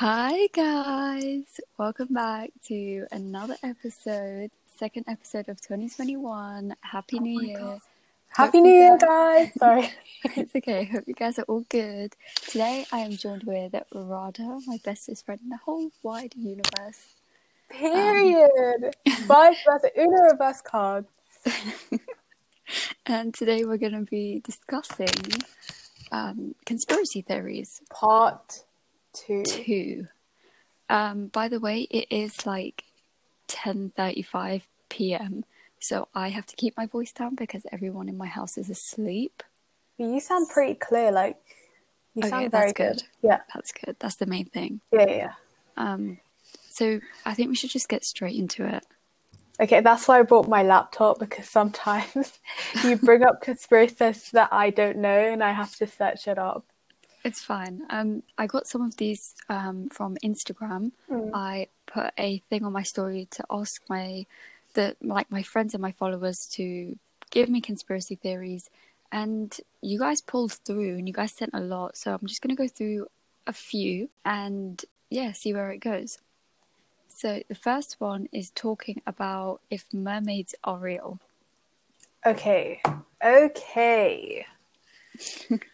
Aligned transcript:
Hi, 0.00 0.46
guys. 0.54 1.60
Welcome 1.76 2.14
back 2.14 2.52
to 2.68 3.04
another 3.12 3.56
episode, 3.62 4.50
second 4.78 5.04
episode 5.06 5.50
of 5.50 5.60
2021. 5.60 6.74
Happy 6.80 7.18
New 7.18 7.42
Year. 7.42 7.76
Happy 8.30 8.56
Hope 8.56 8.64
New 8.64 8.72
Year, 8.72 8.96
guys- 8.96 9.50
guys! 9.50 9.52
Sorry. 9.58 9.92
It's 10.38 10.56
okay. 10.56 10.84
Hope 10.84 11.04
you 11.06 11.12
guys 11.12 11.38
are 11.38 11.42
all 11.42 11.66
good. 11.68 12.16
Today, 12.48 12.86
I 12.90 13.00
am 13.00 13.10
joined 13.10 13.44
with 13.44 13.74
Radha, 13.92 14.60
my 14.66 14.78
bestest 14.82 15.26
friend 15.26 15.38
in 15.42 15.50
the 15.50 15.58
whole 15.58 15.90
wide 16.02 16.32
universe. 16.34 17.16
Period. 17.68 18.96
Vice 19.26 19.62
versa. 19.66 19.90
Uno 19.98 20.30
reverse 20.30 20.62
card. 20.62 21.04
And 23.04 23.34
today, 23.34 23.64
we're 23.66 23.76
going 23.76 23.92
to 23.92 24.10
be 24.10 24.40
discussing 24.42 25.08
um, 26.10 26.54
conspiracy 26.64 27.20
theories. 27.20 27.82
Part 27.90 28.62
two. 29.12 29.42
two. 29.44 30.06
Um, 30.88 31.28
by 31.28 31.48
the 31.48 31.60
way, 31.60 31.82
it 31.82 32.06
is 32.10 32.46
like 32.46 32.84
ten 33.46 33.92
thirty-five 33.96 34.66
p.m. 34.88 35.44
So 35.78 36.08
I 36.14 36.28
have 36.28 36.46
to 36.46 36.56
keep 36.56 36.76
my 36.76 36.86
voice 36.86 37.12
down 37.12 37.34
because 37.34 37.66
everyone 37.72 38.08
in 38.08 38.18
my 38.18 38.26
house 38.26 38.58
is 38.58 38.68
asleep. 38.68 39.42
You 39.96 40.20
sound 40.20 40.48
pretty 40.48 40.74
clear. 40.74 41.10
Like 41.10 41.38
you 42.14 42.22
Okay, 42.24 42.30
sound 42.30 42.50
very 42.50 42.72
that's 42.72 42.72
good. 42.72 43.02
Yeah. 43.22 43.40
That's 43.54 43.72
good. 43.72 43.96
That's 43.98 44.16
the 44.16 44.26
main 44.26 44.46
thing. 44.46 44.80
Yeah. 44.92 45.06
Yeah. 45.08 45.16
yeah. 45.16 45.32
Um, 45.76 46.18
so 46.68 47.00
I 47.24 47.34
think 47.34 47.48
we 47.48 47.56
should 47.56 47.70
just 47.70 47.88
get 47.88 48.04
straight 48.04 48.36
into 48.36 48.66
it. 48.66 48.84
Okay, 49.60 49.80
that's 49.80 50.08
why 50.08 50.18
I 50.18 50.22
brought 50.22 50.48
my 50.48 50.62
laptop 50.62 51.18
because 51.18 51.48
sometimes 51.48 52.38
you 52.84 52.96
bring 52.96 53.22
up 53.22 53.42
conspiracies 53.42 54.30
that 54.30 54.48
I 54.52 54.70
don't 54.70 54.98
know 54.98 55.18
and 55.18 55.42
I 55.44 55.52
have 55.52 55.76
to 55.76 55.86
search 55.86 56.26
it 56.28 56.38
up. 56.38 56.64
It's 57.22 57.40
fine. 57.42 57.82
Um, 57.90 58.22
I 58.38 58.46
got 58.46 58.66
some 58.66 58.82
of 58.82 58.96
these 58.96 59.34
um, 59.48 59.88
from 59.88 60.16
Instagram. 60.24 60.92
I 61.34 61.68
put 61.86 62.12
a 62.18 62.38
thing 62.48 62.64
on 62.64 62.72
my 62.72 62.82
story 62.82 63.28
to 63.32 63.44
ask 63.50 63.82
my 63.88 64.26
the 64.74 64.96
like 65.02 65.30
my 65.30 65.42
friends 65.42 65.74
and 65.74 65.82
my 65.82 65.92
followers 65.92 66.46
to 66.52 66.96
give 67.30 67.48
me 67.48 67.60
conspiracy 67.60 68.16
theories, 68.16 68.70
and 69.12 69.56
you 69.82 69.98
guys 69.98 70.20
pulled 70.20 70.52
through 70.52 70.96
and 70.96 71.06
you 71.06 71.14
guys 71.14 71.32
sent 71.32 71.50
a 71.52 71.60
lot. 71.60 71.96
So 71.96 72.14
I'm 72.14 72.26
just 72.26 72.40
gonna 72.40 72.54
go 72.54 72.68
through 72.68 73.08
a 73.46 73.52
few 73.52 74.08
and 74.24 74.82
yeah, 75.10 75.32
see 75.32 75.52
where 75.52 75.70
it 75.70 75.78
goes. 75.78 76.18
So 77.08 77.42
the 77.48 77.54
first 77.54 77.96
one 77.98 78.28
is 78.32 78.50
talking 78.50 79.02
about 79.06 79.60
if 79.70 79.92
mermaids 79.92 80.54
are 80.64 80.78
real. 80.78 81.18
Okay. 82.24 82.80
Okay. 83.22 84.46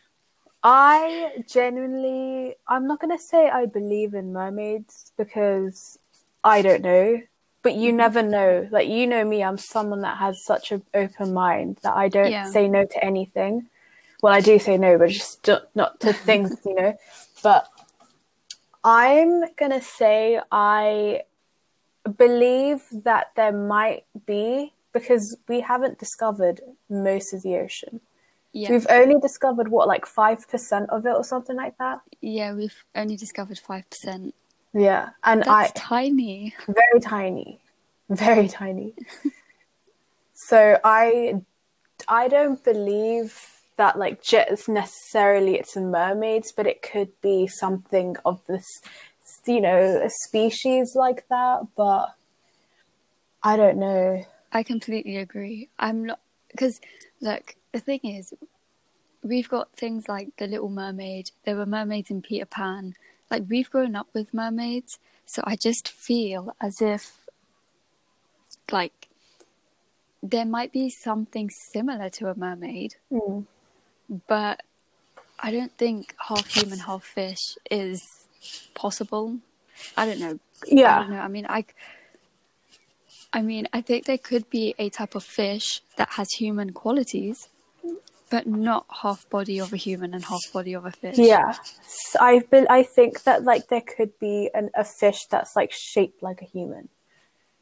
I 0.69 1.45
genuinely, 1.47 2.56
I'm 2.67 2.89
not 2.89 3.00
going 3.00 3.17
to 3.17 3.22
say 3.22 3.48
I 3.48 3.67
believe 3.67 4.14
in 4.14 4.33
mermaids 4.33 5.12
because 5.17 5.97
I 6.42 6.61
don't 6.61 6.83
know, 6.83 7.23
but 7.62 7.77
you 7.77 7.91
mm-hmm. 7.91 7.98
never 7.98 8.20
know. 8.20 8.67
Like, 8.73 8.89
you 8.89 9.06
know 9.06 9.25
me, 9.25 9.45
I'm 9.45 9.58
someone 9.58 10.00
that 10.00 10.17
has 10.19 10.45
such 10.45 10.73
an 10.73 10.83
open 10.92 11.33
mind 11.33 11.78
that 11.84 11.97
I 11.97 12.08
don't 12.08 12.33
Yeah. 12.33 12.50
say 12.50 12.67
no 12.67 12.84
to 12.84 13.05
anything. 13.05 13.69
Well, 14.20 14.33
I 14.33 14.41
do 14.41 14.58
say 14.58 14.77
no, 14.77 14.98
but 14.98 15.11
just 15.11 15.47
not- 15.47 15.69
not 15.77 16.00
to 16.00 16.12
things, 16.28 16.56
you 16.64 16.75
know. 16.75 16.98
But 17.45 17.69
I'm 18.83 19.45
going 19.55 19.70
to 19.70 19.80
say 19.80 20.41
I 20.51 21.23
believe 22.19 22.83
that 22.91 23.28
there 23.36 23.53
might 23.53 24.05
be 24.27 24.73
because 24.92 25.36
we 25.47 25.61
haven't 25.61 26.01
discovered 26.01 26.61
most 26.91 27.33
of 27.33 27.42
the 27.42 27.56
ocean. 27.56 28.01
Yeah, 28.57 28.71
We've 28.71 28.87
only 28.89 29.21
discovered 29.21 29.69
what, 29.69 29.87
like 29.87 30.07
five 30.07 30.49
percent 30.49 30.89
of 30.89 31.05
it, 31.05 31.11
or 31.15 31.23
something 31.23 31.55
like 31.57 31.77
that. 31.77 32.01
yeah, 32.23 32.55
we've 32.55 32.85
only 32.95 33.15
discovered 33.15 33.59
five 33.59 33.85
percent. 33.91 34.35
Yeah, 34.73 35.11
and 35.25 35.43
That's 35.43 35.73
I 35.73 35.73
tiny. 35.75 36.55
very 36.67 37.01
tiny, 37.01 37.61
very 38.09 38.48
tiny. 38.48 38.95
so 40.33 40.81
I, 40.83 41.35
I 42.08 42.29
don't 42.29 42.64
believe 42.64 43.39
that 43.77 43.98
like 43.98 44.23
just 44.23 44.70
necessarily 44.70 45.57
it's 45.59 45.77
a 45.77 45.83
mermaids, 45.83 46.51
but 46.57 46.67
it 46.67 46.80
could 46.80 47.11
be 47.20 47.47
something 47.47 48.17
of 48.25 48.41
this, 48.47 48.64
you 49.47 49.61
know, 49.61 50.01
a 50.03 50.09
species 50.09 50.92
like 50.95 51.29
that. 51.29 51.67
But 51.77 52.14
I 53.42 53.59
don't 53.59 53.77
know. 53.77 54.25
I 54.51 54.63
completely 54.63 55.19
agree. 55.19 55.69
I'm 55.79 56.07
not 56.07 56.20
because 56.51 56.80
look, 57.20 57.55
the 57.73 57.80
thing 57.80 58.01
is, 58.03 58.33
we've 59.27 59.48
got 59.48 59.73
things 59.73 60.09
like 60.09 60.29
the 60.37 60.47
Little 60.47 60.69
Mermaid. 60.69 61.31
There 61.45 61.57
were 61.57 61.67
mermaids 61.67 62.11
in 62.11 62.23
Peter 62.23 62.47
Pan. 62.47 62.95
Like 63.31 63.45
we've 63.48 63.70
grown 63.70 63.97
up 63.97 64.09
with 64.14 64.33
mermaids, 64.33 64.98
so 65.25 65.42
I 65.45 65.57
just 65.57 65.89
feel 65.89 66.55
as 66.61 66.81
if, 66.81 67.27
like, 68.70 69.09
there 70.23 70.45
might 70.45 70.73
be 70.73 70.89
something 70.91 71.51
similar 71.73 72.09
to 72.11 72.31
a 72.31 72.35
mermaid, 72.36 72.95
Hmm. 73.11 73.41
but 74.29 74.63
I 75.39 75.51
don't 75.51 75.73
think 75.77 76.15
half 76.29 76.47
human, 76.47 76.79
half 76.79 77.05
fish 77.05 77.57
is 77.70 78.01
possible. 78.75 79.39
I 79.97 80.07
don't 80.07 80.20
know. 80.20 80.39
Yeah. 80.67 80.98
I 80.98 81.01
don't 81.03 81.11
know. 81.11 81.20
I 81.20 81.29
mean, 81.29 81.47
I. 81.48 81.65
I 83.33 83.42
mean, 83.42 83.69
I 83.73 83.83
think 83.83 84.07
there 84.07 84.17
could 84.17 84.48
be 84.48 84.75
a 84.79 84.89
type 84.89 85.15
of 85.15 85.23
fish 85.25 85.83
that 85.97 86.11
has 86.11 86.29
human 86.39 86.73
qualities, 86.73 87.48
but 88.31 88.47
not 88.47 88.87
half 89.03 89.29
body 89.31 89.59
of 89.61 89.73
a 89.73 89.77
human 89.77 90.13
and 90.14 90.25
half 90.25 90.41
body 90.53 90.73
of 90.75 90.85
a 90.85 90.91
fish. 90.91 91.17
Yeah, 91.19 91.51
S- 91.81 92.17
I 92.20 92.41
be- 92.51 92.69
I 92.69 92.83
think 92.83 93.23
that 93.25 93.45
like 93.45 93.69
there 93.69 93.81
could 93.83 94.19
be 94.19 94.51
an, 94.55 94.70
a 94.75 94.85
fish 94.85 95.27
that's 95.27 95.55
like 95.57 95.73
shaped 95.73 96.23
like 96.23 96.42
a 96.42 96.45
human, 96.45 96.89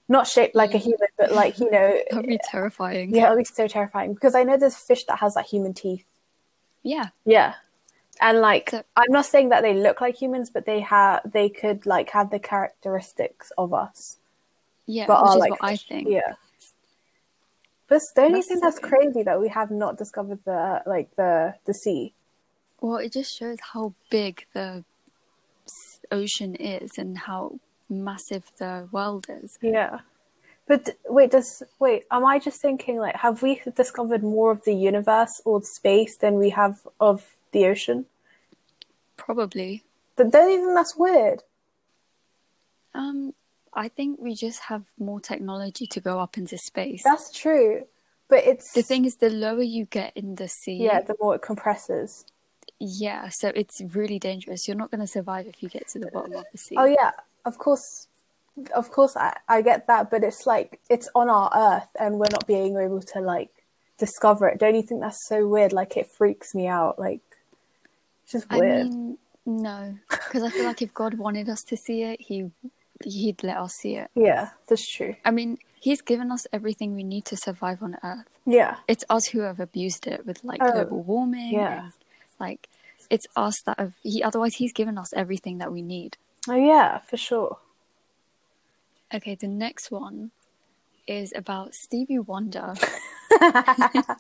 not 0.09 0.27
shaped 0.27 0.55
like 0.55 0.75
a 0.75 0.79
human, 0.79 1.09
but 1.19 1.33
like 1.33 1.59
you 1.59 1.71
know, 1.71 1.99
That'd 2.11 2.27
be 2.29 2.35
eh, 2.37 2.39
terrifying. 2.51 3.15
yeah, 3.15 3.25
it'll 3.25 3.37
be 3.39 3.45
so 3.45 3.69
terrifying 3.69 4.15
because 4.15 4.35
I 4.35 4.43
know 4.45 4.57
there's 4.57 4.77
fish 4.77 5.05
that 5.07 5.19
has 5.19 5.37
like 5.37 5.47
human 5.47 5.75
teeth. 5.75 6.05
Yeah. 6.83 7.09
Yeah, 7.25 7.55
and 8.21 8.41
like 8.41 8.71
So- 8.71 8.83
I'm 8.97 9.11
not 9.11 9.27
saying 9.27 9.51
that 9.51 9.63
they 9.63 9.75
look 9.75 10.01
like 10.01 10.17
humans, 10.17 10.51
but 10.51 10.65
they 10.67 10.81
have 10.81 11.21
they 11.31 11.49
could 11.49 11.85
like 11.87 12.11
have 12.11 12.31
the 12.31 12.39
characteristics 12.39 13.53
of 13.59 13.73
us, 13.75 14.19
Yeah, 14.87 15.07
but 15.07 15.23
which 15.23 15.31
are 15.31 15.37
is 15.37 15.41
like 15.41 15.51
what 15.51 15.59
I 15.63 15.77
think. 15.77 16.09
Yeah. 16.09 16.35
But 17.89 18.00
the 18.17 18.22
only 18.22 18.39
That's 18.39 18.49
thing 18.49 18.56
so 18.59 18.67
that's 18.67 18.78
crazy 18.78 19.22
that 19.22 19.41
we 19.41 19.49
have 19.49 19.71
not 19.71 19.99
discovered 19.99 20.41
the 20.45 20.83
like 20.87 21.15
the 21.17 21.55
the 21.67 21.75
sea. 21.75 22.15
Well, 22.81 22.97
it 22.97 23.12
just 23.12 23.37
shows 23.37 23.59
how 23.72 23.95
big 24.11 24.47
the 24.53 24.84
ocean 26.11 26.55
is 26.55 26.91
and 26.99 27.19
how 27.19 27.61
massive 27.89 28.44
the 28.59 28.89
world 28.91 29.27
is. 29.28 29.59
Yeah. 29.62 30.00
But 30.67 30.97
wait, 31.06 31.31
does 31.31 31.62
wait, 31.78 32.05
am 32.11 32.25
I 32.25 32.39
just 32.39 32.61
thinking 32.61 32.99
like 32.99 33.17
have 33.17 33.43
we 33.43 33.61
discovered 33.77 34.23
more 34.23 34.50
of 34.50 34.65
the 34.65 34.75
universe 34.75 35.41
or 35.44 35.62
space 35.62 36.17
than 36.17 36.34
we 36.34 36.50
have 36.50 36.87
of 37.00 37.37
the 37.53 37.67
ocean? 37.67 38.06
Probably. 39.17 39.84
But 40.17 40.31
don't 40.31 40.50
you 40.50 40.65
think 40.65 40.75
that's 40.75 40.97
weird? 40.97 41.43
Um, 42.94 43.34
I 43.75 43.89
think 43.89 44.21
we 44.21 44.35
just 44.35 44.61
have 44.65 44.85
more 44.99 45.21
technology 45.21 45.87
to 45.89 46.01
go 46.01 46.21
up 46.21 46.39
into 46.39 46.57
space. 46.59 47.03
That's 47.05 47.33
true. 47.33 47.85
But 48.29 48.45
it's 48.45 48.73
the 48.73 48.83
thing 48.83 49.05
is, 49.05 49.17
the 49.17 49.31
lower 49.31 49.62
you 49.62 49.85
get 49.85 50.17
in 50.17 50.37
the 50.37 50.49
sea, 50.49 50.85
yeah, 50.85 51.01
the 51.03 51.17
more 51.21 51.35
it 51.35 51.43
compresses. 51.43 52.25
yeah, 52.81 53.29
so 53.31 53.53
it's 53.55 53.81
really 53.95 54.19
dangerous. 54.19 54.67
You're 54.67 54.77
not 54.77 54.91
going 54.91 55.01
to 55.01 55.07
survive 55.07 55.47
if 55.47 55.62
you 55.62 55.69
get 55.69 55.89
to 55.89 55.99
the 55.99 56.11
bottom 56.11 56.35
of 56.35 56.45
the 56.51 56.59
sea. 56.59 56.77
Oh 56.79 56.87
yeah, 56.87 57.11
of 57.45 57.59
course 57.59 58.09
of 58.75 58.91
course 58.91 59.17
I, 59.17 59.37
I 59.49 59.62
get 59.62 59.87
that, 59.89 60.11
but 60.11 60.23
it's 60.23 60.47
like 60.47 60.81
it's 60.89 61.09
on 61.15 61.29
our 61.29 61.51
earth 61.55 61.89
and 61.99 62.19
we're 62.19 62.31
not 62.31 62.47
being 62.47 62.77
able 62.79 63.01
to 63.01 63.21
like 63.21 63.51
discover 63.99 64.49
it. 64.49 64.59
Don't 64.59 64.75
you 64.75 64.83
think 64.83 65.01
that's 65.01 65.27
so 65.29 65.47
weird? 65.47 65.73
Like 65.73 65.97
it 65.97 66.06
freaks 66.17 66.55
me 66.55 66.67
out. 66.67 66.99
Like 66.99 67.21
it's 68.23 68.33
just 68.33 68.47
I 68.51 68.59
weird. 68.59 68.89
mean, 68.89 69.19
no, 69.45 69.99
because 70.09 70.43
I 70.43 70.51
feel 70.51 70.65
like 70.65 70.83
if 70.83 70.95
God 70.95 71.15
wanted 71.15 71.49
us 71.49 71.62
to 71.65 71.77
see 71.77 72.03
it, 72.03 72.21
he 72.21 72.50
he'd 73.05 73.43
let 73.43 73.56
us 73.59 73.73
see 73.81 73.97
it. 73.97 74.11
yeah, 74.15 74.51
that's 74.69 74.87
true. 74.97 75.17
I 75.25 75.31
mean, 75.31 75.59
he's 75.81 76.01
given 76.03 76.31
us 76.33 76.47
everything 76.53 76.95
we 76.95 77.05
need 77.05 77.25
to 77.27 77.37
survive 77.37 77.83
on 77.83 77.97
Earth. 78.03 78.29
Yeah. 78.47 78.77
It's 78.89 79.05
us 79.09 79.27
who 79.29 79.41
have 79.41 79.61
abused 79.61 80.06
it 80.06 80.27
with 80.27 80.43
like 80.45 80.61
Oh, 80.62 80.73
global 80.73 81.03
warming. 81.03 81.53
yeah. 81.55 81.91
like 82.41 82.69
it's 83.11 83.27
us 83.37 83.55
that 83.67 83.79
have 83.79 83.93
he. 84.03 84.23
Otherwise, 84.23 84.55
he's 84.56 84.73
given 84.73 84.97
us 84.99 85.12
everything 85.15 85.59
that 85.59 85.71
we 85.73 85.83
need. 85.83 86.17
Oh 86.49 86.55
yeah, 86.56 86.99
for 86.99 87.17
sure. 87.17 87.59
Okay, 89.15 89.35
the 89.35 89.47
next 89.49 89.91
one 89.91 90.31
is 91.07 91.33
about 91.37 91.75
Stevie 91.75 92.19
Wonder. 92.19 92.75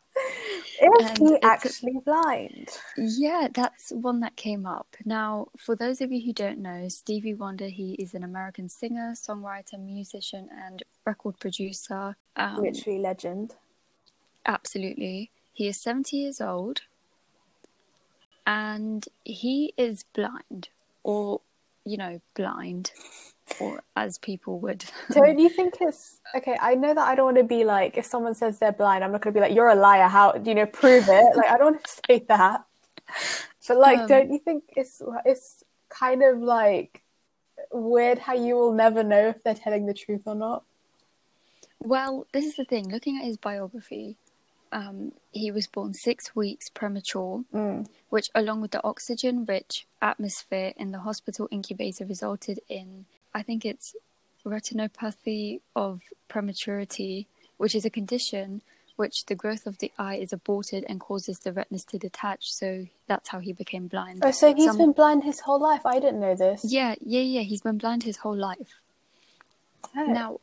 Is 0.92 1.10
And 1.10 1.18
he 1.18 1.38
actually 1.42 1.98
blind? 2.04 2.68
Yeah, 2.96 3.48
that's 3.52 3.90
one 3.90 4.20
that 4.20 4.36
came 4.36 4.66
up. 4.66 4.96
Now, 5.04 5.48
for 5.56 5.76
those 5.76 6.00
of 6.00 6.12
you 6.12 6.22
who 6.24 6.32
don't 6.32 6.58
know, 6.58 6.88
Stevie 6.88 7.34
Wonder, 7.34 7.66
he 7.68 7.94
is 7.94 8.14
an 8.14 8.24
American 8.24 8.68
singer, 8.68 9.14
songwriter, 9.14 9.78
musician, 9.78 10.48
and 10.52 10.82
record 11.06 11.38
producer. 11.40 12.16
Um, 12.36 12.56
Literally 12.62 12.98
legend. 13.00 13.54
absolutely. 14.46 15.30
He 15.52 15.68
is 15.68 15.80
70 15.80 16.16
years 16.16 16.40
old 16.40 16.82
and 18.46 19.06
he 19.24 19.72
is 19.76 20.04
blind, 20.14 20.68
or 21.02 21.40
you 21.84 21.96
know, 21.96 22.20
blind, 22.34 22.92
or 23.60 23.82
as 23.96 24.18
people 24.18 24.58
would. 24.60 24.84
Don't 25.10 25.38
you 25.44 25.48
think 25.48 25.74
it's 25.80 26.20
okay? 26.34 26.56
I 26.60 26.74
know 26.74 26.94
that 26.94 27.06
I 27.06 27.14
don't 27.14 27.26
want 27.26 27.36
to 27.38 27.44
be 27.44 27.64
like 27.64 27.96
if 27.96 28.04
someone 28.04 28.34
says 28.34 28.58
they're 28.58 28.72
blind, 28.72 29.04
I'm 29.04 29.12
not 29.12 29.20
going 29.20 29.32
to 29.34 29.40
be 29.40 29.42
like 29.42 29.54
you're 29.54 29.68
a 29.68 29.74
liar. 29.74 30.08
How 30.08 30.34
you 30.44 30.54
know 30.54 30.66
prove 30.66 31.08
it? 31.08 31.36
Like 31.36 31.50
I 31.50 31.56
don't 31.56 31.72
want 31.72 31.84
to 31.84 32.00
say 32.08 32.24
that. 32.28 32.64
But 33.66 33.78
like, 33.78 34.00
um, 34.00 34.06
don't 34.06 34.30
you 34.30 34.38
think 34.38 34.64
it's 34.76 35.00
it's 35.24 35.62
kind 35.88 36.22
of 36.22 36.38
like 36.38 37.02
weird 37.72 38.18
how 38.18 38.34
you 38.34 38.54
will 38.56 38.72
never 38.72 39.02
know 39.02 39.28
if 39.28 39.42
they're 39.42 39.54
telling 39.54 39.86
the 39.86 39.94
truth 39.94 40.22
or 40.26 40.34
not? 40.34 40.64
Well, 41.80 42.26
this 42.32 42.44
is 42.46 42.56
the 42.56 42.64
thing. 42.64 42.88
Looking 42.88 43.18
at 43.18 43.24
his 43.24 43.36
biography, 43.36 44.16
um, 44.72 45.12
he 45.32 45.50
was 45.50 45.66
born 45.66 45.94
six 45.94 46.34
weeks 46.34 46.68
premature, 46.68 47.44
mm. 47.54 47.86
which, 48.08 48.30
along 48.34 48.60
with 48.60 48.72
the 48.72 48.84
oxygen 48.84 49.44
rich 49.44 49.86
atmosphere 50.02 50.72
in 50.76 50.92
the 50.92 51.00
hospital 51.00 51.48
incubator, 51.50 52.04
resulted 52.04 52.58
in, 52.68 53.06
I 53.34 53.42
think 53.42 53.64
it's 53.64 53.94
retinopathy 54.46 55.60
of 55.74 56.02
prematurity, 56.28 57.26
which 57.56 57.74
is 57.74 57.84
a 57.84 57.90
condition 57.90 58.62
which 58.96 59.26
the 59.26 59.34
growth 59.34 59.66
of 59.66 59.78
the 59.78 59.90
eye 59.98 60.16
is 60.16 60.32
aborted 60.32 60.84
and 60.88 61.00
causes 61.00 61.40
the 61.40 61.52
retinas 61.52 61.84
to 61.84 61.98
detach. 61.98 62.52
So 62.52 62.86
that's 63.08 63.28
how 63.30 63.40
he 63.40 63.52
became 63.52 63.88
blind. 63.88 64.20
Oh, 64.24 64.30
so 64.30 64.54
he's 64.54 64.66
Some... 64.66 64.78
been 64.78 64.92
blind 64.92 65.24
his 65.24 65.40
whole 65.40 65.60
life. 65.60 65.84
I 65.84 65.98
didn't 65.98 66.20
know 66.20 66.36
this. 66.36 66.64
Yeah, 66.64 66.94
yeah, 67.00 67.20
yeah. 67.20 67.40
He's 67.40 67.62
been 67.62 67.78
blind 67.78 68.04
his 68.04 68.18
whole 68.18 68.36
life. 68.36 68.80
Oh. 69.96 70.06
Now, 70.06 70.40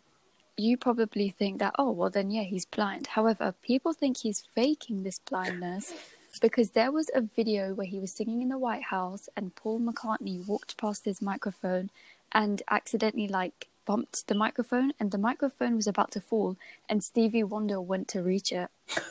you 0.58 0.78
probably 0.78 1.30
think 1.30 1.60
that, 1.60 1.76
oh, 1.80 1.92
well, 1.92 2.10
then, 2.10 2.30
yeah, 2.30 2.44
he's 2.44 2.66
blind. 2.66 3.08
However, 3.08 3.56
people 3.62 3.94
think 3.94 4.18
he's 4.18 4.44
faking 4.54 5.04
this 5.04 5.20
blindness 5.20 5.94
because 6.42 6.72
there 6.72 6.92
was 6.92 7.10
a 7.14 7.22
video 7.22 7.74
where 7.74 7.88
he 7.88 8.00
was 8.00 8.12
singing 8.12 8.42
in 8.42 8.50
the 8.50 8.58
White 8.58 8.84
House 8.84 9.30
and 9.36 9.56
Paul 9.56 9.80
McCartney 9.80 10.46
walked 10.46 10.78
past 10.78 11.06
his 11.06 11.22
microphone 11.22 11.90
and 12.32 12.62
accidentally, 12.70 13.28
like, 13.28 13.68
bumped 13.86 14.28
the 14.28 14.36
microphone 14.36 14.94
and 15.00 15.12
the 15.12 15.18
microphone 15.18 15.76
was 15.76 15.88
about 15.88 16.12
to 16.12 16.22
fall 16.22 16.56
and 16.88 17.04
Stevie 17.04 17.44
Wonder 17.44 17.82
went 17.82 18.08
to 18.10 18.22
reach 18.22 18.52
it. 18.52 18.70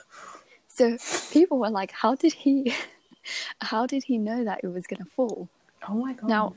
So 0.72 0.96
people 1.30 1.58
were 1.58 1.68
like, 1.68 1.90
how 1.90 2.14
did 2.14 2.32
he 2.32 2.72
how 3.60 3.86
did 3.86 4.04
he 4.04 4.16
know 4.16 4.44
that 4.44 4.60
it 4.62 4.68
was 4.68 4.86
going 4.86 5.04
to 5.04 5.10
fall? 5.10 5.48
Oh 5.86 5.94
my 5.94 6.14
god. 6.14 6.28
Now, 6.28 6.54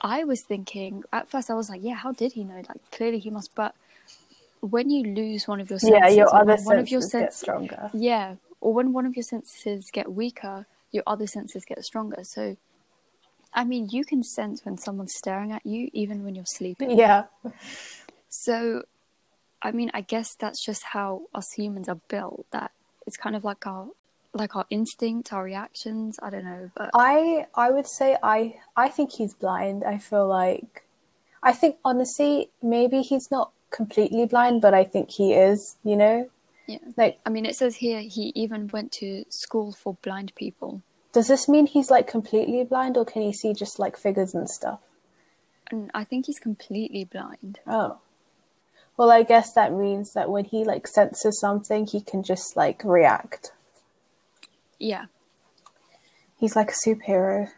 I 0.00 0.24
was 0.24 0.40
thinking 0.40 1.02
at 1.12 1.28
first 1.28 1.50
I 1.50 1.54
was 1.54 1.68
like, 1.68 1.80
yeah, 1.82 1.96
how 1.96 2.12
did 2.12 2.32
he 2.32 2.44
know? 2.44 2.56
Like 2.56 2.90
clearly 2.90 3.18
he 3.18 3.28
must 3.28 3.54
but 3.54 3.74
when 4.60 4.88
you 4.88 5.14
lose 5.14 5.46
one 5.46 5.60
of 5.60 5.68
your 5.68 5.78
senses, 5.78 6.00
yeah, 6.00 6.08
your 6.08 6.34
other 6.34 6.56
one 6.62 6.78
of 6.78 6.90
your 6.90 7.02
senses 7.02 7.20
get 7.20 7.34
stronger. 7.34 7.90
Yeah, 7.92 8.36
or 8.60 8.72
when 8.72 8.92
one 8.92 9.04
of 9.04 9.14
your 9.14 9.22
senses 9.22 9.90
get 9.90 10.10
weaker, 10.12 10.66
your 10.92 11.02
other 11.06 11.26
senses 11.26 11.64
get 11.64 11.84
stronger. 11.84 12.24
So, 12.24 12.56
I 13.56 13.64
mean, 13.64 13.88
you 13.90 14.04
can 14.04 14.22
sense 14.22 14.64
when 14.64 14.76
someone's 14.76 15.14
staring 15.16 15.50
at 15.50 15.64
you, 15.64 15.88
even 15.94 16.22
when 16.24 16.34
you're 16.34 16.44
sleeping. 16.44 16.90
Yeah. 16.90 17.24
So, 18.28 18.82
I 19.62 19.72
mean, 19.72 19.90
I 19.94 20.02
guess 20.02 20.34
that's 20.34 20.62
just 20.62 20.82
how 20.84 21.22
us 21.34 21.52
humans 21.52 21.88
are 21.88 21.98
built. 22.08 22.44
That 22.52 22.70
it's 23.06 23.16
kind 23.16 23.34
of 23.34 23.44
like 23.44 23.66
our 23.66 23.88
like 24.34 24.54
our 24.54 24.66
instinct, 24.68 25.32
our 25.32 25.42
reactions. 25.42 26.18
I 26.22 26.28
don't 26.28 26.44
know, 26.44 26.70
but 26.76 26.90
I 26.92 27.46
I 27.54 27.70
would 27.70 27.86
say 27.86 28.18
I 28.22 28.58
I 28.76 28.88
think 28.90 29.12
he's 29.12 29.32
blind. 29.32 29.84
I 29.84 29.96
feel 29.96 30.28
like 30.28 30.84
I 31.42 31.52
think 31.52 31.76
honestly, 31.82 32.50
maybe 32.62 33.00
he's 33.00 33.30
not 33.30 33.52
completely 33.70 34.26
blind, 34.26 34.60
but 34.60 34.74
I 34.74 34.84
think 34.84 35.10
he 35.10 35.32
is, 35.32 35.76
you 35.82 35.96
know? 35.96 36.28
Yeah. 36.66 36.78
Like 36.96 37.20
I 37.24 37.30
mean 37.30 37.46
it 37.46 37.56
says 37.56 37.76
here 37.76 38.00
he 38.00 38.32
even 38.34 38.68
went 38.68 38.92
to 39.00 39.24
school 39.30 39.72
for 39.72 39.96
blind 40.02 40.34
people. 40.34 40.82
Does 41.12 41.28
this 41.28 41.48
mean 41.48 41.66
he's 41.66 41.90
like 41.90 42.06
completely 42.06 42.64
blind 42.64 42.96
or 42.96 43.04
can 43.04 43.22
he 43.22 43.32
see 43.32 43.54
just 43.54 43.78
like 43.78 43.96
figures 43.96 44.34
and 44.34 44.48
stuff? 44.48 44.80
And 45.70 45.90
I 45.94 46.04
think 46.04 46.26
he's 46.26 46.38
completely 46.38 47.04
blind. 47.04 47.60
Oh. 47.66 47.98
Well, 48.96 49.10
I 49.10 49.22
guess 49.22 49.52
that 49.54 49.72
means 49.72 50.12
that 50.14 50.30
when 50.30 50.44
he 50.44 50.64
like 50.64 50.86
senses 50.86 51.40
something, 51.40 51.86
he 51.86 52.00
can 52.00 52.22
just 52.22 52.56
like 52.56 52.82
react. 52.84 53.52
Yeah. 54.78 55.06
He's 56.38 56.56
like 56.56 56.70
a 56.70 56.88
superhero. 56.88 57.50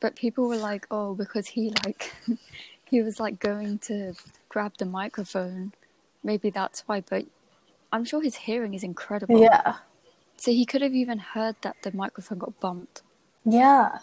But 0.00 0.16
people 0.16 0.48
were 0.48 0.56
like, 0.56 0.86
"Oh, 0.90 1.14
because 1.14 1.48
he 1.48 1.72
like 1.84 2.12
he 2.84 3.02
was 3.02 3.18
like 3.18 3.38
going 3.38 3.78
to 3.80 4.14
grab 4.48 4.74
the 4.78 4.84
microphone. 4.84 5.72
Maybe 6.22 6.50
that's 6.50 6.82
why, 6.86 7.00
but 7.00 7.26
I'm 7.92 8.04
sure 8.04 8.22
his 8.22 8.36
hearing 8.36 8.74
is 8.74 8.82
incredible. 8.82 9.40
Yeah. 9.40 9.76
So 10.36 10.50
he 10.50 10.66
could 10.66 10.82
have 10.82 10.94
even 10.94 11.18
heard 11.18 11.56
that 11.62 11.76
the 11.82 11.92
microphone 11.92 12.38
got 12.38 12.58
bumped. 12.60 13.02
Yeah. 13.44 13.98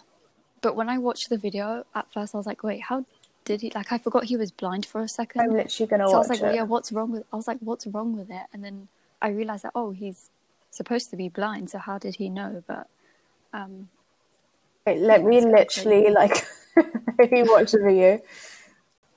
But 0.60 0.76
when 0.76 0.88
I 0.88 0.98
watched 0.98 1.28
the 1.28 1.38
video, 1.38 1.84
at 1.94 2.12
first 2.12 2.34
I 2.34 2.38
was 2.38 2.46
like, 2.46 2.62
wait, 2.62 2.82
how 2.82 3.04
did 3.44 3.60
he? 3.60 3.70
Like, 3.74 3.92
I 3.92 3.98
forgot 3.98 4.24
he 4.24 4.36
was 4.36 4.50
blind 4.50 4.86
for 4.86 5.02
a 5.02 5.08
second. 5.08 5.42
I'm 5.42 5.50
literally 5.50 5.88
gonna 5.88 6.08
so 6.08 6.18
watch 6.18 6.26
I 6.26 6.30
was 6.30 6.40
like, 6.40 6.52
it. 6.52 6.54
yeah, 6.56 6.62
what's 6.62 6.92
wrong 6.92 7.12
with? 7.12 7.24
I 7.32 7.36
was 7.36 7.48
like, 7.48 7.58
what's 7.60 7.86
wrong 7.86 8.16
with 8.16 8.30
it? 8.30 8.46
And 8.52 8.64
then 8.64 8.88
I 9.20 9.28
realized 9.28 9.64
that 9.64 9.72
oh, 9.74 9.90
he's 9.90 10.30
supposed 10.70 11.10
to 11.10 11.16
be 11.16 11.28
blind. 11.28 11.70
So 11.70 11.78
how 11.78 11.98
did 11.98 12.16
he 12.16 12.28
know? 12.28 12.62
But 12.66 12.86
um, 13.52 13.88
wait, 14.86 14.98
let 14.98 15.20
yeah, 15.20 15.26
me 15.26 15.40
literally 15.40 16.10
like 16.10 16.46
rewatch 17.18 17.72
the 17.72 17.82
video 17.84 18.20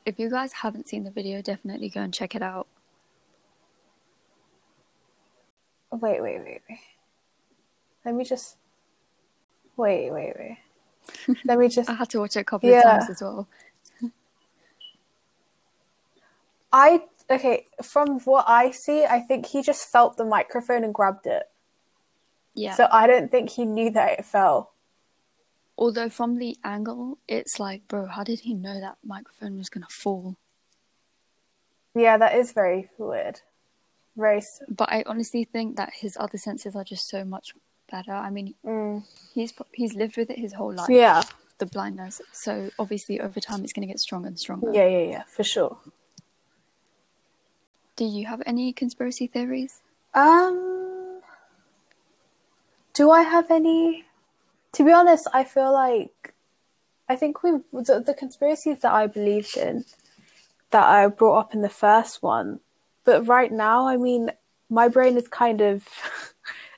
if 0.06 0.20
you 0.20 0.30
guys 0.30 0.54
haven't 0.54 0.88
seen 0.88 1.04
the 1.04 1.12
video, 1.12 1.42
definitely 1.42 1.90
go 1.90 2.02
and 2.02 2.14
check 2.14 2.36
it 2.36 2.42
out. 2.42 2.68
Wait, 5.92 6.22
wait, 6.22 6.40
wait, 6.40 6.62
wait. 6.70 6.80
Let 8.06 8.14
me 8.16 8.24
just. 8.24 8.58
Wait, 9.76 10.12
wait, 10.12 10.34
wait. 10.38 11.38
Let 11.44 11.58
me 11.58 11.68
just. 11.68 11.90
I 11.90 11.94
had 11.94 12.10
to 12.12 12.20
watch 12.20 12.36
it 12.36 12.42
a 12.42 12.44
couple 12.44 12.70
yeah. 12.70 12.80
of 12.80 12.84
times 12.84 13.10
as 13.10 13.22
well. 13.22 13.48
I 16.72 17.04
okay. 17.30 17.66
From 17.82 18.20
what 18.20 18.46
I 18.48 18.72
see, 18.72 19.06
I 19.06 19.20
think 19.20 19.48
he 19.48 19.62
just 19.64 19.90
felt 19.92 20.18
the 20.18 20.26
microphone 20.26 20.84
and 20.84 20.94
grabbed 20.94 21.26
it. 21.26 21.44
Yeah. 22.54 22.76
So 22.76 22.88
I 22.92 23.08
don't 23.08 23.32
think 23.32 23.50
he 23.50 23.66
knew 23.66 23.90
that 23.92 24.20
it 24.20 24.26
fell. 24.26 24.72
Although 25.78 26.10
from 26.10 26.38
the 26.38 26.56
angle, 26.64 27.18
it's 27.28 27.60
like, 27.60 27.86
bro, 27.88 28.08
how 28.08 28.24
did 28.24 28.42
he 28.42 28.54
know 28.54 28.80
that 28.80 28.98
microphone 29.04 29.58
was 29.58 29.70
gonna 29.70 29.88
fall? 29.90 30.38
Yeah, 31.94 32.18
that 32.18 32.36
is 32.36 32.52
very 32.52 32.90
weird. 32.98 33.42
Very. 34.16 34.42
But 34.70 34.92
I 34.92 35.04
honestly 35.06 35.44
think 35.44 35.76
that 35.76 35.94
his 36.00 36.18
other 36.20 36.38
senses 36.38 36.76
are 36.76 36.84
just 36.84 37.10
so 37.10 37.26
much 37.26 37.54
better. 37.92 38.14
I 38.14 38.30
mean, 38.30 38.56
mm. 38.66 39.04
he's 39.34 39.54
he's 39.74 39.94
lived 39.94 40.18
with 40.18 40.30
it 40.30 40.40
his 40.40 40.54
whole 40.54 40.74
life. 40.74 40.90
Yeah. 40.90 41.24
The 41.58 41.66
blindness. 41.66 42.22
So 42.32 42.70
obviously, 42.78 43.22
over 43.22 43.40
time, 43.40 43.64
it's 43.64 43.74
gonna 43.74 43.88
get 43.88 44.00
stronger 44.00 44.28
and 44.28 44.40
stronger. 44.40 44.72
Yeah, 44.74 44.88
yeah, 44.88 45.10
yeah, 45.10 45.24
for 45.24 45.44
sure. 45.44 45.78
Do 47.96 48.04
you 48.04 48.26
have 48.26 48.42
any 48.46 48.74
conspiracy 48.74 49.28
theories? 49.28 49.82
Um. 50.14 51.22
Do 52.94 53.12
I 53.12 53.22
have 53.22 53.52
any? 53.52 54.06
to 54.76 54.84
be 54.84 54.92
honest, 54.92 55.28
I 55.34 55.46
feel 55.46 55.72
like 55.72 56.34
I 57.08 57.16
think 57.16 57.44
we 57.44 57.52
the, 57.72 58.04
the 58.06 58.14
conspiracies 58.14 58.82
that 58.82 58.92
I 58.92 59.08
believed 59.08 59.56
in 59.56 59.86
that 60.72 60.84
I 60.84 61.08
brought 61.08 61.40
up 61.40 61.54
in 61.54 61.62
the 61.62 61.70
first 61.70 62.22
one, 62.22 62.60
but 63.06 63.26
right 63.26 63.52
now, 63.52 63.88
I 63.88 63.96
mean, 63.96 64.32
my 64.70 64.90
brain 64.90 65.16
is 65.16 65.30
kind 65.30 65.62
of 65.62 65.88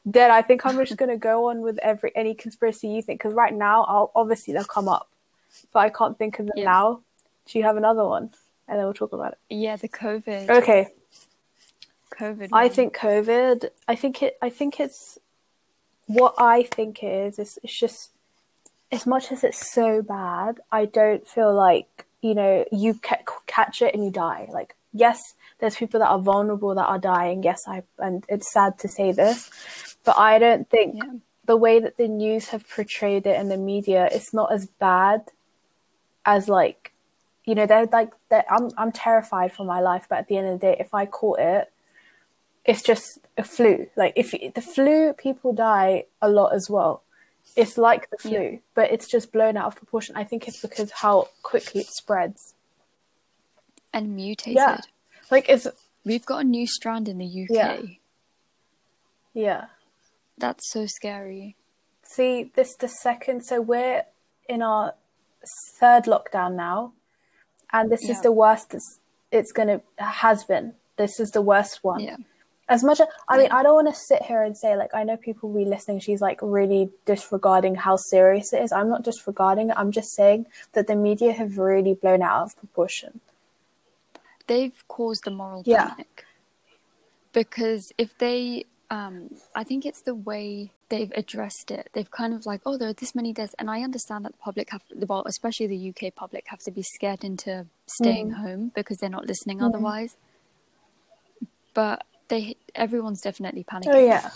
dead. 0.09 0.31
I 0.31 0.41
think 0.41 0.65
I'm 0.65 0.77
just 0.77 0.97
gonna 0.97 1.17
go 1.17 1.49
on 1.49 1.61
with 1.61 1.77
every 1.79 2.11
any 2.15 2.33
conspiracy 2.33 2.87
you 2.87 3.01
think 3.01 3.19
because 3.19 3.33
right 3.33 3.53
now, 3.53 3.83
I'll 3.83 4.11
obviously 4.15 4.53
they'll 4.53 4.63
come 4.63 4.87
up, 4.87 5.09
but 5.73 5.79
I 5.79 5.89
can't 5.89 6.17
think 6.17 6.39
of 6.39 6.47
them 6.47 6.55
yeah. 6.57 6.65
now. 6.65 7.01
Do 7.45 7.59
you 7.59 7.65
have 7.65 7.77
another 7.77 8.05
one? 8.05 8.31
And 8.67 8.77
then 8.77 8.85
we'll 8.85 8.93
talk 8.93 9.13
about 9.13 9.33
it. 9.33 9.37
Yeah, 9.49 9.77
the 9.77 9.87
COVID. 9.87 10.49
Okay. 10.49 10.87
COVID. 12.13 12.49
I 12.51 12.67
think 12.67 12.95
COVID. 12.95 13.69
I 13.87 13.95
think 13.95 14.21
it. 14.21 14.37
I 14.41 14.49
think 14.49 14.79
it's 14.79 15.17
what 16.07 16.35
I 16.37 16.63
think 16.63 16.99
is, 17.03 17.37
is 17.39 17.59
it's 17.63 17.77
just 17.77 18.11
as 18.91 19.05
much 19.05 19.31
as 19.31 19.43
it's 19.43 19.71
so 19.71 20.01
bad, 20.01 20.59
I 20.71 20.85
don't 20.85 21.27
feel 21.27 21.53
like 21.53 22.05
you 22.21 22.33
know 22.33 22.65
you 22.71 22.95
ca- 22.95 23.23
catch 23.45 23.81
it 23.81 23.93
and 23.93 24.03
you 24.03 24.11
die. 24.11 24.47
Like 24.51 24.75
yes, 24.93 25.35
there's 25.59 25.75
people 25.75 25.99
that 25.99 26.09
are 26.09 26.19
vulnerable 26.19 26.75
that 26.75 26.85
are 26.85 26.99
dying. 26.99 27.43
Yes, 27.43 27.61
I 27.67 27.83
and 27.97 28.25
it's 28.29 28.51
sad 28.51 28.77
to 28.79 28.87
say 28.87 29.11
this, 29.11 29.49
but 30.03 30.17
I 30.17 30.39
don't 30.39 30.69
think 30.69 30.95
yeah. 30.95 31.11
the 31.45 31.57
way 31.57 31.79
that 31.79 31.97
the 31.97 32.07
news 32.07 32.49
have 32.49 32.69
portrayed 32.69 33.25
it 33.25 33.39
in 33.39 33.49
the 33.49 33.57
media, 33.57 34.07
it's 34.11 34.33
not 34.33 34.51
as 34.51 34.67
bad 34.67 35.31
as 36.25 36.47
like 36.49 36.93
you 37.45 37.55
know 37.55 37.65
they're 37.65 37.87
like 37.87 38.11
they're, 38.29 38.45
I'm 38.49 38.69
I'm 38.77 38.91
terrified 38.91 39.53
for 39.53 39.65
my 39.65 39.79
life, 39.79 40.07
but 40.09 40.19
at 40.19 40.27
the 40.27 40.37
end 40.37 40.47
of 40.47 40.59
the 40.59 40.67
day, 40.67 40.77
if 40.79 40.93
I 40.93 41.05
caught 41.05 41.39
it, 41.39 41.71
it's 42.65 42.81
just 42.81 43.19
a 43.37 43.43
flu. 43.43 43.87
Like 43.95 44.13
if 44.15 44.31
the 44.31 44.61
flu, 44.61 45.13
people 45.13 45.53
die 45.53 46.05
a 46.21 46.29
lot 46.29 46.53
as 46.53 46.69
well. 46.69 47.03
It's 47.55 47.77
like 47.77 48.09
the 48.09 48.17
flu, 48.17 48.31
yeah. 48.31 48.57
but 48.75 48.91
it's 48.91 49.09
just 49.09 49.31
blown 49.31 49.57
out 49.57 49.67
of 49.67 49.75
proportion. 49.75 50.15
I 50.17 50.25
think 50.25 50.47
it's 50.47 50.61
because 50.61 50.91
how 50.91 51.29
quickly 51.41 51.81
it 51.81 51.87
spreads 51.87 52.53
and 53.93 54.15
mutated. 54.15 54.57
Yeah, 54.57 54.81
like 55.31 55.49
it's 55.49 55.67
we've 56.05 56.25
got 56.25 56.41
a 56.41 56.47
new 56.47 56.67
strand 56.67 57.07
in 57.07 57.17
the 57.17 57.25
UK. 57.25 57.47
Yeah. 57.49 57.81
yeah. 59.33 59.65
That's 60.37 60.71
so 60.71 60.85
scary. 60.85 61.55
See, 62.03 62.51
this 62.55 62.75
the 62.75 62.87
second. 62.87 63.43
So 63.43 63.59
we're 63.61 64.03
in 64.47 64.61
our 64.61 64.93
third 65.79 66.05
lockdown 66.05 66.55
now, 66.55 66.93
and 67.71 67.91
this 67.91 68.01
Yeah. 68.03 68.11
is 68.13 68.21
the 68.21 68.31
worst 68.31 68.73
it's, 68.73 68.99
it's 69.31 69.51
gonna 69.51 69.81
has 69.97 70.43
been. 70.43 70.73
This 70.97 71.19
is 71.19 71.29
the 71.31 71.41
worst 71.41 71.83
one. 71.83 71.99
Yeah. 71.99 72.17
As 72.69 72.83
much 72.83 72.99
as 72.99 73.07
I 73.29 73.37
mean, 73.37 73.49
I 73.51 73.63
don't 73.63 73.75
want 73.75 73.87
to 73.87 73.99
sit 74.09 74.23
here 74.23 74.43
and 74.43 74.57
say 74.57 74.75
like 74.75 74.93
I 74.93 75.03
know 75.03 75.17
people 75.17 75.49
will 75.49 75.63
be 75.63 75.69
listening. 75.69 75.99
She's 75.99 76.21
like 76.21 76.39
really 76.41 76.89
disregarding 77.05 77.75
how 77.75 77.95
serious 77.95 78.51
it 78.53 78.61
is. 78.61 78.71
I'm 78.71 78.89
not 78.89 79.03
disregarding 79.03 79.69
it. 79.69 79.75
I'm 79.77 79.91
just 79.91 80.13
saying 80.15 80.47
that 80.73 80.87
the 80.87 80.95
media 80.95 81.31
have 81.33 81.57
really 81.57 81.93
blown 81.93 82.21
it 82.21 82.25
out 82.25 82.43
of 82.47 82.57
proportion. 82.57 83.21
They've 84.47 84.83
caused 84.87 85.23
the 85.25 85.31
moral 85.31 85.63
Yeah. 85.65 85.89
panic 85.89 86.25
because 87.33 87.91
if 87.97 88.17
they 88.17 88.65
um 88.89 89.29
i 89.55 89.63
think 89.63 89.85
it's 89.85 90.01
the 90.03 90.15
way 90.15 90.71
they've 90.89 91.11
addressed 91.15 91.71
it 91.71 91.89
they've 91.93 92.09
kind 92.09 92.33
of 92.33 92.45
like 92.45 92.61
oh 92.65 92.77
there 92.77 92.89
are 92.89 92.93
this 92.93 93.13
many 93.13 93.33
deaths 93.33 93.53
and 93.59 93.69
i 93.69 93.81
understand 93.81 94.23
that 94.25 94.31
the 94.31 94.37
public 94.37 94.69
have 94.71 94.81
well 95.07 95.23
especially 95.27 95.67
the 95.67 95.89
uk 95.89 96.15
public 96.15 96.45
have 96.47 96.59
to 96.59 96.71
be 96.71 96.81
scared 96.81 97.23
into 97.23 97.65
staying 97.87 98.31
home 98.31 98.71
because 98.75 98.97
they're 98.97 99.09
not 99.09 99.27
listening 99.27 99.61
otherwise 99.61 100.15
but 101.73 102.05
they 102.29 102.55
everyone's 102.75 103.21
definitely 103.21 103.63
panicking 103.63 103.93
Oh 103.93 103.99
yeah. 103.99 104.29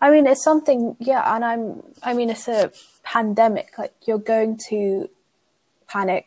I 0.00 0.10
mean, 0.10 0.26
it's 0.26 0.42
something. 0.42 0.96
Yeah, 0.98 1.22
and 1.32 1.44
I'm. 1.44 1.80
I 2.02 2.12
mean, 2.12 2.28
it's 2.28 2.48
a 2.48 2.72
pandemic. 3.04 3.78
Like 3.78 3.94
you're 4.04 4.18
going 4.18 4.58
to 4.68 5.08
panic 5.86 6.26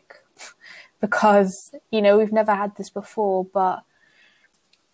because 1.00 1.52
you 1.90 2.00
know 2.02 2.18
we've 2.18 2.32
never 2.32 2.54
had 2.54 2.76
this 2.76 2.90
before, 2.90 3.44
but 3.44 3.82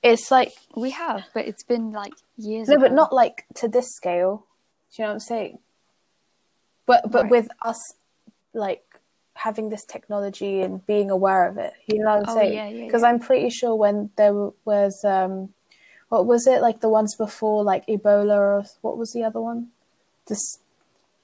it's 0.02 0.30
like 0.30 0.52
we 0.74 0.90
have 0.90 1.24
but 1.32 1.46
it's 1.46 1.62
been 1.64 1.92
like 1.92 2.14
years 2.36 2.68
no, 2.68 2.78
but 2.78 2.92
not 2.92 3.12
like 3.12 3.44
to 3.54 3.68
this 3.68 3.88
scale. 3.94 4.46
Do 4.94 5.02
you 5.02 5.04
know 5.04 5.08
what 5.10 5.14
I'm 5.14 5.20
saying? 5.20 5.58
But 6.86 7.10
but 7.10 7.22
Right. 7.24 7.30
with 7.30 7.48
us 7.62 7.78
like 8.52 8.82
having 9.34 9.70
this 9.70 9.84
technology 9.84 10.60
and 10.60 10.84
being 10.86 11.10
aware 11.10 11.48
of 11.48 11.56
it, 11.56 11.72
you 11.86 11.98
know 11.98 12.04
what 12.10 12.18
I'm 12.20 12.28
Oh, 12.28 12.34
saying? 12.36 12.54
yeah, 12.54 12.68
yeah, 12.68 12.84
Because 12.86 13.02
yeah. 13.02 13.08
I'm 13.08 13.18
pretty 13.18 13.50
sure 13.50 13.74
when 13.74 14.10
there 14.16 14.50
was 14.64 15.02
um, 15.04 15.50
what 16.08 16.26
was 16.26 16.46
it 16.46 16.60
like 16.60 16.80
the 16.80 16.90
ones 16.90 17.16
before 17.16 17.64
like 17.64 17.86
Ebola 17.86 18.36
or 18.36 18.64
what 18.82 18.98
was 18.98 19.12
the 19.12 19.22
other 19.24 19.40
one? 19.40 19.68
This 20.26 20.58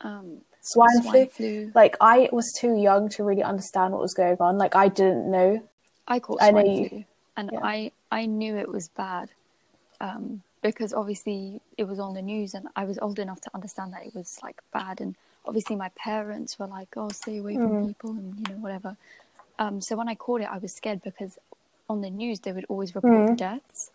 um 0.00 0.42
swine, 0.72 1.00
flu. 1.02 1.02
swine 1.02 1.28
flu 1.28 1.72
Like 1.74 1.96
I 2.00 2.28
was 2.32 2.52
too 2.60 2.76
young 2.76 3.08
to 3.10 3.24
really 3.24 3.42
understand 3.42 3.92
what 3.92 4.02
was 4.02 4.14
going 4.14 4.36
on. 4.40 4.58
Like 4.58 4.74
I 4.76 4.88
didn't 4.88 5.30
know. 5.30 5.62
I 6.06 6.20
caught 6.20 6.42
I 6.42 6.50
know 6.50 6.62
swine 6.62 6.66
you- 6.82 6.88
flu, 6.88 7.04
and 7.36 7.50
yeah. 7.52 7.60
I 7.62 7.92
I 8.10 8.26
knew 8.26 8.56
it 8.56 8.68
was 8.68 8.88
bad, 8.88 9.30
um, 10.00 10.42
because 10.62 10.92
obviously 10.94 11.60
it 11.76 11.84
was 11.84 11.98
on 11.98 12.14
the 12.14 12.22
news, 12.22 12.54
and 12.54 12.68
I 12.76 12.84
was 12.84 12.98
old 12.98 13.18
enough 13.18 13.40
to 13.42 13.50
understand 13.54 13.92
that 13.92 14.06
it 14.06 14.14
was 14.14 14.38
like 14.42 14.60
bad, 14.72 15.00
and 15.00 15.14
obviously 15.46 15.76
my 15.76 15.90
parents 15.90 16.58
were 16.58 16.66
like, 16.66 16.96
"Oh, 16.96 17.10
stay 17.10 17.38
away 17.38 17.56
Mm. 17.56 17.62
from 17.80 17.86
people," 17.88 18.10
and 18.10 18.38
you 18.38 18.44
know 18.54 18.60
whatever. 18.60 18.96
Um, 19.58 19.80
so 19.80 19.96
when 19.96 20.08
I 20.08 20.14
caught 20.14 20.40
it, 20.40 20.48
I 20.50 20.58
was 20.58 20.72
scared 20.74 21.02
because 21.02 21.38
on 21.90 22.00
the 22.00 22.10
news 22.10 22.40
they 22.40 22.52
would 22.52 22.66
always 22.68 22.94
report 22.94 23.26
the 23.28 23.34
Mm. 23.34 23.38
deaths, 23.38 23.90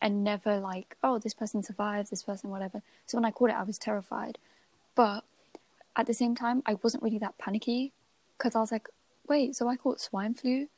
and 0.00 0.24
never 0.24 0.58
like, 0.58 0.96
"Oh, 1.02 1.18
this 1.18 1.34
person 1.34 1.62
survived, 1.62 2.10
this 2.10 2.22
person 2.22 2.50
whatever." 2.50 2.82
So 3.06 3.16
when 3.18 3.24
I 3.24 3.30
caught 3.30 3.50
it, 3.50 3.56
I 3.56 3.62
was 3.64 3.78
terrified, 3.78 4.38
but 4.94 5.24
at 5.96 6.06
the 6.06 6.14
same 6.14 6.34
time, 6.34 6.62
I 6.66 6.74
wasn't 6.82 7.02
really 7.02 7.18
that 7.18 7.38
panicky 7.38 7.92
because 8.36 8.54
I 8.56 8.60
was 8.60 8.72
like, 8.72 8.88
"Wait, 9.28 9.54
so 9.56 9.68
I 9.68 9.76
caught 9.76 10.00
swine 10.00 10.34
flu?" 10.34 10.68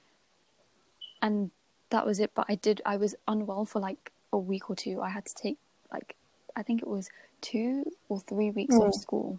and 1.23 1.51
that 1.91 2.05
was 2.05 2.21
it. 2.21 2.33
But 2.35 2.47
I 2.49 2.57
did. 2.57 2.83
I 2.85 2.97
was 2.97 3.15
unwell 3.27 3.65
for 3.65 3.81
like 3.81 4.13
a 4.33 4.39
week 4.39 4.69
or 4.71 4.77
two. 4.77 5.01
I 5.01 5.09
had 5.11 5.25
to 5.27 5.35
take 5.35 5.59
like 5.93 6.15
I 6.55 6.63
think 6.63 6.83
it 6.83 6.89
was 6.89 7.09
two 7.41 7.85
or 8.09 8.21
three 8.21 8.51
weeks 8.51 8.75
Mm. 8.75 8.89
off 8.89 8.95
school. 8.95 9.39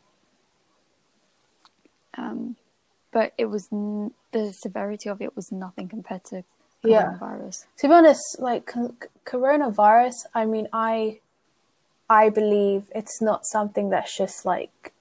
Um, 2.17 2.55
but 3.11 3.33
it 3.37 3.45
was 3.45 3.67
n- 3.71 4.13
the 4.31 4.51
severity 4.53 5.09
of 5.09 5.21
it 5.21 5.35
was 5.35 5.51
nothing 5.51 5.87
compared 5.87 6.23
to 6.25 6.43
Yeah. 6.83 7.17
coronavirus. 7.19 7.65
To 7.77 7.87
be 7.87 7.93
honest, 7.93 8.39
like 8.39 8.71
c- 8.71 9.07
coronavirus, 9.25 10.15
I 10.33 10.45
mean, 10.45 10.67
I, 10.73 11.19
I 12.09 12.29
believe 12.29 12.89
it's 12.95 13.21
not 13.21 13.45
something 13.45 13.89
that's 13.89 14.15
just 14.17 14.45
like 14.45 14.93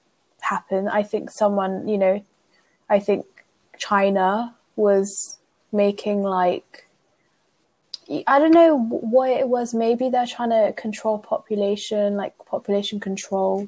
happened. 0.49 0.89
I 0.89 1.03
think 1.03 1.29
someone, 1.31 1.87
you 1.87 1.97
know, 1.97 2.23
I 2.89 2.99
think 2.99 3.25
China 3.77 4.55
was 4.75 5.39
making 5.71 6.23
like, 6.23 6.85
I 8.25 8.39
don't 8.39 8.53
know 8.53 8.77
what 8.77 9.29
it 9.29 9.49
was. 9.49 9.73
Maybe 9.73 10.09
they're 10.09 10.25
trying 10.25 10.51
to 10.51 10.73
control 10.77 11.19
population, 11.19 12.15
like 12.15 12.33
population 12.45 12.99
control. 12.99 13.67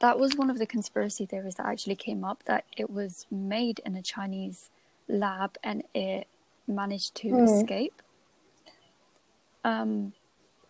That 0.00 0.18
was 0.18 0.36
one 0.36 0.50
of 0.50 0.58
the 0.58 0.66
conspiracy 0.66 1.26
theories 1.26 1.56
that 1.56 1.66
actually 1.66 1.96
came 1.96 2.24
up 2.24 2.44
that 2.44 2.64
it 2.76 2.90
was 2.90 3.26
made 3.30 3.80
in 3.86 3.94
a 3.96 4.02
Chinese 4.02 4.70
lab 5.08 5.56
and 5.62 5.82
it 5.94 6.26
managed 6.66 7.14
to 7.16 7.28
Hmm. 7.28 7.44
escape. 7.44 8.02
Um, 9.64 10.12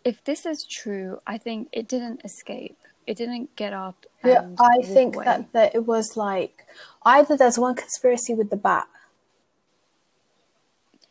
if 0.05 0.23
this 0.25 0.47
is 0.47 0.65
true, 0.65 1.19
I 1.27 1.39
think 1.39 1.69
it 1.73 1.87
didn't 1.89 2.23
escape. 2.25 2.79
It 3.07 3.17
didn't 3.17 3.55
get 3.57 3.73
up. 3.73 4.07
Yeah, 4.25 4.49
I 4.59 4.83
think 4.83 5.17
away. 5.17 5.25
that, 5.25 5.53
that 5.53 5.75
it 5.75 5.87
was 5.87 6.17
like 6.17 6.67
either 7.05 7.37
there's 7.37 7.59
one 7.59 7.75
conspiracy 7.75 8.35
with 8.35 8.51
the 8.51 8.57
bat. 8.57 8.87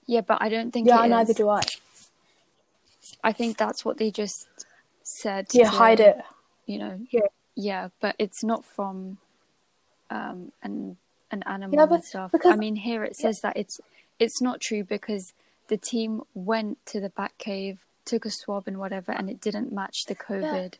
Yeah, 0.05 0.21
but 0.21 0.41
I 0.41 0.49
don't 0.49 0.71
think. 0.71 0.87
Yeah, 0.87 1.03
it 1.05 1.09
neither 1.09 1.33
do 1.33 1.49
I. 1.49 1.61
I 3.23 3.31
think 3.31 3.57
that's 3.57 3.83
what 3.83 3.97
they 3.97 4.11
just 4.11 4.47
said. 5.03 5.47
Yeah, 5.51 5.69
to, 5.69 5.77
hide 5.77 5.99
it. 5.99 6.17
You 6.65 6.79
know. 6.79 6.99
Yeah. 7.09 7.21
Yeah, 7.55 7.89
but 7.99 8.15
it's 8.17 8.43
not 8.43 8.63
from 8.63 9.17
um 10.09 10.51
an 10.63 10.97
an 11.31 11.43
animal 11.45 11.77
Yeah, 11.77 11.93
and 11.93 12.03
stuff. 12.03 12.31
because- 12.31 12.51
I 12.53 12.55
mean, 12.55 12.77
here 12.77 13.03
it 13.03 13.15
says 13.15 13.41
that 13.41 13.57
it's 13.57 13.79
it's 14.19 14.41
not 14.41 14.61
true 14.61 14.83
because 14.83 15.33
the 15.67 15.77
team 15.77 16.23
went 16.33 16.83
to 16.87 16.99
the 16.99 17.09
Bat 17.09 17.33
Cave, 17.37 17.79
took 18.05 18.25
a 18.25 18.31
swab 18.31 18.67
and 18.67 18.79
whatever, 18.79 19.11
and 19.11 19.29
it 19.29 19.39
didn't 19.39 19.71
match 19.71 20.05
the 20.05 20.15
COVID, 20.15 20.75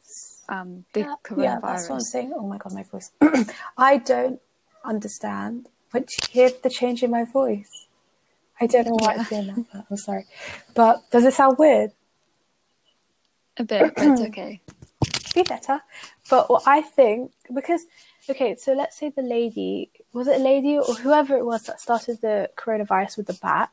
um, 0.50 0.86
the 0.94 1.01
yeah, 1.01 1.15
coronavirus. 1.24 1.44
yeah, 1.44 1.60
that's 1.62 1.89
what 1.89 1.96
I'm 1.96 2.01
saying. 2.01 2.34
Oh 2.36 2.48
my 2.48 2.58
god, 2.58 2.74
my 2.74 2.84
voice. 2.84 3.12
I 3.77 3.98
don't 3.98 4.41
understand. 4.84 5.70
But 5.91 6.10
you 6.12 6.18
hear 6.29 6.51
the 6.62 6.70
change 6.70 7.01
in 7.03 7.12
my 7.12 7.25
voice. 7.25 7.88
I 8.62 8.68
don't 8.68 8.86
know 8.86 8.98
why 9.00 9.15
it's 9.15 9.29
doing 9.29 9.48
that. 9.48 9.86
I'm 9.89 9.98
sorry. 9.98 10.25
But 10.75 11.10
does 11.12 11.24
it 11.24 11.34
sound 11.34 11.58
weird? 11.58 11.91
A 13.58 13.63
bit, 13.63 13.94
but 13.96 14.06
it's 14.06 14.22
okay. 14.29 14.62
Be 15.34 15.44
better. 15.44 15.82
But 16.29 16.50
what 16.50 16.63
I 16.65 16.82
think 16.82 17.32
because 17.53 17.86
okay, 18.29 18.56
so 18.56 18.74
let's 18.74 18.98
say 18.98 19.10
the 19.10 19.22
lady 19.22 19.91
was 20.13 20.27
it 20.27 20.41
a 20.41 20.44
lady 20.44 20.77
or 20.77 20.94
whoever 20.96 21.38
it 21.38 21.46
was 21.46 21.63
that 21.63 21.79
started 21.79 22.22
the 22.22 22.50
coronavirus 22.58 23.18
with 23.18 23.27
the 23.27 23.39
bat. 23.41 23.72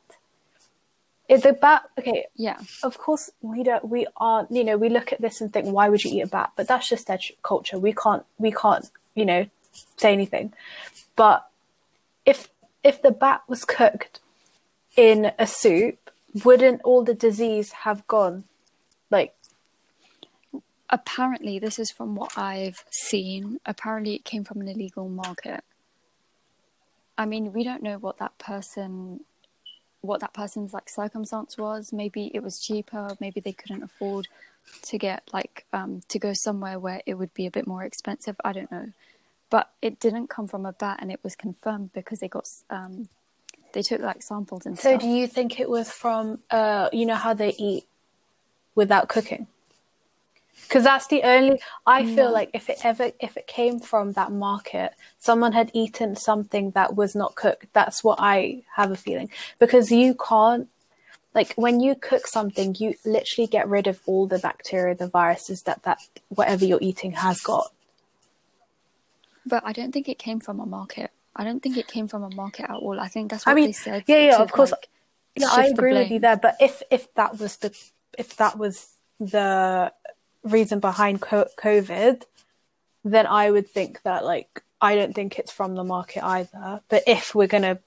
If 1.28 1.42
the 1.42 1.52
bat 1.52 1.84
okay, 1.98 2.26
Yeah, 2.36 2.58
of 2.82 2.98
course 2.98 3.30
we 3.40 3.62
don't 3.62 3.88
we 3.88 4.06
aren't 4.16 4.50
you 4.50 4.64
know 4.64 4.76
we 4.76 4.88
look 4.88 5.12
at 5.12 5.20
this 5.20 5.40
and 5.40 5.52
think 5.52 5.66
why 5.66 5.88
would 5.88 6.04
you 6.04 6.18
eat 6.18 6.22
a 6.22 6.26
bat? 6.26 6.52
But 6.56 6.68
that's 6.68 6.88
just 6.88 7.06
their 7.06 7.18
culture. 7.42 7.78
We 7.78 7.92
can't 7.92 8.24
we 8.38 8.52
can't 8.52 8.88
you 9.14 9.24
know 9.24 9.46
say 9.96 10.12
anything. 10.12 10.52
But 11.16 11.48
if 12.24 12.48
if 12.84 13.02
the 13.02 13.10
bat 13.10 13.42
was 13.48 13.64
cooked 13.64 14.20
in 14.96 15.32
a 15.38 15.46
soup 15.46 16.10
wouldn't 16.44 16.82
all 16.82 17.02
the 17.02 17.14
disease 17.14 17.72
have 17.72 18.06
gone? 18.06 18.44
Like 19.10 19.34
apparently 20.90 21.58
this 21.58 21.78
is 21.78 21.90
from 21.90 22.14
what 22.14 22.36
I've 22.36 22.84
seen. 22.90 23.60
Apparently, 23.66 24.14
it 24.14 24.24
came 24.24 24.44
from 24.44 24.60
an 24.60 24.68
illegal 24.68 25.08
market. 25.08 25.64
I 27.18 27.24
mean, 27.24 27.52
we 27.52 27.64
don't 27.64 27.82
know 27.82 27.98
what 27.98 28.18
that 28.18 28.36
person, 28.38 29.20
what 30.06 30.20
that 30.20 30.32
person's 30.32 30.72
like 30.72 30.88
circumstance 30.88 31.58
was. 31.58 31.92
Maybe 31.92 32.30
it 32.34 32.42
was 32.42 32.58
cheaper. 32.58 33.16
Maybe 33.20 33.40
they 33.40 33.52
couldn't 33.52 33.82
afford 33.82 34.28
to 34.82 34.98
get 34.98 35.28
like 35.32 35.66
um, 35.72 36.00
to 36.08 36.18
go 36.18 36.32
somewhere 36.32 36.78
where 36.78 37.02
it 37.06 37.14
would 37.14 37.34
be 37.34 37.46
a 37.46 37.50
bit 37.50 37.66
more 37.66 37.84
expensive. 37.84 38.36
I 38.44 38.52
don't 38.52 38.70
know, 38.70 38.92
but 39.50 39.70
it 39.82 40.00
didn't 40.00 40.28
come 40.28 40.48
from 40.48 40.66
a 40.66 40.72
bat, 40.72 40.98
and 41.00 41.12
it 41.12 41.20
was 41.22 41.36
confirmed 41.36 41.92
because 41.92 42.20
they 42.20 42.28
got 42.28 42.48
um, 42.70 43.08
they 43.72 43.82
took 43.82 44.00
like 44.00 44.22
samples 44.22 44.64
and 44.64 44.78
so 44.78 44.90
stuff. 44.90 45.02
do 45.02 45.06
you 45.06 45.26
think 45.26 45.60
it 45.60 45.68
was 45.68 45.90
from 45.90 46.38
uh 46.50 46.88
you 46.92 47.04
know 47.04 47.14
how 47.14 47.34
they 47.34 47.54
eat 47.58 47.84
without 48.74 49.08
cooking 49.08 49.46
because 50.62 50.84
that's 50.84 51.06
the 51.08 51.22
only 51.22 51.60
i 51.86 52.04
feel 52.04 52.26
No. 52.28 52.32
like 52.32 52.50
if 52.54 52.68
it 52.70 52.78
ever 52.84 53.10
if 53.20 53.36
it 53.36 53.46
came 53.46 53.78
from 53.80 54.12
that 54.12 54.32
market 54.32 54.94
someone 55.18 55.52
had 55.52 55.70
eaten 55.74 56.16
something 56.16 56.70
that 56.72 56.96
was 56.96 57.14
not 57.14 57.34
cooked 57.34 57.66
that's 57.72 58.02
what 58.02 58.18
i 58.20 58.62
have 58.76 58.90
a 58.90 58.96
feeling 58.96 59.30
because 59.58 59.90
you 59.92 60.14
can't 60.14 60.68
like 61.34 61.52
when 61.54 61.80
you 61.80 61.94
cook 61.94 62.26
something 62.26 62.74
you 62.78 62.94
literally 63.04 63.46
get 63.46 63.68
rid 63.68 63.86
of 63.86 64.00
all 64.06 64.26
the 64.26 64.38
bacteria 64.38 64.94
the 64.94 65.08
viruses 65.08 65.62
that 65.62 65.82
that 65.82 65.98
whatever 66.28 66.64
you're 66.64 66.78
eating 66.82 67.12
has 67.12 67.40
got 67.40 67.70
But 69.48 69.62
I 69.64 69.72
don't 69.72 69.92
think 69.92 70.08
it 70.08 70.18
came 70.18 70.40
from 70.40 70.58
a 70.58 70.66
market. 70.66 71.10
I 71.36 71.44
don't 71.44 71.62
think 71.62 71.76
it 71.76 71.86
came 71.86 72.08
from 72.08 72.22
a 72.24 72.34
market 72.34 72.64
at 72.68 72.74
all. 72.82 72.98
I 72.98 73.06
think 73.06 73.30
that's 73.30 73.46
what 73.46 73.52
I 73.52 73.54
mean, 73.54 73.66
they 73.66 73.72
said. 73.72 74.02
yeah, 74.08 74.18
yeah, 74.18 74.42
of 74.42 74.50
course. 74.50 74.72
like, 74.72 74.88
yeah 75.36 75.48
i 75.52 75.66
agree 75.66 75.92
with 75.92 76.10
you 76.10 76.18
there 76.18 76.36
but 76.36 76.56
if 76.58 76.82
if 76.90 77.02
that 77.14 77.38
was 77.38 77.58
the 77.58 77.70
if 78.18 78.36
that 78.38 78.56
was 78.58 78.88
the 79.20 79.92
reason 80.46 80.80
behind 80.80 81.20
co- 81.20 81.48
covid 81.58 82.22
then 83.04 83.26
i 83.26 83.50
would 83.50 83.68
think 83.68 84.02
that 84.02 84.24
like 84.24 84.62
I 84.78 84.94
don't 84.94 85.14
think 85.14 85.38
it's 85.38 85.50
from 85.50 85.74
the 85.74 85.84
market 85.84 86.22
either. 86.22 86.80
But 86.90 87.04
if 87.06 87.34
we're 87.34 87.46
gonna, 87.46 87.78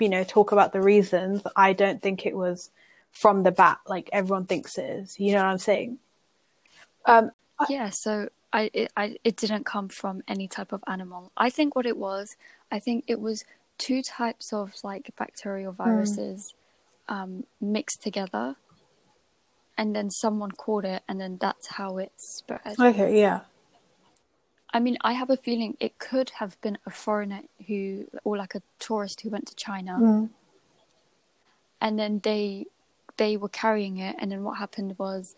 you 0.00 0.08
know, 0.08 0.24
talk 0.24 0.50
about 0.50 0.72
the 0.72 0.80
reasons, 0.82 1.42
I 1.54 1.72
don't 1.72 2.02
think 2.02 2.26
it 2.26 2.36
was 2.36 2.70
from 3.12 3.44
the 3.44 3.52
bat 3.52 3.78
like 3.86 4.10
everyone 4.12 4.46
thinks 4.46 4.76
it 4.76 4.90
is. 4.90 5.20
You 5.20 5.32
know 5.32 5.38
what 5.38 5.52
I'm 5.52 5.58
saying? 5.58 5.98
Um, 7.06 7.30
yeah. 7.68 7.90
So 7.90 8.28
I 8.52 8.70
it, 8.74 8.92
I 8.96 9.16
it 9.22 9.36
didn't 9.36 9.64
come 9.64 9.88
from 9.88 10.22
any 10.26 10.48
type 10.48 10.72
of 10.72 10.82
animal. 10.88 11.30
I 11.36 11.48
think 11.48 11.76
what 11.76 11.86
it 11.86 11.96
was, 11.96 12.36
I 12.72 12.80
think 12.80 13.04
it 13.06 13.20
was 13.20 13.44
two 13.78 14.02
types 14.02 14.52
of 14.52 14.74
like 14.82 15.10
bacterial 15.16 15.72
Hmm. 15.72 15.84
viruses 15.84 16.54
um, 17.08 17.44
mixed 17.60 18.02
together, 18.02 18.56
and 19.80 19.96
then 19.96 20.10
someone 20.10 20.50
caught 20.50 20.84
it, 20.84 21.02
and 21.08 21.18
then 21.18 21.38
that's 21.40 21.68
how 21.78 21.96
it 21.96 22.12
spread. 22.18 22.76
okay, 22.78 23.18
yeah, 23.18 23.40
I 24.74 24.78
mean, 24.78 24.98
I 25.00 25.14
have 25.14 25.30
a 25.30 25.38
feeling 25.38 25.76
it 25.80 25.98
could 25.98 26.28
have 26.40 26.60
been 26.60 26.76
a 26.86 26.90
foreigner 26.90 27.40
who, 27.66 28.06
or 28.22 28.36
like 28.36 28.54
a 28.54 28.62
tourist 28.78 29.22
who 29.22 29.30
went 29.30 29.46
to 29.48 29.54
China, 29.54 29.94
Mm. 29.98 30.28
and 31.80 31.98
then 31.98 32.20
they 32.22 32.66
they 33.16 33.38
were 33.38 33.48
carrying 33.48 33.96
it, 33.96 34.16
and 34.18 34.30
then 34.30 34.44
what 34.44 34.58
happened 34.58 34.96
was 34.98 35.34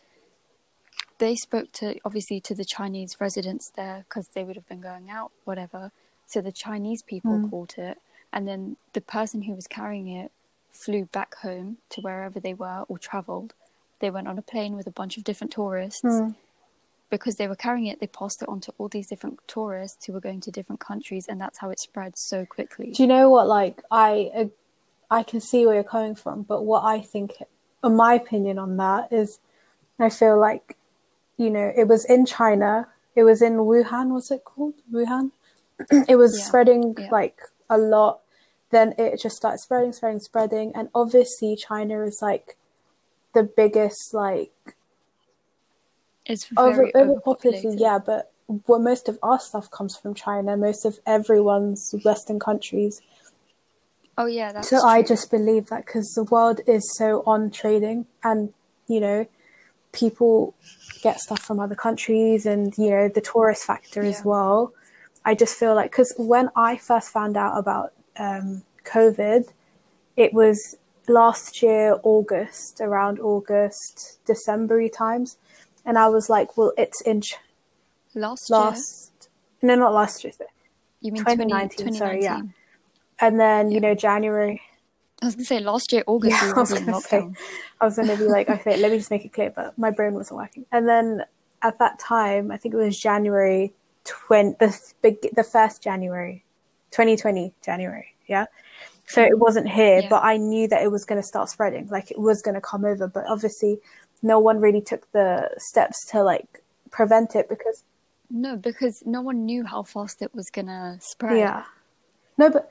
they 1.19 1.37
spoke 1.37 1.71
to 1.81 1.97
obviously 2.05 2.41
to 2.41 2.55
the 2.55 2.65
Chinese 2.65 3.21
residents 3.21 3.71
there 3.77 4.05
because 4.09 4.27
they 4.35 4.43
would 4.45 4.57
have 4.57 4.69
been 4.69 4.81
going 4.81 5.09
out, 5.09 5.31
whatever. 5.45 5.93
So 6.27 6.41
the 6.41 6.53
Chinese 6.53 7.03
people 7.03 7.39
Mm. 7.39 7.51
caught 7.51 7.79
it, 7.79 7.99
and 8.33 8.49
then 8.49 8.77
the 8.93 9.01
person 9.01 9.43
who 9.43 9.55
was 9.55 9.69
carrying 9.69 10.09
it 10.09 10.33
flew 10.73 11.05
back 11.07 11.37
home 11.37 11.79
to 11.91 12.01
wherever 12.01 12.41
they 12.41 12.55
were 12.55 12.85
or 12.89 12.99
traveled. 12.99 13.55
They 14.03 14.11
went 14.11 14.27
on 14.29 14.37
a 14.37 14.43
plane 14.43 14.75
with 14.77 14.87
a 14.89 14.91
bunch 14.91 15.17
of 15.17 15.23
different 15.25 15.53
tourists 15.53 16.03
Mm. 16.03 16.35
because 17.09 17.37
they 17.37 17.47
were 17.47 17.55
carrying 17.57 17.87
it, 17.87 18.01
they 18.01 18.09
passed 18.09 18.43
it 18.43 18.49
on 18.49 18.61
to 18.63 18.75
all 18.77 18.89
these 18.89 19.07
different 19.07 19.39
tourists 19.47 20.05
who 20.05 20.13
were 20.13 20.21
going 20.21 20.41
to 20.41 20.51
different 20.51 20.81
countries, 20.81 21.27
and 21.29 21.41
that's 21.41 21.59
how 21.61 21.71
it 21.71 21.79
spread 21.79 22.19
so 22.19 22.45
quickly. 22.45 22.91
Do 22.91 23.03
you 23.03 23.07
know 23.07 23.31
what? 23.31 23.47
Like, 23.47 23.81
I 23.91 24.31
uh, 24.35 24.45
I 25.09 25.23
can 25.23 25.41
see 25.41 25.65
where 25.65 25.77
you're 25.77 25.85
coming 25.85 26.17
from, 26.17 26.43
but 26.43 26.63
what 26.65 26.83
I 26.85 27.01
think, 27.01 27.31
in 27.85 27.95
my 27.97 28.15
opinion 28.15 28.59
on 28.59 28.77
that, 28.79 29.13
is 29.13 29.39
I 30.01 30.09
feel 30.11 30.37
like, 30.39 30.77
you 31.37 31.51
know, 31.51 31.73
it 31.77 31.87
was 31.87 32.05
in 32.07 32.27
China, 32.27 32.89
it 33.15 33.23
was 33.23 33.41
in 33.41 33.55
Wuhan, 33.59 34.07
was 34.13 34.31
it 34.33 34.43
called 34.45 34.75
Wuhan? 34.93 35.31
it 36.09 36.17
was 36.17 36.37
Yeah, 36.37 36.45
spreading 36.45 36.95
yeah. 36.99 37.09
like 37.13 37.39
a 37.71 37.79
lot. 37.79 38.21
Then 38.71 38.95
it 38.99 39.21
just 39.21 39.37
started 39.37 39.59
spreading, 39.59 39.93
spreading, 39.93 40.21
spreading, 40.21 40.73
and 40.75 40.89
obviously 40.93 41.55
China 41.57 42.03
is 42.03 42.21
like 42.23 42.57
the 43.35 43.43
biggest 43.43 44.15
like 44.15 44.53
It's 46.27 46.47
over 46.57 46.91
overpopulated. 46.95 47.79
yeah, 47.79 47.99
but 47.99 48.33
well, 48.67 48.81
most 48.81 49.09
of 49.09 49.19
our 49.23 49.41
stuff 49.41 49.71
comes 49.71 49.97
from 49.97 50.15
China. 50.15 50.57
Most 50.57 50.85
of 50.85 50.99
everyone's 51.07 51.95
Western 52.05 52.39
countries. 52.39 53.01
Oh 54.19 54.27
yeah, 54.27 54.53
that's 54.53 54.69
So 54.69 54.85
I 54.85 55.03
just 55.03 55.31
believe 55.31 55.67
that 55.67 55.87
because 55.87 56.13
the 56.15 56.25
world 56.25 56.61
is 56.67 56.95
so 56.97 57.23
on 57.27 57.51
trading, 57.51 58.07
and 58.23 58.53
you 58.87 59.01
know, 59.01 59.27
people 59.93 60.55
get 61.03 61.19
stuff 61.21 61.41
from 61.41 61.61
other 61.61 61.75
countries, 61.75 62.45
and 62.45 62.77
you 62.77 62.91
know, 62.91 63.09
the 63.09 63.21
tourist 63.21 63.65
factor 63.65 64.03
as 64.03 64.23
well. 64.25 64.73
I 65.25 65.35
just 65.35 65.57
feel 65.57 65.75
like 65.75 65.91
because 65.93 66.13
when 66.19 66.51
I 66.57 66.77
first 66.77 67.09
found 67.11 67.37
out 67.37 67.57
about 67.57 67.93
um, 68.19 68.65
COVID, 68.85 69.49
it 70.17 70.35
was 70.35 70.77
last 71.09 71.63
year 71.63 71.99
August, 72.03 72.81
around 72.81 73.19
August, 73.21 74.19
December 74.27 74.89
times, 74.89 75.37
and 75.85 75.99
I 75.99 76.09
was 76.09 76.29
like, 76.29 76.57
well, 76.57 76.73
it's 76.79 77.01
in 77.03 77.21
Ch- 77.23 77.37
last 78.15 78.51
year. 78.51 78.59
no, 79.63 79.75
not 79.77 79.93
last 79.95 80.25
year, 80.25 80.33
You 81.01 81.13
mean 81.13 81.23
2019, 81.25 81.87
2019? 81.87 81.95
sorry, 81.95 82.23
yeah. 82.23 82.41
and 83.21 83.39
then 83.41 83.71
you 83.71 83.81
know 83.81 83.95
January. 83.95 84.61
I 85.21 85.27
was 85.27 85.35
gonna 85.37 85.45
say 85.45 85.61
last 85.61 85.93
year 85.93 86.03
August 86.07 86.43
Yeah, 86.43 86.53
I 86.57 86.61
was 86.61 86.73
gonna 86.73 87.01
say. 87.01 87.29
I 87.81 87.85
was 87.85 87.97
gonna 87.97 88.17
be 88.17 88.25
like, 88.25 88.49
okay, 88.49 88.77
let 88.77 88.91
me 88.91 88.99
just 88.99 89.11
make 89.11 89.25
it 89.25 89.33
clear, 89.33 89.51
but 89.51 89.77
my 89.79 89.91
brain 89.91 90.15
wasn't 90.15 90.39
working. 90.39 90.67
And 90.73 90.89
then 90.89 91.25
at 91.63 91.79
that 91.79 91.99
time, 92.01 92.51
I 92.51 92.57
think 92.57 92.75
it 92.75 92.79
was 92.79 92.99
January 92.99 93.73
twenty, 94.05 94.57
the 94.59 95.31
the 95.35 95.45
first 95.45 95.83
January, 95.83 96.45
twenty 96.91 97.17
twenty 97.17 97.55
January, 97.65 98.15
yeah. 98.27 98.47
So 99.07 99.23
it 99.23 99.39
wasn't 99.39 99.69
here, 99.69 100.01
Yeah. 100.01 100.09
but 100.09 100.23
I 100.25 100.37
knew 100.39 100.67
that 100.69 100.83
it 100.83 100.91
was 100.91 101.05
going 101.05 101.21
to 101.21 101.27
start 101.27 101.51
spreading, 101.51 101.89
like 101.89 102.11
it 102.11 102.19
was 102.19 102.41
going 102.41 102.55
to 102.55 102.61
come 102.61 102.85
over. 102.85 103.07
But 103.07 103.25
obviously, 103.29 103.79
no 104.23 104.39
one 104.39 104.61
really 104.61 104.81
took 104.81 105.11
the 105.13 105.51
steps 105.59 106.07
to 106.13 106.23
like 106.23 106.63
prevent 106.91 107.35
it 107.35 107.49
because 107.49 107.85
No, 108.31 108.57
because 108.57 109.03
no 109.05 109.21
one 109.21 109.45
knew 109.45 109.65
how 109.65 109.83
fast 109.83 110.23
it 110.23 110.35
was 110.35 110.49
gonna 110.51 110.97
spread. 111.01 111.39
yeah, 111.39 111.65
no, 112.39 112.49
but 112.49 112.71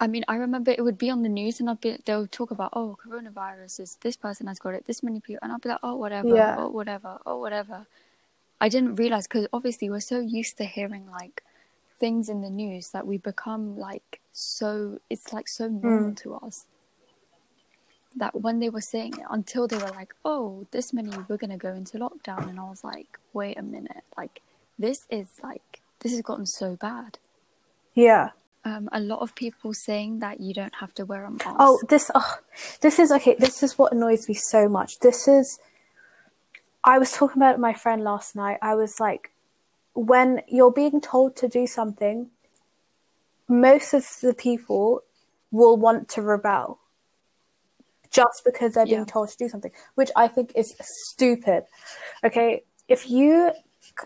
I 0.00 0.06
mean, 0.08 0.24
I 0.28 0.36
remember 0.36 0.70
it 0.72 0.82
would 0.82 0.98
be 0.98 1.08
on 1.08 1.22
the 1.22 1.28
news, 1.28 1.60
and 1.60 1.70
I'd 1.70 1.80
be 1.80 1.96
they'll 2.04 2.26
talk 2.26 2.50
about 2.50 2.70
oh 2.74 2.98
coronavirus 3.06 3.80
is 3.80 3.96
this 4.02 4.16
person 4.16 4.48
has 4.48 4.58
got 4.58 4.74
it, 4.74 4.84
this 4.86 5.02
many 5.02 5.20
people, 5.20 5.40
and 5.42 5.52
I'll 5.52 5.58
be 5.58 5.68
like 5.70 5.78
oh 5.82 5.94
whatever, 5.96 6.28
Yeah. 6.28 6.56
oh 6.58 6.68
whatever, 6.68 7.18
oh 7.24 7.38
whatever. 7.38 7.86
I 8.60 8.68
didn't 8.68 8.96
realize 8.96 9.26
because 9.26 9.46
obviously 9.52 9.88
we're 9.90 10.00
so 10.00 10.18
used 10.20 10.56
to 10.58 10.64
hearing 10.64 11.06
like 11.10 11.42
things 11.98 12.28
in 12.28 12.40
the 12.42 12.50
news 12.50 12.90
that 12.90 13.06
we 13.06 13.16
become 13.18 13.78
like 13.78 14.20
so 14.32 14.98
it's 15.08 15.32
like 15.32 15.48
so 15.48 15.68
normal 15.68 16.10
Mm. 16.10 16.16
to 16.22 16.34
us 16.34 16.66
that 18.16 18.40
when 18.40 18.58
they 18.60 18.68
were 18.68 18.80
saying 18.80 19.14
it 19.14 19.26
until 19.30 19.66
they 19.66 19.76
were 19.76 19.90
like 19.90 20.14
oh 20.24 20.66
this 20.70 20.92
many 20.92 21.10
we're 21.28 21.36
gonna 21.36 21.56
go 21.56 21.72
into 21.72 21.98
lockdown 21.98 22.48
and 22.48 22.58
I 22.60 22.64
was 22.64 22.82
like 22.84 23.18
wait 23.32 23.58
a 23.58 23.62
minute 23.62 24.04
like 24.16 24.40
this 24.78 25.06
is 25.10 25.28
like 25.42 25.80
this 26.00 26.12
has 26.12 26.22
gotten 26.22 26.46
so 26.46 26.76
bad 26.76 27.18
yeah. 27.94 28.30
um, 28.64 28.88
a 28.92 29.00
lot 29.00 29.20
of 29.20 29.34
people 29.34 29.72
saying 29.74 30.18
that 30.20 30.40
you 30.40 30.52
don't 30.54 30.74
have 30.80 30.92
to 30.94 31.04
wear 31.04 31.24
a 31.24 31.30
mask. 31.30 31.56
Oh, 31.60 31.80
this 31.88 32.10
oh, 32.14 32.38
this 32.80 32.98
is 32.98 33.12
okay. 33.12 33.36
This 33.38 33.62
is 33.62 33.78
what 33.78 33.92
annoys 33.92 34.28
me 34.28 34.34
so 34.34 34.68
much. 34.68 34.98
This 34.98 35.28
is. 35.28 35.60
I 36.82 36.98
was 36.98 37.12
talking 37.12 37.40
about 37.40 37.60
my 37.60 37.72
friend 37.72 38.02
last 38.02 38.34
night. 38.34 38.58
I 38.62 38.74
was 38.74 38.98
like, 38.98 39.30
when 39.94 40.42
you're 40.48 40.72
being 40.72 41.00
told 41.00 41.36
to 41.36 41.48
do 41.48 41.66
something, 41.66 42.30
most 43.48 43.94
of 43.94 44.06
the 44.22 44.34
people 44.34 45.02
will 45.50 45.76
want 45.76 46.08
to 46.10 46.22
rebel 46.22 46.80
just 48.10 48.44
because 48.44 48.74
they're 48.74 48.86
being 48.86 49.00
Yeah. 49.00 49.04
told 49.04 49.28
to 49.30 49.36
do 49.36 49.48
something, 49.48 49.72
which 49.94 50.10
I 50.16 50.28
think 50.28 50.52
is 50.54 50.74
stupid. 50.80 51.64
Okay, 52.24 52.64
if 52.88 53.08
you 53.10 53.52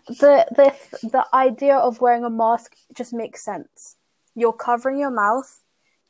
the 0.09 0.47
the 0.57 0.75
the 1.09 1.27
idea 1.33 1.77
of 1.77 2.01
wearing 2.01 2.25
a 2.25 2.31
mask 2.31 2.75
just 2.95 3.13
makes 3.13 3.45
sense. 3.45 3.97
You're 4.35 4.53
covering 4.53 4.99
your 4.99 5.11
mouth 5.11 5.63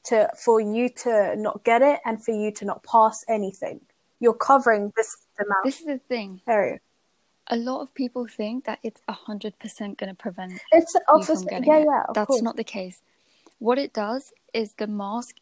to 0.04 0.30
for 0.44 0.60
you 0.60 0.88
to 1.04 1.36
not 1.36 1.64
get 1.64 1.82
it 1.82 2.00
and 2.04 2.22
for 2.24 2.32
you 2.32 2.50
to 2.52 2.64
not 2.64 2.82
pass 2.82 3.24
anything. 3.28 3.80
You're 4.20 4.34
covering 4.34 4.92
this 4.96 5.16
mouth 5.38 5.64
this 5.64 5.80
is 5.80 5.86
the 5.86 5.98
thing. 5.98 6.40
area. 6.46 6.80
A 7.50 7.56
lot 7.56 7.80
of 7.80 7.94
people 7.94 8.26
think 8.26 8.64
that 8.66 8.78
it's 8.82 9.00
hundred 9.08 9.58
percent 9.58 9.98
going 9.98 10.10
to 10.10 10.14
prevent 10.14 10.60
It's 10.72 10.94
you 10.94 11.00
from 11.06 11.20
obviously 11.20 11.66
yeah 11.66 11.76
it. 11.78 11.86
yeah. 11.86 12.02
Of 12.08 12.14
That's 12.14 12.26
course. 12.28 12.42
not 12.42 12.56
the 12.56 12.64
case. 12.64 13.00
What 13.58 13.78
it 13.78 13.92
does 13.92 14.32
is 14.52 14.74
the 14.74 14.86
mask. 14.86 15.36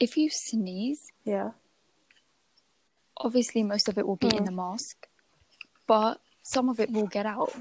If 0.00 0.16
you 0.16 0.28
sneeze, 0.30 1.12
yeah 1.24 1.50
obviously 3.18 3.62
most 3.62 3.88
of 3.88 3.96
it 3.96 4.06
will 4.06 4.16
be 4.16 4.26
in 4.26 4.42
Mm. 4.42 4.46
the 4.46 4.52
mask, 4.52 5.08
but 5.86 6.20
some 6.42 6.68
of 6.68 6.78
it 6.80 6.90
will 6.90 7.06
get 7.06 7.26
out. 7.26 7.52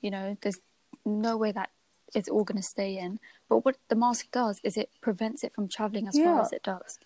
You 0.00 0.10
know, 0.10 0.36
there's 0.40 0.60
no 1.04 1.36
way 1.36 1.52
that 1.52 1.70
it's 2.14 2.28
all 2.28 2.44
going 2.44 2.56
to 2.56 2.62
stay 2.76 2.96
in. 2.98 3.20
But 3.48 3.58
what 3.64 3.76
the 3.88 3.94
mask 3.94 4.30
does 4.30 4.58
is 4.64 4.76
it 4.76 4.90
prevents 5.00 5.44
it 5.44 5.52
from 5.52 5.68
traveling 5.68 6.08
as 6.08 6.16
far 6.18 6.40
as 6.40 6.52
it 6.52 6.62
does, 6.62 6.98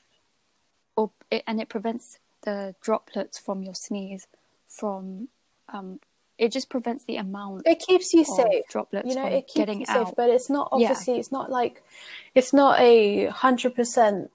or 0.96 1.10
it, 1.30 1.42
and 1.48 1.60
it 1.60 1.68
prevents 1.68 2.18
the 2.42 2.74
droplets 2.80 3.38
from 3.38 3.62
your 3.62 3.74
sneeze 3.74 4.26
from. 4.68 5.28
Um, 5.68 5.98
it 6.38 6.52
just 6.52 6.68
prevents 6.68 7.04
the 7.04 7.16
amount 7.16 7.62
it 7.66 7.78
keeps 7.80 8.12
you 8.12 8.20
of 8.20 8.26
safe. 8.26 8.64
droplets 8.68 9.08
You 9.08 9.14
know, 9.14 9.22
from 9.24 9.32
it 9.32 9.46
keeps 9.46 9.54
getting 9.54 9.80
you 9.80 9.86
safe, 9.86 10.08
out. 10.08 10.16
but 10.16 10.28
it's 10.30 10.50
not 10.50 10.68
Yeah. 10.72 10.88
obviously. 10.88 11.18
It's 11.18 11.32
not 11.32 11.50
like 11.50 11.82
it's 12.34 12.52
not 12.52 12.78
a 12.80 13.26
hundred 13.26 13.74
percent 13.74 14.30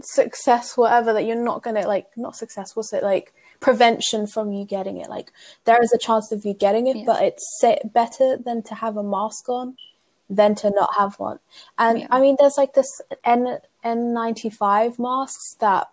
success 0.00 0.76
whatever 0.76 1.12
that 1.12 1.24
you're 1.24 1.34
not 1.42 1.62
gonna 1.62 1.86
like 1.86 2.06
not 2.16 2.36
successful 2.36 2.82
so 2.84 2.98
like 3.00 3.32
prevention 3.58 4.28
from 4.28 4.52
you 4.52 4.64
getting 4.64 4.96
it 4.98 5.08
like 5.10 5.32
there 5.64 5.82
is 5.82 5.92
a 5.92 5.98
chance 5.98 6.30
of 6.30 6.44
you 6.44 6.54
getting 6.54 6.86
it 6.86 6.96
Yeah. 6.98 7.02
but 7.04 7.22
it's 7.22 7.60
better 7.92 8.36
than 8.36 8.62
to 8.64 8.76
have 8.76 8.96
a 8.96 9.02
mask 9.02 9.48
on 9.48 9.76
than 10.30 10.54
to 10.56 10.70
not 10.70 10.94
have 10.96 11.18
one 11.18 11.40
and 11.78 12.00
Yeah. 12.00 12.06
i 12.12 12.20
mean 12.20 12.36
there's 12.38 12.56
like 12.56 12.74
this 12.74 13.00
n 13.24 13.58
n95 13.84 15.00
masks 15.00 15.56
that 15.58 15.88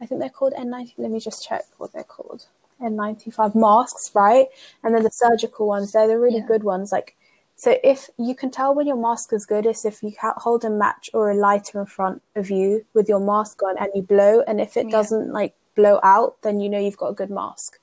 i 0.00 0.06
think 0.06 0.20
they're 0.20 0.30
called 0.30 0.52
n90 0.54 0.92
let 0.98 1.10
me 1.10 1.18
just 1.18 1.44
check 1.44 1.64
what 1.78 1.92
they're 1.92 2.04
called 2.04 2.46
n95 2.82 3.54
masks 3.54 4.10
right 4.14 4.46
and 4.82 4.94
then 4.94 5.02
the 5.02 5.10
surgical 5.10 5.66
ones 5.66 5.92
they're 5.92 6.06
the 6.06 6.18
really 6.18 6.38
Yeah. 6.38 6.46
good 6.46 6.64
ones 6.64 6.92
like 6.92 7.16
so 7.56 7.78
if 7.82 8.10
you 8.18 8.34
can 8.34 8.50
tell 8.50 8.74
when 8.74 8.86
your 8.86 8.98
mask 8.98 9.32
is 9.32 9.46
good 9.46 9.64
is 9.64 9.86
if 9.86 10.02
you 10.02 10.12
hold 10.20 10.62
a 10.64 10.70
match 10.70 11.08
or 11.14 11.30
a 11.30 11.34
lighter 11.34 11.80
in 11.80 11.86
front 11.86 12.22
of 12.34 12.50
you 12.50 12.84
with 12.92 13.08
your 13.08 13.18
mask 13.18 13.62
on 13.62 13.78
and 13.78 13.88
you 13.94 14.02
blow, 14.02 14.42
and 14.46 14.60
if 14.60 14.76
it 14.76 14.84
Yeah. 14.86 14.92
doesn't 14.92 15.32
like 15.32 15.54
blow 15.74 15.98
out, 16.02 16.36
then 16.42 16.60
you 16.60 16.68
know 16.68 16.78
you've 16.78 16.98
got 16.98 17.08
a 17.08 17.14
good 17.14 17.30
mask. 17.30 17.78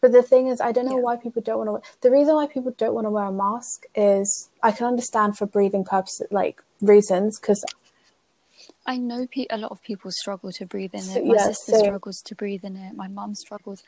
But 0.00 0.12
the 0.12 0.22
thing 0.22 0.46
is, 0.46 0.60
I 0.60 0.70
don't 0.70 0.86
know 0.86 0.96
Yeah. 0.96 1.02
why 1.02 1.16
people 1.16 1.42
don't 1.42 1.66
want 1.66 1.82
to. 1.82 1.90
The 2.02 2.10
reason 2.12 2.36
why 2.36 2.46
people 2.46 2.72
don't 2.78 2.94
want 2.94 3.06
to 3.06 3.10
wear 3.10 3.24
a 3.24 3.32
mask 3.32 3.86
is 3.96 4.48
I 4.62 4.70
can 4.70 4.86
understand 4.86 5.36
for 5.36 5.46
breathing 5.46 5.84
purposes, 5.84 6.28
like 6.30 6.62
reasons, 6.80 7.40
because 7.40 7.64
I 8.88 8.96
know 8.96 9.26
pe- 9.34 9.46
a 9.50 9.58
lot 9.58 9.70
of 9.70 9.82
people 9.82 10.10
struggle 10.10 10.50
to 10.52 10.64
breathe 10.66 10.94
in 10.94 11.02
So- 11.02 11.18
it. 11.18 11.24
My 11.26 11.34
yeah, 11.34 11.44
sister 11.52 11.72
same. 11.72 11.84
struggles 11.84 12.18
to 12.28 12.34
breathe 12.34 12.64
in 12.64 12.74
it. 12.76 12.94
My 12.96 13.06
mum 13.18 13.34
struggles. 13.34 13.82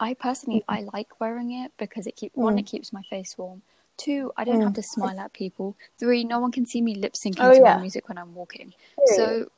I 0.00 0.14
personally, 0.14 0.62
I 0.68 0.78
like 0.96 1.20
wearing 1.20 1.50
it 1.52 1.72
because 1.76 2.06
it 2.06 2.14
keep 2.16 2.32
one, 2.36 2.54
Mm. 2.56 2.60
it 2.60 2.66
keeps 2.66 2.92
my 2.92 3.02
face 3.02 3.36
warm. 3.36 3.62
Two, 3.96 4.32
I 4.36 4.42
don't 4.44 4.60
have 4.60 4.74
to 4.74 4.82
smile 4.82 5.18
at 5.20 5.32
people. 5.32 5.76
Three, 5.98 6.22
no 6.24 6.38
one 6.40 6.52
can 6.52 6.66
see 6.66 6.80
me 6.88 6.94
lip 6.94 7.14
syncing 7.14 7.44
Oh, 7.44 7.50
to 7.54 7.60
yeah. 7.60 7.74
my 7.76 7.80
music 7.82 8.08
when 8.08 8.18
I'm 8.18 8.34
walking. 8.34 8.72
So 9.16 9.48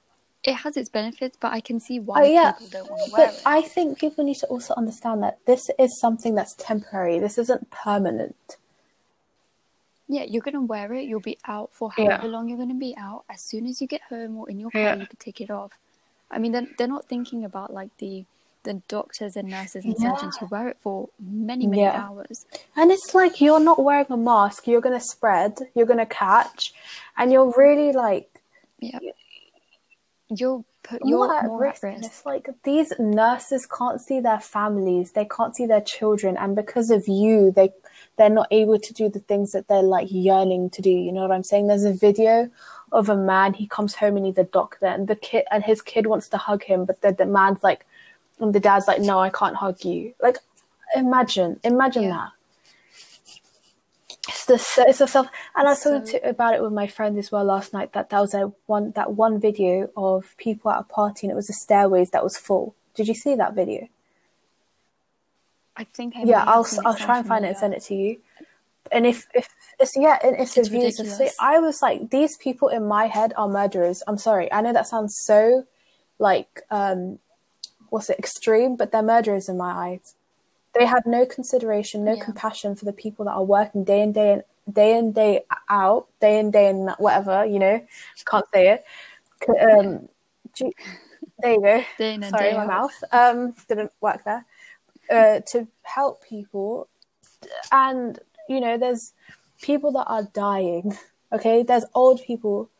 it 0.45 0.55
has 0.55 0.77
its 0.77 0.91
benefits, 0.91 1.37
but 1.41 1.53
I 1.53 1.61
can 1.61 1.79
see 1.81 1.99
why 2.01 2.23
Oh 2.23 2.27
yeah, 2.27 2.53
people 2.53 2.69
don't 2.69 2.91
want 2.91 3.03
to 3.07 3.11
wear 3.13 3.27
but 3.29 3.35
it. 3.35 3.43
I 3.47 3.61
think 3.63 3.99
people 3.99 4.25
need 4.25 4.37
to 4.45 4.47
also 4.47 4.75
understand 4.75 5.23
that 5.25 5.39
this 5.47 5.63
is 5.79 5.99
something 6.01 6.35
that's 6.35 6.55
temporary. 6.59 7.19
This 7.19 7.37
isn't 7.39 7.71
permanent. 7.71 8.57
Yeah, 10.09 10.23
you're 10.23 10.43
gonna 10.43 10.61
wear 10.63 10.93
it. 10.95 11.05
You'll 11.05 11.21
be 11.21 11.39
out 11.47 11.71
for 11.73 11.91
Yeah. 11.99 12.05
however 12.17 12.29
long 12.29 12.49
you're 12.49 12.59
gonna 12.59 12.75
be 12.75 12.95
out. 12.97 13.25
As 13.29 13.43
soon 13.43 13.67
as 13.67 13.81
you 13.81 13.87
get 13.89 14.03
home 14.03 14.37
or 14.37 14.49
in 14.49 14.59
your 14.61 14.71
car, 14.71 14.81
Yeah. 14.81 14.95
you 14.97 15.07
can 15.07 15.17
take 15.19 15.41
it 15.41 15.51
off. 15.51 15.73
I 16.31 16.39
mean, 16.39 16.53
they're, 16.53 16.69
they're 16.79 16.89
not 16.89 17.07
thinking 17.09 17.45
about 17.45 17.73
like 17.73 17.91
the 17.99 18.25
the 18.63 18.83
doctors 18.89 19.37
and 19.37 19.49
nurses 19.49 19.85
and 19.85 19.95
Yeah. 19.97 20.13
surgeons 20.17 20.37
who 20.39 20.47
wear 20.47 20.67
it 20.67 20.77
for 20.81 21.09
many 21.21 21.69
many 21.69 21.83
Yeah. 21.83 22.05
hours. 22.05 22.47
And 22.75 22.91
it's 22.91 23.15
like 23.15 23.41
you're 23.41 23.61
not 23.61 23.79
wearing 23.79 24.07
a 24.11 24.17
mask. 24.17 24.67
You're 24.67 24.81
gonna 24.81 24.99
spread. 25.01 25.59
You're 25.75 25.87
gonna 25.87 26.05
catch, 26.07 26.75
and 27.17 27.31
you're 27.33 27.53
really 27.57 27.93
like 27.93 28.43
Yeah, 28.81 28.99
you're 30.29 30.65
put 30.83 31.01
you're 31.05 31.27
you're 31.27 31.35
at 31.37 31.47
more 31.47 31.61
risk. 31.61 31.85
at 31.85 31.89
risk. 31.95 32.05
it's 32.07 32.27
like 32.27 32.49
these 32.65 32.93
nurses 32.99 33.67
can't 33.67 34.01
see 34.01 34.19
their 34.21 34.41
families. 34.41 35.13
They 35.13 35.25
can't 35.27 35.55
see 35.55 35.67
their 35.67 35.81
children, 35.81 36.37
and 36.37 36.57
because 36.57 36.91
of 36.91 37.07
you, 37.07 37.53
they 37.53 37.73
they're 38.17 38.31
not 38.31 38.49
able 38.51 38.79
to 38.79 38.93
do 38.95 39.09
the 39.09 39.19
things 39.21 39.53
that 39.53 39.69
they're 39.69 39.83
like 39.83 40.09
yearning 40.11 40.71
to 40.71 40.83
do. 40.83 40.91
You 40.91 41.13
know 41.13 41.23
what 41.23 41.33
I'm 41.33 41.43
saying? 41.43 41.67
There's 41.67 41.85
a 41.85 41.93
video 41.93 42.51
of 42.93 43.09
a 43.09 43.17
man. 43.17 43.53
He 43.55 43.67
comes 43.67 43.95
home 43.95 44.17
and 44.17 44.25
he's 44.27 44.39
a 44.39 44.45
doctor, 44.45 44.87
and 44.87 45.07
the 45.09 45.17
kid 45.17 45.45
and 45.51 45.63
his 45.65 45.83
kid 45.83 46.07
wants 46.07 46.29
to 46.31 46.37
hug 46.39 46.63
him, 46.65 46.85
but 46.85 47.03
the, 47.03 47.13
the 47.13 47.27
man's 47.27 47.63
like, 47.63 47.85
and 48.41 48.55
the 48.55 48.61
dad's 48.61 48.87
like, 48.89 49.01
no, 49.01 49.19
I 49.19 49.31
can't 49.31 49.57
hug 49.57 49.85
you. 49.85 50.15
Like, 50.23 50.39
imagine, 50.95 51.61
imagine 51.65 52.05
Yeah. 52.05 52.11
that. 52.11 52.33
It's 54.29 54.45
the 54.47 54.55
it's 54.89 54.99
the 54.99 55.07
self, 55.07 55.29
and 55.55 55.69
I 55.69 55.71
was 55.73 55.83
talking 55.83 56.07
So- 56.07 56.19
to, 56.19 56.29
about 56.29 56.55
it 56.55 56.63
with 56.63 56.73
my 56.73 56.87
friend 56.87 57.19
as 57.19 57.31
well 57.31 57.45
last 57.45 57.73
night. 57.73 57.93
That 57.93 58.11
that 58.11 58.21
was 58.21 58.35
a 58.35 58.53
one 58.67 58.93
that 58.93 59.13
one 59.13 59.39
video 59.41 59.91
of 59.97 60.35
people 60.37 60.71
at 60.71 60.81
a 60.81 60.85
party, 60.85 61.27
and 61.27 61.33
it 61.33 61.37
was 61.37 61.47
the 61.49 61.53
stairways 61.53 62.11
that 62.11 62.25
was 62.25 62.37
full. 62.37 62.75
Did 62.95 63.09
you 63.09 63.15
see 63.15 63.35
that 63.37 63.55
video? 63.55 63.89
I 65.77 65.85
think 65.85 66.15
I 66.17 66.23
yeah, 66.25 66.45
I'll 66.47 66.67
I'll 66.85 66.97
try 66.97 67.19
and 67.19 67.27
find 67.27 67.45
it 67.45 67.49
and 67.49 67.57
send 67.57 67.75
it 67.75 67.83
to 67.85 67.95
you. 67.95 68.19
And 68.93 69.07
if 69.07 69.27
if 69.35 69.49
it's 69.79 69.97
yeah, 69.97 70.19
and 70.23 70.37
if 70.39 70.55
the 70.55 70.63
views 70.63 70.99
ridiculous. 70.99 71.37
I 71.41 71.59
was 71.59 71.83
like, 71.83 72.11
these 72.11 72.37
people 72.37 72.69
in 72.69 72.87
my 72.87 73.07
head 73.07 73.33
are 73.37 73.49
murderers. 73.49 74.03
I'm 74.07 74.19
sorry, 74.19 74.51
I 74.53 74.61
know 74.61 74.73
that 74.73 74.87
sounds 74.87 75.17
so 75.25 75.67
like 76.19 76.63
um, 76.71 77.19
what's 77.91 78.09
it 78.11 78.19
extreme, 78.19 78.77
but 78.77 78.93
they're 78.93 79.03
murderers 79.03 79.49
in 79.49 79.57
my 79.59 79.73
eyes. 79.91 80.15
They 80.79 80.87
have 80.87 81.05
no 81.07 81.27
consideration, 81.27 82.05
no 82.05 82.15
Yeah. 82.15 82.25
compassion 82.25 82.75
for 82.77 82.85
the 82.85 82.93
people 82.93 83.25
that 83.25 83.33
are 83.33 83.45
working 83.45 83.85
day 83.85 84.03
in 84.03 84.13
day 84.13 84.33
in 84.35 84.43
day 84.73 84.97
in 84.99 85.13
day 85.13 85.43
out, 85.69 86.07
day 86.21 86.39
in 86.39 86.51
day 86.51 86.69
in 86.71 86.89
whatever 86.99 87.45
you 87.45 87.59
know. 87.59 87.85
Can't 88.25 88.47
say 88.53 88.69
it. 88.69 88.85
Um, 89.49 90.09
you- 90.59 90.73
there 91.39 91.53
you 91.53 91.61
go. 91.61 91.85
Day 91.99 92.15
in 92.15 92.23
Sorry, 92.23 92.51
day 92.51 92.57
my 92.57 92.63
out. 92.63 92.67
mouth 92.69 93.05
um, 93.13 93.55
didn't 93.69 93.93
work 94.01 94.25
there. 94.25 94.45
Uh, 95.11 95.41
to 95.53 95.69
help 95.83 96.25
people, 96.25 96.89
and 97.71 98.19
you 98.49 98.61
know, 98.61 98.77
there's 98.77 99.13
people 99.61 99.93
that 99.93 100.07
are 100.07 100.29
dying. 100.35 100.97
Okay, 101.33 101.63
there's 101.63 101.85
old 101.95 102.21
people 102.23 102.71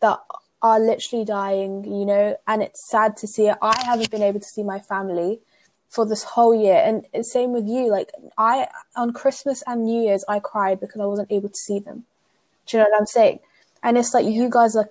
that 0.00 0.18
are 0.60 0.80
literally 0.80 1.24
dying. 1.24 1.84
You 1.84 2.04
know, 2.04 2.36
and 2.46 2.62
it's 2.62 2.90
sad 2.90 3.16
to 3.18 3.26
see 3.26 3.46
it. 3.48 3.56
I 3.62 3.80
haven't 3.84 4.10
been 4.10 4.22
able 4.22 4.40
to 4.40 4.46
see 4.46 4.62
my 4.62 4.80
family 4.80 5.40
for 5.88 6.04
this 6.04 6.22
whole 6.22 6.54
year, 6.54 6.82
and 6.84 7.06
same 7.24 7.52
with 7.52 7.66
you. 7.66 7.90
Like 7.90 8.10
I, 8.36 8.68
on 8.96 9.12
Christmas 9.12 9.62
and 9.66 9.84
New 9.84 10.02
Year's, 10.02 10.24
I 10.28 10.40
cried 10.40 10.80
because 10.80 11.00
I 11.00 11.06
wasn't 11.06 11.32
able 11.32 11.48
to 11.48 11.54
see 11.66 11.78
them. 11.78 12.04
Do 12.66 12.76
you 12.76 12.82
know 12.82 12.90
what 12.90 13.00
I'm 13.00 13.06
saying? 13.06 13.40
And 13.82 13.96
it's 13.96 14.12
like 14.12 14.26
you 14.26 14.48
guys 14.50 14.76
are 14.76 14.90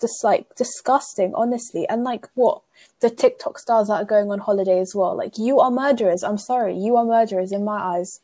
just 0.00 0.22
like 0.22 0.54
disgusting, 0.56 1.34
honestly. 1.34 1.88
And 1.88 2.04
like 2.04 2.28
what 2.34 2.62
the 3.00 3.10
TikTok 3.10 3.58
stars 3.58 3.88
that 3.88 3.94
are 3.94 4.04
going 4.04 4.30
on 4.30 4.40
holiday 4.40 4.80
as 4.80 4.94
well. 4.94 5.16
Like 5.16 5.38
you 5.38 5.60
are 5.60 5.70
murderers. 5.70 6.22
I'm 6.22 6.38
sorry, 6.38 6.76
you 6.76 6.96
are 6.96 7.04
murderers 7.04 7.52
in 7.52 7.64
my 7.64 7.78
eyes. 7.78 8.20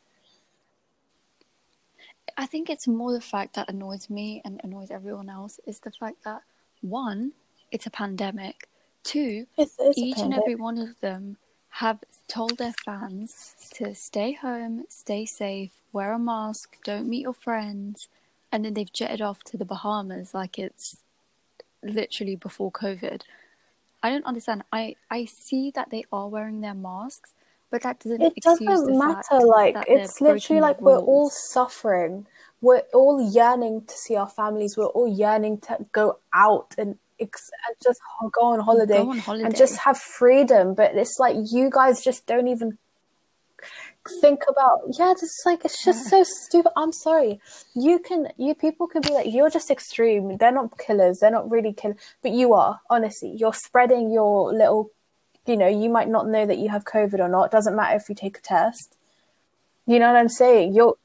I 2.37 2.45
think 2.45 2.69
it's 2.69 2.87
more 2.87 3.11
the 3.11 3.21
fact 3.21 3.55
that 3.55 3.69
annoys 3.69 4.09
me 4.09 4.41
and 4.45 4.61
annoys 4.63 4.89
everyone 4.89 5.29
else 5.29 5.59
is 5.67 5.79
the 5.79 5.91
fact 5.91 6.23
that 6.23 6.41
one, 6.81 7.33
it's 7.71 7.85
a 7.85 7.91
pandemic. 7.91 8.67
Two, 9.03 9.47
It's, 9.57 9.75
it's 9.79 9.97
each 9.97 10.19
and 10.19 10.33
every 10.33 10.55
one 10.55 10.77
of 10.77 10.99
them 11.01 11.37
have 11.75 11.99
told 12.27 12.57
their 12.57 12.73
fans 12.85 13.55
to 13.73 13.95
stay 13.95 14.33
home, 14.33 14.85
stay 14.89 15.25
safe, 15.25 15.71
wear 15.91 16.13
a 16.13 16.19
mask, 16.19 16.77
don't 16.83 17.07
meet 17.09 17.21
your 17.21 17.33
friends, 17.33 18.07
and 18.51 18.63
then 18.63 18.73
they've 18.73 18.91
jetted 18.91 19.21
off 19.21 19.43
to 19.45 19.57
the 19.57 19.65
Bahamas 19.65 20.33
like 20.33 20.59
it's 20.59 20.97
literally 21.83 22.35
before 22.35 22.71
COVID. 22.71 23.21
I 24.03 24.09
don't 24.09 24.25
understand. 24.25 24.63
I 24.71 24.95
I 25.09 25.25
see 25.25 25.71
that 25.75 25.89
they 25.91 26.03
are 26.11 26.27
wearing 26.27 26.61
their 26.61 26.73
masks, 26.73 27.33
but 27.69 27.83
that 27.83 27.99
doesn't 27.99 28.21
It 28.21 28.33
doesn't 28.41 28.97
matter. 28.97 29.39
Like 29.45 29.75
it's 29.87 30.19
literally 30.21 30.61
like 30.61 30.81
we're 30.81 30.97
all 30.97 31.29
suffering. 31.29 32.25
We're 32.61 32.83
all 32.93 33.31
yearning 33.31 33.85
to 33.85 33.93
see 33.93 34.15
our 34.15 34.29
families. 34.29 34.75
We're 34.77 34.85
all 34.87 35.07
yearning 35.07 35.59
to 35.61 35.85
go 35.91 36.19
out 36.33 36.75
and 36.77 36.97
ex- 37.19 37.49
and 37.67 37.75
just 37.83 37.99
go 38.33 38.41
on 38.53 38.59
holiday, 38.59 38.97
Go 38.97 39.11
on 39.11 39.17
holiday. 39.19 39.45
and 39.45 39.55
just 39.55 39.77
have 39.79 39.97
freedom. 39.97 40.73
But 40.75 40.95
it's 40.95 41.17
like 41.19 41.35
you 41.51 41.69
guys 41.71 42.03
just 42.03 42.25
don't 42.27 42.47
even 42.47 42.77
think 44.19 44.41
about 44.49 44.81
yeah 44.97 45.13
just 45.19 45.45
like 45.45 45.63
it's 45.65 45.83
just 45.83 46.09
so 46.09 46.23
stupid. 46.23 46.71
I'm 46.75 46.91
sorry. 46.91 47.39
You 47.75 47.99
can 47.99 48.29
you 48.37 48.55
people 48.55 48.87
can 48.87 49.01
be 49.01 49.11
like 49.11 49.27
you're 49.31 49.49
just 49.49 49.71
extreme. 49.71 50.37
They're 50.37 50.51
not 50.51 50.77
killers. 50.77 51.19
They're 51.19 51.31
not 51.31 51.49
really 51.49 51.73
killers 51.73 51.97
but 52.21 52.31
you 52.31 52.53
are 52.53 52.81
honestly. 52.89 53.35
You're 53.37 53.53
spreading 53.53 54.11
your 54.11 54.53
little 54.53 54.91
you 55.45 55.57
know 55.57 55.67
you 55.67 55.89
might 55.89 56.09
not 56.09 56.27
know 56.27 56.45
that 56.45 56.57
you 56.57 56.69
have 56.69 56.85
covid 56.85 57.19
or 57.19 57.29
not. 57.29 57.45
It 57.45 57.51
doesn't 57.51 57.75
matter 57.75 57.95
if 57.95 58.09
you 58.09 58.15
take 58.15 58.37
a 58.37 58.41
test. 58.41 58.97
You 59.85 59.99
know 59.99 60.07
what 60.07 60.19
i'm 60.19 60.29
saying? 60.29 60.73
You're 60.73 60.95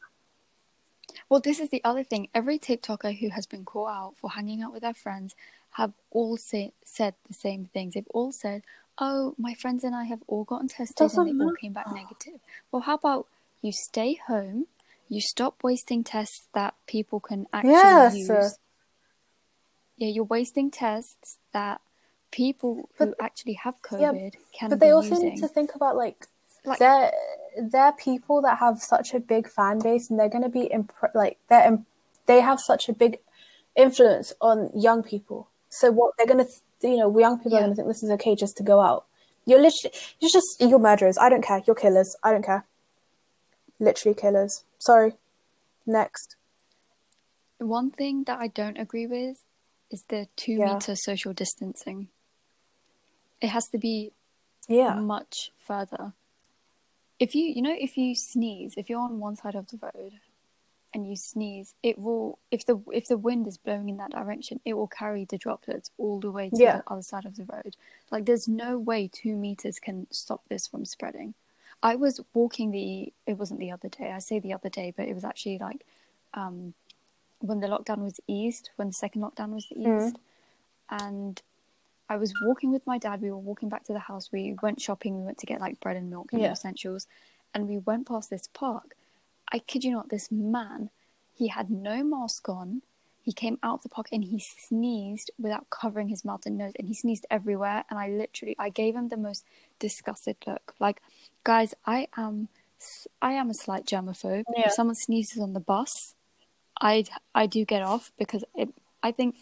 Well, 1.29 1.41
this 1.41 1.61
is 1.61 1.71
the 1.71 1.83
other 1.85 2.05
thing. 2.05 2.29
Every 2.35 2.59
TikToker 2.59 3.19
who 3.19 3.31
has 3.31 3.47
been 3.47 3.65
caught 3.65 3.91
out 3.91 4.17
for 4.17 4.31
hanging 4.31 4.63
out 4.63 4.73
with 4.73 4.83
their 4.83 4.95
friends 4.95 5.35
have 5.73 5.93
all 6.11 6.37
say, 6.37 6.73
said 6.85 7.15
the 7.29 7.35
same 7.35 7.67
things. 7.67 7.95
They've 7.95 8.07
all 8.15 8.33
said, 8.33 8.63
"Oh, 8.99 9.35
my 9.39 9.55
friends 9.55 9.85
and 9.85 9.95
I 9.95 10.05
have 10.05 10.23
all 10.27 10.45
gotten 10.45 10.69
tested 10.69 11.01
and 11.01 11.11
Doesn't 11.11 11.39
they 11.39 11.45
all 11.45 11.53
came 11.61 11.73
back 11.73 11.93
negative." 11.93 12.41
Well, 12.71 12.83
how 12.83 12.95
about 12.95 13.27
you 13.63 13.73
stay 13.73 14.15
home, 14.27 14.67
you 15.09 15.21
stop 15.21 15.63
wasting 15.63 16.03
tests 16.05 16.47
that 16.53 16.75
people 16.87 17.21
can 17.21 17.47
actually 17.53 17.71
Yes. 17.73 18.15
use. 18.17 18.59
Yeah, 19.97 20.09
you're 20.09 20.25
wasting 20.25 20.71
tests 20.71 21.39
that 21.53 21.81
people 22.31 22.89
who 22.99 23.15
actually 23.21 23.55
have 23.55 23.77
yeah, 23.99 24.13
COVID 24.13 24.35
can 24.53 24.69
but 24.71 24.81
they 24.81 24.91
also 24.91 25.11
using. 25.11 25.29
need 25.31 25.41
to 25.41 25.49
think 25.49 25.75
about 25.75 25.97
like, 25.97 26.29
Like- 26.65 26.79
they're 26.79 27.13
they're 27.59 27.93
people 27.93 28.43
that 28.43 28.59
have 28.59 28.83
such 28.83 29.15
a 29.15 29.21
big 29.21 29.49
fan 29.49 29.79
base 29.79 30.11
and 30.11 30.19
they're 30.19 30.29
going 30.29 30.43
to 30.43 30.51
be 30.51 30.65
imp- 30.65 30.93
like 31.15 31.39
they're 31.49 31.67
imp- 31.67 31.87
they 32.27 32.41
have 32.43 32.61
such 32.61 32.89
a 32.91 32.93
big 32.93 33.21
influence 33.75 34.35
on 34.43 34.71
young 34.75 35.03
people 35.03 35.49
so 35.71 35.91
what 35.91 36.13
they're 36.19 36.27
going 36.27 36.45
to 36.45 36.45
th- 36.45 36.61
you 36.87 36.97
know 36.97 37.19
young 37.19 37.39
people 37.39 37.55
are 37.55 37.61
Yeah. 37.61 37.67
going 37.67 37.73
to 37.73 37.77
think 37.77 37.89
this 37.89 38.03
is 38.03 38.11
okay 38.13 38.35
just 38.35 38.57
to 38.59 38.63
go 38.63 38.81
out. 38.81 39.05
You're 39.45 39.61
literally 39.61 39.95
you're 40.21 40.31
just 40.33 40.57
you're 40.61 40.79
murderers. 40.79 41.19
I 41.19 41.29
don't 41.29 41.43
care. 41.43 41.63
You're 41.67 41.77
killers. 41.77 42.17
I 42.23 42.33
don't 42.33 42.45
care. 42.45 42.65
Literally 43.79 44.15
killers. 44.15 44.65
Sorry. 44.79 45.15
Next. 45.87 46.37
One 47.59 47.91
thing 47.91 48.25
that 48.25 48.39
I 48.39 48.49
don't 48.49 48.79
agree 48.79 49.07
with 49.07 49.39
is 49.91 50.05
the 50.09 50.29
two 50.37 50.53
Yeah. 50.53 50.75
meter 50.75 50.95
social 50.97 51.33
distancing. 51.33 52.09
It 53.41 53.49
has 53.49 53.65
to 53.73 53.79
be 53.79 54.13
yeah. 54.69 54.95
much 54.95 55.51
further. 55.67 56.13
If 57.19 57.35
you, 57.35 57.45
you 57.55 57.63
know, 57.63 57.75
if 57.79 57.97
you 57.97 58.15
sneeze, 58.15 58.75
if 58.77 58.91
you're 58.91 59.01
on 59.01 59.21
one 59.21 59.37
side 59.37 59.55
of 59.55 59.69
the 59.69 59.79
road 59.81 60.13
and 60.97 61.07
you 61.07 61.15
sneeze, 61.15 61.75
it 61.83 61.99
will, 61.99 62.39
if 62.51 62.65
the 62.65 62.81
if 62.91 63.07
the 63.07 63.19
wind 63.19 63.47
is 63.47 63.59
blowing 63.59 63.89
in 63.91 63.99
that 63.99 64.11
direction, 64.13 64.61
it 64.65 64.73
will 64.75 64.87
carry 64.89 65.25
the 65.27 65.37
droplets 65.37 65.91
all 65.99 66.19
the 66.21 66.31
way 66.31 66.49
to 66.49 66.57
Yeah. 66.57 66.79
the 66.79 66.85
other 66.93 67.03
side 67.03 67.27
of 67.27 67.37
the 67.37 67.45
road. 67.45 67.77
Like, 68.11 68.25
there's 68.25 68.49
no 68.49 68.79
way 68.79 69.07
two 69.13 69.37
meters 69.37 69.79
can 69.79 70.07
stop 70.11 70.43
this 70.49 70.67
from 70.67 70.87
spreading. 70.87 71.35
I 71.83 71.97
was 71.97 72.21
walking 72.33 72.71
the, 72.71 73.13
it 73.27 73.35
wasn't 73.39 73.61
the 73.61 73.71
other 73.71 73.91
day. 73.91 74.11
I 74.11 74.19
say 74.21 74.39
the 74.39 74.55
other 74.55 74.71
day, 74.71 74.95
but 74.97 75.07
it 75.07 75.15
was 75.15 75.25
actually 75.25 75.59
like, 75.59 75.85
um, 76.33 76.73
when 77.41 77.61
the 77.61 77.69
lockdown 77.69 77.99
was 77.99 78.19
eased, 78.27 78.71
when 78.77 78.89
the 78.89 78.95
second 78.95 79.21
lockdown 79.23 79.51
was 79.51 79.67
Mm. 79.67 80.07
eased, 80.07 80.19
and 80.89 81.43
I 82.09 82.17
was 82.17 82.33
walking 82.43 82.73
with 82.73 82.87
my 82.87 82.97
dad. 82.97 83.21
We 83.21 83.31
were 83.31 83.37
walking 83.51 83.69
back 83.69 83.85
to 83.85 83.93
the 83.93 83.99
house. 84.11 84.33
We 84.33 84.57
went 84.63 84.81
shopping. 84.81 85.19
We 85.19 85.25
went 85.27 85.39
to 85.39 85.47
get 85.47 85.61
like 85.61 85.79
bread 85.81 85.97
and 85.99 86.09
milk 86.09 86.33
and 86.33 86.41
Yeah. 86.41 86.53
essentials. 86.53 87.07
and 87.55 87.69
we 87.69 87.79
went 87.79 88.07
past 88.07 88.29
this 88.29 88.49
park. 88.49 88.95
I 89.53 89.59
kid 89.61 89.85
you 89.85 89.93
not, 89.93 90.09
this 90.09 90.31
man, 90.31 90.91
he 91.33 91.49
had 91.49 91.71
no 91.71 92.03
mask 92.03 92.49
on. 92.49 92.83
He 93.23 93.33
came 93.33 93.59
out 93.63 93.75
of 93.79 93.83
the 93.83 93.89
park 93.89 94.07
and 94.13 94.23
he 94.23 94.39
sneezed 94.39 95.31
without 95.39 95.69
covering 95.71 96.09
his 96.09 96.25
mouth 96.25 96.47
and 96.47 96.57
nose, 96.57 96.73
and 96.79 96.87
he 96.87 96.95
sneezed 96.95 97.27
everywhere. 97.31 97.85
And 97.91 97.99
I 97.99 98.09
literally, 98.09 98.55
I 98.59 98.69
gave 98.69 98.95
him 98.95 99.09
the 99.09 99.17
most 99.17 99.45
disgusted 99.79 100.37
look. 100.47 100.75
Like, 100.79 101.03
guys, 101.43 101.75
I 101.85 102.09
am, 102.17 102.49
I 103.21 103.33
am 103.33 103.51
a 103.51 103.55
slight 103.55 103.85
germaphobe. 103.85 104.45
Yeah. 104.57 104.67
If 104.67 104.73
someone 104.73 104.95
sneezes 104.95 105.43
on 105.43 105.55
the 105.55 105.61
bus, 105.61 106.15
I, 106.81 107.05
I 107.35 107.47
do 107.47 107.65
get 107.65 107.83
off 107.83 108.13
because 108.19 108.45
it. 108.55 108.69
I 109.03 109.13
think 109.13 109.35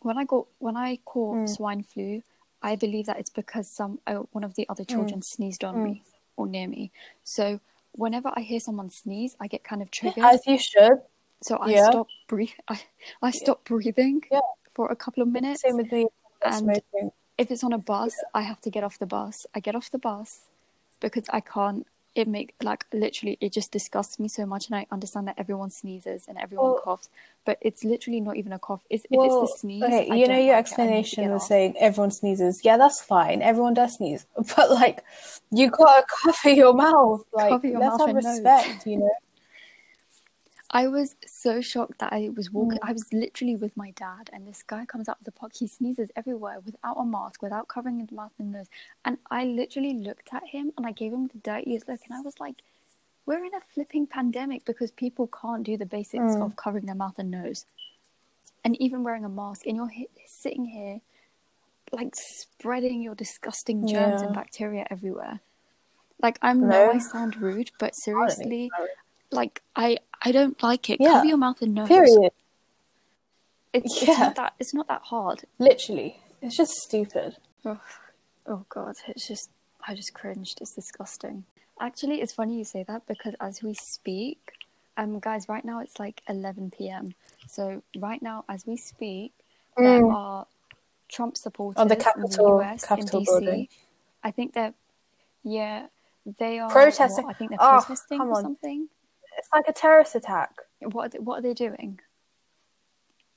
when 0.00 0.18
I 0.18 0.24
got 0.24 0.46
when 0.58 0.76
I 0.76 0.98
caught 1.04 1.36
Mm. 1.36 1.48
swine 1.48 1.82
flu, 1.82 2.22
I 2.62 2.76
believe 2.76 3.06
that 3.06 3.18
it's 3.18 3.30
because 3.30 3.70
some 3.70 4.00
uh, 4.06 4.22
one 4.32 4.44
of 4.44 4.54
the 4.54 4.66
other 4.68 4.84
Mm. 4.84 4.88
children 4.88 5.22
sneezed 5.22 5.64
on 5.64 5.82
me 5.82 6.02
or 6.36 6.46
near 6.46 6.68
me. 6.68 6.92
So 7.24 7.60
whenever 7.92 8.30
I 8.34 8.40
hear 8.40 8.60
someone 8.60 8.90
sneeze, 8.90 9.36
I 9.40 9.46
get 9.46 9.64
kind 9.64 9.82
of 9.82 9.90
triggered. 9.90 10.24
As 10.24 10.46
you 10.46 10.58
should. 10.58 10.98
so 11.42 11.56
I 11.56 11.70
yeah. 11.70 11.90
stop 11.90 12.06
breathe. 12.28 12.50
I, 12.68 12.80
I 13.22 13.30
stop 13.30 13.64
breathing 13.64 14.22
Yeah. 14.30 14.40
for 14.74 14.90
a 14.90 14.96
couple 14.96 15.22
of 15.22 15.28
minutes. 15.28 15.62
Same 15.62 15.76
with 15.76 15.90
me. 15.92 16.06
And- 16.44 16.54
smoking. 16.54 17.10
If 17.36 17.52
it's 17.52 17.62
on 17.62 17.72
a 17.72 17.78
bus, 17.78 18.14
I 18.34 18.42
have 18.42 18.60
to 18.62 18.70
get 18.70 18.82
off 18.82 18.98
the 18.98 19.06
bus. 19.06 19.46
I 19.54 19.60
get 19.60 19.76
off 19.76 19.92
the 19.92 19.98
bus 19.98 20.40
because 20.98 21.22
I 21.30 21.38
can't. 21.40 21.86
It 22.18 22.26
make 22.26 22.54
like 22.62 22.84
literally 22.92 23.38
it 23.40 23.52
just 23.52 23.70
disgusts 23.70 24.18
me 24.18 24.26
so 24.28 24.44
much, 24.44 24.66
and 24.66 24.74
I 24.74 24.86
understand 24.90 25.28
that 25.28 25.36
everyone 25.38 25.70
sneezes 25.70 26.26
and 26.28 26.36
everyone 26.36 26.72
Well- 26.72 26.80
coughs, 26.82 27.08
but 27.44 27.58
it's 27.60 27.84
literally 27.84 28.20
not 28.20 28.36
even 28.36 28.52
a 28.52 28.58
cough. 28.58 28.82
It's, 28.90 29.04
if 29.04 29.10
it's 29.12 29.34
the 29.52 29.56
sneeze, 29.56 29.84
okay, 29.84 30.08
I 30.10 30.14
you 30.16 30.26
know 30.26 30.36
your 30.36 30.36
like 30.36 30.36
it. 30.36 30.40
I 30.40 30.40
need 30.40 30.48
to 30.48 30.54
explanation 30.58 31.30
was 31.30 31.42
off. 31.42 31.48
saying 31.48 31.74
everyone 31.78 32.10
sneezes. 32.10 32.64
Yeah, 32.64 32.76
that's 32.76 33.00
fine. 33.00 33.40
Everyone 33.40 33.74
does 33.74 33.94
sneeze, 33.94 34.26
but 34.56 34.70
like, 34.72 35.04
you 35.52 35.70
gotta 35.70 36.04
cover 36.24 36.50
your 36.50 36.74
mouth. 36.74 37.22
Like, 37.32 37.50
Cover 37.50 37.68
your 37.68 37.78
let's 37.80 37.98
mouth 37.98 38.08
have 38.08 38.16
and 38.16 38.24
nose. 38.24 38.34
respect. 38.40 38.86
You 38.86 38.98
know. 38.98 39.10
I 40.70 40.86
was 40.86 41.16
so 41.26 41.60
shocked 41.62 41.98
that 42.00 42.12
I 42.12 42.28
was 42.36 42.50
walking. 42.52 42.78
Mm. 42.80 42.88
I 42.90 42.92
was 42.92 43.10
literally 43.12 43.56
with 43.56 43.74
my 43.76 43.90
dad, 43.92 44.28
and 44.32 44.46
this 44.46 44.62
guy 44.62 44.84
comes 44.84 45.08
out 45.08 45.18
of 45.18 45.24
the 45.24 45.32
park. 45.32 45.52
He 45.58 45.66
sneezes 45.66 46.10
everywhere 46.14 46.60
without 46.60 46.96
a 46.98 47.06
mask, 47.06 47.40
without 47.42 47.68
covering 47.68 48.00
his 48.00 48.12
mouth 48.12 48.32
and 48.38 48.52
nose. 48.52 48.66
And 49.04 49.16
I 49.30 49.44
literally 49.44 49.94
looked 49.94 50.28
at 50.32 50.46
him 50.48 50.72
and 50.76 50.86
I 50.86 50.92
gave 50.92 51.12
him 51.12 51.28
the 51.28 51.38
dirtiest 51.38 51.88
look. 51.88 52.00
And 52.08 52.18
I 52.18 52.20
was 52.20 52.38
like, 52.38 52.56
"We're 53.24 53.44
in 53.44 53.54
a 53.54 53.60
flipping 53.60 54.06
pandemic 54.06 54.66
because 54.66 54.90
people 54.90 55.26
can't 55.26 55.62
do 55.62 55.78
the 55.78 55.86
basics 55.86 56.34
Mm. 56.34 56.44
of 56.44 56.56
covering 56.56 56.84
their 56.84 56.94
mouth 56.94 57.18
and 57.18 57.30
nose, 57.30 57.64
and 58.62 58.76
even 58.80 59.02
wearing 59.02 59.24
a 59.24 59.28
mask. 59.30 59.66
And 59.66 59.76
you're 59.76 59.88
he- 59.88 60.08
sitting 60.26 60.66
here, 60.66 61.00
like 61.92 62.14
spreading 62.14 63.00
your 63.00 63.14
disgusting 63.14 63.86
germs 63.86 64.20
and 64.20 64.34
bacteria 64.34 64.86
everywhere." 64.90 65.40
Like 66.20 66.38
I'm 66.42 66.60
No. 66.60 66.66
know 66.68 66.90
I 66.90 66.98
sound 66.98 67.36
rude, 67.36 67.70
but 67.78 67.92
I 67.94 68.00
seriously, 68.04 68.70
like 69.30 69.62
I 69.74 69.98
I 70.22 70.32
don't 70.32 70.60
like 70.62 70.90
it. 70.90 71.00
Yeah. 71.00 71.12
Cover 71.12 71.26
your 71.26 71.36
mouth 71.38 71.62
and 71.62 71.74
nose. 71.74 71.88
Period. 71.88 72.32
It's, 73.72 74.02
it's 74.02 74.08
Yeah. 74.08 74.18
not 74.18 74.34
that 74.36 74.54
it's 74.58 74.74
not 74.74 74.88
that 74.88 75.02
hard. 75.02 75.44
Literally, 75.58 76.20
it's 76.42 76.56
just 76.56 76.72
stupid. 76.72 77.36
Oh, 77.64 77.78
oh 78.46 78.64
god, 78.68 78.96
it's 79.08 79.28
just 79.28 79.50
I 79.86 79.94
just 79.94 80.14
cringed. 80.14 80.58
It's 80.60 80.74
disgusting. 80.74 81.44
Actually, 81.80 82.20
it's 82.20 82.32
funny 82.34 82.58
you 82.58 82.64
say 82.64 82.82
that 82.88 83.06
because 83.06 83.34
as 83.40 83.62
we 83.62 83.74
speak, 83.74 84.38
um, 84.96 85.20
guys, 85.20 85.48
right 85.48 85.64
now 85.64 85.80
it's 85.80 85.98
like 86.00 86.22
11 86.28 86.72
p.m. 86.76 87.14
So 87.46 87.82
right 87.96 88.20
now, 88.20 88.44
as 88.48 88.66
we 88.66 88.76
speak, 88.76 89.32
there 89.76 90.00
Mm. 90.00 90.12
are 90.12 90.46
Trump 91.08 91.36
supporters 91.36 91.80
On 91.80 91.86
the 91.88 91.94
in 91.94 92.00
Capitol- 92.00 92.58
the 92.58 92.64
US 92.64 92.84
Capitol 92.84 93.20
in 93.20 93.24
DC. 93.24 93.26
building. 93.26 93.68
I 94.24 94.30
think 94.32 94.54
they're 94.54 94.74
yeah, 95.44 95.86
they 96.38 96.58
are 96.58 96.68
Protesting. 96.68 97.24
what, 97.26 97.30
I 97.36 97.38
think 97.38 97.50
they're 97.50 97.58
Oh, 97.62 97.78
protesting 97.84 98.20
or 98.22 98.40
something. 98.40 98.88
It's 99.38 99.48
like 99.54 99.68
a 99.68 99.72
terrorist 99.72 100.14
attack. 100.14 100.50
What 100.80 101.06
are 101.06 101.08
they, 101.08 101.18
what 101.20 101.38
are 101.38 101.42
they 101.42 101.54
doing? 101.54 102.00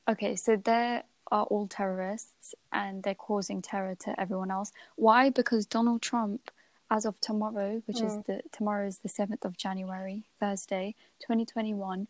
Okay, 0.10 0.36
so 0.36 0.58
they 0.58 1.04
are 1.32 1.44
all 1.46 1.68
terrorists 1.68 2.56
and 2.74 3.04
they're 3.04 3.16
causing 3.16 3.62
terror 3.62 3.96
to 4.02 4.20
everyone 4.20 4.52
else. 4.52 4.74
Why? 4.96 5.30
Because 5.30 5.66
Donald 5.66 6.02
Trump, 6.02 6.52
as 6.90 7.06
of 7.06 7.22
tomorrow, 7.22 7.82
which 7.86 8.02
is 8.02 8.18
the 8.26 8.42
tomorrow 8.52 8.88
is 8.88 8.98
the 8.98 9.08
seventh 9.08 9.46
of 9.46 9.56
January, 9.56 10.24
Thursday, 10.42 10.96
twenty 11.26 11.46
twenty 11.46 11.74
one, 11.74 12.08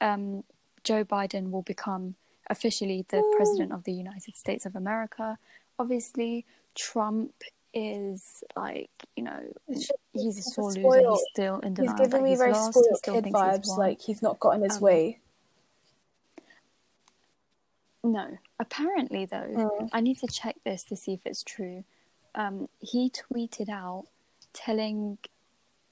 um, 0.00 0.44
Joe 0.84 1.04
Biden 1.04 1.50
will 1.50 1.62
become 1.62 2.14
officially 2.48 3.04
the 3.10 3.22
president 3.36 3.72
of 3.72 3.84
the 3.84 3.92
United 3.92 4.36
States 4.36 4.64
of 4.64 4.74
America. 4.74 5.36
Obviously, 5.78 6.46
Trump 6.74 7.34
is 7.72 8.42
like 8.56 8.90
you 9.16 9.22
know 9.22 9.40
just- 9.72 9.92
he's 10.12 10.38
a 10.38 10.42
sore 10.42 10.66
loser. 10.70 10.80
spoiled. 10.80 11.18
He's 11.18 11.26
still 11.32 11.58
in 11.60 11.74
denial. 11.74 11.96
He's 11.96 12.06
giving 12.06 12.22
me 12.24 12.30
he's 12.30 12.38
very 12.38 12.52
lost. 12.52 12.72
Spoiled 12.72 13.02
kid 13.02 13.24
thinks 13.24 13.40
he's 13.40 13.48
vibes. 13.74 13.78
Like 13.78 14.00
he's 14.00 14.22
not 14.22 14.40
gotten 14.40 14.62
his 14.62 14.76
Um, 14.76 14.82
way. 14.82 15.20
No. 18.02 18.38
Apparently, 18.58 19.26
though, 19.26 19.46
Mm. 19.80 19.90
I 19.92 20.00
need 20.00 20.18
to 20.18 20.26
check 20.26 20.56
this 20.64 20.82
to 20.84 20.96
see 20.96 21.12
if 21.14 21.26
it's 21.26 21.42
true. 21.42 21.84
Um, 22.34 22.68
he 22.80 23.10
tweeted 23.10 23.68
out 23.68 24.06
telling 24.52 25.18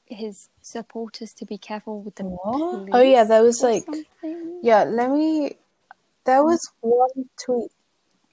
his 0.06 0.48
supporters 0.62 1.34
to 1.34 1.44
be 1.44 1.58
careful 1.58 2.00
with 2.00 2.14
the 2.14 2.24
What? 2.24 2.88
Oh 2.92 3.00
yeah, 3.02 3.24
there 3.24 3.42
was 3.42 3.62
like 3.62 3.84
something. 3.84 4.60
yeah. 4.62 4.84
Let 4.84 5.10
me. 5.10 5.56
There 6.24 6.42
was 6.44 6.70
one 6.80 7.28
tweet. 7.38 7.70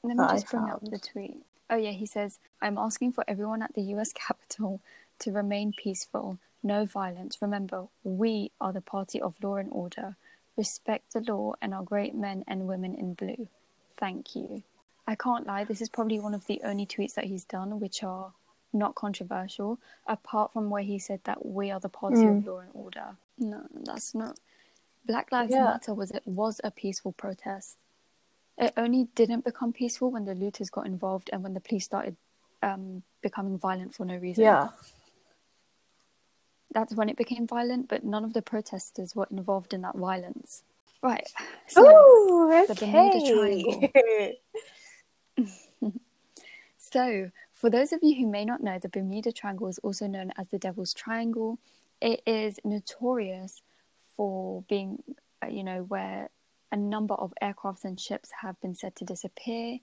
Let 0.04 0.16
me 0.18 0.24
that 0.24 0.30
I 0.32 0.34
just 0.36 0.50
bring 0.52 0.70
up 0.70 0.82
the 0.82 1.00
tweet. 1.00 1.44
Oh 1.70 1.76
yeah, 1.78 1.92
he 1.92 2.06
says, 2.06 2.40
"I'm 2.62 2.78
asking 2.78 3.14
for 3.14 3.24
everyone 3.28 3.62
at 3.62 3.74
the 3.74 3.82
U.S. 3.94 4.14
Capitol 4.14 4.82
to 5.20 5.32
remain 5.32 5.74
peaceful, 5.74 6.38
no 6.62 6.86
violence. 6.86 7.42
Remember, 7.42 7.88
we 8.04 8.52
are 8.62 8.74
the 8.74 8.82
party 8.82 9.20
of 9.22 9.36
law 9.42 9.56
and 9.56 9.70
order. 9.72 10.16
Respect 10.58 11.14
the 11.14 11.22
law 11.22 11.54
and 11.62 11.74
our 11.74 11.84
great 11.84 12.16
men 12.16 12.44
and 12.48 12.68
women 12.68 12.94
in 12.96 13.14
blue. 13.14 13.48
Thank 13.98 14.36
you." 14.36 14.64
I 15.08 15.14
can't 15.16 15.46
lie. 15.46 15.64
This 15.64 15.82
is 15.82 15.90
probably 15.90 16.20
one 16.20 16.34
of 16.34 16.48
the 16.48 16.62
only 16.64 16.86
tweets 16.88 17.14
that 17.14 17.26
he's 17.26 17.46
done 17.46 17.80
which 17.80 18.02
are 18.04 18.34
not 18.74 18.96
controversial, 18.96 19.80
apart 20.08 20.52
from 20.52 20.70
where 20.72 20.82
he 20.84 20.98
said 20.98 21.22
that 21.26 21.46
we 21.46 21.70
are 21.72 21.80
the 21.80 21.90
party 21.90 22.18
Mm. 22.24 22.40
of 22.40 22.46
law 22.48 22.60
and 22.60 22.72
order. 22.74 23.16
No, 23.38 23.68
that's 23.72 24.16
not. 24.16 24.40
Black 25.06 25.32
Lives 25.32 25.52
Yeah. 25.54 25.64
Matter 25.66 25.94
was 25.94 26.10
it 26.12 26.24
was 26.26 26.60
a 26.64 26.72
peaceful 26.72 27.12
protest. 27.12 27.78
It 28.58 28.74
only 28.78 29.08
didn't 29.16 29.44
become 29.44 29.74
peaceful 29.74 30.12
when 30.12 30.26
the 30.26 30.34
looters 30.34 30.70
got 30.70 30.86
involved 30.86 31.30
and 31.34 31.44
when 31.44 31.54
the 31.54 31.60
police 31.60 31.86
started 31.86 32.16
um, 32.64 33.04
becoming 33.22 33.58
violent 33.58 33.94
for 33.94 34.06
no 34.06 34.16
reason. 34.16 34.44
Yeah. 34.44 34.70
That's 36.74 36.94
when 36.94 37.10
it 37.10 37.18
became 37.18 37.48
violent, 37.48 37.88
but 37.90 38.04
none 38.04 38.24
of 38.24 38.34
the 38.34 38.42
protesters 38.42 39.16
were 39.16 39.28
involved 39.30 39.74
in 39.74 39.82
that 39.82 39.96
violence. 39.96 40.64
Right. 41.02 41.28
So, 41.68 41.82
Ooh, 41.82 42.66
the 42.68 42.76
Bermuda 42.76 43.86
okay. 43.86 44.40
so, 46.78 47.32
for 47.54 47.70
those 47.70 47.94
of 47.94 48.00
you 48.02 48.16
who 48.16 48.28
may 48.28 48.46
not 48.46 48.64
know, 48.64 48.80
the 48.80 48.90
Bermuda 48.90 49.32
Triangle 49.32 49.68
is 49.68 49.78
also 49.80 50.08
known 50.08 50.32
as 50.38 50.48
the 50.48 50.58
Devil's 50.58 50.94
Triangle. 50.94 51.60
It 52.02 52.22
is 52.26 52.60
notorious 52.64 53.62
for 54.18 54.64
being, 54.68 55.04
uh, 55.44 55.48
you 55.48 55.64
know, 55.64 55.84
where 55.84 56.30
a 56.72 56.78
number 56.78 57.14
of 57.16 57.34
aircrafts 57.42 57.84
and 57.84 58.00
ships 58.00 58.30
have 58.42 58.60
been 58.62 58.76
said 58.76 58.96
to 58.98 59.06
disappear. 59.06 59.80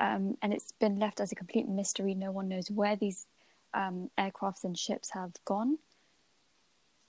Um, 0.00 0.36
and 0.42 0.52
it's 0.52 0.72
been 0.72 0.98
left 0.98 1.20
as 1.20 1.30
a 1.30 1.36
complete 1.36 1.68
mystery. 1.68 2.14
No 2.14 2.32
one 2.32 2.48
knows 2.48 2.70
where 2.70 2.96
these 2.96 3.26
um, 3.72 4.10
aircrafts 4.18 4.64
and 4.64 4.76
ships 4.76 5.10
have 5.10 5.32
gone, 5.44 5.78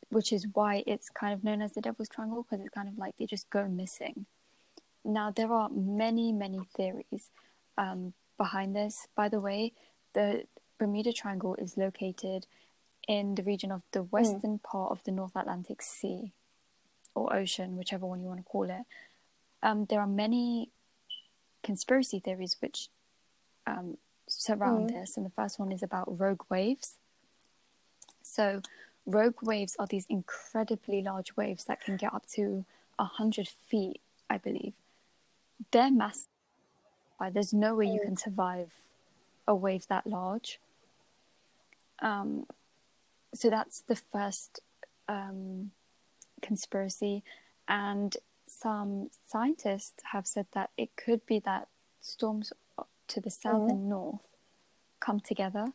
which 0.09 0.31
is 0.31 0.47
why 0.53 0.83
it's 0.85 1.09
kind 1.09 1.33
of 1.33 1.43
known 1.43 1.61
as 1.61 1.73
the 1.73 1.81
Devil's 1.81 2.09
Triangle 2.09 2.43
because 2.43 2.63
it's 2.63 2.73
kind 2.73 2.87
of 2.87 2.97
like 2.97 3.17
they 3.17 3.25
just 3.25 3.49
go 3.49 3.67
missing. 3.67 4.25
Now, 5.03 5.31
there 5.31 5.51
are 5.51 5.69
many, 5.69 6.31
many 6.31 6.61
theories 6.75 7.29
um, 7.77 8.13
behind 8.37 8.75
this. 8.75 9.07
By 9.15 9.29
the 9.29 9.39
way, 9.39 9.73
the 10.13 10.43
Bermuda 10.79 11.13
Triangle 11.13 11.55
is 11.55 11.77
located 11.77 12.47
in 13.07 13.35
the 13.35 13.43
region 13.43 13.71
of 13.71 13.83
the 13.91 14.03
western 14.03 14.59
part 14.59 14.91
of 14.91 15.03
the 15.03 15.11
North 15.11 15.35
Atlantic 15.35 15.81
Sea 15.81 16.33
or 17.15 17.33
ocean, 17.35 17.77
whichever 17.77 18.05
one 18.05 18.19
you 18.19 18.27
want 18.27 18.39
to 18.39 18.43
call 18.43 18.69
it. 18.69 18.83
Um, 19.63 19.85
there 19.85 19.99
are 19.99 20.07
many 20.07 20.69
conspiracy 21.63 22.19
theories 22.19 22.55
which 22.59 22.89
um, 23.65 23.97
surround 24.27 24.89
this, 24.89 25.17
and 25.17 25.25
the 25.25 25.31
first 25.31 25.57
one 25.59 25.71
is 25.71 25.81
about 25.81 26.19
rogue 26.19 26.43
waves. 26.49 26.95
So, 28.21 28.61
rogue 29.05 29.41
waves 29.41 29.75
are 29.79 29.87
these 29.87 30.05
incredibly 30.09 31.01
large 31.01 31.35
waves 31.35 31.65
that 31.65 31.81
can 31.81 31.97
get 31.97 32.13
up 32.13 32.25
to 32.33 32.65
100 32.97 33.47
feet, 33.47 34.01
I 34.29 34.37
believe. 34.37 34.73
They're 35.71 35.91
massive. 35.91 36.27
There's 37.31 37.53
no 37.53 37.75
way 37.75 37.87
you 37.87 38.01
can 38.03 38.17
survive 38.17 38.71
a 39.47 39.55
wave 39.55 39.87
that 39.87 40.05
large. 40.05 40.59
Um, 41.99 42.45
so 43.33 43.49
that's 43.49 43.81
the 43.81 43.95
first 43.95 44.59
um, 45.07 45.71
conspiracy, 46.45 47.23
and 47.67 48.15
some 48.45 49.09
scientists 49.25 50.01
have 50.11 50.25
said 50.27 50.47
that 50.53 50.69
it 50.77 50.95
could 50.95 51.25
be 51.25 51.39
that 51.39 51.67
storms 52.01 52.53
to 53.07 53.19
the 53.21 53.31
south 53.31 53.63
Mhm. 53.63 53.69
and 53.71 53.89
north 53.89 54.21
come 54.99 55.19
together 55.19 55.65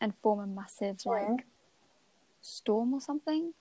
and 0.00 0.14
form 0.22 0.40
a 0.40 0.46
massive 0.46 1.04
like 1.06 1.46
storm 2.40 2.92
or 2.94 3.00
something. 3.00 3.54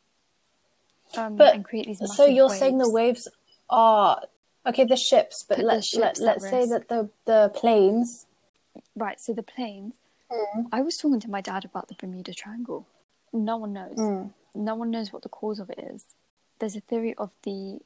Um, 1.18 1.36
But- 1.36 1.54
and 1.56 1.64
create 1.64 1.86
these. 1.88 2.02
So 2.16 2.26
you're 2.26 2.50
saying 2.50 2.78
the 2.78 2.90
waves. 2.90 3.26
waves 3.26 3.36
are 3.70 4.24
okay, 4.66 4.84
the 4.84 4.98
ships, 4.98 5.44
but 5.48 5.60
let, 5.60 5.84
ships 5.84 6.20
let, 6.20 6.42
let's 6.42 6.50
say 6.50 6.66
that 6.66 6.88
the, 6.88 7.10
the 7.26 7.52
planes. 7.54 8.26
Right, 8.96 9.20
so 9.20 9.34
the 9.34 9.44
planes. 9.44 9.96
Mm. 10.30 10.68
I 10.72 10.82
was 10.82 10.98
talking 10.98 11.20
to 11.22 11.30
my 11.30 11.42
dad 11.42 11.64
about 11.66 11.88
the 11.88 11.96
Bermuda 11.96 12.34
Triangle. 12.34 12.88
No 13.36 13.58
one 13.58 13.74
knows. 13.74 13.98
Mm. 13.98 14.34
No 14.56 14.76
one 14.76 14.90
knows 14.92 15.12
what 15.12 15.22
the 15.24 15.30
cause 15.30 15.60
of 15.60 15.70
it 15.70 15.80
is. 15.80 16.06
There's 16.60 16.76
a 16.76 16.80
theory 16.82 17.14
of 17.16 17.32
the 17.44 17.80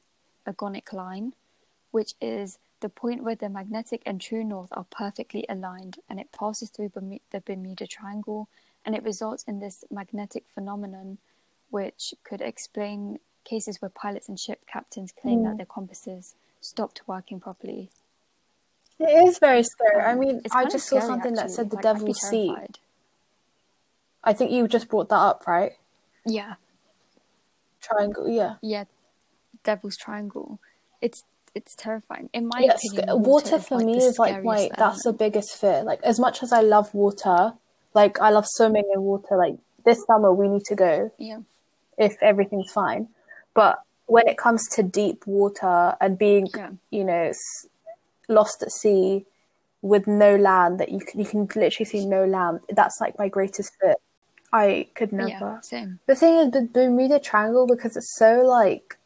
agonic 0.46 0.92
line, 0.92 1.34
which 1.90 2.14
is 2.20 2.58
the 2.80 2.88
point 2.88 3.22
where 3.24 3.34
the 3.34 3.48
magnetic 3.48 4.02
and 4.06 4.20
true 4.20 4.44
north 4.44 4.68
are 4.72 4.86
perfectly 4.90 5.44
aligned 5.48 5.98
and 6.08 6.18
it 6.20 6.32
passes 6.32 6.70
through 6.70 6.92
the 7.30 7.40
Bermuda 7.40 7.86
Triangle 7.86 8.48
and 8.86 8.94
it 8.94 9.02
results 9.02 9.44
in 9.44 9.58
this 9.60 9.84
magnetic 9.90 10.44
phenomenon, 10.54 11.18
which 11.70 12.14
could 12.24 12.40
explain 12.40 13.18
cases 13.44 13.82
where 13.82 13.90
pilots 13.90 14.28
and 14.28 14.38
ship 14.38 14.60
captains 14.66 15.12
claim 15.12 15.40
Mm. 15.40 15.44
that 15.44 15.56
their 15.56 15.66
compasses 15.66 16.34
stopped 16.60 17.02
working 17.06 17.40
properly. 17.40 17.90
It 18.98 19.26
is 19.28 19.38
very 19.38 19.62
scary. 19.62 20.02
I 20.02 20.12
Um, 20.12 20.20
mean, 20.20 20.42
I 20.52 20.64
just 20.66 20.86
saw 20.88 21.00
something 21.00 21.34
that 21.34 21.50
said 21.50 21.70
the 21.70 21.76
Like, 21.76 21.82
Devil's 21.82 22.20
Sea. 22.20 22.54
I 24.22 24.32
think 24.32 24.50
you 24.50 24.68
just 24.68 24.88
brought 24.88 25.08
that 25.08 25.16
up, 25.16 25.46
right? 25.46 25.72
Yeah, 26.26 26.54
Triangle, 27.80 28.28
yeah. 28.28 28.56
yeah, 28.62 28.84
Devil's 29.64 29.96
Triangle. 29.96 30.60
It's 31.00 31.22
it's 31.54 31.74
terrifying. 31.74 32.28
In 32.32 32.46
my 32.46 32.60
Yes, 32.60 32.80
opinion, 32.86 33.22
water, 33.22 33.56
is, 33.56 33.66
for 33.66 33.76
like, 33.78 33.86
me 33.86 33.96
is 33.98 34.18
like 34.18 34.44
my 34.44 34.70
that's 34.76 35.02
the 35.04 35.12
biggest 35.12 35.56
fear. 35.56 35.82
Like 35.82 36.00
as 36.02 36.20
much 36.20 36.42
as 36.42 36.52
I 36.52 36.60
love 36.60 36.92
water, 36.94 37.54
like 37.94 38.20
I 38.20 38.30
love 38.30 38.44
swimming 38.46 38.88
in 38.92 39.02
water. 39.02 39.36
Like 39.36 39.56
this 39.84 40.04
summer 40.06 40.32
we 40.32 40.48
need 40.48 40.64
to 40.66 40.74
go 40.76 41.10
Yeah, 41.18 41.40
if 41.98 42.16
everything's 42.22 42.70
fine. 42.70 43.08
But 43.54 43.80
when 44.06 44.28
it 44.28 44.36
comes 44.38 44.68
to 44.76 44.82
deep 44.82 45.26
water 45.26 45.96
and 46.00 46.18
being, 46.18 46.48
Yeah. 46.54 46.70
you 46.90 47.04
know, 47.04 47.30
s- 47.30 47.66
lost 48.28 48.62
at 48.62 48.70
sea 48.70 49.24
with 49.82 50.06
no 50.06 50.36
land 50.36 50.78
that 50.78 50.90
you 50.90 51.00
can 51.00 51.18
you 51.20 51.26
can 51.26 51.48
literally 51.56 51.86
see 51.86 52.04
no 52.06 52.26
land. 52.26 52.60
That's 52.68 53.00
like 53.00 53.18
my 53.18 53.28
greatest 53.28 53.72
fear. 53.80 53.94
I 54.52 54.88
could 54.94 55.12
never. 55.12 55.28
yeah, 55.30 55.60
same. 55.60 56.00
The 56.06 56.14
thing 56.14 56.34
is, 56.38 56.50
the 56.50 56.62
Bermuda 56.72 57.18
Triangle 57.20 57.66
because 57.66 57.96
it's 57.96 58.16
so 58.16 58.42
like, 58.42 58.98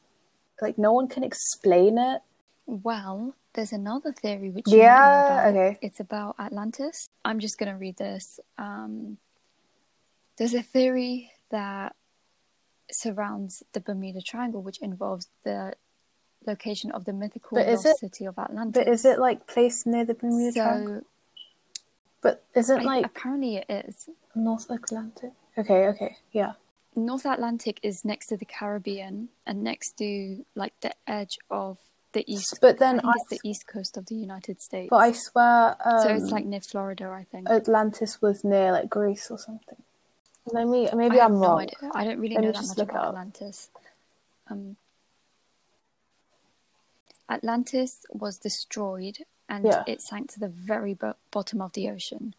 like 0.62 0.78
no 0.78 0.92
one 0.92 1.08
can 1.08 1.22
explain 1.24 1.98
it. 1.98 2.22
Well, 2.66 3.34
there's 3.52 3.72
another 3.72 4.12
theory 4.12 4.50
which 4.50 4.64
Yeah, 4.68 5.26
about. 5.26 5.48
okay. 5.48 5.78
It's 5.82 6.00
about 6.00 6.36
Atlantis. 6.38 7.10
I'm 7.24 7.40
just 7.40 7.58
gonna 7.58 7.76
read 7.76 7.98
this. 7.98 8.40
Um, 8.58 9.18
there's 10.38 10.54
a 10.54 10.62
theory 10.62 11.30
that 11.50 11.94
surrounds 12.90 13.62
the 13.72 13.80
Bermuda 13.80 14.20
Triangle, 14.22 14.62
which 14.62 14.78
involves 14.80 15.28
the 15.44 15.74
location 16.46 16.90
of 16.90 17.04
the 17.04 17.12
mythical 17.12 17.58
lost 17.58 17.86
it- 17.86 17.96
city 17.98 18.24
of 18.26 18.38
Atlantis. 18.38 18.82
But 18.84 18.88
is 18.92 19.04
it 19.04 19.18
like 19.18 19.46
placed 19.46 19.86
near 19.86 20.04
the 20.04 20.14
Bermuda 20.14 20.52
Triangle? 20.52 21.02
But 22.24 22.42
isn't 22.54 22.80
I- 22.80 22.82
like 22.82 23.04
apparently, 23.06 23.56
it 23.58 23.66
is. 23.68 24.08
North 24.34 24.68
Atlantic? 24.70 25.32
Okay, 25.58 25.86
okay, 25.88 26.16
yeah. 26.32 26.52
North 26.96 27.26
Atlantic 27.26 27.78
is 27.82 28.04
next 28.04 28.28
to 28.28 28.36
the 28.36 28.46
Caribbean 28.46 29.28
and 29.46 29.62
next 29.62 29.98
to 29.98 30.44
like 30.54 30.72
the 30.80 30.92
edge 31.06 31.36
of 31.50 31.76
the 32.12 32.24
east. 32.32 32.58
But 32.62 32.78
then 32.78 33.00
I 33.04 33.08
I, 33.08 33.12
it's 33.16 33.28
the 33.28 33.48
east 33.48 33.66
coast 33.66 33.96
of 33.98 34.06
the 34.06 34.14
United 34.14 34.62
States. 34.62 34.88
but 34.88 34.96
I 34.96 35.12
swear, 35.12 35.76
um, 35.84 36.00
so 36.02 36.08
it's 36.14 36.30
like 36.30 36.46
near 36.46 36.60
Florida, 36.62 37.10
I 37.10 37.24
think. 37.30 37.48
Atlantis 37.50 38.22
was 38.22 38.42
near 38.42 38.72
like 38.72 38.88
Greece 38.88 39.30
or 39.30 39.38
something. 39.38 39.76
Let 40.46 40.66
me, 40.66 40.88
maybe 40.94 41.20
I 41.20 41.28
no 41.28 41.40
wrong. 41.40 41.60
idea. 41.60 41.90
I 41.94 42.04
don't 42.04 42.20
really 42.20 42.36
Let 42.36 42.44
know 42.44 42.52
that 42.52 42.66
much 42.66 42.78
look 42.78 42.90
about 42.90 43.02
up. 43.04 43.08
Atlantis. 43.10 43.70
Um, 44.50 44.76
Atlantis 47.28 48.00
was 48.10 48.38
destroyed 48.38 49.18
and 49.48 49.64
Yeah. 49.64 49.84
it 49.86 50.00
sank 50.02 50.30
to 50.32 50.40
the 50.40 50.48
very 50.48 50.94
bo- 50.94 51.16
bottom 51.30 51.60
of 51.60 51.72
the 51.72 51.90
ocean. 51.90 52.34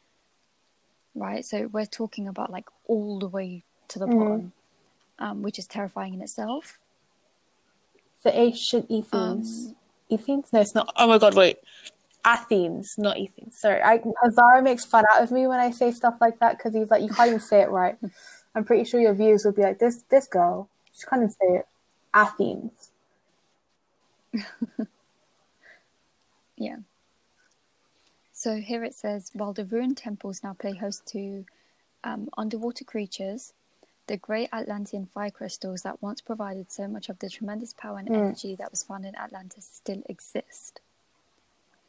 Right, 1.13 1.45
so 1.45 1.67
we're 1.67 1.85
talking 1.85 2.27
about 2.27 2.51
like 2.51 2.67
all 2.87 3.19
the 3.19 3.27
way 3.29 3.63
to 3.87 3.99
the 3.99 4.07
Mhm. 4.07 4.19
bottom, 4.19 4.53
um, 5.19 5.41
which 5.41 5.57
is 5.57 5.67
terrifying 5.67 6.13
in 6.13 6.21
itself. 6.21 6.79
The 8.23 8.37
ancient 8.37 8.85
Athens. 8.91 9.67
Um, 9.67 9.75
Athens? 10.11 10.51
No, 10.51 10.59
it's 10.59 10.75
not. 10.75 10.91
Oh 10.97 11.07
my 11.07 11.17
god, 11.17 11.35
wait. 11.35 11.59
Athens, 12.25 12.95
not 12.97 13.17
Athens. 13.17 13.57
Sorry, 13.59 13.81
I, 13.81 13.99
Hazara 13.99 14.63
makes 14.63 14.83
fun 14.83 15.05
out 15.13 15.21
of 15.21 15.31
me 15.31 15.45
when 15.47 15.59
I 15.59 15.69
say 15.69 15.91
stuff 15.91 16.15
like 16.19 16.39
that 16.39 16.57
because 16.57 16.73
he's 16.73 16.89
like, 16.89 17.03
you 17.03 17.09
can't 17.09 17.27
even 17.27 17.39
say 17.39 17.61
it 17.61 17.69
right. 17.69 17.97
I'm 18.55 18.65
pretty 18.65 18.83
sure 18.83 18.99
your 18.99 19.13
viewers 19.13 19.45
would 19.45 19.55
be 19.55 19.61
like, 19.61 19.79
this 19.79 20.01
this 20.09 20.27
girl, 20.27 20.67
she 20.91 21.05
can't 21.05 21.21
even 21.21 21.29
say 21.31 21.47
it. 21.59 21.67
Athens. 22.13 22.91
Yeah. 26.57 26.77
So 28.45 28.57
here 28.57 28.83
it 28.83 28.93
says 28.93 29.31
while 29.33 29.53
the 29.53 29.65
ruined 29.65 29.97
temples 29.97 30.43
now 30.43 30.53
play 30.53 30.75
host 30.75 31.07
to 31.07 31.45
um, 32.03 32.29
underwater 32.37 32.83
creatures, 32.83 33.53
the 34.05 34.17
great 34.17 34.49
Atlantean 34.53 35.07
fire 35.07 35.31
crystals 35.31 35.81
that 35.81 35.99
once 35.99 36.21
provided 36.21 36.71
so 36.71 36.87
much 36.87 37.09
of 37.09 37.17
the 37.17 37.27
tremendous 37.27 37.73
power 37.73 37.97
and 37.97 38.07
Mm. 38.07 38.17
energy 38.17 38.53
that 38.57 38.69
was 38.69 38.83
found 38.83 39.03
in 39.03 39.15
Atlantis 39.15 39.65
still 39.65 40.03
exist. 40.07 40.79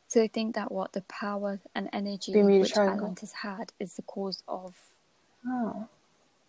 So 0.08 0.20
they 0.20 0.28
think 0.28 0.54
that 0.54 0.72
what 0.72 0.94
the 0.94 1.02
power 1.02 1.60
and 1.74 1.90
energy 1.92 2.32
Bermuda 2.32 2.60
which 2.62 2.72
Triangle. 2.72 2.94
Atlantis 3.04 3.32
had 3.32 3.74
is 3.78 3.96
the 3.96 4.02
cause 4.14 4.42
of 4.48 4.94
Oh. 5.46 5.86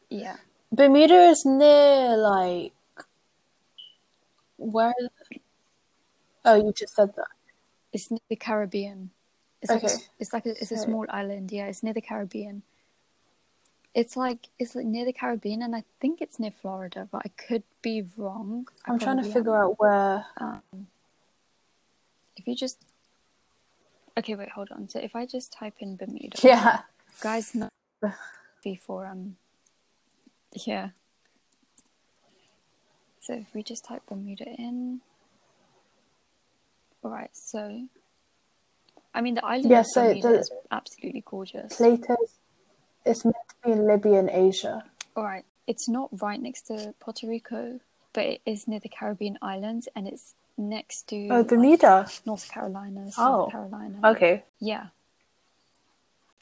yeah. 0.09 0.37
Bermuda 0.71 1.31
is 1.31 1.43
near 1.45 2.15
like 2.15 2.71
where? 4.55 4.93
Oh, 6.45 6.55
you 6.55 6.71
just 6.71 6.95
said 6.95 7.13
that. 7.17 7.27
It's 7.91 8.09
near 8.09 8.21
the 8.29 8.37
Caribbean. 8.37 9.11
It's 9.61 9.71
like 9.71 9.83
a, 9.83 9.87
Okay. 9.87 9.95
it's 10.19 10.33
like 10.33 10.45
a, 10.45 10.51
it's 10.51 10.71
a 10.71 10.77
small 10.77 11.05
island. 11.09 11.51
Yeah, 11.51 11.65
it's 11.67 11.83
near 11.83 11.93
the 11.93 12.01
Caribbean. 12.01 12.63
It's 13.93 14.15
like 14.15 14.49
it's 14.59 14.75
like 14.75 14.85
near 14.85 15.05
the 15.05 15.13
Caribbean, 15.13 15.63
and 15.63 15.75
I 15.75 15.83
think 15.99 16.21
it's 16.21 16.39
near 16.39 16.51
Florida, 16.51 17.07
but 17.11 17.23
I 17.25 17.29
could 17.29 17.63
be 17.81 18.05
wrong. 18.15 18.67
I 18.85 18.91
I'm 18.91 18.99
trying 18.99 19.17
to 19.17 19.23
figure 19.23 19.55
am. 19.55 19.63
out 19.71 19.79
where. 19.79 20.25
Um, 20.37 20.87
if 22.35 22.47
you 22.47 22.55
just 22.55 22.83
okay, 24.17 24.35
wait, 24.35 24.49
hold 24.49 24.69
on. 24.71 24.87
So 24.89 24.99
if 24.99 25.15
I 25.15 25.25
just 25.25 25.51
type 25.51 25.75
in 25.79 25.95
Bermuda, 25.95 26.37
Yeah. 26.43 26.81
guys, 27.21 27.55
not 27.55 27.71
before 28.63 29.07
um, 29.07 29.37
yeah. 30.53 30.89
So 33.19 33.33
if 33.33 33.53
we 33.53 33.63
just 33.63 33.83
type 33.83 34.03
Bermuda 34.07 34.45
in, 34.45 35.01
all 37.03 37.11
right. 37.11 37.29
So, 37.35 37.87
I 39.17 39.21
mean, 39.21 39.34
the 39.34 39.43
island 39.43 39.71
Yeah, 39.71 39.82
so 39.82 40.13
the- 40.13 40.39
is 40.41 40.51
absolutely 40.71 41.23
gorgeous. 41.25 41.75
Plato's. 41.75 42.36
It's 43.03 43.25
meant 43.25 43.36
to 43.49 43.56
be 43.65 43.71
in 43.71 43.88
Libya 43.88 44.19
and 44.19 44.30
Asia. 44.30 44.84
All 45.15 45.23
right, 45.23 45.43
it's 45.65 45.89
not 45.89 46.10
right 46.21 46.39
next 46.39 46.67
to 46.67 46.93
Puerto 46.99 47.25
Rico, 47.27 47.80
but 48.13 48.25
it 48.25 48.41
is 48.45 48.67
near 48.67 48.80
the 48.80 48.89
Caribbean 48.89 49.39
islands, 49.41 49.88
and 49.95 50.08
it's 50.08 50.36
next 50.56 51.08
to 51.08 51.30
Oh, 51.30 51.38
like, 51.39 51.47
Bermuda. 51.47 52.08
North 52.27 52.47
Carolina, 52.47 53.06
Oh, 53.08 53.10
South 53.10 53.51
Carolina. 53.51 53.97
Okay. 54.12 54.43
Yeah. 54.60 54.88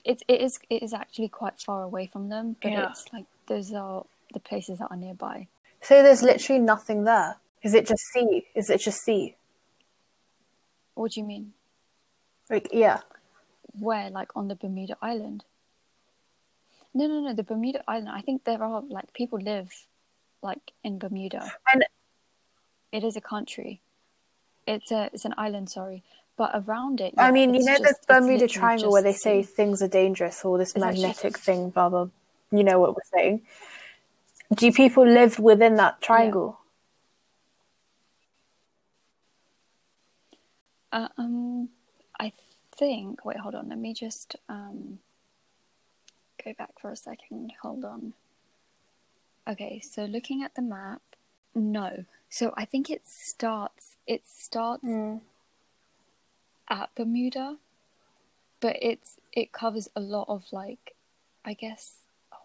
It 0.03 0.21
it 0.27 0.41
is 0.41 0.59
it 0.69 0.83
is 0.83 0.93
actually 0.93 1.29
quite 1.29 1.59
far 1.61 1.81
away 1.81 2.07
from 2.07 2.27
them, 2.29 2.57
but 2.61 2.71
Yeah. 2.73 2.89
it's 2.89 3.05
like 3.13 3.25
those 3.47 3.73
are 3.73 4.05
the 4.33 4.39
places 4.41 4.79
that 4.79 4.91
are 4.91 4.97
nearby. 4.97 5.47
So 5.81 6.03
there's 6.03 6.21
literally 6.21 6.61
nothing 6.61 7.05
there. 7.05 7.37
Is 7.63 7.73
it 7.73 7.87
just 7.87 8.03
sea? 8.13 8.47
Is 8.53 8.69
it 8.69 8.81
just 8.81 8.99
sea? 9.05 9.35
What 10.93 11.11
do 11.13 11.21
you 11.21 11.25
mean? 11.25 11.53
Like, 12.49 12.69
yeah. 12.71 12.99
Where, 13.77 14.09
like 14.09 14.31
on 14.35 14.47
the 14.47 14.55
Bermuda 14.55 14.97
Island? 15.01 15.43
No, 16.93 17.07
no, 17.07 17.19
no. 17.21 17.33
The 17.33 17.43
Bermuda 17.43 17.83
Island. 17.87 18.09
I 18.09 18.21
think 18.21 18.45
there 18.45 18.63
are 18.63 18.81
like 18.87 19.13
people 19.13 19.39
live, 19.39 19.69
like 20.41 20.71
in 20.83 20.97
Bermuda. 20.97 21.51
And 21.73 21.85
It 22.91 23.03
is 23.03 23.17
a 23.17 23.21
country. 23.21 23.81
It's 24.65 24.91
a 24.91 25.09
it's 25.11 25.25
an 25.25 25.33
island. 25.37 25.69
Sorry, 25.69 26.03
but 26.37 26.51
around 26.53 27.01
it. 27.01 27.13
I 27.17 27.31
mean, 27.31 27.53
you 27.53 27.65
know 27.65 27.77
just- 27.77 28.07
the 28.07 28.13
Bermuda 28.13 28.47
Triangle 28.47 28.91
where 28.91 29.01
they 29.01 29.13
say 29.13 29.43
things 29.43 29.81
are 29.81 29.89
dangerous 29.89 30.45
or 30.45 30.57
this 30.57 30.75
magnetic 30.77 31.37
thing, 31.37 31.69
blah 31.71 31.89
blah. 31.89 32.07
You 32.51 32.63
know 32.63 32.79
what 32.79 32.95
we're 32.95 33.11
saying. 33.13 33.41
Do 34.53 34.71
people 34.71 35.05
live 35.05 35.39
within 35.39 35.75
that 35.75 36.01
triangle? 36.01 36.59
Uh, 40.91 41.09
um, 41.17 41.69
think. 42.77 43.25
Wait, 43.25 43.37
hold 43.37 43.55
on. 43.55 43.69
Let 43.69 43.77
me 43.79 43.93
just 43.93 44.35
um 44.49 44.99
go 46.43 46.53
back 46.57 46.79
for 46.79 46.89
a 46.91 46.95
second. 46.95 47.53
Hold 47.61 47.85
on. 47.85 48.13
Okay, 49.47 49.79
so 49.79 50.05
looking 50.05 50.41
at 50.43 50.55
the 50.55 50.61
map, 50.61 51.01
no. 51.53 52.05
So 52.29 52.53
I 52.57 52.65
think 52.65 52.89
it 52.89 53.07
starts. 53.07 53.95
It 54.07 54.25
starts 54.27 54.83
Mm. 54.83 55.21
at 56.69 56.93
Bermuda, 56.95 57.57
but 58.59 58.77
it's 58.81 59.17
it 59.31 59.51
covers 59.51 59.87
a 59.95 59.99
lot 59.99 60.25
of 60.27 60.51
like, 60.51 60.95
I 61.43 61.53
guess, 61.53 61.97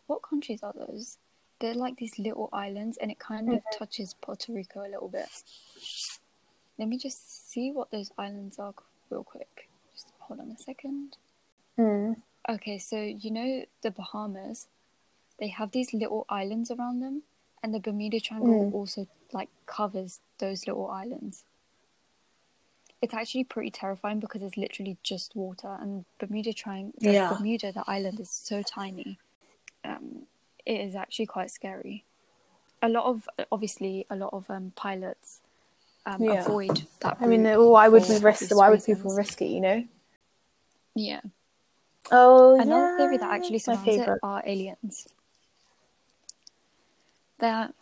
what 0.07 0.23
countries 0.23 0.63
are 0.63 0.73
those? 0.75 1.19
they're 1.61 1.75
like 1.75 1.97
these 1.99 2.19
little 2.19 2.49
islands, 2.55 2.97
and 2.97 3.11
it 3.11 3.19
kind 3.19 3.53
of 3.53 3.61
touches 3.79 4.15
Puerto 4.23 4.51
Rico 4.51 4.81
a 4.81 4.89
little 4.89 5.09
bit. 5.09 5.29
Let 6.79 6.89
me 6.89 6.97
just 6.97 7.51
see 7.51 7.71
what 7.71 7.91
those 7.91 8.11
islands 8.17 8.59
are 8.59 8.73
real 9.11 9.23
quick. 9.25 9.69
Hold 10.31 10.41
on 10.43 10.53
a 10.53 10.59
second. 10.59 11.17
Mm. 11.77 12.15
Okay, 12.49 12.79
so 12.79 13.03
you 13.03 13.33
know 13.33 13.65
the 13.83 13.91
Bahamas, 13.91 14.69
they 15.41 15.49
have 15.49 15.73
these 15.73 15.93
little 15.93 16.25
islands 16.29 16.71
around 16.71 17.01
them, 17.01 17.23
and 17.65 17.75
the 17.75 17.81
Bermuda 17.81 18.21
Triangle 18.21 18.71
Mm. 18.71 18.73
also 18.73 19.09
like 19.33 19.49
covers 19.67 20.21
those 20.39 20.69
little 20.69 20.89
islands. 20.89 21.45
It's 23.03 23.13
actually 23.13 23.43
pretty 23.43 23.73
terrifying 23.73 24.21
because 24.21 24.41
it's 24.43 24.57
literally 24.57 24.99
just 25.03 25.35
water, 25.35 25.77
and 25.81 26.05
Bermuda 26.21 26.53
Triangle, 26.53 26.93
Yeah. 27.01 27.35
Bermuda, 27.37 27.73
the 27.73 27.83
island 27.89 28.21
is 28.21 28.31
so 28.31 28.63
tiny. 28.63 29.19
Um, 29.85 30.27
it 30.65 30.81
is 30.81 30.95
actually 30.95 31.27
quite 31.27 31.51
scary. 31.51 32.05
A 32.83 32.89
lot 32.89 33.07
of 33.07 33.29
obviously 33.51 34.07
a 34.09 34.15
lot 34.15 34.33
of 34.33 34.49
um, 34.49 34.73
pilots 34.77 35.41
um, 36.07 36.23
Yeah. 36.23 36.45
avoid 36.45 36.87
that. 37.01 37.17
I 37.21 37.27
mean, 37.27 37.45
why 37.45 37.89
would 37.89 38.09
we 38.09 38.17
risk? 38.19 38.55
Why 38.55 38.71
would 38.71 38.85
people 38.85 39.13
risk 39.13 39.43
it? 39.43 39.47
You 39.47 39.61
know. 39.61 39.85
Yeah. 40.95 41.21
Oh, 42.11 42.59
Another 42.61 42.91
yeah. 42.91 42.97
theory 42.97 43.17
that 43.19 43.31
actually 43.31 43.59
surrounds 43.59 43.87
it 43.89 44.09
are 44.23 44.43
aliens. 44.45 45.07
That 47.39 47.75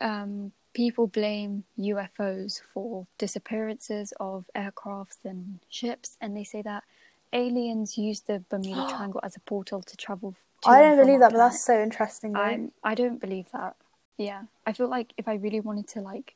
um, 0.00 0.52
people 0.74 1.06
blame 1.06 1.64
UFOs 1.78 2.60
for 2.60 3.06
disappearances 3.18 4.12
of 4.18 4.46
aircrafts 4.56 5.24
and 5.24 5.60
ships, 5.68 6.16
and 6.20 6.36
they 6.36 6.44
say 6.44 6.62
that 6.62 6.84
aliens 7.32 7.96
use 7.96 8.20
the 8.20 8.42
Bermuda 8.48 8.86
Triangle 8.90 9.20
as 9.22 9.36
a 9.36 9.40
portal 9.40 9.82
to 9.82 9.96
travel. 9.96 10.34
To 10.62 10.70
I 10.70 10.82
don't 10.82 10.98
believe 10.98 11.20
that, 11.20 11.32
but 11.32 11.38
that's 11.38 11.64
so 11.64 11.80
interesting. 11.80 12.32
Though. 12.32 12.40
I'm, 12.40 12.72
I 12.82 12.94
don't 12.94 13.20
believe 13.20 13.46
that. 13.52 13.76
Yeah, 14.16 14.42
I 14.66 14.72
feel 14.72 14.88
like 14.88 15.14
if 15.16 15.28
I 15.28 15.34
really 15.34 15.60
wanted 15.60 15.88
to, 15.88 16.00
like, 16.00 16.34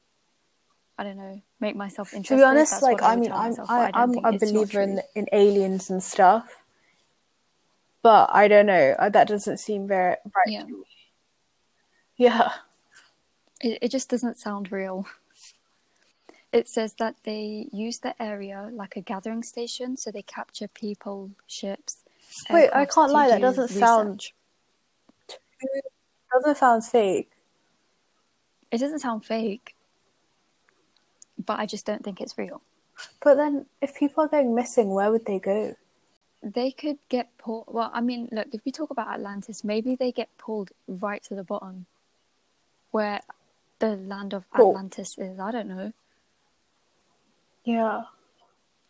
I 0.97 1.03
don't 1.05 1.17
know, 1.17 1.43
make 1.61 1.75
myself 1.77 2.15
interesting. 2.15 2.39
to 2.39 2.43
be 2.43 2.45
honest, 2.45 2.81
like 2.83 3.03
I, 3.03 3.13
I 3.13 3.17
mean, 3.17 3.33
I'm 3.33 3.51
myself, 3.51 3.69
I, 3.71 3.91
I'm 3.95 4.15
a 4.25 4.39
believer 4.39 4.81
in 4.81 5.01
in 5.17 5.27
aliens 5.33 5.91
and 5.91 6.03
stuff, 6.03 6.63
but 8.03 8.31
I 8.33 8.47
don't 8.49 8.67
know. 8.67 8.95
uh, 8.99 9.09
That 9.09 9.27
doesn't 9.29 9.59
seem 9.59 9.89
very 9.89 10.17
right. 10.25 10.47
Yeah. 10.47 10.61
to 10.63 10.67
me. 10.69 10.85
Yeah. 12.17 12.53
It, 13.61 13.79
it 13.83 13.91
just 13.91 14.09
doesn't 14.09 14.37
sound 14.39 14.71
real. 14.71 15.07
It 16.53 16.69
says 16.69 16.95
that 17.01 17.17
they 17.25 17.67
use 17.73 17.99
the 17.99 18.15
area 18.23 18.71
like 18.73 18.95
a 18.95 19.01
gathering 19.01 19.43
station, 19.43 19.97
so 19.97 20.13
they 20.13 20.23
capture 20.23 20.69
people, 20.69 21.33
ships. 21.49 22.05
Wait, 22.51 22.71
I 22.73 22.85
can't 22.87 23.11
lie, 23.11 23.29
that 23.31 23.41
doesn't 23.41 23.69
sound- 23.69 24.09
research. 24.11 24.35
Doesn't 26.33 26.57
sound 26.59 26.85
fake. 26.85 27.31
It 28.71 28.79
doesn't 28.79 28.99
sound 29.01 29.25
fake, 29.25 29.74
but 31.45 31.59
I 31.59 31.67
just 31.67 31.87
don't 31.87 32.05
think 32.05 32.21
it's 32.21 32.37
real. 32.39 32.63
But 33.23 33.35
then, 33.37 33.67
if 33.81 33.95
people 33.97 34.25
are 34.25 34.29
going 34.29 34.55
missing, 34.55 34.91
where 34.91 35.11
would 35.11 35.27
they 35.27 35.39
go? 35.39 35.75
They 36.43 36.71
could 36.71 36.99
get 37.09 37.37
pulled. 37.39 37.65
Well, 37.69 37.91
I 37.93 38.01
mean, 38.01 38.29
look, 38.31 38.49
if 38.53 38.65
we 38.65 38.73
talk 38.73 38.91
about 38.91 39.09
Atlantis, 39.09 39.65
maybe 39.65 39.97
they 39.97 40.13
get 40.13 40.29
pulled 40.39 40.71
right 40.87 41.23
to 41.25 41.35
the 41.35 41.43
bottom, 41.43 41.87
where 42.91 43.21
the 43.79 43.97
land 43.97 44.33
of. 44.35 44.47
Atlantis 44.55 45.17
is. 45.19 45.39
I 45.41 45.51
don't 45.51 45.69
know. 45.69 45.93
Yeah. 47.65 48.05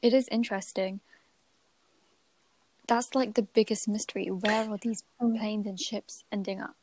It 0.02 0.12
is 0.12 0.28
interesting. 0.28 1.00
That's 2.86 3.14
like 3.14 3.34
the 3.34 3.42
biggest 3.42 3.88
mystery. 3.88 4.26
Where 4.26 4.68
are 4.68 4.76
these 4.76 5.05
Mm. 5.22 5.38
planes 5.38 5.66
and 5.66 5.80
ships 5.80 6.24
ending 6.30 6.61
up? 6.61 6.76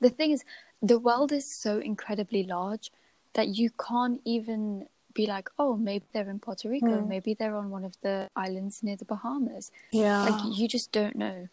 The 0.00 0.10
thing 0.10 0.30
is, 0.30 0.44
the 0.80 0.98
world 0.98 1.32
is 1.32 1.50
so 1.50 1.78
incredibly 1.78 2.44
large 2.44 2.92
that 3.36 3.48
you 3.48 3.70
can't 3.70 4.20
even 4.24 4.86
be 5.12 5.26
like, 5.26 5.48
oh, 5.58 5.76
maybe 5.76 6.04
they're 6.12 6.28
in 6.28 6.38
Puerto 6.38 6.68
Rico, 6.68 6.86
Mm. 7.00 7.08
maybe 7.08 7.34
they're 7.34 7.54
on 7.56 7.70
one 7.70 7.84
of 7.84 7.98
the 8.00 8.28
islands 8.34 8.82
near 8.82 8.96
the 8.96 9.04
Bahamas. 9.04 9.70
Yeah. 9.92 10.24
Like, 10.24 10.58
you 10.58 10.66
just 10.68 10.90
don't 10.90 11.16
know. 11.16 11.48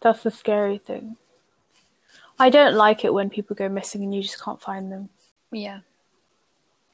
That's 0.00 0.22
the 0.22 0.30
scary 0.30 0.78
thing. 0.78 1.16
I 2.38 2.50
don't 2.50 2.74
like 2.74 3.04
it 3.04 3.12
when 3.14 3.30
people 3.30 3.56
go 3.56 3.68
missing 3.68 4.02
and 4.02 4.14
you 4.14 4.22
just 4.22 4.42
can't 4.42 4.60
find 4.60 4.90
them. 4.92 5.08
Yeah. 5.50 5.80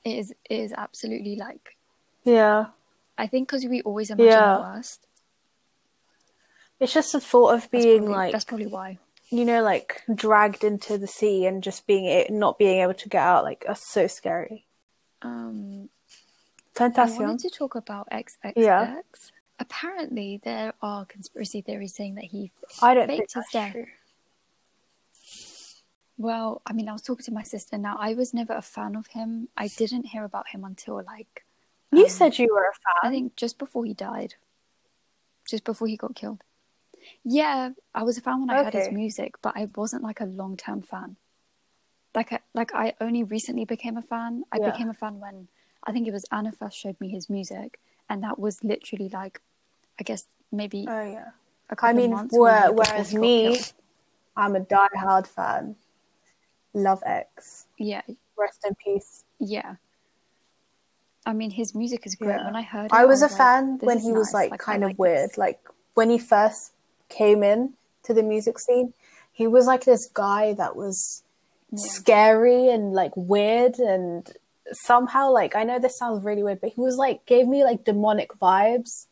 It 0.05 0.18
is, 0.18 0.31
it 0.31 0.59
is 0.66 0.72
absolutely 0.72 1.37
like, 1.37 1.76
Yeah. 2.24 2.66
I 3.18 3.26
think 3.26 3.49
because 3.49 3.64
we 3.66 3.83
always 3.83 4.11
imagine 4.11 4.33
Yeah. 4.33 4.55
the 4.55 4.61
worst. 4.62 5.07
It's 6.78 6.93
just 6.95 7.12
the 7.12 7.20
thought 7.20 7.55
of 7.55 7.61
That's 7.62 7.85
being 7.85 7.99
probably, 8.05 8.14
like, 8.16 8.33
that's 8.33 8.45
probably 8.45 8.66
why. 8.68 8.99
You 9.31 9.45
know, 9.45 9.62
like 9.62 10.03
dragged 10.14 10.64
into 10.64 10.99
the 10.99 11.07
sea 11.07 11.47
and 11.47 11.62
just 11.62 11.87
being 11.87 12.05
it, 12.05 12.31
not 12.31 12.59
being 12.59 12.81
able 12.81 12.95
to 12.95 13.09
get 13.09 13.22
out. 13.22 13.45
Like, 13.45 13.64
that's 13.66 13.89
so 13.91 14.07
scary. 14.07 14.66
Um, 15.22 15.89
I 16.78 16.89
Tentacion. 16.91 17.18
wanted 17.20 17.41
to 17.41 17.51
talk 17.51 17.74
about 17.74 18.09
XXX. 18.11 18.53
Yeah. 18.57 19.01
Apparently, 19.59 20.41
there 20.43 20.72
are 20.81 21.05
conspiracy 21.05 21.61
theories 21.61 21.95
saying 21.95 22.14
that 22.14 22.24
he 22.24 22.51
I 22.81 22.95
don't 22.95 23.07
think 23.07 23.22
faked 23.22 23.35
his 23.35 23.45
death. 23.53 23.72
true. 23.72 23.87
Well, 26.16 26.61
I 26.66 26.72
mean, 26.72 26.89
I 26.89 26.93
was 26.93 27.03
talking 27.03 27.24
to 27.24 27.33
my 27.33 27.43
sister. 27.43 27.78
Now, 27.78 27.97
I 27.99 28.14
was 28.14 28.35
never 28.35 28.53
a 28.53 28.62
fan 28.62 28.95
of 28.97 29.09
him. 29.09 29.49
I 29.57 29.68
didn't 29.68 30.07
hear 30.07 30.24
about 30.24 30.49
him 30.49 30.64
until 30.64 31.03
like 31.07 31.45
You 31.93 32.05
Um, 32.05 32.09
said 32.09 32.39
you 32.39 32.49
were 32.53 32.64
a 32.64 32.74
fan. 32.74 33.11
I 33.11 33.14
think 33.14 33.37
just 33.37 33.59
before 33.59 33.85
he 33.85 33.95
died, 33.95 34.35
just 35.49 35.64
before 35.64 35.89
he 35.89 35.97
got 35.97 36.14
killed. 36.14 36.43
Yeah, 37.24 37.70
I 37.94 38.03
was 38.03 38.18
a 38.18 38.20
fan 38.20 38.40
when 38.40 38.51
I 38.51 38.64
heard 38.64 38.74
his 38.74 38.92
music, 38.92 39.34
but 39.42 39.57
I 39.57 39.68
wasn't 39.76 40.03
like 40.03 40.20
a 40.20 40.24
long 40.26 40.57
term 40.57 40.82
fan. 40.82 41.16
Like, 42.14 42.32
I, 42.32 42.40
like 42.55 42.74
I 42.74 42.94
only 43.01 43.22
recently 43.22 43.64
became 43.64 43.96
a 43.96 44.03
fan. 44.03 44.44
I 44.51 44.59
Yeah. 44.59 44.70
became 44.70 44.88
a 44.90 44.94
fan 44.94 45.20
when 45.20 45.48
I 45.84 45.92
think 45.92 46.07
it 46.09 46.12
was 46.12 46.24
Anna 46.32 46.53
first 46.53 46.76
showed 46.76 47.01
me 47.01 47.09
his 47.09 47.30
music, 47.30 47.78
and 48.09 48.22
that 48.22 48.38
was 48.38 48.62
literally 48.64 49.09
like, 49.09 49.40
I 49.98 50.03
guess 50.03 50.26
maybe 50.51 50.86
Oh 50.88 51.03
yeah. 51.05 51.30
I 51.80 51.92
mean, 51.92 52.12
where, 52.30 52.72
whereas 52.72 53.11
he 53.11 53.18
me. 53.18 53.61
I'm 54.36 54.57
a 54.57 54.61
die-hard 54.61 55.26
fan. 55.28 55.76
Love 56.74 57.03
X. 57.07 57.66
yeah, 57.78 58.03
Rest 58.36 58.64
in 58.66 58.74
peace. 58.74 59.24
yeah. 59.38 59.76
I 61.26 61.32
mean, 61.34 61.51
his 61.51 61.74
music 61.74 62.07
is 62.07 62.14
great. 62.14 62.36
Yeah. 62.36 62.46
When 62.46 62.57
I 62.57 62.62
heard 62.62 62.86
it, 62.86 62.92
I 62.92 63.05
was 63.05 63.20
a 63.22 63.26
like, 63.26 63.36
fan 63.36 63.78
when 63.82 63.98
he 63.98 64.11
was 64.11 64.28
nice. 64.28 64.51
like, 64.51 64.53
I 64.55 64.57
kind 64.57 64.82
of 64.84 64.90
like 64.90 64.98
weird. 64.98 65.30
this." 65.30 65.38
Like 65.38 65.61
when 65.94 66.09
he 66.11 66.18
first 66.18 66.72
came 67.11 67.42
in 67.42 67.74
to 68.04 68.14
the 68.14 68.22
music 68.22 68.58
scene, 68.58 68.94
he 69.32 69.46
was 69.46 69.66
like 69.66 69.84
this 69.84 70.06
guy 70.14 70.54
that 70.54 70.74
was 70.76 71.22
Yeah. 71.72 71.78
scary 71.78 72.68
and 72.68 72.92
like 72.92 73.12
weird 73.16 73.78
and 73.78 74.32
somehow 74.72 75.30
like 75.30 75.54
I 75.54 75.64
know 75.64 75.78
this 75.78 75.98
sounds 75.98 76.24
really 76.24 76.42
weird, 76.42 76.61
but 76.61 76.70
he 76.72 76.80
was 76.80 76.96
like 76.96 77.26
gave 77.26 77.46
me 77.46 77.62
like 77.64 77.84
demonic 77.84 78.30
vibes. 78.40 79.06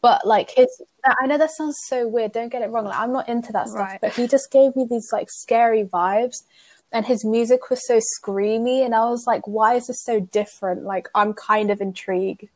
But 0.00 0.24
like 0.26 0.50
his, 0.50 0.68
I 1.04 1.26
know 1.26 1.38
that 1.38 1.50
sounds 1.50 1.76
so 1.86 2.06
weird. 2.06 2.32
Don't 2.32 2.50
get 2.50 2.62
it 2.62 2.70
wrong. 2.70 2.84
Like 2.84 2.98
I'm 2.98 3.12
not 3.12 3.28
into 3.28 3.52
that 3.52 3.68
stuff, 3.68 3.80
Right. 3.80 4.00
but 4.00 4.12
he 4.12 4.28
just 4.28 4.50
gave 4.52 4.76
me 4.76 4.86
these 4.88 5.08
like 5.12 5.28
scary 5.30 5.82
vibes, 5.84 6.44
and 6.92 7.04
his 7.04 7.24
music 7.24 7.68
was 7.68 7.84
so 7.86 7.98
screamy, 8.16 8.84
and 8.84 8.94
I 8.94 9.08
was 9.10 9.24
like, 9.26 9.46
why 9.48 9.74
is 9.74 9.88
this 9.88 10.02
so 10.04 10.20
different? 10.20 10.84
Like 10.84 11.08
I'm 11.16 11.32
kind 11.34 11.70
of 11.70 11.80
intrigued. 11.80 12.48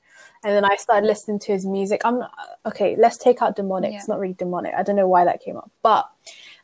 And 0.44 0.54
then 0.54 0.64
I 0.64 0.76
started 0.76 1.06
listening 1.06 1.38
to 1.40 1.52
his 1.52 1.64
music. 1.64 2.00
I'm 2.04 2.22
okay. 2.66 2.96
Let's 2.98 3.16
take 3.16 3.42
out 3.42 3.56
demonic. 3.56 3.92
Yeah. 3.92 3.98
It's 3.98 4.08
not 4.08 4.18
really 4.18 4.34
demonic. 4.34 4.74
I 4.76 4.82
don't 4.82 4.96
know 4.96 5.08
why 5.08 5.24
that 5.24 5.42
came 5.42 5.56
up, 5.56 5.70
but 5.82 6.08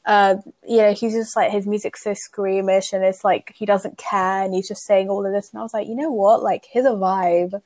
uh, 0.05 0.37
you 0.67 0.79
know, 0.79 0.95
he's 0.95 1.13
just 1.13 1.37
like 1.37 1.51
his 1.51 1.67
music's 1.67 2.03
so 2.03 2.15
screamish, 2.15 2.93
and 2.93 3.05
it's 3.05 3.25
like 3.25 3.53
he 3.55 3.67
doesn't 3.67 3.99
care, 3.99 4.43
and 4.43 4.55
he's 4.55 4.67
just 4.67 4.85
saying 4.85 5.09
all 5.11 5.25
of 5.25 5.33
this. 5.33 5.51
And 5.53 5.61
I 5.61 5.63
was 5.63 5.75
like, 5.75 5.87
you 5.87 5.95
know 5.95 6.11
what? 6.11 6.43
Like, 6.43 6.67
here's 6.71 6.87
a 6.87 6.91
vibe. 6.91 7.61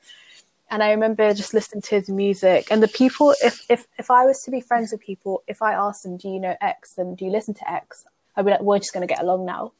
And 0.69 0.81
I 0.83 0.91
remember 0.91 1.33
just 1.33 1.53
listening 1.53 1.81
to 1.83 1.95
his 1.95 2.09
music, 2.09 2.67
and 2.69 2.83
the 2.83 2.87
people. 2.87 3.33
If 3.41 3.65
if 3.69 3.85
if 3.97 4.11
I 4.11 4.25
was 4.25 4.41
to 4.43 4.51
be 4.51 4.59
friends 4.59 4.91
with 4.91 5.01
people, 5.01 5.43
if 5.47 5.61
I 5.61 5.73
asked 5.73 6.03
them, 6.03 6.17
"Do 6.17 6.29
you 6.29 6.39
know 6.39 6.55
X?" 6.61 6.97
and 6.97 7.15
"Do 7.15 7.25
you 7.25 7.31
listen 7.31 7.53
to 7.53 7.71
X?" 7.71 8.05
I'd 8.35 8.45
be 8.45 8.51
like, 8.51 8.61
"We're 8.61 8.79
just 8.79 8.93
gonna 8.93 9.07
get 9.07 9.21
along 9.21 9.45
now." 9.45 9.71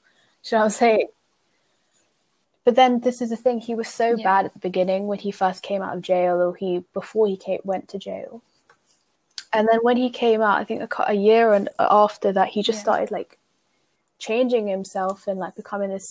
Do 0.44 0.56
you 0.56 0.58
know 0.58 0.60
what 0.60 0.66
I'm 0.66 0.70
saying? 0.72 1.08
But 2.66 2.76
then 2.76 3.01
this 3.01 3.22
is 3.22 3.30
the 3.30 3.36
thing. 3.36 3.59
He 3.59 3.76
was 3.76 3.88
so 3.89 4.16
Yeah. 4.16 4.24
bad 4.24 4.45
at 4.45 4.53
the 4.53 4.59
beginning 4.59 5.07
when 5.07 5.20
he 5.20 5.32
first 5.32 5.64
came 5.64 5.82
out 5.82 5.95
of 5.95 6.01
jail, 6.01 6.41
or 6.41 6.55
he 6.55 6.84
before 6.93 7.28
he 7.28 7.36
came, 7.38 7.59
went 7.64 7.89
to 7.89 7.97
jail. 7.99 8.41
And 9.51 9.68
then 9.68 9.80
when 9.84 9.97
he 9.97 10.09
came 10.09 10.41
out, 10.41 10.59
I 10.59 10.64
think 10.64 10.82
a, 10.82 11.03
a 11.07 11.14
year 11.14 11.53
and 11.53 11.70
uh, 11.78 11.88
after 11.91 12.32
that, 12.32 12.49
he 12.49 12.64
just 12.64 12.80
Yeah. 12.80 12.84
started 12.84 13.11
like 13.11 13.38
changing 14.20 14.68
himself 14.68 15.28
and 15.28 15.39
like 15.39 15.55
becoming 15.55 15.89
this 15.89 16.07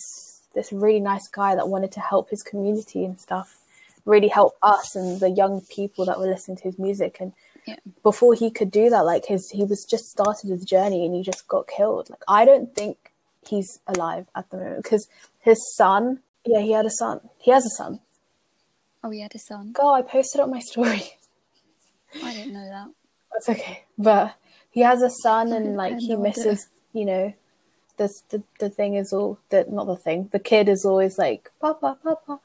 this 0.53 0.71
really 0.71 0.99
nice 0.99 1.27
guy 1.29 1.55
that 1.55 1.67
wanted 1.67 1.91
to 1.93 1.99
help 1.99 2.29
his 2.29 2.43
community 2.43 3.03
and 3.03 3.19
stuff, 3.19 3.57
really 4.05 4.27
help 4.27 4.55
us 4.61 4.95
and 4.95 5.19
the 5.19 5.29
young 5.31 5.61
people 5.61 6.05
that 6.05 6.19
were 6.19 6.27
listening 6.27 6.57
to 6.57 6.63
his 6.63 6.77
music. 6.77 7.17
And 7.19 7.33
Yeah. 7.65 7.77
before 8.03 8.35
he 8.35 8.51
could 8.51 8.69
do 8.69 8.91
that, 8.91 9.01
like 9.05 9.25
his 9.25 9.49
he 9.49 9.63
was 9.65 9.83
just 9.89 10.05
started 10.05 10.49
his 10.51 10.63
journey 10.63 11.05
and 11.05 11.15
he 11.15 11.23
just 11.23 11.47
got 11.47 11.67
killed. 11.67 12.09
Like 12.11 12.23
I 12.27 12.45
don't 12.45 12.73
think 12.75 13.11
he's 13.47 13.79
alive 13.87 14.27
at 14.35 14.49
the 14.51 14.57
moment 14.57 14.83
because 14.83 15.07
his 15.39 15.57
son, 15.75 16.19
yeah, 16.45 16.59
he 16.59 16.71
had 16.71 16.85
a 16.85 16.91
son. 16.91 17.21
He 17.37 17.51
has 17.51 17.65
a 17.65 17.69
son. 17.69 17.99
Oh, 19.03 19.09
he 19.09 19.21
had 19.21 19.35
a 19.35 19.39
son. 19.39 19.73
Girl, 19.73 19.89
I 19.89 20.01
posted 20.01 20.41
up 20.41 20.49
my 20.49 20.59
story. 20.59 21.03
I 22.23 22.33
didn't 22.33 22.53
know 22.53 22.67
that. 22.67 22.87
That's 23.31 23.49
okay. 23.49 23.83
But 23.97 24.35
he 24.69 24.81
has 24.81 25.01
a 25.01 25.09
son 25.09 25.51
and 25.51 25.75
like 25.75 25.99
he 25.99 26.15
misses, 26.15 26.69
you 26.93 27.05
know, 27.05 27.33
this 27.97 28.21
the, 28.29 28.43
the 28.59 28.69
thing 28.69 28.95
is 28.95 29.11
all 29.13 29.39
that 29.49 29.71
not 29.71 29.87
the 29.87 29.95
thing. 29.95 30.29
The 30.31 30.39
kid 30.39 30.69
is 30.69 30.85
always 30.85 31.17
like 31.17 31.51
papa 31.59 31.97
papa 32.03 32.39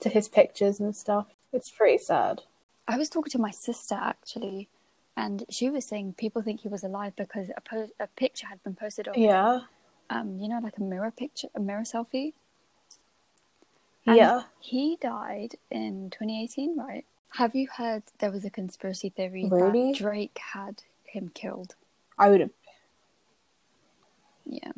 to 0.00 0.08
his 0.08 0.28
pictures 0.28 0.80
and 0.80 0.94
stuff. 0.96 1.26
It's 1.52 1.70
pretty 1.70 1.98
sad. 1.98 2.42
I 2.86 2.96
was 2.96 3.08
talking 3.08 3.30
to 3.32 3.38
my 3.38 3.50
sister 3.50 3.94
actually, 3.94 4.68
and 5.16 5.44
she 5.50 5.68
was 5.68 5.86
saying 5.86 6.14
people 6.16 6.42
think 6.42 6.60
he 6.60 6.68
was 6.68 6.82
alive 6.82 7.14
because 7.16 7.50
a, 7.56 7.60
po- 7.60 7.90
a 8.00 8.06
picture 8.06 8.46
had 8.46 8.62
been 8.62 8.74
posted 8.74 9.08
of. 9.08 9.16
Yeah. 9.16 9.60
Um, 10.10 10.38
you 10.38 10.48
know, 10.48 10.58
like 10.62 10.78
a 10.78 10.82
mirror 10.82 11.10
picture, 11.10 11.48
a 11.54 11.60
mirror 11.60 11.82
selfie. 11.82 12.32
Yeah. 14.16 14.42
He 14.60 14.96
died 15.00 15.56
in 15.70 16.10
2018, 16.10 16.76
right? 16.78 17.04
Have 17.30 17.54
you 17.54 17.68
heard 17.76 18.02
there 18.18 18.30
was 18.30 18.44
a 18.44 18.50
conspiracy 18.50 19.10
theory 19.10 19.48
Really? 19.50 19.92
that 19.92 19.98
Drake 19.98 20.38
had 20.54 20.82
him 21.04 21.30
killed? 21.34 21.74
I 22.18 22.30
would 22.30 22.40
have. 22.40 22.50
Yeah. 24.46 24.72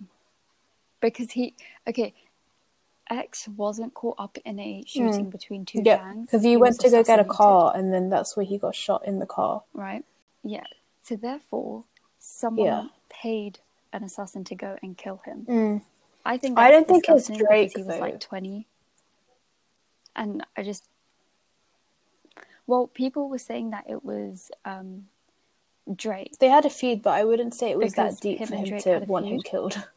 Because 1.00 1.30
he, 1.32 1.54
okay, 1.88 2.12
X 3.08 3.48
wasn't 3.48 3.94
caught 3.94 4.16
up 4.18 4.36
in 4.44 4.58
a 4.58 4.84
shooting 4.86 5.30
between 5.30 5.64
two. 5.64 5.82
Yeah, 5.84 5.98
gangs. 5.98 6.26
because 6.26 6.42
he, 6.42 6.50
He 6.50 6.56
went 6.56 6.78
to 6.80 6.90
go 6.90 7.02
get 7.02 7.18
a 7.18 7.24
car, 7.24 7.72
and 7.74 7.92
then 7.92 8.08
that's 8.10 8.36
where 8.36 8.44
he 8.46 8.58
got 8.58 8.74
shot 8.74 9.06
in 9.06 9.18
the 9.18 9.26
car. 9.26 9.62
Right? 9.72 10.04
Yeah. 10.44 10.64
So 11.02 11.16
therefore, 11.16 11.84
someone 12.18 12.66
Yeah. 12.66 12.84
paid 13.08 13.60
an 13.92 14.04
assassin 14.04 14.44
to 14.44 14.54
go 14.54 14.76
and 14.82 14.96
kill 14.96 15.20
him. 15.24 15.46
Mm. 15.48 15.82
I 16.24 16.36
think 16.36 16.58
I 16.58 16.70
don't 16.70 16.86
think 16.86 17.04
it's 17.08 17.28
Drake, 17.28 17.72
he 17.74 17.82
was 17.82 17.94
though. 17.96 18.00
like 18.00 18.20
20. 18.20 18.66
And 20.16 20.44
I 20.56 20.62
just. 20.62 20.84
Well, 22.66 22.86
people 22.88 23.28
were 23.28 23.38
saying 23.38 23.70
that 23.70 23.84
it 23.88 24.04
was 24.04 24.50
um, 24.64 25.06
Drake. 25.94 26.38
They 26.38 26.48
had 26.48 26.64
a 26.64 26.70
feud, 26.70 27.02
but 27.02 27.11
I 27.11 27.24
wouldn't 27.24 27.54
say 27.54 27.70
it 27.70 27.78
was 27.78 27.94
that 27.94 28.20
deep 28.20 28.44
for 28.46 28.54
him 28.54 28.78
to 28.80 29.04
want 29.06 29.26
him 29.26 29.40
killed. 29.40 29.82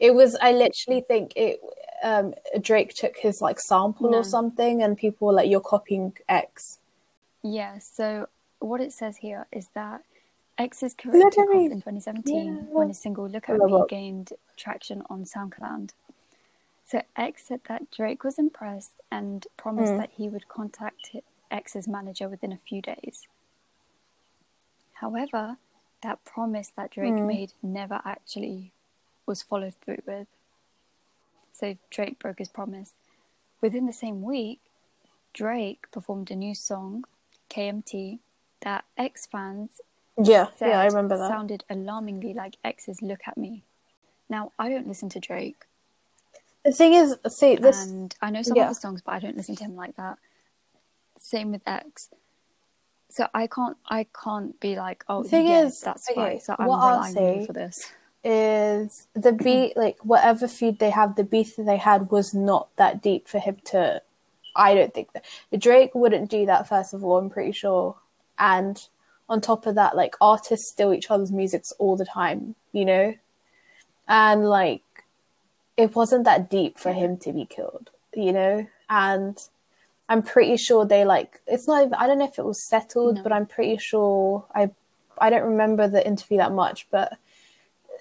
It 0.00 0.14
was. 0.14 0.36
I 0.42 0.52
literally 0.52 1.00
think 1.00 1.32
it. 1.36 1.60
Um, 2.02 2.34
Drake 2.60 2.92
took 2.92 3.16
his 3.16 3.40
like 3.40 3.60
sample 3.60 4.10
No. 4.10 4.18
or 4.18 4.24
something, 4.24 4.82
and 4.82 4.96
people 4.96 5.28
were 5.28 5.32
like, 5.34 5.48
"You're 5.48 5.60
copying 5.60 6.12
X." 6.28 6.80
Yeah, 7.42 7.78
so 7.78 8.28
what 8.58 8.80
it 8.80 8.92
says 8.92 9.18
here 9.18 9.46
is 9.52 9.68
that 9.74 10.02
X's 10.58 10.94
career 10.94 11.30
took 11.30 11.48
off 11.48 11.54
in 11.54 11.70
2017 11.82 12.46
Yeah. 12.46 12.52
when 12.70 12.88
his 12.88 12.98
single 12.98 13.28
Look 13.28 13.48
at 13.48 13.56
Me 13.58 13.84
gained 13.88 14.32
traction 14.56 15.02
on 15.08 15.24
SoundCloud. 15.24 15.90
So 16.92 17.00
X 17.16 17.44
said 17.46 17.62
that 17.68 17.90
Drake 17.90 18.22
was 18.22 18.38
impressed 18.38 19.00
and 19.10 19.46
promised 19.56 19.94
Mm. 19.94 19.96
that 19.96 20.10
he 20.10 20.28
would 20.28 20.46
contact 20.48 21.16
X's 21.50 21.88
manager 21.88 22.28
within 22.28 22.52
a 22.52 22.58
few 22.58 22.82
days. 22.82 23.26
However, 24.96 25.56
that 26.02 26.22
promise 26.26 26.68
that 26.76 26.90
Drake 26.90 27.14
Mm. 27.14 27.24
made 27.24 27.54
never 27.62 28.02
actually 28.04 28.74
was 29.24 29.42
followed 29.42 29.74
through 29.76 30.02
with. 30.06 30.28
So 31.54 31.78
Drake 31.88 32.18
broke 32.18 32.40
his 32.40 32.50
promise. 32.50 32.92
Within 33.62 33.86
the 33.86 33.94
same 33.94 34.20
week, 34.20 34.60
Drake 35.32 35.90
performed 35.92 36.30
a 36.30 36.36
new 36.36 36.54
song, 36.54 37.06
KMT, 37.48 38.20
that 38.60 38.84
X 38.98 39.24
fans 39.24 39.80
Yeah, 40.18 40.50
said 40.56 40.68
yeah, 40.68 40.80
I 40.80 40.84
remember 40.84 41.16
that. 41.16 41.30
sounded 41.30 41.64
alarmingly 41.70 42.34
like 42.34 42.58
X's 42.62 43.00
Look 43.00 43.26
at 43.26 43.38
Me. 43.38 43.64
Now, 44.28 44.52
I 44.58 44.68
don't 44.68 44.86
listen 44.86 45.08
to 45.08 45.20
Drake, 45.20 45.64
The 46.64 46.72
thing 46.72 46.94
is, 46.94 47.16
see 47.28 47.56
this. 47.56 47.84
and 47.86 48.14
I 48.22 48.30
know 48.30 48.42
some 48.42 48.56
yeah. 48.56 48.64
of 48.64 48.68
his 48.68 48.80
songs, 48.80 49.02
but 49.04 49.12
I 49.12 49.18
don't 49.18 49.36
listen 49.36 49.56
to 49.56 49.64
him 49.64 49.74
like 49.74 49.96
that. 49.96 50.18
Same 51.18 51.50
with 51.52 51.62
X. 51.66 52.10
So 53.10 53.26
I 53.34 53.46
can't, 53.46 53.76
I 53.88 54.06
can't 54.24 54.58
be 54.60 54.76
like, 54.76 55.04
oh, 55.08 55.22
The 55.22 55.28
thing 55.28 55.48
yeah, 55.48 55.64
is, 55.64 55.80
that's 55.80 56.08
okay, 56.10 56.20
right. 56.20 56.42
So 56.42 56.54
I'm 56.58 56.66
what 56.68 56.78
I'll 56.78 56.96
relying 57.02 57.16
you 57.36 57.40
say- 57.42 57.46
for 57.46 57.52
this. 57.52 57.92
is 58.24 59.08
the 59.14 59.32
beat 59.32 59.76
like 59.76 59.98
whatever 60.02 60.46
feed 60.46 60.78
they 60.78 60.90
have 60.90 61.16
the 61.16 61.24
beat 61.24 61.56
that 61.56 61.66
they 61.66 61.76
had 61.76 62.10
was 62.10 62.32
not 62.32 62.68
that 62.76 63.02
deep 63.02 63.26
for 63.26 63.40
him 63.40 63.56
to 63.64 64.00
i 64.54 64.76
don't 64.76 64.94
think 64.94 65.08
that 65.12 65.24
drake 65.58 65.90
wouldn't 65.92 66.30
do 66.30 66.46
that 66.46 66.68
first 66.68 66.94
of 66.94 67.02
all 67.02 67.18
i'm 67.18 67.28
pretty 67.28 67.50
sure 67.50 67.96
and 68.38 68.86
on 69.28 69.40
top 69.40 69.66
of 69.66 69.74
that 69.74 69.96
like 69.96 70.14
artists 70.20 70.68
steal 70.68 70.92
each 70.92 71.10
other's 71.10 71.32
musics 71.32 71.72
all 71.80 71.96
the 71.96 72.04
time 72.04 72.54
you 72.72 72.84
know 72.84 73.12
and 74.06 74.48
like 74.48 74.84
it 75.76 75.94
wasn't 75.94 76.24
that 76.24 76.50
deep 76.50 76.78
for 76.78 76.92
him 76.92 77.16
to 77.16 77.32
be 77.32 77.44
killed 77.44 77.90
you 78.14 78.32
know 78.32 78.66
and 78.90 79.48
i'm 80.08 80.22
pretty 80.22 80.56
sure 80.56 80.84
they 80.84 81.04
like 81.04 81.40
it's 81.46 81.66
not 81.66 81.90
i 81.98 82.06
don't 82.06 82.18
know 82.18 82.26
if 82.26 82.38
it 82.38 82.44
was 82.44 82.62
settled 82.68 83.16
No. 83.16 83.22
but 83.22 83.32
i'm 83.32 83.46
pretty 83.46 83.78
sure 83.78 84.44
i 84.54 84.70
i 85.18 85.30
don't 85.30 85.48
remember 85.48 85.88
the 85.88 86.06
interview 86.06 86.38
that 86.38 86.52
much 86.52 86.86
but 86.90 87.18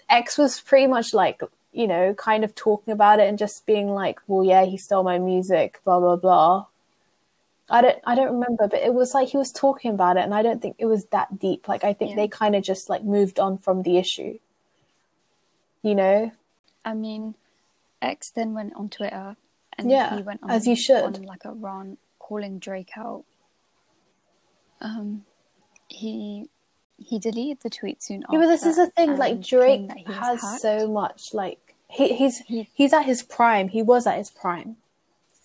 X 0.09 0.37
was 0.37 0.59
pretty 0.59 0.87
much 0.87 1.13
like, 1.13 1.39
you 1.71 1.87
know, 1.87 2.13
kind 2.13 2.43
of 2.43 2.53
talking 2.53 2.91
about 2.91 3.21
it 3.21 3.29
and 3.29 3.37
just 3.37 3.65
being 3.65 3.87
like, 3.87 4.19
well, 4.27 4.43
yeah, 4.45 4.65
he 4.65 4.75
stole 4.77 5.03
my 5.03 5.17
music, 5.19 5.79
blah, 5.85 6.01
blah, 6.01 6.17
blah. 6.17 6.65
I 7.69 7.81
don't, 7.81 7.97
I 8.05 8.15
don't 8.15 8.33
remember, 8.33 8.67
but 8.67 8.81
it 8.81 8.93
was 8.93 9.13
like 9.13 9.29
he 9.29 9.37
was 9.37 9.53
talking 9.53 9.91
about 9.91 10.17
it 10.17 10.23
and 10.25 10.33
I 10.35 10.41
don't 10.41 10.61
think 10.61 10.75
it 10.79 10.87
was 10.87 11.05
that 11.13 11.39
deep. 11.39 11.69
Like, 11.69 11.85
I 11.85 11.93
think 11.93 12.09
Yeah. 12.11 12.15
they 12.17 12.27
kind 12.27 12.57
of 12.57 12.63
just 12.63 12.89
like 12.89 13.03
moved 13.05 13.39
on 13.39 13.57
from 13.57 13.83
the 13.83 13.97
issue, 13.97 14.37
you 15.81 15.95
know? 15.95 16.31
I 16.83 16.93
mean, 16.93 17.35
X 18.01 18.31
then 18.31 18.53
went 18.53 18.73
on 18.75 18.89
Twitter 18.89 19.35
and 19.77 19.89
Yeah, 19.91 20.15
he 20.15 20.21
went 20.23 20.41
on, 20.43 20.51
as 20.51 20.65
you 20.67 20.75
should. 20.75 21.03
on 21.03 21.13
like 21.23 21.45
a 21.45 21.51
rant 21.53 21.99
calling 22.19 22.59
Drake 22.59 22.91
out. 22.97 23.23
Um, 24.81 25.25
he 25.87 26.49
he 26.97 27.19
deleted 27.19 27.59
the 27.61 27.69
tweet 27.69 28.01
soon 28.03 28.23
after. 28.23 28.33
Yeah, 28.35 28.39
but 28.41 28.47
this 28.47 28.65
is 28.65 28.75
the 28.77 28.87
thing. 28.87 29.17
Like 29.17 29.41
Drake 29.41 29.89
has 30.07 30.41
hacked. 30.41 30.61
so 30.61 30.87
much. 30.87 31.33
Like 31.33 31.75
he, 31.89 32.13
he's 32.15 32.39
He- 32.39 32.69
he's 32.73 32.93
at 32.93 33.05
his 33.05 33.23
prime. 33.23 33.67
He 33.69 33.81
was 33.81 34.05
at 34.07 34.17
his 34.17 34.29
prime. 34.29 34.77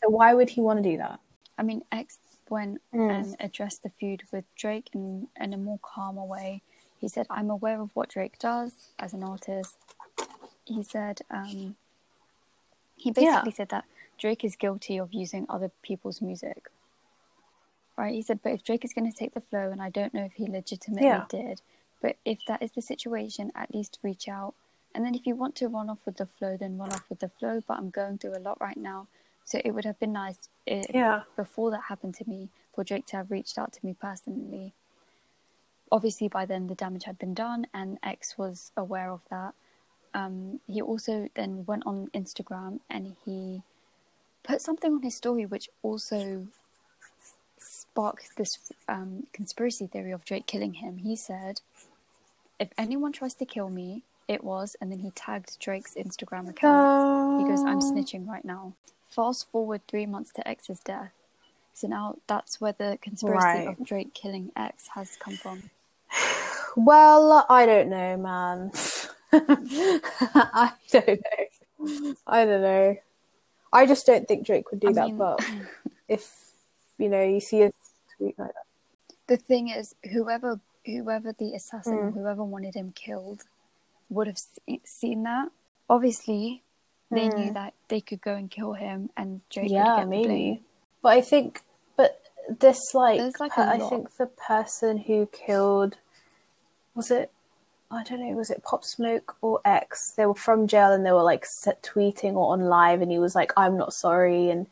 So 0.03 0.09
why 0.11 0.35
would 0.35 0.51
he 0.51 0.61
want 0.61 0.83
to 0.83 0.91
do 0.91 0.97
that? 0.99 1.21
I 1.59 1.63
mean, 1.63 1.83
X 1.91 2.19
went 2.49 2.81
Mm. 2.95 3.11
and 3.11 3.37
addressed 3.41 3.83
the 3.83 3.89
feud 3.91 4.23
with 4.33 4.45
Drake 4.55 4.91
in, 4.95 5.29
in 5.41 5.53
a 5.55 5.57
more 5.57 5.79
calmer 5.83 6.25
way. 6.25 6.63
He 6.99 7.09
said, 7.09 7.27
I'm 7.31 7.51
aware 7.51 7.81
of 7.81 7.91
what 7.95 8.11
Drake 8.11 8.39
does 8.39 8.73
as 8.99 9.13
an 9.15 9.23
artist. 9.25 9.77
He 10.65 10.83
said, 10.83 11.21
um, 11.31 11.77
he 12.97 13.11
basically 13.11 13.53
said 13.53 13.69
that 13.69 13.85
Drake 14.19 14.45
is 14.45 14.57
guilty 14.57 14.97
of 14.99 15.13
using 15.13 15.47
other 15.49 15.71
people's 15.83 16.21
music. 16.21 16.69
Right? 17.97 18.15
He 18.15 18.23
said, 18.23 18.41
but 18.43 18.53
if 18.53 18.65
Drake 18.65 18.85
is 18.85 18.93
going 18.93 19.11
to 19.11 19.17
take 19.17 19.35
the 19.35 19.41
flow, 19.41 19.71
and 19.71 19.81
I 19.81 19.91
don't 19.91 20.13
know 20.13 20.25
if 20.25 20.35
he 20.35 20.47
legitimately 20.47 21.07
Yeah. 21.07 21.27
did, 21.29 21.63
but 22.03 22.17
if 22.25 22.39
that 22.47 22.63
is 22.63 22.73
the 22.73 22.83
situation, 22.83 23.53
at 23.55 23.75
least 23.75 23.99
reach 24.03 24.29
out. 24.29 24.55
And 24.95 25.05
then 25.05 25.15
if 25.15 25.27
you 25.27 25.35
want 25.35 25.55
to 25.57 25.69
run 25.69 25.91
off 25.91 26.05
with 26.05 26.17
the 26.17 26.27
flow, 26.27 26.57
then 26.57 26.79
run 26.79 26.93
off 26.93 27.09
with 27.09 27.21
the 27.21 27.29
flow. 27.29 27.63
But 27.67 27.79
I'm 27.79 27.91
going 27.91 28.19
through 28.19 28.37
a 28.37 28.41
lot 28.41 28.61
right 28.61 28.77
now. 28.77 29.09
So 29.45 29.61
it 29.65 29.73
would 29.73 29.85
have 29.85 29.99
been 29.99 30.13
nice 30.13 30.49
if, 30.67 30.87
Yeah. 30.95 31.23
before 31.37 31.71
that 31.71 31.85
happened 31.89 32.15
to 32.17 32.29
me 32.29 32.51
for 32.75 32.85
Drake 32.85 33.07
to 33.07 33.17
have 33.17 33.31
reached 33.31 33.59
out 33.59 33.73
to 33.75 33.85
me 33.85 33.95
personally. 33.95 34.75
Obviously, 35.93 36.29
by 36.29 36.45
then 36.45 36.67
the 36.67 36.75
damage 36.75 37.05
had 37.05 37.19
been 37.19 37.35
done, 37.35 37.67
and 37.73 37.99
X 38.03 38.37
was 38.37 38.73
aware 38.77 39.11
of 39.11 39.21
that. 39.31 39.55
Um, 40.17 40.61
he 40.67 40.81
also 40.81 41.29
then 41.35 41.65
went 41.67 41.83
on 41.87 42.09
Instagram 42.15 42.81
and 42.89 43.17
he 43.25 43.63
put 44.43 44.63
something 44.63 44.93
on 44.95 45.03
his 45.03 45.15
story, 45.17 45.45
which 45.45 45.69
also 45.83 46.47
sparked 47.59 48.37
this 48.37 48.59
um, 48.89 49.27
conspiracy 49.33 49.87
theory 49.87 50.13
of 50.13 50.25
Drake 50.25 50.47
killing 50.47 50.75
him. 50.75 50.99
He 50.99 51.17
said, 51.17 51.61
"If 52.59 52.71
anyone 52.79 53.13
tries 53.13 53.35
to 53.35 53.45
kill 53.45 53.69
me, 53.69 54.03
it 54.27 54.43
was," 54.43 54.75
and 54.81 54.91
then 54.91 55.01
he 55.01 55.11
tagged 55.11 55.59
Drake's 55.61 55.95
Instagram 55.95 56.49
account. 56.49 56.89
He 57.39 57.45
goes, 57.45 57.63
I'm 57.67 57.81
snitching 57.81 58.27
right 58.27 58.45
now. 58.45 58.73
Fast 59.11 59.51
forward 59.51 59.83
three 59.87 60.07
months 60.07 60.33
to 60.37 60.49
X's 60.49 60.81
death. 60.81 61.13
So 61.75 61.87
now 61.89 62.17
that's 62.27 62.61
where 62.61 62.73
the 62.73 62.99
conspiracy 63.03 63.45
Right. 63.45 63.69
of 63.69 63.85
Drake 63.85 64.15
killing 64.15 64.51
X 64.57 64.89
has 64.95 65.17
come 65.17 65.37
from. 65.37 65.71
Well, 66.79 67.47
I 67.49 67.65
don't 67.65 67.89
know, 67.89 68.19
man. 68.19 68.71
I 70.35 70.73
don't 70.91 71.09
know. 71.09 72.15
I 72.27 72.45
don't 72.45 72.63
know. 72.63 72.97
I 73.73 73.87
just 73.87 74.07
don't 74.07 74.27
think 74.27 74.47
Drake 74.47 74.71
would 74.71 74.81
do 74.81 74.89
I 74.89 74.93
that. 74.93 75.07
mean- 75.07 75.17
but 75.19 75.45
if 76.09 76.33
you 76.99 77.09
know, 77.09 77.23
you 77.23 77.41
see 77.41 77.63
a 77.63 77.73
tweet 78.17 78.39
like 78.39 78.49
that, 78.55 78.65
The 79.27 79.37
thing 79.37 79.69
is, 79.69 79.95
whoever 80.13 80.61
whoever 80.85 81.33
the 81.33 81.53
assassin, 81.55 81.93
Mm. 81.99 82.15
whoever 82.15 82.45
wanted 82.45 82.75
him 82.75 82.93
killed, 82.95 83.43
would 84.09 84.29
have 84.29 84.39
se- 84.39 84.81
seen 84.85 85.25
that. 85.25 85.49
Obviously, 85.91 86.63
they 87.11 87.29
knew 87.29 87.51
Mm. 87.51 87.55
that 87.55 87.75
they 87.89 88.01
could 88.01 88.21
go 88.21 88.35
and 88.35 88.51
kill 88.51 88.75
him, 88.75 89.11
and 89.17 89.41
Drake 89.51 89.71
yeah, 89.71 89.97
would 89.97 90.01
get 90.03 90.09
maybe. 90.09 90.63
But 91.03 91.09
I 91.19 91.21
think, 91.21 91.63
but 91.97 92.23
this 92.49 92.95
like, 92.95 93.21
like, 93.41 93.53
per- 93.53 93.63
I 93.63 93.79
think 93.79 94.17
the 94.17 94.27
person 94.27 94.99
who 94.99 95.27
killed 95.27 95.99
was 96.95 97.11
it. 97.11 97.31
I 97.91 98.03
don't 98.03 98.21
know. 98.21 98.35
Was 98.35 98.51
it 98.51 98.63
Pop 98.65 98.85
Smoke 98.85 99.37
or 99.43 99.61
X? 99.65 100.13
They 100.17 100.27
were 100.27 100.35
from 100.35 100.67
jail 100.67 100.93
and 100.93 101.07
they 101.07 101.13
were 101.13 101.23
like 101.23 101.45
set 101.47 101.83
tweeting 101.83 102.35
or 102.35 102.53
on 102.53 102.63
live, 102.63 103.01
and 103.01 103.11
he 103.13 103.19
was 103.19 103.35
like, 103.35 103.53
"I'm 103.57 103.77
not 103.77 103.93
sorry," 103.95 104.51
and 104.51 104.67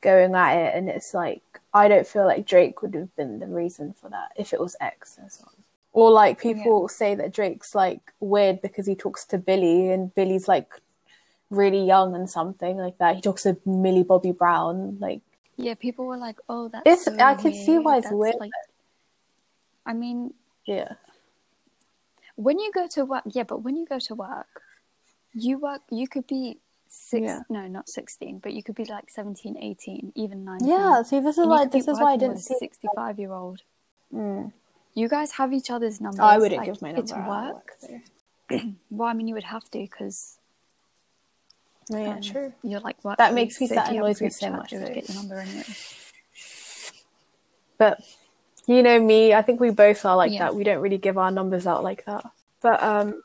going 0.00 0.34
at 0.34 0.54
it. 0.56 0.74
And 0.76 0.88
it's 0.88 1.14
like, 1.14 1.42
I 1.74 1.88
don't 1.88 2.06
feel 2.06 2.24
like 2.26 2.46
Drake 2.46 2.82
would 2.82 2.94
have 2.94 3.14
been 3.16 3.38
the 3.38 3.46
reason 3.46 3.92
for 3.92 4.08
that 4.10 4.32
if 4.36 4.52
it 4.52 4.60
was 4.60 4.76
X 4.80 5.18
as 5.24 5.40
well. 5.40 5.54
Or 5.92 6.10
like 6.10 6.40
people 6.40 6.88
say 6.88 7.14
that 7.14 7.32
Drake's 7.32 7.74
like 7.74 8.00
weird 8.20 8.60
because 8.62 8.86
he 8.86 8.94
talks 8.94 9.24
to 9.26 9.38
Billie, 9.38 9.90
and 9.90 10.14
Billie's 10.14 10.48
like 10.48 10.68
really 11.50 11.84
young 11.84 12.14
and 12.14 12.28
something 12.28 12.76
like 12.76 12.98
that. 12.98 13.16
He 13.16 13.22
talks 13.22 13.44
to 13.44 13.56
Millie 13.64 14.02
Bobby 14.02 14.32
Brown. 14.32 14.98
Like, 15.00 15.22
Yeah, 15.56 15.74
people 15.74 16.06
were 16.06 16.16
like, 16.18 16.38
"Oh, 16.48 16.68
that's." 16.68 16.86
It's- 16.86 17.04
so 17.04 17.16
I 17.24 17.34
can 17.34 17.52
see 17.52 17.78
why 17.78 17.98
it's 17.98 18.06
That's 18.06 18.14
weird. 18.16 18.36
Like, 18.38 18.50
I 19.86 19.92
mean, 19.92 20.34
yeah, 20.66 20.94
when 22.38 22.58
you 22.60 22.70
go 22.72 22.86
to 22.96 23.04
work, 23.04 23.24
yeah, 23.26 23.42
but 23.42 23.62
when 23.64 23.76
you 23.76 23.84
go 23.84 23.98
to 23.98 24.14
work, 24.14 24.62
you 25.34 25.58
work. 25.58 25.82
You 25.90 26.06
could 26.06 26.26
be 26.26 26.58
six. 26.88 27.22
Yeah. 27.24 27.40
No, 27.50 27.66
not 27.66 27.88
sixteen, 27.88 28.38
but 28.38 28.52
you 28.52 28.62
could 28.62 28.76
be 28.76 28.84
like 28.84 29.10
17, 29.10 29.56
18, 29.60 30.12
even 30.14 30.44
nineteen. 30.44 30.68
yeah. 30.68 31.02
See, 31.02 31.18
this 31.20 31.36
is 31.36 31.46
And 31.46 31.72
this 31.72 31.88
is 31.88 31.98
why 32.00 32.12
I 32.12 32.16
didn't 32.16 32.38
see. 32.38 32.54
sixty-five-year-old. 32.58 33.62
Mm. 34.14 34.52
You 34.94 35.08
guys 35.08 35.32
have 35.32 35.52
each 35.52 35.70
other's 35.70 36.00
numbers. 36.00 36.20
I 36.20 36.38
wouldn't 36.38 36.58
like, 36.60 36.66
give 36.72 36.80
my 36.80 36.92
number. 36.92 37.02
It's 37.02 37.12
work. 37.12 37.66
Well, 38.90 39.08
I 39.08 39.12
mean, 39.12 39.28
you 39.28 39.34
would 39.34 39.44
have 39.44 39.64
to 39.72 39.78
because 39.78 40.38
No, 41.90 41.98
yeah, 41.98 42.10
um, 42.14 42.22
true. 42.22 42.52
you're 42.62 42.80
like 42.80 43.04
work. 43.04 43.18
That 43.18 43.34
makes 43.34 43.60
me- 43.60 43.66
so 43.66 43.74
that 43.74 43.88
if 43.88 43.94
you 43.94 43.98
have 43.98 44.04
a 44.04 44.08
annoys 44.08 44.22
me 44.22 44.30
so 44.30 44.50
much, 44.50 44.72
would 44.72 44.94
get 44.94 45.08
your 45.08 45.16
number 45.16 45.38
anyway. 45.38 45.64
But 47.76 48.00
you 48.68 48.82
know 48.82 49.00
me, 49.00 49.34
I 49.34 49.42
think 49.42 49.60
we 49.60 49.70
both 49.70 50.04
are 50.04 50.16
like 50.16 50.32
Yeah. 50.32 50.40
that. 50.40 50.54
We 50.54 50.62
don't 50.64 50.80
really 50.80 50.98
give 50.98 51.18
our 51.18 51.30
numbers 51.30 51.66
out 51.66 51.82
like 51.82 52.04
that. 52.04 52.24
But 52.60 52.82
um, 52.82 53.22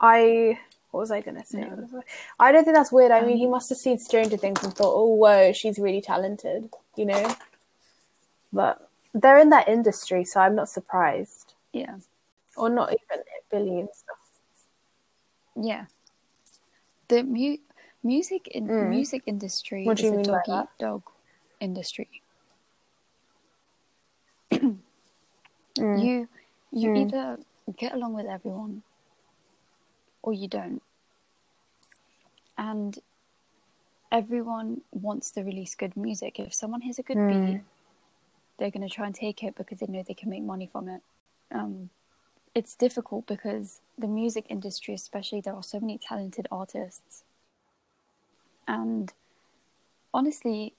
I 0.00 0.58
what 0.90 1.00
was 1.00 1.10
I 1.10 1.20
gonna 1.20 1.44
say? 1.44 1.60
No. 1.60 2.02
I 2.38 2.50
don't 2.52 2.64
think 2.64 2.76
that's 2.76 2.90
weird. 2.92 3.12
I 3.12 3.20
mean, 3.20 3.32
Um, 3.32 3.38
he 3.38 3.46
must 3.46 3.68
have 3.68 3.78
seen 3.78 3.98
Stranger 3.98 4.36
Things 4.36 4.62
and 4.64 4.74
thought, 4.74 4.92
"Oh, 4.94 5.14
whoa, 5.14 5.52
she's 5.52 5.78
really 5.78 6.00
talented," 6.00 6.68
you 6.96 7.06
know. 7.06 7.34
But 8.52 8.88
they're 9.14 9.38
in 9.38 9.50
that 9.50 9.68
industry, 9.68 10.24
so 10.24 10.40
I'm 10.40 10.54
not 10.56 10.68
surprised, 10.68 11.54
Yeah, 11.72 11.98
or 12.56 12.68
not 12.70 12.92
even 12.92 13.22
Billie 13.50 13.80
and 13.80 13.88
stuff. 13.94 14.18
yeah. 15.54 15.86
The 17.08 17.22
mu- 17.22 17.58
music 18.02 18.48
in 18.48 18.66
Mm. 18.68 18.88
music 18.88 19.22
industry 19.26 19.84
What 19.84 19.96
do 19.98 20.04
is 20.06 20.10
you 20.10 20.14
a 20.14 20.16
mean 20.22 20.30
by 20.32 20.42
that? 20.46 20.68
dog 20.78 21.02
industry. 21.60 22.22
Mm. 25.80 26.02
You 26.02 26.28
you 26.72 26.90
Mm. 26.90 27.06
either 27.08 27.38
get 27.76 27.94
along 27.94 28.14
with 28.14 28.26
everyone 28.26 28.82
or 30.22 30.32
you 30.32 30.48
don't. 30.48 30.82
And 32.58 32.98
everyone 34.12 34.82
wants 34.92 35.30
to 35.32 35.42
release 35.42 35.74
good 35.74 35.96
music. 35.96 36.38
If 36.38 36.54
someone 36.54 36.82
has 36.82 36.98
a 36.98 37.02
good 37.02 37.18
Mm. 37.18 37.28
beat, 37.28 37.60
they're 38.58 38.70
going 38.70 38.86
to 38.86 38.94
try 38.94 39.06
and 39.06 39.14
take 39.14 39.42
it 39.42 39.54
because 39.56 39.78
they 39.78 39.86
know 39.86 40.04
they 40.06 40.14
can 40.14 40.30
make 40.30 40.42
money 40.42 40.68
from 40.70 40.88
it. 40.88 41.00
Um, 41.52 41.90
it's 42.54 42.74
difficult 42.74 43.26
because 43.26 43.80
the 43.96 44.06
music 44.06 44.46
industry, 44.48 44.94
especially, 44.94 45.40
there 45.40 45.54
are 45.54 45.62
so 45.62 45.80
many 45.80 45.98
talented 45.98 46.46
artists. 46.50 47.24
And 48.66 49.12
honestly, 50.12 50.74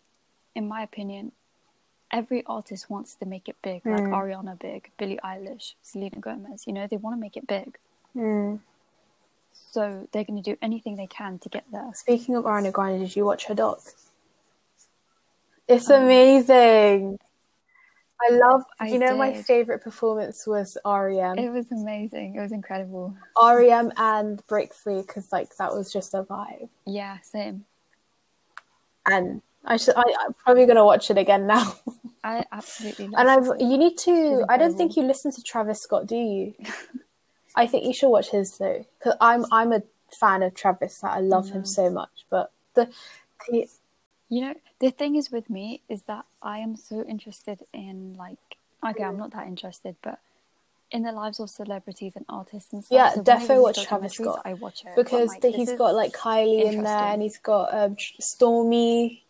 in 0.53 0.67
my 0.67 0.83
opinion, 0.83 1.31
every 2.11 2.45
artist 2.45 2.89
wants 2.89 3.15
to 3.15 3.25
make 3.25 3.47
it 3.47 3.55
big, 3.61 3.85
like 3.85 4.03
Mm. 4.03 4.11
Ariana 4.11 4.59
big, 4.59 4.91
Billie 4.97 5.19
Eilish, 5.23 5.75
Selena 5.81 6.19
Gomez. 6.19 6.65
You 6.67 6.73
know, 6.73 6.87
they 6.87 6.97
want 6.97 7.15
to 7.15 7.19
make 7.19 7.37
it 7.37 7.47
big, 7.47 7.77
Mm. 8.15 8.59
so 9.51 10.07
they're 10.11 10.23
going 10.23 10.41
to 10.41 10.49
do 10.51 10.57
anything 10.61 10.95
they 10.95 11.07
can 11.07 11.39
to 11.39 11.49
get 11.49 11.65
there. 11.71 11.91
Speaking 11.93 12.35
of 12.35 12.45
Ariana 12.45 12.71
Grande, 12.71 12.99
did 12.99 13.15
you 13.15 13.25
watch 13.25 13.45
her 13.45 13.55
doc? 13.55 13.79
It's 15.67 15.89
Um, 15.89 16.03
amazing. 16.03 17.19
I 18.23 18.29
love. 18.29 18.63
I 18.79 18.87
you 18.87 18.99
know, 18.99 19.15
my 19.15 19.41
favorite 19.41 19.81
performance 19.81 20.45
was 20.45 20.77
REM. 20.85 21.39
It 21.39 21.49
was 21.49 21.71
amazing. 21.71 22.35
It 22.35 22.39
was 22.39 22.51
incredible. 22.51 23.15
REM 23.41 23.91
and 23.97 24.45
Break 24.45 24.73
Free 24.75 25.01
because 25.01 25.31
like 25.31 25.55
that 25.55 25.73
was 25.73 25.91
just 25.91 26.13
a 26.13 26.23
vibe. 26.23 26.69
Yeah, 26.85 27.17
same. 27.21 27.65
And 29.07 29.41
I 29.65 29.77
should. 29.77 29.95
I, 29.95 30.03
I'm 30.19 30.33
probably 30.33 30.65
gonna 30.65 30.85
watch 30.85 31.11
it 31.11 31.17
again 31.17 31.47
now. 31.47 31.75
I 32.23 32.45
absolutely 32.51 33.07
love 33.07 33.19
and 33.19 33.29
I've. 33.29 33.59
it. 33.59 33.61
You 33.61 33.77
need 33.77 33.97
to. 33.99 34.45
I 34.49 34.57
don't 34.57 34.75
think 34.75 34.95
you 34.95 35.03
listen 35.03 35.31
to 35.31 35.41
Travis 35.41 35.81
Scott, 35.81 36.07
do 36.07 36.15
you? 36.15 36.53
I 37.55 37.67
think 37.67 37.85
you 37.85 37.93
should 37.93 38.09
watch 38.09 38.29
his 38.29 38.57
though, 38.57 38.85
because 38.97 39.15
I'm. 39.21 39.45
I'm 39.51 39.71
a 39.71 39.83
fan 40.19 40.43
of 40.43 40.53
Travis. 40.55 41.03
Like, 41.03 41.13
I 41.13 41.19
love 41.19 41.49
him 41.49 41.65
so 41.65 41.89
much. 41.89 42.25
But 42.29 42.51
the. 42.73 42.89
the 43.49 43.67
You 44.29 44.41
know, 44.41 44.53
the 44.79 44.91
thing 44.91 45.15
is 45.15 45.31
with 45.31 45.49
me 45.49 45.81
is 45.89 46.03
that 46.03 46.25
I 46.41 46.59
am 46.59 46.75
so 46.75 47.03
interested 47.03 47.59
in 47.73 48.15
like 48.17 48.37
okay, 48.83 49.03
I'm 49.03 49.17
not 49.17 49.31
that 49.31 49.47
interested, 49.47 49.95
but 50.01 50.19
in 50.91 51.03
the 51.03 51.11
lives 51.11 51.39
of 51.39 51.49
celebrities 51.49 52.13
and 52.15 52.25
artists 52.27 52.73
and 52.73 52.83
stuff. 52.83 52.95
Yeah, 52.95 53.13
so 53.13 53.23
defo 53.23 53.61
watch 53.61 53.85
Travis 53.85 54.13
Scott. 54.13 54.41
I 54.43 54.53
watch 54.53 54.83
it 54.85 54.91
because 54.95 55.29
like, 55.29 55.41
the, 55.41 55.51
he's 55.51 55.71
got 55.73 55.95
like 55.95 56.13
Kylie 56.13 56.65
in 56.65 56.83
there, 56.83 56.97
and 56.97 57.21
he's 57.21 57.37
got 57.37 57.73
um, 57.73 57.95
Stormi. 58.19 59.21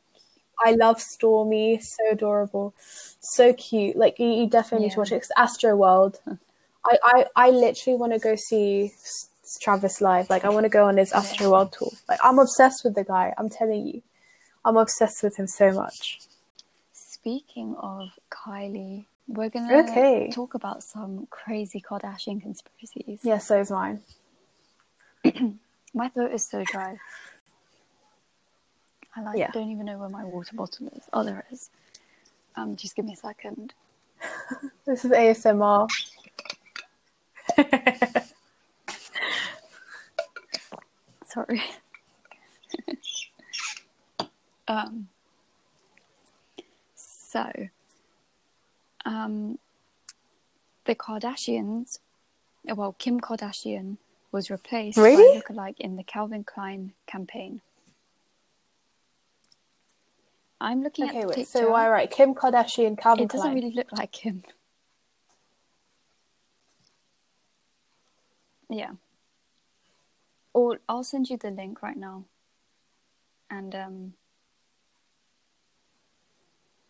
I 0.63 0.71
love 0.73 0.97
Stormi, 0.97 1.81
so 1.81 2.11
adorable, 2.11 2.73
so 3.19 3.53
cute. 3.53 3.95
Like 3.95 4.19
you, 4.19 4.27
you 4.27 4.47
definitely 4.47 4.87
need 4.87 4.93
to 4.93 4.99
watch 4.99 5.11
it. 5.11 5.15
It's 5.15 5.31
Astro 5.37 5.75
World. 5.75 6.19
I, 6.85 6.97
I, 7.03 7.25
I 7.35 7.49
literally 7.51 7.97
want 7.97 8.13
to 8.13 8.19
go 8.19 8.35
see 8.35 8.91
Travis 9.59 10.01
live. 10.01 10.29
Like 10.29 10.45
I 10.45 10.49
want 10.49 10.65
to 10.65 10.69
go 10.69 10.85
on 10.87 10.97
his 10.97 11.11
Astro 11.13 11.51
World 11.51 11.73
tour. 11.73 11.91
Like 12.07 12.19
I'm 12.23 12.39
obsessed 12.39 12.83
with 12.83 12.95
the 12.95 13.03
guy. 13.03 13.33
I'm 13.37 13.49
telling 13.49 13.87
you, 13.87 14.01
I'm 14.65 14.77
obsessed 14.77 15.23
with 15.23 15.37
him 15.37 15.47
so 15.47 15.71
much. 15.71 16.19
Speaking 16.93 17.75
of 17.79 18.09
Kylie, 18.31 19.05
we're 19.27 19.49
gonna 19.49 19.81
Okay. 19.83 20.31
talk 20.31 20.53
about 20.55 20.83
some 20.83 21.27
crazy 21.29 21.81
Kardashian 21.81 22.41
conspiracies. 22.41 23.19
Yeah, 23.23 23.37
so 23.37 23.59
is 23.59 23.71
mine. 23.71 24.01
My 25.93 26.09
throat 26.09 26.31
is 26.31 26.47
so 26.47 26.63
dry. 26.63 26.97
I 29.15 29.21
like 29.21 29.37
Yeah. 29.37 29.51
don't 29.51 29.69
even 29.71 29.85
know 29.85 29.97
where 29.97 30.09
my 30.09 30.23
water 30.23 30.55
bottle 30.55 30.87
is. 30.89 31.03
Oh, 31.13 31.23
there 31.23 31.39
it 31.49 31.53
is. 31.53 31.69
Um, 32.55 32.75
just 32.75 32.95
give 32.95 33.05
me 33.05 33.13
a 33.13 33.17
second. 33.17 33.73
This 34.85 35.05
is 35.05 35.11
ASMR. 35.11 35.87
Sorry. 41.25 41.61
um. 44.67 45.07
So, 46.95 47.49
um, 49.05 49.57
the 50.85 50.95
Kardashians, 50.95 51.99
well, 52.65 52.93
Kim 52.99 53.21
Kardashian 53.21 53.97
was 54.33 54.51
replaced 54.51 54.97
Really? 54.97 55.39
by 55.39 55.39
a 55.39 55.41
lookalike 55.41 55.79
in 55.79 55.95
the 55.95 56.03
Calvin 56.03 56.43
Klein 56.43 56.91
campaign. 57.07 57.61
I'm 60.61 60.83
looking 60.83 61.05
okay, 61.09 61.17
at 61.17 61.21
the 61.21 61.27
wait. 61.27 61.35
picture. 61.37 61.51
So 61.51 61.71
why 61.71 61.89
right? 61.89 62.09
Kim 62.09 62.35
Kardashian, 62.35 62.97
Calvin 62.97 63.23
it 63.25 63.31
doesn't 63.31 63.49
Klein. 63.49 63.55
really 63.55 63.73
look 63.73 63.91
like 63.91 64.15
him. 64.15 64.43
Yeah. 68.69 68.91
Or 70.53 70.79
I'll 70.87 71.03
send 71.03 71.29
you 71.29 71.37
the 71.37 71.49
link 71.51 71.81
right 71.81 71.97
now. 71.97 72.25
And 73.49 73.73
um 73.75 74.13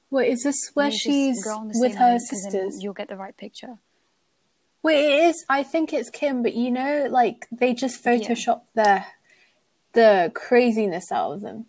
Wait, 0.09 0.29
is 0.31 0.43
this 0.43 0.71
where 0.73 0.91
she's 0.91 1.41
go 1.43 1.55
on 1.55 1.69
the 1.69 1.79
with 1.79 1.95
her 1.95 2.11
link, 2.11 2.29
'cause 2.29 2.41
then 2.43 2.51
sisters? 2.51 2.83
You'll 2.83 2.93
get 2.93 3.07
the 3.07 3.15
right 3.15 3.35
picture. 3.35 3.79
Wait, 4.83 5.05
it 5.05 5.23
is. 5.29 5.45
I 5.47 5.63
think 5.63 5.93
it's 5.93 6.09
Kim, 6.09 6.43
but 6.43 6.53
you 6.53 6.69
know, 6.71 7.07
like 7.09 7.47
they 7.51 7.73
just 7.73 8.03
photoshopped 8.03 8.67
the 8.75 9.05
the 9.93 10.31
craziness 10.35 11.11
out 11.11 11.31
of 11.33 11.41
them. 11.41 11.67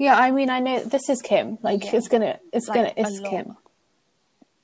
Yeah, 0.00 0.16
I 0.16 0.30
mean, 0.30 0.48
I 0.48 0.60
know 0.60 0.82
this 0.82 1.10
is 1.10 1.20
Kim. 1.20 1.58
Like, 1.60 1.84
Yeah. 1.84 1.96
it's 1.96 2.08
gonna, 2.08 2.40
it's 2.54 2.68
Like, 2.68 2.74
gonna, 2.74 2.92
it's 2.96 3.20
lot. 3.20 3.30
Kim. 3.30 3.56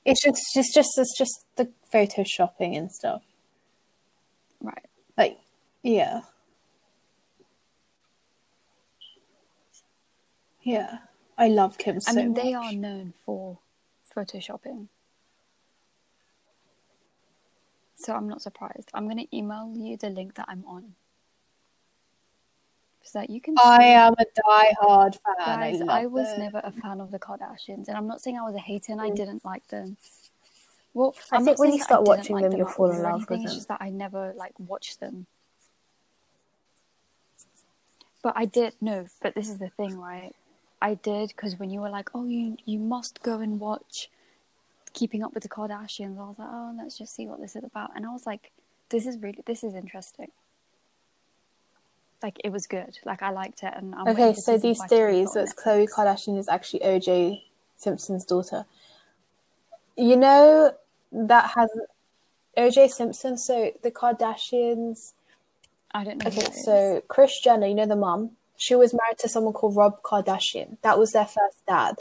It's 0.07 0.23
just, 0.25 0.41
just, 0.55 0.73
just, 0.75 0.99
it's 0.99 1.19
just 1.19 1.45
the 1.57 1.71
photoshopping 1.93 2.75
and 2.75 2.91
stuff. 2.91 3.23
Right. 4.63 4.87
Like, 5.19 5.39
yeah, 5.83 6.23
yeah. 10.63 11.01
I 11.37 11.49
love 11.49 11.77
Kim 11.77 12.01
so 12.01 12.13
I 12.13 12.15
mean 12.15 12.33
they 12.33 12.55
much. 12.55 12.65
are 12.65 12.73
known 12.73 13.13
for 13.27 13.59
photoshopping. 14.17 14.89
So 17.97 18.15
I'm 18.15 18.27
not 18.27 18.41
surprised. 18.41 18.89
I'm 18.95 19.07
gonna 19.07 19.27
email 19.35 19.71
you 19.77 19.99
the 19.99 20.09
link 20.09 20.35
that 20.37 20.47
I'm 20.49 20.65
on. 20.67 20.95
That 23.13 23.31
you 23.31 23.41
can 23.41 23.55
I 23.63 23.85
am 23.85 24.15
a 24.19 24.25
die-hard 24.25 25.17
fan. 25.17 25.37
Guys, 25.61 25.81
I, 25.83 26.03
I 26.03 26.07
was 26.07 26.29
it. 26.33 26.39
never 26.39 26.61
a 26.65 26.73
fan 26.73 27.01
of 27.01 27.11
the 27.11 27.19
Kardashians, 27.19 27.89
and 27.89 27.97
I'm 27.97 28.07
not 28.07 28.21
saying 28.21 28.39
I 28.39 28.43
was 28.43 28.55
a 28.55 28.61
hater 28.61 28.93
and 28.93 29.01
I 29.01 29.11
didn't 29.11 29.45
like 29.45 29.67
them. 29.69 29.97
Well, 30.93 31.13
Mm. 31.13 31.23
I 31.33 31.37
I'm 31.37 31.45
think 31.45 31.59
when 31.59 31.73
you 31.73 31.83
start 31.83 32.05
watching 32.07 32.35
like 32.35 32.43
them, 32.43 32.51
them 32.53 32.59
you'll 32.61 32.69
fall 32.69 32.91
in 32.91 33.03
love 33.03 33.29
with 33.29 33.41
It's 33.41 33.51
them. 33.51 33.55
just 33.57 33.69
that 33.69 33.81
I 33.81 33.91
never 33.91 34.33
like 34.37 34.59
watched 34.59 35.01
them. 35.01 35.27
But 38.23 38.33
I 38.37 38.45
did 38.45 38.75
no. 38.81 39.07
But 39.23 39.35
this 39.35 39.49
is 39.49 39.59
the 39.59 39.69
thing, 39.69 39.99
right? 39.99 40.35
I 40.83 40.95
did 40.95 41.29
because 41.29 41.59
when 41.59 41.71
you 41.71 41.81
were 41.81 41.91
like, 41.91 42.11
"Oh, 42.15 42.25
you 42.27 42.57
you 42.65 42.79
must 42.79 43.23
go 43.23 43.41
and 43.41 43.61
watch 43.61 44.11
Keeping 44.95 45.23
Up 45.23 45.33
with 45.35 45.43
the 45.43 45.49
Kardashians," 45.49 46.19
I 46.19 46.25
was 46.29 46.39
like, 46.39 46.49
"Oh, 46.51 46.75
let's 46.77 46.99
just 46.99 47.15
see 47.15 47.27
what 47.27 47.41
this 47.41 47.57
is 47.57 47.65
about." 47.65 47.91
And 47.95 48.05
I 48.07 48.11
was 48.13 48.27
like, 48.27 48.53
this 48.89 49.07
is 49.07 49.19
really 49.19 49.43
this 49.47 49.63
is 49.65 49.75
interesting. 49.75 50.31
Like 52.23 52.41
it 52.45 52.51
was 52.51 52.67
good. 52.67 52.99
Like 53.05 53.23
I 53.23 53.31
liked 53.31 53.63
it, 53.63 53.73
and 53.77 53.95
I'm 53.95 54.09
Okay, 54.09 54.35
so 54.35 54.57
these 54.59 54.79
five 54.79 54.89
to 54.89 54.95
be 54.95 54.97
theories 54.97 55.33
that. 55.35 55.55
Khloe 55.57 55.87
Kardashian 55.89 56.39
is 56.39 56.49
actually 56.49 56.81
OJ 56.81 57.43
Simpson's 57.77 58.25
daughter. 58.25 58.65
You 59.97 60.17
know 60.17 60.73
that 61.13 61.51
has 61.55 61.71
OJ 62.57 62.91
Simpson. 62.91 63.37
So 63.37 63.73
the 63.83 63.91
Kardashians. 63.91 65.13
I 65.93 66.05
don't 66.05 66.19
know. 66.19 66.29
Okay, 66.29 66.51
so 66.53 67.03
Kris 67.09 67.39
Jenner, 67.41 67.67
you 67.67 67.75
know 67.75 67.87
the 67.87 67.97
mom. 67.97 68.33
She 68.57 68.75
was 68.75 68.95
married 68.95 69.19
to 69.19 69.29
someone 69.29 69.53
called 69.53 69.77
Rob 69.77 70.03
Kardashian. 70.03 70.79
That 70.83 70.99
was 70.99 71.13
their 71.13 71.27
first 71.27 71.65
dad. 71.67 71.97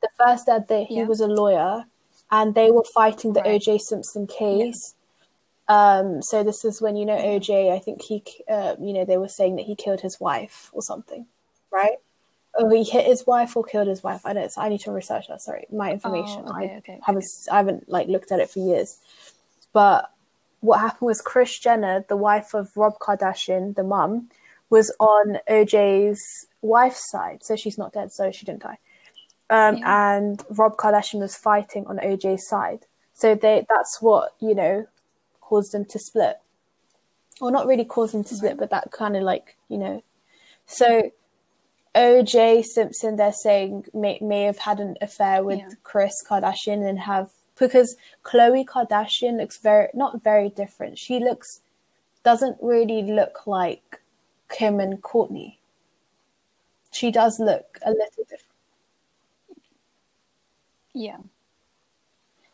The 0.00 0.08
first 0.18 0.46
dad, 0.46 0.68
they, 0.68 0.84
he 0.84 0.96
Yeah. 0.96 1.04
was 1.04 1.20
a 1.20 1.26
lawyer, 1.26 1.84
and 2.30 2.54
they 2.54 2.70
were 2.70 2.84
fighting 2.84 3.34
the 3.34 3.40
Right. 3.42 3.60
OJ 3.60 3.78
Simpson 3.78 4.26
case. 4.26 4.94
Um, 5.70 6.20
so 6.20 6.42
this 6.42 6.64
is 6.64 6.82
when 6.82 6.96
you 6.96 7.06
know 7.06 7.16
OJ. 7.16 7.72
I 7.72 7.78
think 7.78 8.02
he, 8.02 8.24
uh, 8.48 8.74
you 8.80 8.92
know, 8.92 9.04
they 9.04 9.18
were 9.18 9.28
saying 9.28 9.54
that 9.56 9.66
he 9.66 9.76
killed 9.76 10.00
his 10.00 10.18
wife 10.18 10.68
or 10.72 10.82
something, 10.82 11.26
right? 11.70 11.98
Or 12.58 12.68
he 12.72 12.82
hit 12.82 13.06
his 13.06 13.24
wife 13.24 13.56
or 13.56 13.62
killed 13.62 13.86
his 13.86 14.02
wife. 14.02 14.22
I 14.26 14.32
don't. 14.32 14.50
I 14.58 14.68
need 14.68 14.80
to 14.80 14.90
research 14.90 15.28
that. 15.28 15.40
Sorry, 15.40 15.66
my 15.72 15.92
information. 15.92 16.42
Oh, 16.44 16.56
okay, 16.56 16.74
I 16.74 16.78
okay, 16.78 17.00
haven't. 17.04 17.24
I 17.52 17.58
haven't 17.58 17.88
like 17.88 18.08
looked 18.08 18.32
at 18.32 18.40
it 18.40 18.50
for 18.50 18.58
years. 18.58 18.98
But 19.72 20.10
what 20.58 20.80
happened 20.80 21.06
was 21.06 21.20
Kris 21.20 21.56
Jenner, 21.56 22.04
the 22.08 22.16
wife 22.16 22.52
of 22.52 22.76
Rob 22.76 22.98
Kardashian, 22.98 23.76
the 23.76 23.84
mum, 23.84 24.28
was 24.70 24.92
on 24.98 25.38
OJ's 25.48 26.20
wife's 26.62 27.08
side. 27.12 27.44
So 27.44 27.54
she's 27.54 27.78
not 27.78 27.92
dead. 27.92 28.10
So 28.10 28.32
she 28.32 28.44
didn't 28.44 28.62
die. 28.64 28.78
Um, 29.50 29.76
Yeah. 29.76 30.16
And 30.16 30.42
Rob 30.50 30.76
Kardashian 30.76 31.20
was 31.20 31.36
fighting 31.36 31.86
on 31.86 31.98
OJ's 31.98 32.48
side. 32.48 32.86
So 33.14 33.36
they 33.36 33.64
that's 33.68 34.02
what 34.02 34.34
you 34.40 34.56
know 34.56 34.86
caused 35.50 35.72
them 35.72 35.84
to 35.84 35.98
split. 35.98 36.36
Well, 37.40 37.50
not 37.50 37.66
really 37.66 37.84
caused 37.84 38.14
them 38.14 38.24
to 38.24 38.34
split, 38.34 38.56
but 38.56 38.70
that 38.70 38.92
kind 38.92 39.16
of 39.16 39.22
like 39.24 39.56
you 39.68 39.78
know. 39.78 40.02
So 40.66 41.10
OJ 41.94 42.64
Simpson, 42.64 43.16
they're 43.16 43.32
saying 43.32 43.86
may 43.92 44.18
may 44.22 44.42
have 44.44 44.58
had 44.58 44.78
an 44.78 44.96
affair 45.00 45.42
with 45.42 45.58
Yeah. 45.58 45.74
Kris 45.82 46.22
Kardashian 46.28 46.88
and 46.88 47.00
have 47.00 47.30
because 47.58 47.96
Khloe 48.24 48.64
Kardashian 48.64 49.38
looks 49.38 49.58
very 49.58 49.88
not 49.92 50.22
very 50.22 50.50
different. 50.50 50.98
She 50.98 51.18
looks 51.18 51.60
doesn't 52.22 52.56
really 52.60 53.02
look 53.02 53.46
like 53.46 54.00
Kim 54.48 54.78
and 54.78 55.02
Kourtney. 55.02 55.56
She 56.92 57.10
does 57.10 57.38
look 57.40 57.78
a 57.82 57.90
little 57.90 58.24
different. 58.28 58.44
Yeah. 60.92 61.18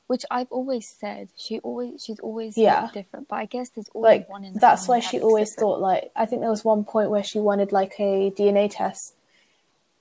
Which 0.06 0.24
I've 0.30 0.50
always 0.52 0.88
said, 1.00 1.30
she 1.36 1.58
always 1.60 2.04
she's 2.04 2.20
always 2.20 2.56
Yeah. 2.56 2.88
different, 2.94 3.26
but 3.28 3.36
I 3.36 3.44
guess 3.46 3.70
there's 3.70 3.88
always 3.92 4.08
Like 4.20 4.28
one 4.28 4.44
in 4.44 4.52
the 4.52 4.60
that's 4.60 4.86
why 4.86 5.00
that 5.00 5.08
she 5.08 5.20
always 5.20 5.50
different. 5.50 5.60
thought 5.60 5.80
like 5.80 6.12
I 6.14 6.26
think 6.26 6.42
there 6.42 6.50
was 6.50 6.64
one 6.64 6.84
point 6.84 7.10
where 7.10 7.24
she 7.24 7.40
wanted 7.40 7.72
like 7.72 7.94
a 7.98 8.30
DNA 8.30 8.68
test 8.70 9.14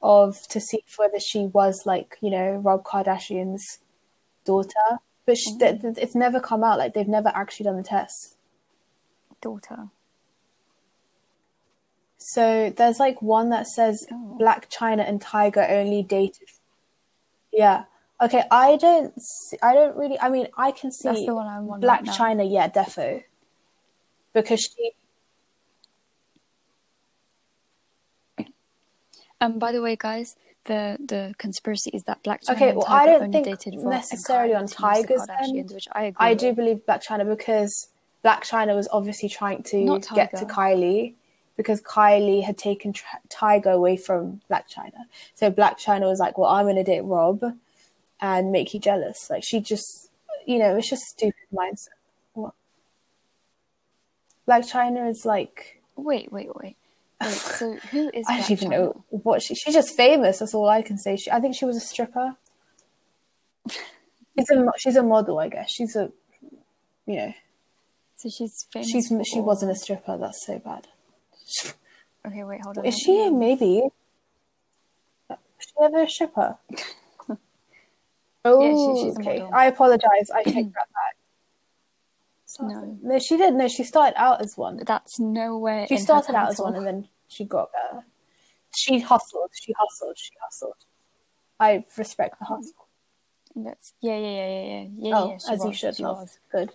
of 0.04 0.36
to 0.50 0.60
see 0.60 0.84
whether 0.98 1.20
she 1.20 1.46
was 1.48 1.84
like 1.88 2.18
you 2.22 2.30
know 2.30 2.52
Rob 2.58 2.84
Kardashian's 2.84 3.80
daughter, 4.46 5.00
but 5.26 5.38
she, 5.38 5.58
th- 5.58 5.76
mm-hmm. 5.78 5.94
th- 5.94 5.98
it's 5.98 6.14
never 6.14 6.40
come 6.40 6.64
out. 6.64 6.78
Like 6.78 6.94
they've 6.94 7.08
never 7.08 7.32
actually 7.34 7.64
done 7.64 7.78
the 7.78 7.84
test. 7.84 8.36
daughter. 9.42 9.90
So 12.18 12.70
there's 12.76 13.00
like 13.00 13.22
one 13.22 13.50
that 13.50 13.68
says 13.68 14.06
Oh. 14.12 14.38
Blac 14.40 14.70
Chyna 14.70 15.08
and 15.08 15.22
Tyga 15.22 15.70
only 15.72 16.04
dated. 16.04 16.50
Yeah. 17.52 17.86
Okay. 18.22 18.44
I 18.50 18.78
don't. 18.78 19.20
See, 19.22 19.58
I 19.62 19.74
don't 19.74 19.96
really. 19.98 20.20
I 20.20 20.30
mean, 20.30 20.48
I 20.58 20.72
can 20.72 20.92
see 20.92 21.10
That's 21.10 21.26
the 21.26 21.36
one 21.36 21.48
I'm 21.48 21.70
on 21.70 21.80
Black 21.80 22.06
right. 22.06 22.16
China. 22.16 22.44
Yeah, 22.44 22.70
defo. 22.70 23.24
Because 24.34 24.62
she. 24.62 24.92
Um, 29.42 29.60
by 29.60 29.72
the 29.72 29.82
way, 29.82 29.96
guys, 29.98 30.38
the 30.66 30.98
the 31.00 31.34
conspiracy 31.38 31.92
is 31.94 32.04
that 32.04 32.24
Blac 32.24 32.44
Chyna 32.44 32.56
Okay, 32.56 32.74
well, 32.74 32.86
I 32.88 33.06
don't 33.06 33.32
think 33.32 33.48
necessarily 33.84 34.54
on 34.54 34.68
Kylie 34.68 35.08
to 35.08 35.14
use 35.14 35.26
the 35.26 35.34
Tyga's 35.34 35.50
end. 35.50 35.72
which 35.72 35.88
I 35.92 36.04
agree. 36.06 36.28
I 36.28 36.34
do 36.34 36.54
believe 36.54 36.82
Blac 36.88 37.06
Chyna 37.06 37.28
because 37.28 37.90
Blac 38.24 38.42
Chyna 38.42 38.76
was 38.76 38.88
obviously 38.92 39.30
trying 39.30 39.64
to 39.64 40.00
get 40.14 40.36
to 40.38 40.46
Kylie 40.46 41.14
because 41.58 41.82
Kylie 41.82 42.44
had 42.44 42.58
taken 42.58 42.94
Tr- 42.94 43.06
Tyga 43.30 43.68
away 43.74 43.98
from 43.98 44.42
Blac 44.50 44.64
Chyna. 44.74 45.06
So 45.36 45.52
Blac 45.52 45.80
Chyna 45.80 46.08
was 46.10 46.20
like, 46.20 46.38
"Well, 46.38 46.50
I'm 46.50 46.66
going 46.66 46.76
to 46.78 46.84
date 46.84 47.02
Rob 47.02 47.44
and 48.22 48.52
make 48.52 48.74
you 48.74 48.80
jealous." 48.80 49.30
Like 49.30 49.44
she 49.46 49.60
just, 49.62 50.10
you 50.46 50.60
know, 50.60 50.76
it's 50.78 50.90
just 50.90 51.04
stupid 51.04 51.36
mindset. 51.54 51.90
What? 52.34 52.54
Blac 54.48 54.72
Chyna 54.72 55.10
is 55.10 55.26
like 55.26 55.82
Wait, 55.96 56.32
wait, 56.32 56.50
wait. 56.56 56.76
Wait, 57.22 57.30
so 57.32 57.76
who 57.92 58.12
is 58.14 58.26
I 58.30 58.40
don't 58.42 58.52
even 58.52 58.68
Chyna? 58.68 58.72
know 58.72 59.04
what 59.10 59.42
she. 59.42 59.56
She's 59.56 59.74
just 59.74 59.96
famous. 59.96 60.40
That's 60.40 60.54
all 60.54 60.68
I 60.70 60.82
can 60.82 60.98
say. 60.98 61.16
She, 61.16 61.32
I 61.32 61.40
think 61.40 61.56
she 61.56 61.66
was 61.66 61.78
a 61.78 61.82
stripper. 61.82 62.36
She's 64.38 64.50
a 64.50 64.72
she's 64.78 64.96
a 64.98 65.04
model, 65.04 65.40
I 65.40 65.48
guess. 65.48 65.72
She's 65.72 65.96
a, 65.96 66.12
you 67.06 67.16
know, 67.16 67.34
So 68.18 68.28
she's 68.30 68.68
famous. 68.74 68.90
she's 68.90 69.10
she 69.32 69.40
wasn't 69.40 69.72
a 69.72 69.76
stripper. 69.76 70.18
That's 70.18 70.46
so 70.46 70.60
bad. 70.60 70.88
Okay, 72.28 72.44
wait, 72.44 72.60
hold 72.62 72.78
on. 72.78 72.86
Is 72.86 72.98
she 73.00 73.30
maybe? 73.30 73.84
Was 75.30 75.38
she 75.60 75.74
ever 75.82 76.02
a 76.04 76.10
stripper? 76.10 76.58
Oh, 78.46 79.04
she's 79.04 79.16
a 79.16 79.20
okay. 79.20 79.40
model. 79.40 79.50
I 79.54 79.66
apologize. 79.68 80.30
I 80.34 80.44
take 80.44 80.54
that 80.74 80.74
back. 80.74 81.16
No. 82.62 82.98
no, 83.04 83.20
she 83.20 83.36
didn't. 83.36 83.58
No, 83.58 83.68
she 83.68 83.84
started 83.84 84.18
out 84.20 84.42
as 84.42 84.56
one. 84.56 84.82
That's 84.86 85.20
nowhere. 85.20 85.88
She 85.88 85.98
started 85.98 86.36
out 86.36 86.50
as 86.50 86.60
one, 86.60 86.76
and 86.76 86.86
then 86.88 87.08
she 87.28 87.44
got 87.44 87.70
better. 87.74 88.06
She 88.78 89.00
hustled. 89.00 89.50
She 89.54 89.74
hustled. 89.78 90.18
She 90.18 90.32
hustled. 90.42 90.76
I 91.60 91.84
respect 91.98 92.40
the 92.40 92.46
hustle. 92.46 92.88
That's 93.58 93.94
yeah, 94.02 94.18
yeah, 94.18 94.28
yeah, 94.28 94.48
yeah, 94.48 94.64
yeah, 94.64 94.88
yeah. 94.98 95.18
oh, 95.18 95.30
yeah, 95.32 95.38
she 95.38 95.54
as 95.54 95.60
you 95.64 95.68
was, 95.70 95.78
should 95.78 95.96
she 95.96 96.04
love. 96.04 96.18
was. 96.18 96.40
Good. 96.52 96.72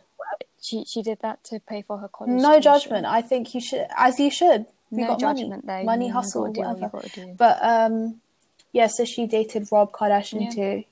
She 0.62 0.84
she 0.84 1.02
did 1.02 1.18
that 1.22 1.42
to 1.44 1.60
pay 1.60 1.82
for 1.82 1.96
her 1.98 2.08
college. 2.08 2.32
No 2.40 2.52
tuition. 2.52 2.62
judgment. 2.62 3.06
I 3.06 3.22
think 3.22 3.54
you 3.54 3.60
should, 3.60 3.86
as 3.96 4.18
you 4.18 4.30
should. 4.30 4.66
You 4.90 5.02
No 5.02 5.06
got 5.08 5.20
judgment 5.20 5.64
money, 5.64 5.78
there. 5.78 5.84
money, 5.84 6.06
You 6.08 6.12
hustle, 6.12 6.52
gotta 6.52 6.52
do 6.52 6.60
what 6.92 7.04
you 7.04 7.10
whatever. 7.18 7.34
But 7.36 7.58
um, 7.62 8.20
yeah. 8.72 8.86
So 8.88 9.04
she 9.04 9.26
dated 9.26 9.68
Rob 9.70 9.92
Kardashian 9.92 10.44
Yeah. 10.44 10.50
to, 10.80 10.84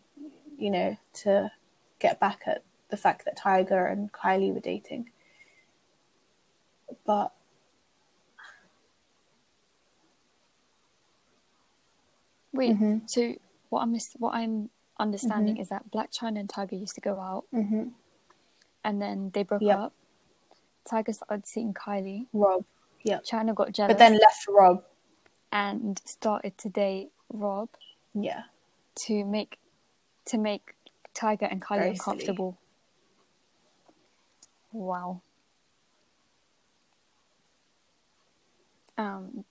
you 0.59 0.70
know, 0.70 0.96
to 1.14 1.50
get 2.00 2.18
back 2.20 2.42
at 2.46 2.62
the 2.90 2.96
fact 2.96 3.24
that 3.24 3.38
Tyga 3.38 3.90
and 3.90 4.12
Kylie 4.12 4.52
were 4.52 4.61
dating. 4.61 5.11
But 7.06 7.32
Wait, 12.52 12.70
Mm-hmm. 12.74 13.06
so 13.06 13.34
what 13.68 13.82
I'm 13.82 13.94
what 14.16 14.34
I'm 14.34 14.70
understanding 14.98 15.59
is 15.59 15.68
that 15.68 15.90
Blac 15.90 16.11
Chyna 16.18 16.40
and 16.40 16.48
Tyga 16.48 16.80
used 16.80 16.94
to 16.94 17.00
go 17.00 17.20
out, 17.20 17.44
Mhm. 17.52 17.92
and 18.82 19.00
then 19.02 19.30
they 19.34 19.42
broke 19.42 19.62
Yep. 19.62 19.78
up. 19.78 19.92
Tiger 20.84 21.12
started 21.12 21.46
seeing 21.46 21.74
Kylie. 21.74 22.26
Rob, 22.32 22.64
yeah. 23.04 23.18
Chyna 23.20 23.54
got 23.54 23.72
jealous, 23.72 23.90
But 23.92 23.98
then 23.98 24.14
left 24.18 24.48
Rob. 24.48 24.84
and 25.52 26.00
started 26.06 26.56
to 26.59 26.68
date 26.70 27.12
Rob 27.28 27.68
Yeah. 28.14 28.44
to 29.06 29.24
make 29.24 29.59
to 30.28 30.38
make 30.38 30.74
Tyga 31.14 31.50
and 31.50 31.60
Kylie 31.62 31.78
Very 31.78 31.90
uncomfortable. 31.90 32.58
Wow. 34.72 35.22
Um, 38.96 39.44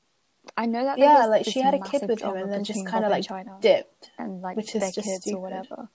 I 0.58 0.66
know 0.66 0.84
that 0.84 0.98
Yeah, 0.98 1.26
like 1.26 1.46
she 1.46 1.62
had 1.62 1.74
a 1.74 1.80
kid 1.80 2.08
with 2.08 2.22
him 2.22 2.36
and 2.36 2.52
then 2.52 2.64
just 2.64 2.86
kind 2.86 3.06
of 3.06 3.12
like 3.12 3.24
Chyna 3.26 3.60
dipped. 3.62 4.12
and 4.18 4.42
like 4.42 4.58
which 4.58 4.76
is 4.76 4.82
their 4.82 4.92
just 4.92 5.08
kids 5.08 5.22
stupid. 5.22 5.38
or 5.38 5.42
whatever. 5.42 5.90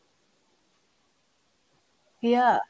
Yeah. 2.20 2.60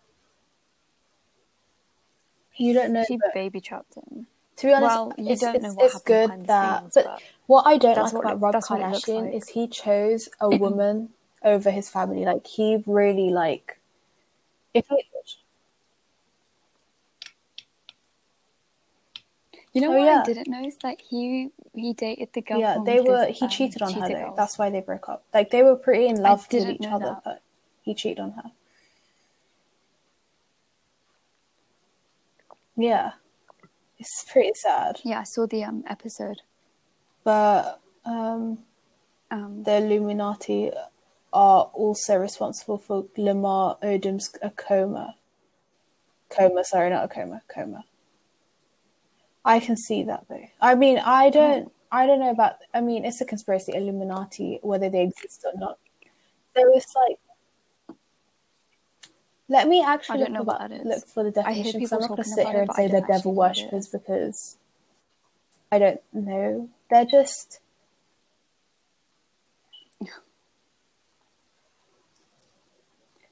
You 2.56 2.74
don't 2.74 2.92
know. 2.92 3.04
She 3.06 3.18
baby 3.34 3.60
trapped 3.60 3.94
him. 3.94 4.26
To 4.56 4.66
be 4.66 4.72
honest, 4.72 4.88
Well, 4.94 5.12
you 5.18 5.32
it's, 5.32 5.40
don't 5.40 5.54
it's, 5.56 5.64
know 5.64 5.72
what 5.74 5.86
it's 5.86 6.00
good 6.02 6.46
that. 6.46 6.80
scenes, 6.80 6.94
but, 6.94 7.04
but 7.04 7.22
what 7.46 7.66
I 7.66 7.78
don't 7.78 7.96
like 7.96 8.12
about 8.12 8.40
Rob 8.40 8.52
that's 8.52 8.70
what 8.70 8.80
it 8.80 8.88
looks 8.88 9.04
Kardashian 9.04 9.24
like. 9.26 9.34
is 9.34 9.48
he 9.48 9.66
chose 9.68 10.28
a 10.40 10.50
woman 10.50 11.10
over 11.44 11.70
his 11.70 11.88
family. 11.88 12.24
Like 12.24 12.46
he 12.46 12.82
really 12.86 13.30
like. 13.30 13.78
If 14.74 14.86
he, 14.88 15.04
You 19.74 19.80
know 19.80 19.88
Oh, 19.88 19.96
what 19.98 20.04
yeah. 20.04 20.20
I 20.20 20.24
didn't 20.24 20.48
know 20.48 20.64
is 20.66 20.76
that 20.82 21.00
he 21.00 21.50
he 21.74 21.94
dated 21.94 22.28
the 22.34 22.42
girl. 22.42 22.60
yeah, 22.60 22.76
they 22.84 23.00
were. 23.00 23.26
He 23.26 23.48
cheated 23.48 23.80
on 23.80 23.92
her 23.94 24.08
though. 24.08 24.34
That's 24.36 24.58
why 24.58 24.68
they 24.70 24.80
broke 24.80 25.08
up. 25.08 25.24
Like 25.32 25.50
they 25.50 25.62
were 25.62 25.76
pretty 25.76 26.08
in 26.08 26.20
love 26.22 26.46
with 26.52 26.68
each 26.68 26.86
other, 26.86 27.06
that. 27.06 27.24
but 27.24 27.42
he 27.82 27.94
cheated 27.94 28.20
on 28.20 28.32
her. 28.32 28.52
Yeah, 32.76 33.12
it's 33.98 34.24
pretty 34.30 34.52
sad. 34.54 35.00
Yeah, 35.04 35.20
I 35.20 35.24
saw 35.24 35.46
the 35.46 35.64
um 35.64 35.84
episode. 35.88 36.42
But 37.24 37.80
um, 38.04 38.58
Um, 39.30 39.62
the 39.62 39.76
Illuminati 39.76 40.70
are 41.32 41.70
also 41.72 42.16
responsible 42.16 42.78
for 42.78 43.06
Lamar 43.16 43.78
Odom's 43.82 44.34
a 44.42 44.50
coma. 44.50 45.16
coma. 46.28 46.64
Sorry, 46.64 46.90
not 46.90 47.04
a 47.04 47.08
coma. 47.08 47.42
Coma. 47.52 47.84
I 49.44 49.60
can 49.60 49.76
see 49.76 50.04
that 50.04 50.26
though. 50.28 50.46
I 50.60 50.74
mean, 50.74 50.98
I 50.98 51.30
don't. 51.30 51.72
I 51.90 52.06
don't 52.06 52.20
know 52.20 52.30
about. 52.30 52.56
I 52.72 52.80
mean, 52.80 53.04
it's 53.04 53.20
a 53.20 53.24
conspiracy, 53.24 53.72
Illuminati, 53.74 54.58
whether 54.62 54.88
they 54.88 55.02
exist 55.02 55.44
or 55.44 55.58
not. 55.58 55.78
There 56.54 56.68
was 56.68 56.86
like. 57.08 57.18
Let 59.48 59.68
me 59.68 59.82
actually 59.84 60.20
look, 60.20 60.40
about, 60.40 60.70
look 60.70 61.06
for 61.06 61.24
the 61.24 61.30
definition 61.30 61.80
because 61.80 61.92
I'm 61.92 62.00
not 62.00 62.08
going 62.08 62.22
to 62.22 62.28
sit 62.28 62.46
here 62.46 62.62
and 62.62 62.72
say 62.72 62.88
they're 62.88 63.02
devil 63.02 63.34
worshippers 63.34 63.88
because 63.88 64.56
I 65.70 65.78
don't 65.78 66.00
know. 66.12 66.68
They're 66.90 67.04
just. 67.04 67.60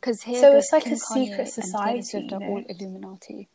Because 0.00 0.22
here, 0.22 0.40
so 0.40 0.56
it's 0.56 0.72
like 0.72 0.84
Kim 0.84 0.94
a 0.94 0.96
secret 0.96 1.48
society, 1.48 2.20
you 2.20 2.38
know? 2.38 2.46
all 2.46 2.64
Illuminati, 2.66 3.48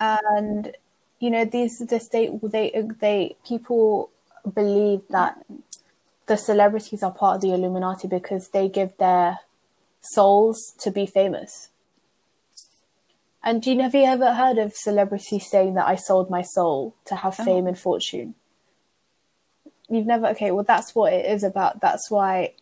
and 0.00 0.74
you 1.18 1.30
know 1.30 1.44
these 1.44 1.78
this 1.80 2.08
they 2.08 2.30
they 2.42 2.72
they 3.00 3.36
people 3.46 4.10
believe 4.54 5.02
that 5.10 5.44
the 6.26 6.36
celebrities 6.36 7.02
are 7.02 7.10
part 7.10 7.36
of 7.36 7.40
the 7.42 7.52
Illuminati 7.52 8.08
because 8.08 8.48
they 8.48 8.68
give 8.68 8.96
their 8.98 9.40
souls 10.00 10.74
to 10.78 10.90
be 10.90 11.04
famous. 11.06 11.68
And 13.42 13.62
do 13.62 13.72
you 13.72 13.80
have 13.80 13.94
you 13.94 14.04
ever 14.04 14.34
heard 14.34 14.58
of 14.58 14.74
celebrities 14.74 15.50
saying 15.50 15.74
that 15.74 15.86
I 15.86 15.96
sold 15.96 16.30
my 16.30 16.42
soul 16.42 16.94
to 17.06 17.16
have 17.16 17.36
oh. 17.38 17.44
fame 17.44 17.66
and 17.66 17.78
fortune? 17.78 18.34
You've 19.88 20.06
never 20.06 20.28
okay, 20.28 20.50
well 20.50 20.64
that's 20.64 20.94
what 20.94 21.12
it 21.12 21.26
is 21.26 21.44
about. 21.44 21.80
That's 21.80 22.10
why 22.10 22.54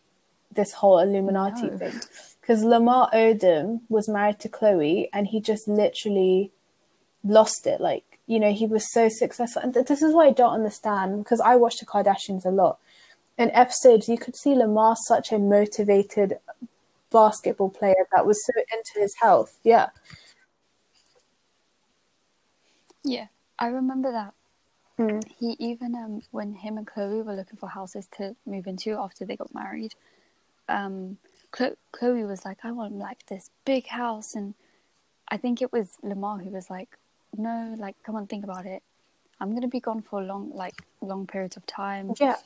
this 0.51 0.73
whole 0.73 0.99
Illuminati 0.99 1.67
no. 1.67 1.77
thing. 1.77 2.01
Because 2.47 2.63
Lamar 2.63 3.09
Odom 3.13 3.81
was 3.89 4.07
married 4.07 4.39
to 4.39 4.47
Khloe 4.47 5.09
and 5.11 5.27
he 5.27 5.41
just 5.41 5.67
literally 5.67 6.51
lost 7.21 7.67
it. 7.67 7.81
Like 7.81 8.19
you 8.25 8.39
know, 8.39 8.53
he 8.53 8.65
was 8.65 8.91
so 8.91 9.09
successful. 9.09 9.61
And 9.61 9.73
this 9.73 10.01
is 10.01 10.13
why 10.13 10.27
I 10.27 10.31
don't 10.31 10.53
understand 10.53 11.23
because 11.23 11.41
I 11.41 11.55
watch 11.55 11.77
the 11.77 11.85
Kardashians 11.85 12.45
a 12.45 12.49
lot. 12.49 12.77
In 13.37 13.51
episodes, 13.51 14.09
you 14.09 14.17
could 14.17 14.35
see 14.35 14.55
Lamar 14.55 14.95
such 15.07 15.31
a 15.31 15.39
motivated 15.39 16.37
basketball 17.11 17.69
player 17.69 18.07
that 18.13 18.25
was 18.25 18.43
so 18.45 18.53
into 18.59 19.01
his 19.01 19.15
health. 19.21 19.57
Yeah. 19.63 19.89
Yeah, 23.03 23.27
I 23.59 23.67
remember 23.67 24.11
that. 24.11 24.33
Mm. 24.99 25.23
He 25.39 25.55
even 25.59 25.95
um 25.95 26.21
when 26.31 26.53
him 26.53 26.77
and 26.77 26.87
Khloe 26.87 27.23
were 27.23 27.35
looking 27.35 27.57
for 27.57 27.69
houses 27.69 28.07
to 28.17 28.35
move 28.45 28.67
into 28.67 28.97
after 28.97 29.25
they 29.25 29.35
got 29.35 29.53
married, 29.53 29.93
um, 30.67 31.17
Khloe 31.57 32.27
was 32.27 32.45
like, 32.45 32.59
"I 32.63 32.71
want 32.71 32.95
like 32.97 33.25
this 33.27 33.49
big 33.65 33.87
house," 33.87 34.35
and 34.35 34.53
I 35.29 35.37
think 35.37 35.61
it 35.61 35.71
was 35.71 35.97
Lamar 36.03 36.37
who 36.39 36.49
was 36.49 36.69
like, 36.69 36.97
no, 37.35 37.75
like, 37.77 37.95
come 38.03 38.15
on, 38.15 38.27
think 38.27 38.43
about 38.43 38.65
it. 38.65 38.83
I'm 39.39 39.53
gonna 39.53 39.67
be 39.67 39.79
gone 39.79 40.01
for 40.01 40.21
long, 40.21 40.51
like, 40.53 40.81
long 41.01 41.27
periods 41.27 41.57
of 41.57 41.65
time. 41.65 42.13
Yeah. 42.19 42.37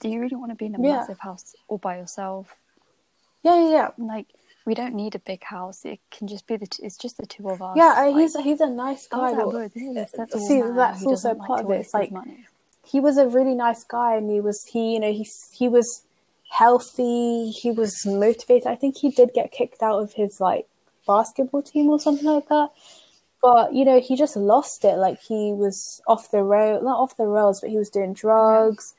Do 0.00 0.08
you 0.08 0.20
really 0.20 0.36
want 0.36 0.50
to 0.50 0.56
be 0.56 0.66
in 0.66 0.74
a 0.74 0.82
yeah. 0.82 0.96
massive 0.98 1.18
house 1.20 1.54
all 1.68 1.78
by 1.78 1.98
yourself? 1.98 2.56
Yeah, 3.42 3.62
yeah, 3.62 3.70
yeah. 3.70 3.88
Like, 3.98 4.26
we 4.64 4.74
don't 4.74 4.94
need 4.94 5.14
a 5.14 5.18
big 5.18 5.42
house. 5.44 5.84
It 5.84 6.00
can 6.10 6.28
just 6.28 6.46
be 6.46 6.56
the. 6.56 6.66
T- 6.66 6.84
it's 6.84 6.96
just 6.96 7.16
the 7.16 7.26
two 7.26 7.48
of 7.48 7.60
us. 7.60 7.76
Yeah, 7.76 7.94
like, 7.94 8.14
he's 8.14 8.36
he's 8.36 8.60
a 8.60 8.70
nice 8.70 9.06
guy. 9.08 9.34
That 9.34 10.32
see, 10.46 10.62
that's 10.62 11.04
also 11.04 11.34
part 11.34 11.64
like 11.68 11.80
of 11.80 11.86
it. 11.86 11.88
Like 11.92 12.12
he 12.84 13.00
was 13.00 13.18
a 13.18 13.26
really 13.26 13.54
nice 13.54 13.82
guy, 13.84 14.16
and 14.16 14.30
he 14.30 14.40
was 14.40 14.64
he 14.64 14.94
you 14.94 15.00
know 15.00 15.12
he 15.12 15.28
he 15.52 15.68
was 15.68 16.04
healthy. 16.52 17.50
He 17.50 17.70
was 17.70 18.04
motivated. 18.04 18.66
I 18.66 18.74
think 18.76 18.98
he 18.98 19.10
did 19.10 19.30
get 19.34 19.52
kicked 19.52 19.82
out 19.82 20.00
of 20.02 20.12
his 20.12 20.38
like 20.40 20.66
basketball 21.06 21.62
team 21.62 21.88
or 21.88 21.98
something 21.98 22.26
like 22.26 22.48
that. 22.48 22.68
But 23.40 23.74
you 23.74 23.84
know 23.84 24.00
he 24.00 24.16
just 24.16 24.36
lost 24.36 24.84
it. 24.84 24.96
Like 24.96 25.18
he 25.20 25.52
was 25.52 26.02
off 26.06 26.30
the 26.30 26.42
road 26.42 26.82
not 26.84 26.98
off 26.98 27.16
the 27.16 27.26
rails 27.26 27.60
but 27.60 27.70
he 27.70 27.78
was 27.78 27.90
doing 27.90 28.12
drugs. 28.12 28.94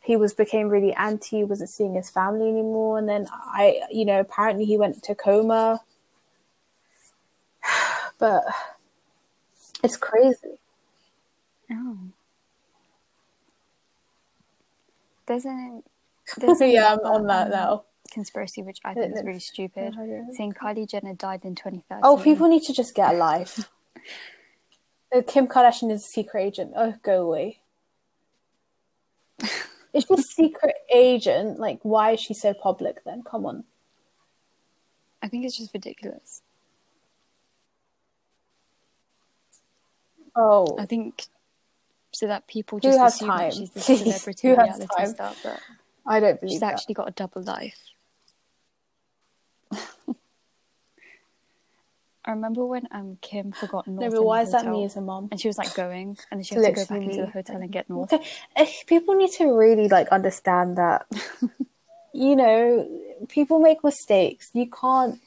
He 0.00 0.16
was 0.16 0.32
became 0.32 0.68
really 0.68 0.94
anti 0.94 1.44
wasn't 1.44 1.70
seeing 1.70 1.94
his 1.94 2.10
family 2.10 2.48
anymore. 2.48 2.98
And 2.98 3.08
then 3.08 3.26
i 3.32 3.80
you 3.90 4.06
know 4.06 4.20
apparently 4.20 4.64
he 4.64 4.78
went 4.78 5.02
to 5.04 5.14
coma. 5.14 5.80
But 8.18 8.44
it's 9.82 9.96
crazy. 9.96 10.58
Oh. 11.72 11.96
There's 15.26 15.46
yeah 16.60 16.92
i'm 16.92 17.00
on 17.00 17.26
that 17.26 17.46
um, 17.46 17.50
now 17.50 17.84
conspiracy, 18.10 18.62
which 18.62 18.78
I 18.84 18.92
think 18.94 19.16
is 19.16 19.22
really 19.24 19.40
stupid, 19.40 19.94
saying 20.32 20.52
Kylie 20.52 20.88
Jenner 20.88 21.14
died 21.14 21.44
in 21.44 21.54
2013. 21.54 22.00
Oh, 22.02 22.16
people 22.16 22.48
need 22.48 22.64
to 22.64 22.72
just 22.72 22.94
get 22.94 23.14
a 23.14 23.16
life. 23.16 23.70
Kim 25.26 25.46
Kardashian 25.48 25.90
is 25.90 26.04
a 26.04 26.08
secret 26.08 26.42
agent. 26.42 26.72
Oh, 26.76 26.94
go 27.02 27.22
away. 27.22 27.60
Is 29.92 30.04
she 30.04 30.14
a 30.14 30.22
secret 30.22 30.76
agent? 30.94 31.58
Like, 31.58 31.80
why 31.82 32.12
is 32.12 32.20
she 32.20 32.32
so 32.32 32.54
public 32.54 33.02
then? 33.04 33.24
Come 33.28 33.44
on. 33.44 33.64
I 35.20 35.26
think 35.26 35.44
it's 35.44 35.58
just 35.58 35.74
ridiculous. 35.74 36.42
Oh. 40.36 40.76
I 40.78 40.86
think 40.86 41.26
so 42.12 42.28
that 42.28 42.46
people 42.46 42.78
just 42.78 43.00
assume 43.00 43.30
time? 43.30 43.38
that 43.38 43.54
she's 43.54 43.70
the 43.70 43.80
celebrity 43.80 44.48
reality 44.48 45.06
star, 45.06 45.32
but 45.42 45.60
I 46.06 46.20
don't 46.20 46.40
believe 46.40 46.54
she's 46.54 46.60
that. 46.60 46.74
actually 46.74 46.94
got 46.94 47.08
a 47.08 47.12
double 47.12 47.42
life. 47.42 47.78
I 52.24 52.32
remember 52.32 52.66
when 52.66 52.86
um 52.90 53.18
Kim 53.22 53.50
forgot 53.52 53.88
North. 53.88 54.12
No, 54.12 54.18
but 54.18 54.24
why 54.24 54.42
is 54.42 54.52
that 54.52 54.66
me 54.66 54.84
as 54.84 54.96
a 54.96 55.00
mom? 55.00 55.28
And 55.30 55.40
she 55.40 55.48
was 55.48 55.56
like 55.56 55.74
going, 55.74 56.18
and 56.30 56.38
then 56.38 56.44
she 56.44 56.54
had 56.54 56.64
to 56.64 56.72
go 56.72 56.84
back 56.86 57.02
into 57.02 57.22
the 57.22 57.30
hotel 57.30 57.56
and 57.56 57.72
get 57.72 57.88
North. 57.88 58.12
Okay. 58.12 58.24
People 58.86 59.14
need 59.14 59.32
to 59.32 59.46
really 59.46 59.88
like 59.88 60.08
understand 60.08 60.76
that. 60.76 61.06
you 62.12 62.36
know, 62.36 62.88
people 63.28 63.58
make 63.58 63.82
mistakes. 63.82 64.50
You 64.52 64.68
can't. 64.68 65.18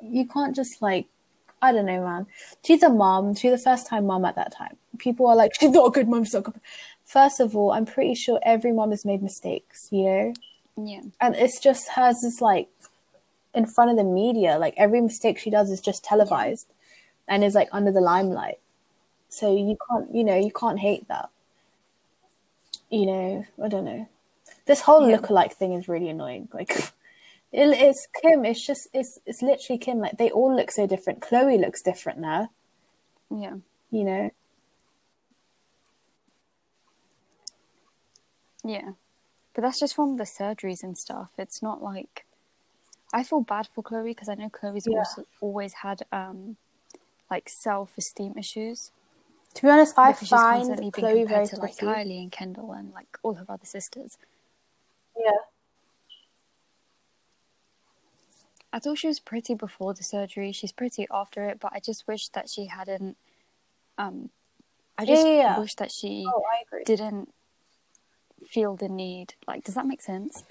You 0.00 0.26
can't 0.26 0.54
just 0.54 0.80
like, 0.82 1.06
I 1.60 1.72
don't 1.72 1.86
know, 1.86 2.02
man. 2.02 2.26
She's 2.62 2.82
a 2.82 2.90
mom. 2.90 3.34
She's 3.34 3.52
a 3.52 3.58
first 3.58 3.86
time 3.86 4.06
mom 4.06 4.24
at 4.26 4.36
that 4.36 4.52
time. 4.52 4.76
People 4.98 5.26
are 5.26 5.34
like, 5.34 5.52
she's 5.58 5.70
not 5.70 5.88
a 5.88 5.90
good 5.90 6.08
mom. 6.08 6.24
She's 6.24 6.34
not 6.34 6.44
good. 6.44 6.60
First 7.04 7.40
of 7.40 7.54
all, 7.54 7.72
I'm 7.72 7.86
pretty 7.86 8.14
sure 8.14 8.40
every 8.42 8.72
mom 8.72 8.90
has 8.90 9.04
made 9.04 9.22
mistakes. 9.22 9.88
You 9.90 10.04
know. 10.04 10.34
Yeah. 10.76 11.02
And 11.20 11.36
it's 11.36 11.60
just 11.60 11.90
hers 11.90 12.22
is 12.24 12.40
like 12.40 12.68
in 13.54 13.66
front 13.66 13.90
of 13.90 13.96
the 13.96 14.04
media. 14.04 14.58
Like 14.58 14.74
every 14.76 15.00
mistake 15.00 15.38
she 15.38 15.50
does 15.50 15.70
is 15.70 15.80
just 15.80 16.04
televised 16.04 16.66
and 17.28 17.44
is 17.44 17.54
like 17.54 17.68
under 17.72 17.92
the 17.92 18.00
limelight. 18.00 18.58
So 19.28 19.54
you 19.54 19.76
can't, 19.88 20.14
you 20.14 20.24
know, 20.24 20.36
you 20.36 20.52
can't 20.52 20.78
hate 20.78 21.08
that. 21.08 21.30
You 22.90 23.06
know, 23.06 23.46
I 23.62 23.68
don't 23.68 23.84
know. 23.84 24.08
This 24.66 24.82
whole 24.82 25.08
yeah. 25.08 25.16
look-alike 25.16 25.54
thing 25.54 25.72
is 25.72 25.88
really 25.88 26.08
annoying. 26.08 26.48
Like, 26.52 26.70
it, 27.52 27.68
it's 27.68 28.06
Kim. 28.22 28.44
It's 28.44 28.64
just, 28.64 28.88
it's, 28.92 29.18
it's 29.26 29.42
literally 29.42 29.78
Kim. 29.78 29.98
Like 29.98 30.18
they 30.18 30.30
all 30.30 30.54
look 30.54 30.70
so 30.70 30.86
different. 30.86 31.20
Khloe 31.20 31.60
looks 31.60 31.82
different 31.82 32.18
now. 32.18 32.50
Yeah. 33.30 33.54
You 33.90 34.04
know. 34.04 34.30
Yeah, 38.64 38.92
but 39.54 39.62
that's 39.62 39.80
just 39.80 39.94
from 39.94 40.16
the 40.16 40.24
surgeries 40.24 40.82
and 40.82 40.96
stuff. 40.96 41.30
It's 41.38 41.62
not 41.62 41.82
like 41.82 42.24
I 43.12 43.22
feel 43.22 43.42
bad 43.42 43.68
for 43.72 43.82
Khloe 43.82 44.06
because 44.06 44.28
I 44.28 44.34
know 44.34 44.48
Khloe's 44.48 44.86
yeah. 44.86 44.98
also 44.98 45.24
always 45.40 45.74
had 45.74 46.02
um 46.10 46.56
like 47.30 47.48
self 47.48 47.96
esteem 47.96 48.34
issues. 48.36 48.90
To 49.54 49.62
be 49.62 49.68
honest, 49.68 49.94
I 49.96 50.12
find 50.12 50.68
Khloe 50.92 51.28
very 51.28 51.46
to, 51.46 51.56
like 51.56 51.76
Kylie 51.76 52.22
and 52.22 52.32
Kendall 52.32 52.72
and 52.72 52.92
like 52.92 53.18
all 53.22 53.34
her 53.34 53.44
other 53.48 53.66
sisters. 53.66 54.18
Yeah. 55.16 55.30
I 58.72 58.80
thought 58.80 58.98
she 58.98 59.06
was 59.06 59.20
pretty 59.20 59.54
before 59.54 59.94
the 59.94 60.02
surgery. 60.02 60.50
She's 60.50 60.72
pretty 60.72 61.06
after 61.08 61.44
it, 61.44 61.60
but 61.60 61.72
I 61.72 61.78
just 61.78 62.08
wish 62.08 62.28
that 62.30 62.50
she 62.50 62.66
hadn't. 62.66 63.16
Um, 63.96 64.30
I 64.98 65.06
just 65.06 65.24
yeah, 65.24 65.32
yeah. 65.32 65.60
wish 65.60 65.76
that 65.76 65.92
she 65.92 66.26
oh, 66.26 66.42
didn't 66.84 67.32
feel 68.48 68.76
the 68.76 68.88
need. 68.88 69.34
Like, 69.46 69.64
does 69.64 69.74
that 69.74 69.86
make 69.86 70.02
sense? 70.02 70.44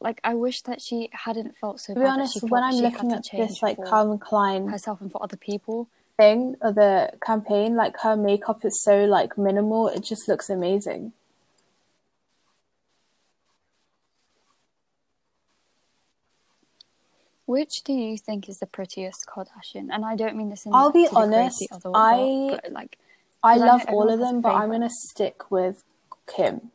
like 0.00 0.20
I 0.24 0.34
wish 0.34 0.62
that 0.62 0.80
she 0.80 1.10
hadn't 1.12 1.56
felt 1.56 1.80
so. 1.80 1.94
To 1.94 2.00
be 2.00 2.06
honest, 2.06 2.42
when 2.42 2.62
I'm 2.62 2.74
looking 2.76 3.12
at 3.12 3.24
this 3.30 3.62
like 3.62 3.78
Calvin 3.84 4.18
Klein 4.18 4.68
herself 4.68 5.00
and 5.00 5.12
for 5.12 5.22
other 5.22 5.36
people 5.36 5.88
thing 6.16 6.56
of 6.62 6.74
the 6.74 7.12
campaign, 7.24 7.76
like 7.76 7.96
her 8.02 8.16
makeup 8.16 8.64
is 8.64 8.82
so 8.82 9.04
like 9.04 9.36
minimal, 9.36 9.88
it 9.88 10.02
just 10.02 10.26
looks 10.28 10.48
amazing. 10.48 11.12
Which 17.44 17.82
do 17.82 17.92
you 17.92 18.16
think 18.16 18.48
is 18.48 18.58
the 18.58 18.66
prettiest 18.66 19.26
Kardashian? 19.26 19.88
And 19.90 20.04
I 20.04 20.14
don't 20.14 20.36
mean 20.36 20.50
this 20.50 20.64
in. 20.64 20.72
I'll 20.72 20.92
be 20.92 21.08
honest. 21.12 21.66
One, 21.82 21.92
I 21.96 22.58
like. 22.70 22.96
I 23.42 23.56
love 23.56 23.82
I 23.88 23.92
all 23.92 24.08
of 24.08 24.20
them, 24.20 24.40
but 24.40 24.54
I'm 24.54 24.70
gonna 24.70 24.88
stick 24.88 25.50
with 25.50 25.82
Kim. 26.26 26.70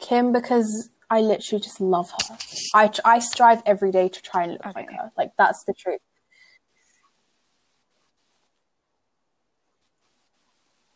Kim 0.00 0.32
because 0.32 0.90
I 1.10 1.20
literally 1.20 1.60
just 1.60 1.80
love 1.80 2.10
her. 2.10 2.36
I 2.74 2.90
I 3.04 3.18
strive 3.18 3.62
every 3.66 3.90
day 3.90 4.08
to 4.08 4.22
try 4.22 4.44
and 4.44 4.52
look 4.52 4.66
okay. 4.66 4.80
like 4.80 4.90
her. 4.92 5.12
Like 5.16 5.32
that's 5.36 5.64
the 5.64 5.74
truth. 5.74 6.00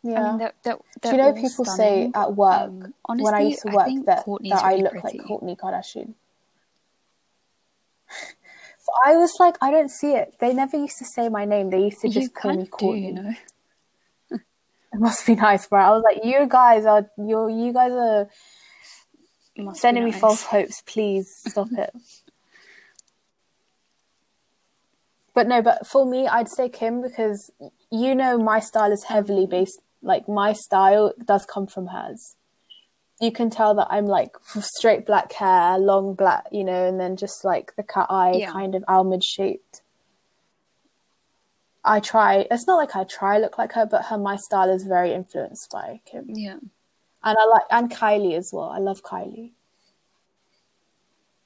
Yeah. 0.04 0.20
I 0.20 0.28
mean, 0.28 0.38
they're, 0.38 0.52
they're, 0.62 0.76
they're 1.00 1.12
Do 1.12 1.16
you 1.16 1.22
know 1.22 1.32
people 1.32 1.64
stunning. 1.64 2.12
say 2.12 2.20
at 2.20 2.36
work 2.36 2.68
um, 2.68 2.94
honestly, 3.06 3.24
when 3.24 3.34
I 3.34 3.40
used 3.40 3.62
to 3.62 3.72
work 3.72 3.88
that, 4.04 4.24
that 4.26 4.26
really 4.26 4.52
I 4.52 4.74
look 4.76 4.92
pretty. 4.92 5.18
like 5.18 5.26
Kourtney 5.26 5.56
Kardashian? 5.56 6.14
so 8.78 8.92
I 9.06 9.16
was 9.16 9.32
like, 9.40 9.56
I 9.62 9.70
don't 9.70 9.90
see 9.90 10.12
it. 10.12 10.34
They 10.40 10.52
never 10.52 10.76
used 10.76 10.98
to 10.98 11.06
say 11.06 11.30
my 11.30 11.46
name. 11.46 11.70
They 11.70 11.84
used 11.84 12.02
to 12.02 12.08
just 12.08 12.24
you 12.24 12.28
call 12.28 12.54
me 12.54 12.66
Kourtney. 12.66 12.80
Do, 12.80 12.98
you 12.98 13.12
know? 13.14 13.34
it 14.30 15.00
must 15.00 15.26
be 15.26 15.36
nice, 15.36 15.66
bro. 15.66 15.80
I 15.80 15.90
was 15.90 16.04
like, 16.04 16.22
you 16.22 16.46
guys 16.48 16.84
are 16.84 17.10
you 17.16 17.48
you 17.48 17.72
guys 17.72 17.92
are 17.92 18.28
Sending 19.74 20.04
me 20.04 20.12
false 20.12 20.42
hopes. 20.44 20.82
Please 20.86 21.28
stop 21.46 21.68
it. 21.78 21.94
But 25.34 25.48
no, 25.48 25.62
but 25.62 25.86
for 25.86 26.06
me, 26.06 26.28
I'd 26.28 26.48
say 26.48 26.68
Kim 26.68 27.02
because 27.02 27.50
you 27.90 28.14
know 28.14 28.38
my 28.38 28.60
style 28.60 28.92
is 28.92 29.04
heavily 29.04 29.46
based. 29.46 29.80
Like 30.02 30.28
my 30.28 30.52
style 30.52 31.12
does 31.24 31.44
come 31.44 31.66
from 31.66 31.88
hers. 31.88 32.36
You 33.20 33.32
can 33.32 33.48
tell 33.50 33.74
that 33.76 33.88
I'm 33.90 34.06
like 34.06 34.36
straight 34.60 35.06
black 35.06 35.32
hair, 35.32 35.78
long 35.78 36.14
black, 36.14 36.44
you 36.52 36.64
know, 36.64 36.86
and 36.86 37.00
then 37.00 37.16
just 37.16 37.44
like 37.44 37.74
the 37.76 37.82
cut 37.82 38.06
eye, 38.10 38.32
Yeah. 38.38 38.50
kind 38.52 38.74
of 38.74 38.84
almond 38.86 39.24
shaped. 39.24 39.82
I 41.84 42.00
try. 42.00 42.46
It's 42.50 42.66
not 42.66 42.76
like 42.76 42.96
I 42.96 43.04
try 43.04 43.38
look 43.38 43.58
like 43.58 43.72
her, 43.72 43.86
but 43.86 44.06
her 44.06 44.18
my 44.18 44.36
style 44.36 44.70
is 44.70 44.84
very 44.84 45.12
influenced 45.12 45.68
by 45.72 46.00
Kim, 46.04 46.26
Yeah. 46.28 46.58
And 47.24 47.36
I 47.38 47.44
like 47.46 47.62
and 47.70 47.90
Kylie 47.90 48.36
as 48.36 48.50
well. 48.52 48.68
I 48.68 48.78
love 48.78 49.02
Kylie. 49.02 49.52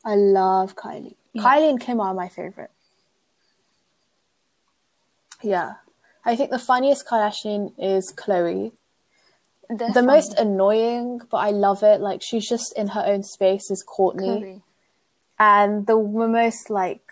I 0.04 0.16
love 0.16 0.74
Kylie. 0.74 1.14
Yeah. 1.32 1.42
Kylie 1.42 1.70
and 1.70 1.80
Kim 1.80 2.00
are 2.00 2.14
my 2.14 2.28
favorite. 2.28 2.70
Yeah, 5.42 5.74
I 6.24 6.34
think 6.34 6.50
the 6.50 6.58
funniest 6.58 7.06
Kardashian 7.06 7.72
is 7.78 8.12
Khloe. 8.16 8.72
They're 9.70 9.92
the 9.92 10.02
most 10.02 10.34
annoying, 10.38 11.20
but 11.30 11.36
I 11.38 11.50
love 11.50 11.82
it. 11.82 12.00
Like 12.00 12.22
she's 12.22 12.48
just 12.48 12.76
in 12.76 12.88
her 12.88 13.04
own 13.06 13.22
space 13.22 13.70
is 13.70 13.84
Kourtney, 13.86 14.42
Khloe. 14.42 14.62
and 15.38 15.86
the 15.86 15.96
most 15.96 16.70
like 16.70 17.02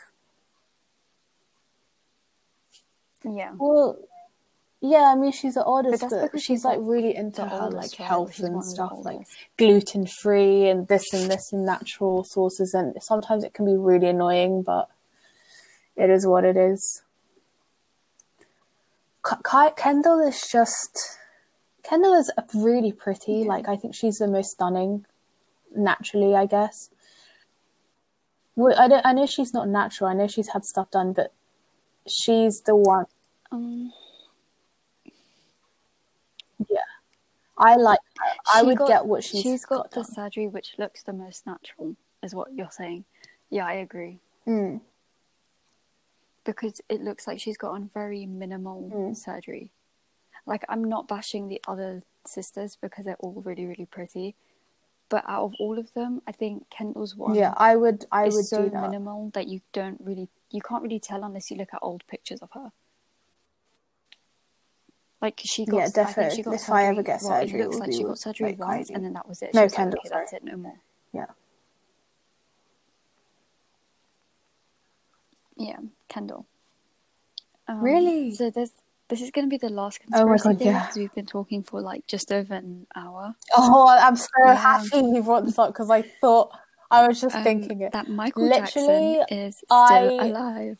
Yeah. 3.24 3.52
Well, 3.56 3.98
yeah, 4.88 5.12
I 5.12 5.16
mean 5.16 5.32
she's 5.32 5.54
the 5.54 5.64
oldest, 5.64 6.00
that's 6.00 6.14
but, 6.14 6.30
she's 6.32 6.44
she's, 6.44 6.64
like, 6.64 6.78
like, 6.78 6.86
really 6.88 7.14
into 7.14 7.44
her 7.44 7.70
like 7.70 7.92
health 7.94 8.38
and 8.40 8.64
stuff, 8.64 8.92
like 9.02 9.20
gluten 9.56 10.06
free 10.06 10.68
and 10.68 10.88
this 10.88 11.12
and 11.12 11.30
this 11.30 11.52
and 11.52 11.64
natural 11.64 12.24
sources. 12.24 12.72
And 12.74 12.94
sometimes 13.00 13.44
it 13.44 13.54
can 13.54 13.64
be 13.64 13.76
really 13.76 14.08
annoying, 14.08 14.62
but 14.62 14.88
it 15.96 16.10
is 16.10 16.26
what 16.26 16.44
it 16.44 16.56
is. 16.56 17.02
K- 19.24 19.70
Kendall 19.76 20.20
is 20.20 20.40
just 20.50 21.18
Kendall 21.82 22.14
is 22.14 22.30
really 22.54 22.92
pretty. 22.92 23.44
Like 23.44 23.68
I 23.68 23.76
think 23.76 23.94
she's 23.94 24.18
the 24.18 24.28
most 24.28 24.50
stunning, 24.50 25.06
naturally. 25.74 26.34
I 26.34 26.46
guess. 26.46 26.90
Well, 28.54 28.78
I 28.78 28.88
don't. 28.88 29.04
I 29.04 29.12
know 29.12 29.26
she's 29.26 29.52
not 29.52 29.68
natural. 29.68 30.10
I 30.10 30.14
know 30.14 30.28
she's 30.28 30.48
had 30.48 30.64
stuff 30.64 30.90
done, 30.90 31.12
but 31.12 31.32
she's 32.08 32.62
the 32.64 32.76
one. 32.76 33.06
Um, 33.52 33.92
Yeah, 36.68 36.78
I 37.58 37.76
like 37.76 37.98
her. 38.18 38.32
I 38.54 38.60
she 38.60 38.66
would 38.66 38.78
got- 38.78 38.88
get 38.88 39.06
what 39.06 39.24
she's, 39.24 39.42
she's 39.42 39.64
got, 39.64 39.90
the 39.90 40.02
done. 40.02 40.12
surgery 40.12 40.48
which 40.48 40.74
looks 40.78 41.02
the 41.02 41.12
most 41.12 41.46
natural, 41.46 41.96
is 42.22 42.34
what 42.34 42.52
you're 42.54 42.70
saying. 42.70 43.04
Yeah, 43.50 43.66
I 43.66 43.74
agree. 43.74 44.18
Mm. 44.46 44.80
Because 46.44 46.80
it 46.88 47.00
looks 47.02 47.26
like 47.26 47.40
she's 47.40 47.56
got 47.56 47.72
gotten 47.72 47.90
very 47.92 48.24
minimal 48.26 48.90
Mm. 48.94 49.16
surgery. 49.16 49.70
Like, 50.46 50.64
I'm 50.68 50.84
not 50.84 51.08
bashing 51.08 51.48
the 51.48 51.60
other 51.66 52.02
sisters 52.24 52.76
because 52.80 53.04
they're 53.04 53.16
all 53.18 53.42
really, 53.44 53.66
really 53.66 53.86
pretty. 53.86 54.36
But 55.08 55.24
out 55.28 55.44
of 55.44 55.54
all 55.60 55.78
of 55.78 55.92
them, 55.94 56.22
I 56.26 56.32
think 56.32 56.68
Kendall's 56.70 57.14
one 57.16 57.34
Yeah, 57.34 57.54
I 57.56 57.76
would. 57.76 58.06
I 58.12 58.24
would 58.24 58.44
so 58.44 58.64
do 58.64 58.70
that. 58.70 58.82
minimal 58.90 59.30
that 59.34 59.46
you 59.48 59.60
don't 59.72 60.00
really, 60.00 60.28
you 60.50 60.60
can't 60.60 60.82
really 60.82 61.00
tell 61.00 61.22
unless 61.24 61.50
you 61.50 61.56
look 61.56 61.72
at 61.74 61.80
old 61.82 62.04
pictures 62.06 62.40
of 62.40 62.50
her. 62.52 62.72
Like 65.22 65.40
she 65.44 65.64
got, 65.64 65.76
Yeah, 65.78 65.88
definitely. 65.94 66.42
got 66.42 66.54
If 66.54 66.60
surgery. 66.60 66.76
I 66.78 66.84
ever 66.86 67.02
get 67.02 67.20
well, 67.22 67.40
surgery, 67.40 67.60
it 67.60 67.64
looks 67.64 67.78
like 67.78 67.92
she 67.92 68.02
got 68.04 68.18
surgery 68.18 68.48
like, 68.50 68.58
once, 68.58 68.90
Kylie. 68.90 68.94
and 68.94 69.04
then 69.04 69.12
that 69.14 69.26
was 69.28 69.42
it. 69.42 69.54
No, 69.54 69.60
she 69.62 69.64
was 69.64 69.72
like, 69.78 69.86
okay, 69.88 70.08
that's 70.10 70.32
it, 70.34 70.44
no 70.44 70.56
more. 70.56 70.78
Yeah. 71.12 71.26
Yeah, 75.56 75.78
Kendall. 76.08 76.46
Um, 77.66 77.80
Really? 77.80 78.34
So 78.34 78.50
there's 78.50 78.72
this 79.08 79.22
is 79.22 79.30
going 79.30 79.46
to 79.46 79.48
be 79.48 79.56
the 79.56 79.72
last 79.72 80.00
Oh 80.02 80.26
conspiracy 80.26 80.48
God, 80.48 80.58
theory 80.58 80.70
yeah. 80.74 80.80
because 80.82 80.96
we've 80.96 81.14
been 81.14 81.26
talking 81.26 81.62
for 81.62 81.80
like 81.80 82.06
just 82.08 82.32
over 82.32 82.54
an 82.54 82.86
hour. 82.94 83.34
Oh, 83.56 83.88
I'm 83.88 84.16
so 84.16 84.26
Yeah. 84.44 84.54
happy 84.54 84.96
you 84.98 85.22
brought 85.22 85.44
this 85.44 85.58
up 85.58 85.68
because 85.68 85.90
I 85.90 86.02
thought 86.02 86.50
I 86.90 87.06
was 87.08 87.20
just 87.20 87.36
Um, 87.36 87.44
thinking 87.44 87.80
it. 87.82 87.92
that 87.92 88.08
Michael 88.08 88.42
Literally, 88.44 89.14
Jackson 89.28 89.38
is 89.38 89.56
still 89.58 89.70
I- 89.70 90.26
alive. 90.26 90.78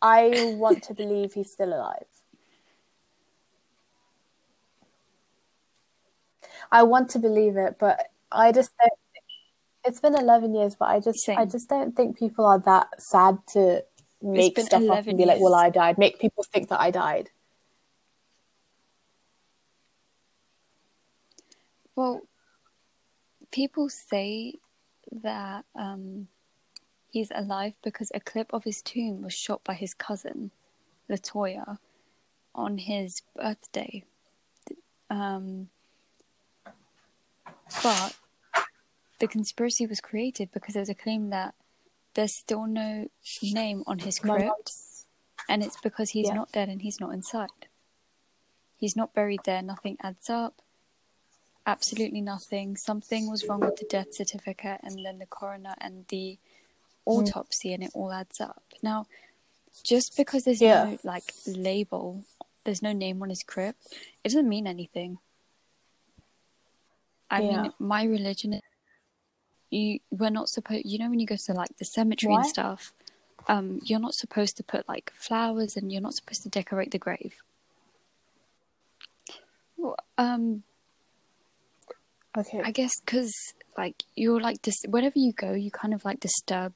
I 0.00 0.32
want 0.56 0.82
to 0.84 0.94
believe 0.94 1.34
he's 1.34 1.52
still 1.52 1.72
alive. 1.72 2.06
I 6.72 6.82
want 6.84 7.10
to 7.10 7.18
believe 7.18 7.56
it, 7.56 7.76
but 7.78 8.08
I 8.32 8.50
just 8.50 8.72
don't. 8.78 8.92
It's 9.84 10.00
been 10.00 10.14
eleven 10.18 10.54
years, 10.54 10.74
but 10.74 10.86
I 10.88 11.00
just, 11.00 11.28
I 11.28 11.44
just 11.44 11.68
don't 11.68 11.94
think 11.94 12.18
people 12.18 12.46
are 12.46 12.58
that 12.60 12.88
sad 13.00 13.38
to 13.48 13.84
make 14.22 14.58
stuff 14.58 14.88
up 14.88 15.06
and 15.06 15.18
be 15.18 15.26
like, 15.26 15.40
"Well. 15.40 15.54
I 15.54 15.68
died." 15.68 15.98
Make 15.98 16.18
people 16.18 16.44
think 16.44 16.70
that 16.70 16.80
I 16.80 16.90
died. 16.90 17.30
Well, 21.94 22.22
people 23.50 23.90
say 23.90 24.54
that 25.10 25.66
um, 25.74 26.28
he's 27.10 27.30
alive 27.34 27.74
because 27.84 28.10
a 28.14 28.20
clip 28.20 28.50
of 28.54 28.64
his 28.64 28.80
tomb 28.80 29.20
was 29.20 29.34
shot 29.34 29.62
by 29.62 29.74
his 29.74 29.92
cousin, 29.92 30.52
Latoya, 31.10 31.76
on 32.54 32.78
his 32.78 33.20
birthday. 33.36 34.04
Um, 35.10 35.68
but 37.82 38.16
the 39.20 39.28
conspiracy 39.28 39.86
was 39.86 40.00
created 40.00 40.50
because 40.52 40.74
there 40.74 40.82
was 40.82 40.88
a 40.88 40.94
claim 40.94 41.30
that 41.30 41.54
there's 42.14 42.36
still 42.36 42.66
no 42.66 43.08
name 43.42 43.84
on 43.86 44.00
his 44.00 44.18
crypt, 44.18 44.72
and 45.48 45.62
it's 45.62 45.80
because 45.80 46.10
he's 46.10 46.28
Yeah. 46.28 46.34
not 46.34 46.52
dead 46.52 46.68
and 46.68 46.82
he's 46.82 47.00
not 47.00 47.12
inside. 47.12 47.68
He's 48.76 48.96
not 48.96 49.14
buried 49.14 49.44
there. 49.44 49.62
Nothing 49.62 49.96
adds 50.02 50.28
up. 50.28 50.60
Absolutely 51.64 52.20
nothing. 52.20 52.76
Something 52.76 53.30
was 53.30 53.46
wrong 53.46 53.60
with 53.60 53.76
the 53.76 53.86
death 53.88 54.12
certificate, 54.12 54.80
and 54.82 55.04
then 55.04 55.18
the 55.20 55.26
coroner 55.26 55.74
and 55.78 56.06
the 56.08 56.38
hmm. 57.06 57.10
autopsy, 57.12 57.72
and 57.72 57.84
it 57.84 57.92
all 57.94 58.12
adds 58.12 58.40
up. 58.40 58.64
Now, 58.82 59.06
just 59.82 60.16
because 60.16 60.44
there's 60.44 60.60
Yeah. 60.60 60.84
no 60.84 60.98
like 61.04 61.32
label, 61.46 62.24
there's 62.64 62.82
no 62.82 62.92
name 62.92 63.22
on 63.22 63.30
his 63.30 63.42
crypt, 63.42 63.86
it 64.24 64.28
doesn't 64.28 64.48
mean 64.48 64.66
anything. 64.66 65.18
I 67.32 67.40
Yeah. 67.40 67.62
mean, 67.62 67.72
my 67.78 68.04
religion 68.04 68.60
you. 69.70 70.00
We're 70.10 70.30
not 70.30 70.48
supposed. 70.48 70.84
You 70.84 70.98
know, 70.98 71.08
when 71.10 71.18
you 71.18 71.26
go 71.26 71.36
to 71.46 71.52
like 71.54 71.76
the 71.78 71.84
cemetery 71.86 72.34
and 72.34 72.46
stuff, 72.46 72.92
um, 73.48 73.80
you're 73.82 73.98
not 73.98 74.14
supposed 74.14 74.56
to 74.58 74.62
put 74.62 74.88
like 74.88 75.10
flowers, 75.14 75.76
and 75.76 75.90
you're 75.90 76.02
not 76.02 76.14
supposed 76.14 76.42
to 76.42 76.48
decorate 76.48 76.90
the 76.90 76.98
grave. 76.98 77.42
Well, 79.76 79.96
um, 80.18 80.62
Okay. 82.36 82.60
I 82.64 82.70
guess 82.70 82.92
because 83.04 83.32
like 83.76 84.04
you're 84.14 84.40
like 84.40 84.62
dis- 84.62 84.84
wherever 84.88 85.18
you 85.18 85.32
go, 85.32 85.52
you 85.52 85.70
kind 85.70 85.92
of 85.94 86.04
like 86.04 86.20
disturb 86.20 86.72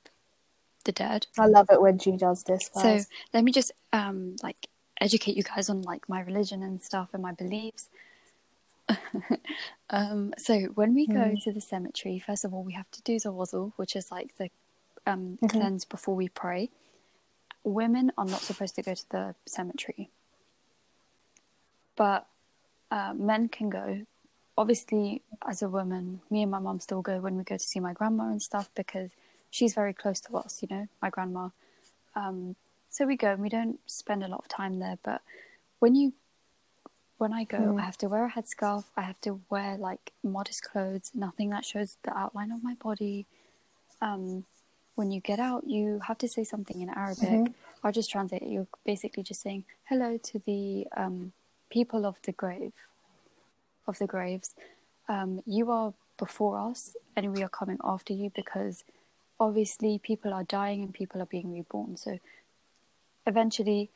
the 0.84 0.92
dead. 0.92 1.26
I 1.38 1.46
love 1.46 1.68
it 1.70 1.80
when 1.80 1.98
she 1.98 2.12
does 2.16 2.42
this, 2.44 2.70
So 2.74 3.00
let 3.32 3.44
me 3.44 3.52
just 3.52 3.72
um 3.92 4.36
like 4.42 4.68
educate 5.00 5.36
you 5.36 5.42
guys 5.42 5.68
on 5.68 5.82
like 5.82 6.08
my 6.08 6.20
religion 6.20 6.62
and 6.62 6.80
stuff 6.80 7.10
and 7.12 7.22
my 7.22 7.32
beliefs. 7.32 7.88
um, 9.90 10.34
so 10.38 10.60
when 10.74 10.94
we 10.94 11.06
go 11.06 11.18
Mm. 11.36 11.42
to 11.44 11.52
the 11.52 11.60
cemetery, 11.60 12.18
first 12.18 12.44
of 12.44 12.52
all, 12.52 12.62
we 12.64 12.72
have 12.74 12.90
to 12.92 13.02
do 13.02 13.18
the 13.18 13.32
wudu, 13.32 13.72
which 13.76 13.94
is 13.96 14.10
like 14.10 14.36
the 14.36 14.50
um, 15.06 15.38
Mhm. 15.42 15.50
cleanse 15.50 15.84
before 15.84 16.16
we 16.16 16.28
pray. 16.28 16.70
Women 17.62 18.12
are 18.18 18.24
not 18.24 18.40
supposed 18.42 18.74
to 18.76 18.82
go 18.82 18.94
to 18.94 19.08
the 19.10 19.34
cemetery, 19.46 20.10
but 21.96 22.26
uh, 22.90 23.14
men 23.14 23.48
can 23.48 23.70
go. 23.70 24.06
Obviously, 24.58 25.22
as 25.46 25.62
a 25.62 25.68
woman, 25.68 26.22
me 26.30 26.42
and 26.42 26.50
my 26.50 26.58
mum 26.58 26.80
still 26.80 27.02
go 27.02 27.20
when 27.20 27.36
we 27.36 27.44
go 27.44 27.56
to 27.56 27.64
see 27.64 27.80
my 27.80 27.92
grandma 27.92 28.24
and 28.30 28.42
stuff 28.42 28.70
because 28.74 29.10
she's 29.50 29.74
very 29.74 29.92
close 29.92 30.20
to 30.22 30.36
us. 30.36 30.62
You 30.62 30.68
know, 30.70 30.88
my 31.02 31.10
grandma. 31.10 31.50
Um, 32.14 32.56
so 32.88 33.04
we 33.06 33.16
go 33.16 33.32
and 33.32 33.42
we 33.42 33.48
don't 33.48 33.78
spend 33.86 34.24
a 34.24 34.28
lot 34.28 34.40
of 34.40 34.48
time 34.48 34.78
there. 34.78 34.98
But 35.02 35.20
when 35.80 35.94
you, 35.94 36.14
when 37.18 37.32
I 37.32 37.44
go, 37.44 37.58
Mm. 37.58 37.80
I 37.80 37.84
have 37.84 37.96
to 37.98 38.08
wear 38.08 38.26
a 38.26 38.30
headscarf. 38.30 38.84
I 38.96 39.02
have 39.02 39.20
to 39.22 39.40
wear 39.48 39.76
like 39.76 40.12
modest 40.22 40.62
clothes, 40.62 41.10
nothing 41.14 41.50
that 41.50 41.64
shows 41.64 41.96
the 42.02 42.16
outline 42.16 42.52
of 42.52 42.62
my 42.62 42.74
body. 42.74 43.26
Um, 44.00 44.44
when 44.96 45.10
you 45.10 45.20
get 45.20 45.38
out, 45.38 45.64
you 45.66 46.00
have 46.06 46.18
to 46.18 46.28
say 46.28 46.44
something 46.44 46.80
in 46.80 46.88
Arabic. 46.90 47.40
Mhm. 47.50 47.54
I'll 47.82 47.92
just 47.92 48.10
translate 48.10 48.42
it. 48.42 48.48
You're 48.48 48.66
basically 48.84 49.22
just 49.22 49.40
saying 49.40 49.64
hello 49.84 50.18
to 50.18 50.38
the 50.40 50.86
um, 50.96 51.32
people 51.70 52.04
of 52.06 52.20
the 52.22 52.32
grave, 52.32 52.72
of 53.86 53.98
the 53.98 54.06
graves, 54.06 54.54
um, 55.08 55.42
you 55.46 55.70
are 55.70 55.94
before 56.18 56.58
us, 56.58 56.96
and 57.14 57.34
we 57.34 57.42
are 57.42 57.48
coming 57.48 57.78
after 57.84 58.12
you 58.12 58.30
because 58.30 58.84
obviously 59.38 59.98
people 59.98 60.32
are 60.32 60.44
dying 60.44 60.82
and 60.82 60.94
people 60.94 61.20
are 61.20 61.26
being 61.26 61.52
reborn. 61.52 61.96
So 61.96 62.18
eventually, 63.26 63.90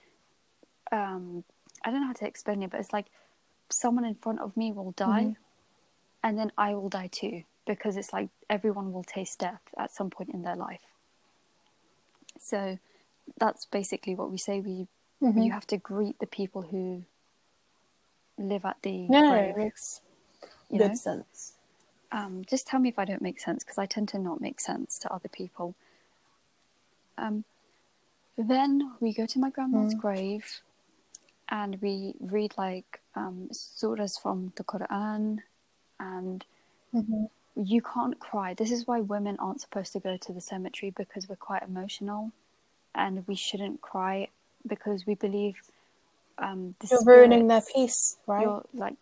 um, 0.92 1.44
I 1.84 1.90
don't 1.90 2.00
know 2.00 2.08
how 2.08 2.12
to 2.14 2.26
explain 2.26 2.62
it, 2.62 2.70
but 2.70 2.80
it's 2.80 2.92
like 2.92 3.06
someone 3.70 4.04
in 4.04 4.14
front 4.14 4.40
of 4.40 4.56
me 4.56 4.72
will 4.72 4.92
die, 4.92 5.22
mm-hmm. 5.22 5.32
and 6.22 6.38
then 6.38 6.52
I 6.58 6.74
will 6.74 6.88
die 6.88 7.08
too 7.10 7.44
because 7.66 7.96
it's 7.96 8.12
like 8.12 8.28
everyone 8.48 8.92
will 8.92 9.04
taste 9.04 9.38
death 9.38 9.62
at 9.78 9.92
some 9.92 10.10
point 10.10 10.30
in 10.32 10.42
their 10.42 10.56
life. 10.56 10.82
So 12.38 12.78
that's 13.38 13.66
basically 13.66 14.14
what 14.14 14.30
we 14.30 14.38
say. 14.38 14.60
We 14.60 14.88
mm-hmm. 15.22 15.40
you 15.40 15.52
have 15.52 15.66
to 15.68 15.76
greet 15.76 16.18
the 16.18 16.26
people 16.26 16.62
who 16.62 17.04
live 18.38 18.64
at 18.64 18.78
the 18.82 19.06
no, 19.08 19.34
it 19.34 19.56
makes 19.56 20.00
good 20.70 20.80
know? 20.80 20.94
sense. 20.94 21.54
Um, 22.12 22.44
just 22.48 22.66
tell 22.66 22.80
me 22.80 22.88
if 22.88 22.98
I 22.98 23.04
don't 23.04 23.22
make 23.22 23.38
sense 23.38 23.62
because 23.62 23.78
I 23.78 23.86
tend 23.86 24.08
to 24.08 24.18
not 24.18 24.40
make 24.40 24.60
sense 24.60 24.98
to 25.00 25.12
other 25.12 25.28
people. 25.28 25.76
Um, 27.16 27.44
then 28.36 28.92
we 29.00 29.12
go 29.12 29.26
to 29.26 29.38
my 29.38 29.50
grandma's 29.50 29.94
mm. 29.94 30.00
grave 30.00 30.60
and 31.50 31.80
we 31.80 32.14
read 32.20 32.54
like 32.56 33.00
um, 33.14 33.48
surahs 33.52 34.20
from 34.20 34.52
the 34.56 34.64
Quran 34.64 35.38
and 35.98 36.44
mm-hmm. 36.94 37.24
you 37.56 37.82
can't 37.82 38.18
cry. 38.18 38.54
This 38.54 38.70
is 38.70 38.86
why 38.86 39.00
women 39.00 39.36
aren't 39.38 39.60
supposed 39.60 39.92
to 39.94 40.00
go 40.00 40.16
to 40.16 40.32
the 40.32 40.40
cemetery 40.40 40.92
because 40.96 41.28
we're 41.28 41.36
quite 41.36 41.62
emotional 41.62 42.32
and 42.94 43.26
we 43.26 43.34
shouldn't 43.34 43.80
cry 43.80 44.28
because 44.66 45.06
we 45.06 45.14
believe 45.14 45.56
um, 46.38 46.74
you're 46.90 47.04
ruining 47.04 47.48
their 47.48 47.62
peace, 47.74 48.16
right? 48.26 48.42
You're 48.42 48.64
like, 48.72 48.96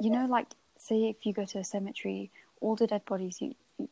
you 0.00 0.10
know, 0.10 0.26
like 0.26 0.46
say 0.76 1.08
if 1.08 1.24
you 1.24 1.32
go 1.32 1.44
to 1.44 1.58
a 1.58 1.64
cemetery, 1.64 2.30
all 2.60 2.76
the 2.76 2.86
dead 2.86 3.04
bodies, 3.04 3.40
you, 3.40 3.54
you 3.78 3.88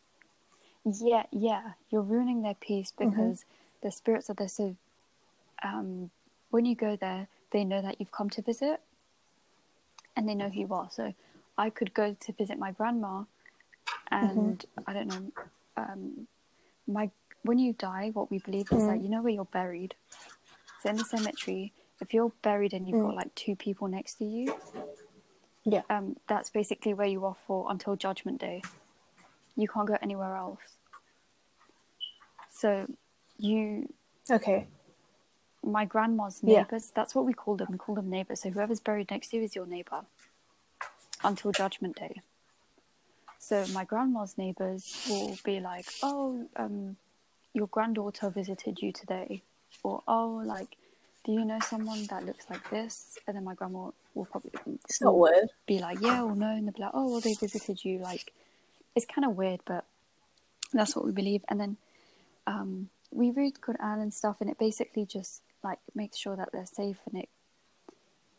yeah, 0.84 1.24
yeah, 1.30 1.72
you're 1.90 2.02
ruining 2.02 2.42
their 2.42 2.54
peace 2.54 2.92
mm-hmm. 2.92 3.10
because 3.10 3.40
mm-hmm. 3.40 3.86
the 3.86 3.92
spirits 3.92 4.30
are 4.30 4.34
there. 4.34 4.48
So, 4.48 4.76
um, 5.62 6.10
when 6.50 6.64
you 6.64 6.74
go 6.74 6.96
there, 6.96 7.28
they 7.56 7.64
know 7.64 7.80
that 7.82 7.96
you've 7.98 8.12
come 8.12 8.30
to 8.30 8.42
visit, 8.42 8.80
and 10.16 10.28
they 10.28 10.34
know 10.34 10.48
who 10.48 10.60
you 10.60 10.72
are. 10.72 10.88
So, 10.90 11.14
I 11.58 11.70
could 11.70 11.94
go 11.94 12.14
to 12.18 12.32
visit 12.32 12.58
my 12.58 12.72
grandma, 12.72 13.24
and 14.10 14.58
mm-hmm. 14.58 14.90
I 14.90 14.92
don't 14.92 15.08
know, 15.08 15.32
um, 15.76 16.28
my 16.86 17.10
when 17.42 17.58
you 17.58 17.72
die, 17.72 18.10
what 18.12 18.30
we 18.30 18.38
believe 18.40 18.72
is 18.72 18.82
mm. 18.82 18.88
that 18.88 19.02
you 19.02 19.08
know 19.08 19.22
where 19.22 19.32
you're 19.32 19.44
buried. 19.44 19.94
So 20.82 20.90
in 20.90 20.96
the 20.96 21.04
cemetery, 21.04 21.72
if 22.00 22.12
you're 22.12 22.32
buried 22.42 22.72
and 22.72 22.86
you've 22.86 22.98
mm. 22.98 23.06
got 23.06 23.14
like 23.14 23.34
two 23.34 23.54
people 23.56 23.86
next 23.88 24.14
to 24.14 24.24
you, 24.24 24.54
yeah. 25.64 25.82
Um, 25.90 26.16
that's 26.28 26.50
basically 26.50 26.94
where 26.94 27.08
you 27.08 27.24
are 27.24 27.36
for 27.46 27.66
until 27.70 27.96
Judgment 27.96 28.40
Day. 28.40 28.62
You 29.56 29.66
can't 29.66 29.88
go 29.88 29.96
anywhere 30.00 30.36
else. 30.36 30.60
So 32.52 32.86
you. 33.38 33.92
Okay. 34.30 34.66
My 35.66 35.84
grandma's 35.84 36.42
neighbors, 36.42 36.86
yeah. 36.86 36.92
that's 36.94 37.14
what 37.14 37.24
we 37.24 37.32
call 37.32 37.56
them. 37.56 37.68
We 37.70 37.78
call 37.78 37.96
them 37.96 38.08
neighbors. 38.08 38.42
So 38.42 38.50
whoever's 38.50 38.80
buried 38.80 39.10
next 39.10 39.28
to 39.28 39.36
you 39.36 39.42
is 39.42 39.54
your 39.56 39.66
neighbor 39.66 40.02
until 41.24 41.50
Judgment 41.52 41.96
Day. 41.96 42.20
So 43.38 43.66
my 43.72 43.84
grandma's 43.84 44.38
neighbors 44.38 45.06
will 45.08 45.36
be 45.44 45.60
like, 45.60 45.86
"Oh, 46.02 46.48
um, 46.56 46.96
your 47.52 47.66
granddaughter 47.66 48.30
visited 48.30 48.80
you 48.80 48.92
today," 48.92 49.42
or 49.82 50.02
"Oh, 50.06 50.40
like 50.44 50.76
do 51.26 51.32
you 51.32 51.44
know 51.44 51.58
someone 51.58 52.06
that 52.06 52.24
looks 52.24 52.46
like 52.48 52.70
this? 52.70 53.18
And 53.26 53.36
then 53.36 53.42
my 53.42 53.54
grandma 53.54 53.90
will 54.14 54.26
probably 54.26 54.52
it's 54.88 55.02
not 55.02 55.18
weird. 55.18 55.48
be 55.66 55.80
like, 55.80 56.00
yeah 56.00 56.22
or 56.22 56.36
no, 56.36 56.50
and 56.50 56.68
they'll 56.68 56.72
be 56.72 56.82
like, 56.82 56.92
oh, 56.94 57.10
well, 57.10 57.20
they 57.20 57.34
visited 57.34 57.84
you. 57.84 57.98
Like, 57.98 58.32
it's 58.94 59.06
kind 59.06 59.24
of 59.24 59.36
weird, 59.36 59.60
but 59.66 59.84
that's 60.72 60.94
what 60.94 61.04
we 61.04 61.10
believe. 61.10 61.44
And 61.48 61.60
then 61.60 61.76
um, 62.46 62.90
we 63.10 63.32
read 63.32 63.54
Quran 63.60 64.00
and 64.00 64.14
stuff, 64.14 64.36
and 64.40 64.48
it 64.48 64.56
basically 64.56 65.04
just 65.04 65.42
like 65.68 65.78
makes 65.94 66.16
sure 66.16 66.36
that 66.36 66.50
they're 66.52 66.66
safe, 66.66 66.98
and 67.10 67.22
it 67.22 67.28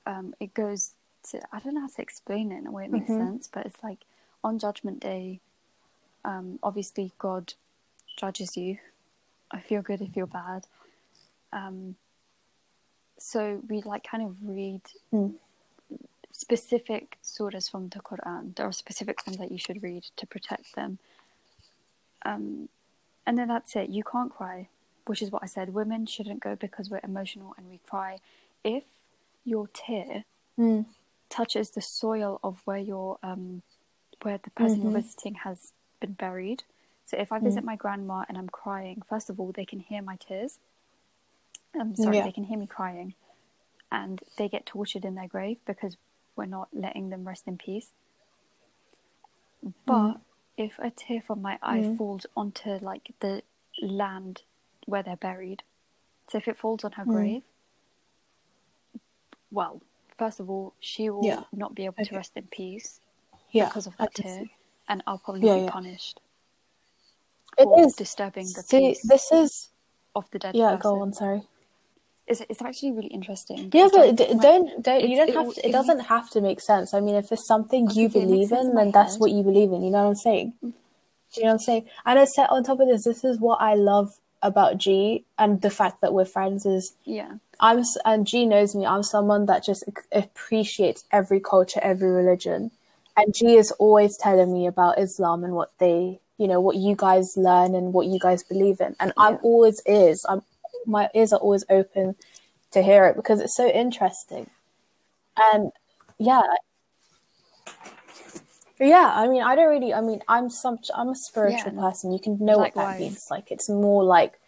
um, 0.06 0.34
it 0.40 0.54
goes 0.54 0.92
to 1.32 1.42
I 1.52 1.60
don't 1.60 1.76
know 1.76 1.82
how 1.82 1.88
to 1.88 2.02
explain 2.02 2.52
it 2.52 2.60
in 2.60 2.68
a 2.68 2.72
way 2.72 2.86
it 2.86 2.92
makes 2.92 3.10
mm-hmm. 3.10 3.26
sense, 3.26 3.50
but 3.52 3.66
it's 3.66 3.84
like 3.84 4.00
on 4.44 4.60
Judgment 4.60 5.00
Day, 5.00 5.42
um, 6.24 6.60
obviously 6.64 7.12
God 7.18 7.54
judges 8.18 8.58
you. 8.58 8.78
I 9.52 9.60
feel 9.62 9.82
good, 9.82 10.02
if 10.02 10.16
you're 10.16 10.28
bad. 10.28 10.66
Um, 11.54 11.96
so 13.18 13.62
we 13.70 13.82
like 13.82 14.06
kind 14.06 14.24
of 14.24 14.36
read 14.44 14.82
mm. 15.14 15.34
specific 16.32 17.18
surahs 17.24 17.70
from 17.70 17.90
the 17.90 18.00
Quran. 18.00 18.56
There 18.56 18.68
are 18.68 18.74
specific 18.74 19.26
ones 19.26 19.38
that 19.38 19.52
you 19.52 19.58
should 19.58 19.82
read 19.82 20.04
to 20.18 20.28
protect 20.28 20.76
them. 20.76 21.00
Um, 22.26 22.70
and 23.26 23.38
then 23.38 23.48
that's 23.48 23.76
it. 23.76 23.90
You 23.90 24.04
can't 24.04 24.32
cry, 24.32 24.68
which 25.08 25.22
is 25.22 25.32
what 25.32 25.44
I 25.44 25.48
said. 25.48 25.74
Women 25.74 26.06
shouldn't 26.06 26.40
go 26.40 26.56
because 26.56 26.90
we're 26.90 27.02
emotional 27.04 27.54
and 27.58 27.70
we 27.70 27.80
cry. 27.90 28.20
If 28.64 28.84
your 29.44 29.68
tear 29.74 30.26
mm. 30.60 30.86
touches 31.30 31.72
the 31.72 31.82
soil 31.82 32.40
of 32.44 32.62
where 32.66 32.78
your 32.78 33.18
um, 33.24 33.62
where 34.22 34.40
the 34.44 34.50
person 34.52 34.78
mm-hmm. 34.78 34.92
you're 34.92 35.02
visiting 35.02 35.36
has 35.36 35.74
been 36.00 36.14
buried. 36.14 36.64
So 37.06 37.18
if 37.18 37.32
I 37.32 37.40
visit 37.40 37.64
mm. 37.64 37.68
my 37.68 37.76
grandma 37.78 38.26
and 38.28 38.38
I'm 38.38 38.50
crying, 38.50 39.02
first 39.08 39.30
of 39.30 39.40
all, 39.40 39.54
they 39.54 39.64
can 39.64 39.80
hear 39.80 40.02
my 40.02 40.18
tears 40.18 40.60
I'm 41.80 41.96
sorry, 41.96 42.18
yeah. 42.18 42.24
they 42.24 42.32
can 42.32 42.44
hear 42.44 42.58
me 42.58 42.68
crying, 42.68 43.14
and 43.92 44.22
they 44.38 44.50
get 44.50 44.66
tortured 44.66 45.06
in 45.06 45.16
their 45.16 45.28
grave 45.28 45.58
because 45.66 45.98
we're 46.36 46.46
not 46.46 46.70
letting 46.74 47.10
them 47.10 47.28
rest 47.28 47.44
in 47.48 47.58
peace. 47.58 47.92
But 49.86 50.14
mm. 50.14 50.20
if 50.58 50.80
a 50.80 50.92
tear 50.92 51.22
from 51.22 51.42
my 51.42 51.58
eye 51.62 51.80
mm. 51.80 51.98
falls 51.98 52.26
onto 52.36 52.78
like 52.82 53.14
the 53.20 53.42
land 53.82 54.44
where 54.88 55.04
they're 55.04 55.16
buried, 55.16 55.62
so 56.30 56.40
if 56.40 56.48
it 56.48 56.58
falls 56.58 56.84
on 56.84 56.94
her 56.94 57.06
mm. 57.06 57.14
grave, 57.14 57.42
well, 59.52 59.82
first 60.18 60.40
of 60.40 60.50
all, 60.50 60.74
she 60.80 61.10
will 61.10 61.24
yeah. 61.24 61.44
not 61.54 61.76
be 61.76 61.86
able 61.86 61.94
okay. 62.00 62.06
to 62.06 62.16
rest 62.16 62.32
in 62.36 62.48
peace 62.48 63.00
yeah, 63.52 63.66
because 63.66 63.86
of 63.86 63.96
that 63.98 64.16
tear, 64.16 64.46
see. 64.46 64.52
and 64.90 65.04
I'll 65.06 65.20
probably 65.20 65.48
yeah, 65.48 65.66
be 65.66 65.68
punished. 65.70 66.20
It 67.58 67.68
is 67.80 67.94
disturbing 67.94 68.48
the 68.56 68.64
see, 68.64 68.80
peace. 68.80 69.02
This 69.04 69.32
is 69.32 69.70
of 70.16 70.26
the 70.32 70.40
dead. 70.40 70.56
Yeah, 70.56 70.76
person. 70.76 70.82
go 70.82 71.02
on. 71.02 71.14
Sorry 71.14 71.44
it's, 72.28 72.42
it's 72.50 72.62
actually 72.62 72.92
really 72.92 73.08
interesting. 73.08 73.72
Yeah, 73.74 73.88
but 73.92 74.16
don't 74.16 74.42
don't, 74.42 74.84
don't 74.84 75.10
you 75.10 75.18
don't 75.18 75.34
have 75.34 75.54
to. 75.56 75.62
It, 75.62 75.70
it 75.70 75.72
doesn't 75.72 75.98
makes... 75.98 76.10
have 76.10 76.30
to 76.32 76.42
make 76.42 76.62
sense. 76.62 76.94
I 76.94 77.00
mean, 77.00 77.16
if 77.16 77.32
it's 77.32 77.48
something 77.48 77.90
you 77.94 78.10
believe 78.10 78.52
in, 78.52 78.76
then 78.76 78.92
that's 78.92 79.18
what 79.18 79.32
you 79.32 79.44
believe 79.44 79.72
in. 79.72 79.84
You 79.84 79.92
know 79.92 80.04
what 80.04 80.10
I'm 80.10 80.16
saying? 80.16 80.54
Mm. 80.64 80.74
You 81.36 81.44
know 81.44 81.48
what 81.48 81.54
I'm 81.54 81.60
saying? 81.60 81.86
And 82.06 82.20
I 82.20 82.26
said 82.26 82.48
on 82.50 82.64
top 82.64 82.80
of 82.80 82.88
this, 82.88 83.04
this 83.04 83.24
is 83.24 83.40
what 83.40 83.62
I 83.62 83.76
love 83.76 84.20
about 84.42 84.78
G 84.78 85.26
and 85.38 85.62
the 85.62 85.70
fact 85.70 86.02
that 86.02 86.14
we're 86.14 86.26
friends 86.26 86.66
is 86.66 86.94
yeah. 87.04 87.36
I'm 87.60 87.84
and 88.06 88.28
G 88.28 88.46
knows 88.46 88.76
me. 88.76 88.86
I'm 88.86 89.04
someone 89.04 89.46
that 89.48 89.66
just 89.66 89.84
appreciates 90.12 91.04
every 91.12 91.40
culture, 91.40 91.80
every 91.82 92.12
religion, 92.12 92.72
and 93.16 93.34
G 93.34 93.56
is 93.56 93.72
always 93.72 94.18
telling 94.18 94.54
me 94.54 94.68
about 94.68 95.00
Islam 95.00 95.44
and 95.44 95.54
what 95.54 95.72
they, 95.80 96.20
you 96.38 96.48
know, 96.48 96.62
what 96.62 96.76
you 96.76 96.96
guys 96.96 97.36
learn 97.36 97.74
and 97.76 97.94
what 97.94 98.08
you 98.08 98.20
guys 98.20 98.44
believe 98.44 98.80
in. 98.80 98.96
And 99.00 99.12
yeah. 99.18 99.24
I'm 99.24 99.40
always 99.42 99.82
is. 99.86 100.26
I'm 100.30 100.44
my 100.86 101.10
ears 101.14 101.34
are 101.34 101.40
always 101.40 101.66
open 101.70 102.16
to 102.72 102.82
hear 102.82 103.06
it 103.06 103.16
because 103.16 103.42
it's 103.42 103.56
so 103.56 103.68
interesting. 103.68 104.50
And 105.38 105.72
yeah, 106.18 106.42
yeah. 108.80 109.12
I 109.16 109.28
mean, 109.28 109.44
I 109.44 109.56
don't 109.56 109.70
really. 109.70 109.94
I 109.94 110.02
mean, 110.02 110.22
I'm 110.28 110.50
some. 110.50 110.80
I'm 110.94 111.10
a 111.10 111.16
spiritual 111.16 111.74
yeah, 111.74 111.82
person. 111.82 112.12
You 112.12 112.20
can 112.20 112.38
know 112.40 112.58
likewise. 112.58 112.86
what 112.86 112.92
that 112.92 113.00
means. 113.00 113.26
Like, 113.30 113.52
it's 113.52 113.70
more 113.70 114.04
like 114.04 114.40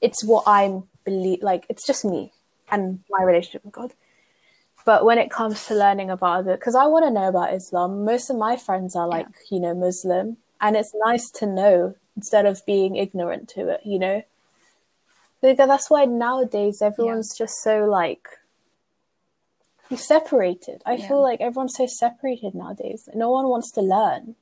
it's 0.00 0.24
what 0.24 0.44
I'm 0.46 0.84
believe. 1.04 1.42
Like, 1.42 1.66
it's 1.68 1.86
just 1.86 2.04
me 2.04 2.32
and 2.70 3.00
my 3.10 3.22
relationship 3.22 3.64
with 3.64 3.74
God. 3.74 3.94
But 4.84 5.04
when 5.04 5.18
it 5.18 5.30
comes 5.30 5.66
to 5.66 5.74
learning 5.74 6.10
about 6.10 6.46
it, 6.46 6.58
because 6.58 6.74
I 6.74 6.86
want 6.86 7.04
to 7.04 7.10
know 7.10 7.28
about 7.28 7.52
Islam, 7.52 8.04
most 8.04 8.30
of 8.30 8.36
my 8.36 8.56
friends 8.56 8.96
are 8.96 9.06
like, 9.06 9.26
yeah. 9.26 9.56
you 9.56 9.60
know, 9.60 9.74
Muslim, 9.74 10.38
and 10.60 10.76
it's 10.76 10.92
nice 11.04 11.30
to 11.32 11.46
know 11.46 11.94
instead 12.16 12.46
of 12.46 12.64
being 12.66 12.96
ignorant 12.96 13.48
to 13.50 13.68
it. 13.68 13.80
You 13.84 13.98
know. 13.98 14.22
Because 15.40 15.68
that's 15.68 15.88
why 15.88 16.04
nowadays 16.04 16.82
everyone's 16.82 17.32
yeah. 17.34 17.44
just 17.44 17.62
so 17.62 17.84
like 17.84 18.26
separated. 19.96 20.82
I 20.84 20.94
yeah. 20.94 21.08
feel 21.08 21.22
like 21.22 21.40
everyone's 21.40 21.76
so 21.76 21.86
separated 21.86 22.54
nowadays. 22.54 23.08
No 23.14 23.30
one 23.30 23.48
wants 23.48 23.70
to 23.72 23.80
learn. 23.80 24.36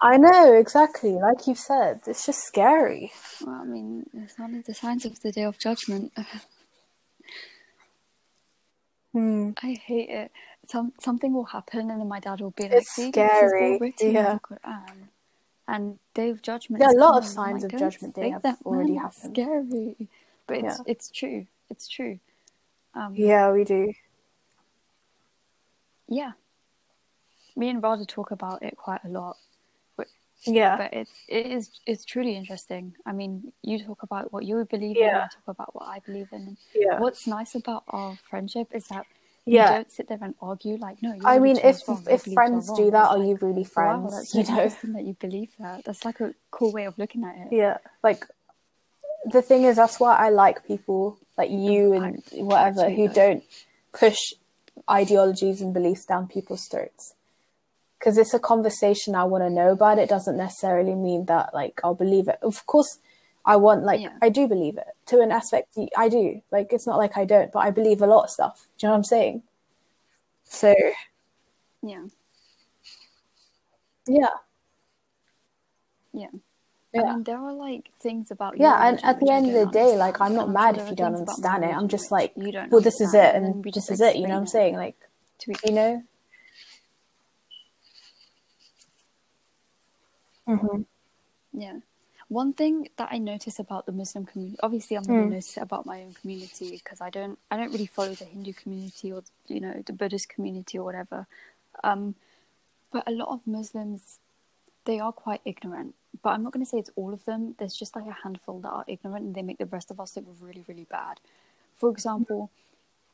I 0.00 0.18
know 0.18 0.52
exactly, 0.52 1.12
like 1.12 1.46
you 1.46 1.54
said, 1.54 2.00
it's 2.06 2.26
just 2.26 2.40
scary. 2.44 3.12
Well, 3.40 3.60
I 3.62 3.64
mean, 3.64 4.04
it's 4.12 4.38
one 4.38 4.54
of 4.54 4.66
the 4.66 4.74
signs 4.74 5.06
of 5.06 5.18
the 5.20 5.32
day 5.32 5.44
of 5.44 5.58
judgment. 5.58 6.12
hmm. 9.12 9.52
I 9.62 9.72
hate 9.72 10.10
it. 10.10 10.32
Some 10.66 10.92
something 11.00 11.32
will 11.32 11.46
happen, 11.46 11.90
and 11.90 12.00
then 12.00 12.08
my 12.08 12.20
dad 12.20 12.42
will 12.42 12.50
be 12.50 12.64
like, 12.64 12.72
"It's 12.72 12.94
scary." 12.94 13.94
yeah 14.00 14.38
and 15.68 15.98
Day 16.14 16.30
of 16.30 16.42
Judgment. 16.42 16.82
Yeah, 16.82 16.96
a 16.96 16.98
lot 16.98 17.18
of 17.18 17.24
signs 17.24 17.62
like, 17.62 17.72
of 17.72 17.78
Judgment 17.78 18.14
Day 18.14 18.30
have 18.30 18.44
already 18.64 18.94
happened. 18.94 19.34
Scary, 19.34 20.08
but 20.46 20.58
it's 20.58 20.78
yeah. 20.78 20.84
it's 20.86 21.10
true. 21.10 21.46
It's 21.70 21.88
true. 21.88 22.18
Um, 22.94 23.14
Yeah, 23.14 23.52
we 23.52 23.64
do. 23.64 23.92
yeah. 26.08 26.32
Me 27.56 27.68
and 27.70 27.82
Radha 27.82 28.04
talk 28.04 28.30
about 28.30 28.62
it 28.62 28.76
quite 28.76 29.02
a 29.04 29.08
lot, 29.08 29.36
Yeah. 30.44 30.76
but 30.76 30.92
it's 30.92 31.12
it 31.28 31.46
is 31.46 31.70
it's 31.86 32.04
truly 32.04 32.36
interesting. 32.36 32.94
I 33.06 33.12
mean, 33.12 33.52
you 33.62 33.82
talk 33.82 34.02
about 34.02 34.32
what 34.32 34.44
you 34.44 34.64
believe 34.64 34.96
in, 34.96 35.02
Yeah. 35.02 35.24
I 35.24 35.28
talk 35.34 35.48
about 35.48 35.74
what 35.74 35.88
I 35.88 35.98
believe 36.00 36.28
in. 36.32 36.56
Yeah. 36.74 37.00
What's 37.00 37.26
nice 37.26 37.54
about 37.54 37.84
our 37.88 38.16
friendship 38.28 38.68
is 38.74 38.86
that 38.88 39.06
Yeah. 39.46 39.70
we 39.70 39.74
don't 39.76 39.90
sit 39.90 40.08
there 40.08 40.18
and 40.20 40.34
argue 40.40 40.76
like, 40.76 41.02
no. 41.02 41.16
I 41.24 41.38
mean, 41.38 41.56
if 41.56 41.88
wrong, 41.88 42.04
if 42.10 42.24
friends 42.24 42.70
do 42.72 42.90
that, 42.90 43.08
are 43.08 43.18
like, 43.18 43.28
you 43.28 43.36
really 43.40 43.62
Wow, 43.62 43.68
friends? 43.76 44.12
that's 44.12 44.30
so 44.30 44.38
you 44.40 44.44
know? 44.46 44.68
that 44.94 45.04
you 45.04 45.14
believe 45.14 45.52
that. 45.58 45.84
That's 45.84 46.04
like 46.04 46.20
a 46.20 46.34
cool 46.50 46.72
way 46.72 46.84
of 46.84 46.98
looking 46.98 47.24
at 47.24 47.36
it. 47.38 47.52
Yeah. 47.52 47.78
Like 48.02 48.26
the 49.26 49.42
thing 49.42 49.64
is, 49.64 49.76
that's 49.76 50.00
why 50.00 50.16
I 50.16 50.30
like 50.30 50.66
people 50.66 51.18
like 51.36 51.50
you 51.50 51.92
and 51.92 52.22
whatever 52.32 52.88
who 52.88 53.08
don't 53.08 53.44
push 53.92 54.18
ideologies 54.88 55.60
and 55.60 55.74
beliefs 55.74 56.04
down 56.04 56.28
people's 56.28 56.66
throats. 56.66 57.14
Because 57.98 58.18
it's 58.18 58.34
a 58.34 58.38
conversation 58.38 59.14
I 59.14 59.24
want 59.24 59.42
to 59.42 59.50
know 59.50 59.72
about. 59.72 59.98
It 59.98 60.08
doesn't 60.08 60.36
necessarily 60.36 60.94
mean 60.94 61.24
that 61.26 61.54
like 61.54 61.80
I'll 61.82 61.94
believe 61.94 62.28
it. 62.28 62.38
Of 62.42 62.64
course, 62.66 62.98
I 63.44 63.56
want 63.56 63.84
like 63.84 64.00
Yeah. 64.00 64.12
I 64.22 64.28
do 64.28 64.46
believe 64.46 64.78
it 64.78 64.86
to 65.06 65.20
an 65.20 65.32
aspect. 65.32 65.76
I 65.96 66.08
do 66.08 66.42
like 66.52 66.72
it's 66.72 66.86
not 66.86 66.98
like 66.98 67.16
I 67.16 67.24
don't, 67.24 67.50
but 67.52 67.60
I 67.60 67.70
believe 67.70 68.02
a 68.02 68.06
lot 68.06 68.24
of 68.24 68.30
stuff. 68.30 68.66
Do 68.78 68.86
you 68.86 68.88
know 68.88 68.92
what 68.92 68.98
I'm 68.98 69.04
saying? 69.04 69.42
So 70.44 70.74
Yeah. 71.82 72.04
yeah, 74.06 74.28
Yeah. 76.12 76.28
Yeah. 76.96 77.10
I 77.10 77.14
mean, 77.14 77.24
there 77.24 77.38
are 77.38 77.52
like 77.52 77.90
things 78.00 78.30
about 78.30 78.58
yeah 78.58 78.88
and 78.88 79.04
at 79.04 79.20
the 79.20 79.30
end 79.30 79.46
of 79.46 79.52
the 79.54 79.66
day 79.66 79.96
like 79.96 80.20
i'm 80.20 80.34
not 80.34 80.50
mad 80.50 80.76
if 80.76 80.90
you 80.90 80.96
don't 80.96 81.14
things 81.14 81.20
about 81.22 81.38
my 81.40 81.48
understand 81.48 81.64
it 81.64 81.76
i'm 81.76 81.88
just 81.88 82.10
like 82.10 82.32
you 82.36 82.52
don't 82.52 82.70
well 82.70 82.80
this 82.80 83.00
is 83.00 83.14
it 83.14 83.34
and 83.34 83.64
this 83.64 83.74
just 83.74 83.90
is 83.90 84.00
it 84.00 84.16
you 84.16 84.22
know 84.26 84.34
what 84.34 84.40
i'm 84.40 84.46
saying 84.46 84.76
like 84.76 84.96
you 85.64 85.72
know 85.72 86.02
hmm 90.46 90.82
Yeah. 91.52 91.78
One 92.28 92.52
thing 92.52 92.88
that 92.96 93.08
I 93.12 93.18
notice 93.18 93.60
about 93.60 93.86
the 93.86 93.92
Muslim 93.92 94.26
community, 94.26 94.58
obviously, 94.62 94.96
I'm 94.96 95.04
Mm. 95.04 95.06
going 95.06 95.28
to 95.28 95.34
notice 95.36 95.56
about 95.56 95.86
my 95.86 96.02
own 96.02 96.14
community 96.14 96.72
because 96.72 97.00
I 97.00 97.08
don't, 97.08 97.38
I 97.50 97.56
don't 97.56 97.72
really 97.72 97.86
follow 97.86 98.14
the 98.14 98.24
Hindu 98.24 98.52
community 98.52 99.12
or 99.12 99.22
you 99.46 99.60
know 99.60 99.82
the 99.86 99.92
Buddhist 99.92 100.28
community 100.28 100.76
or 100.78 100.84
whatever. 100.84 101.26
Um, 101.84 102.16
but 102.92 103.04
a 103.06 103.12
lot 103.12 103.28
of 103.28 103.46
Muslims, 103.46 104.18
they 104.86 104.98
are 104.98 105.12
quite 105.12 105.40
ignorant. 105.44 105.94
But 106.22 106.30
I'm 106.30 106.42
not 106.42 106.52
going 106.52 106.64
to 106.64 106.68
say 106.70 106.78
it's 106.78 106.90
all 106.96 107.12
of 107.12 107.24
them. 107.24 107.54
There's 107.58 107.74
just 107.74 107.94
like 107.96 108.06
a 108.06 108.16
handful 108.24 108.60
that 108.60 108.68
are 108.70 108.84
ignorant, 108.86 109.24
and 109.26 109.34
they 109.34 109.42
make 109.42 109.58
the 109.58 109.66
rest 109.66 109.90
of 109.90 109.98
us 110.00 110.16
look 110.16 110.24
really, 110.40 110.64
really 110.68 110.84
bad. 110.90 111.20
For 111.76 111.90
example, 111.90 112.50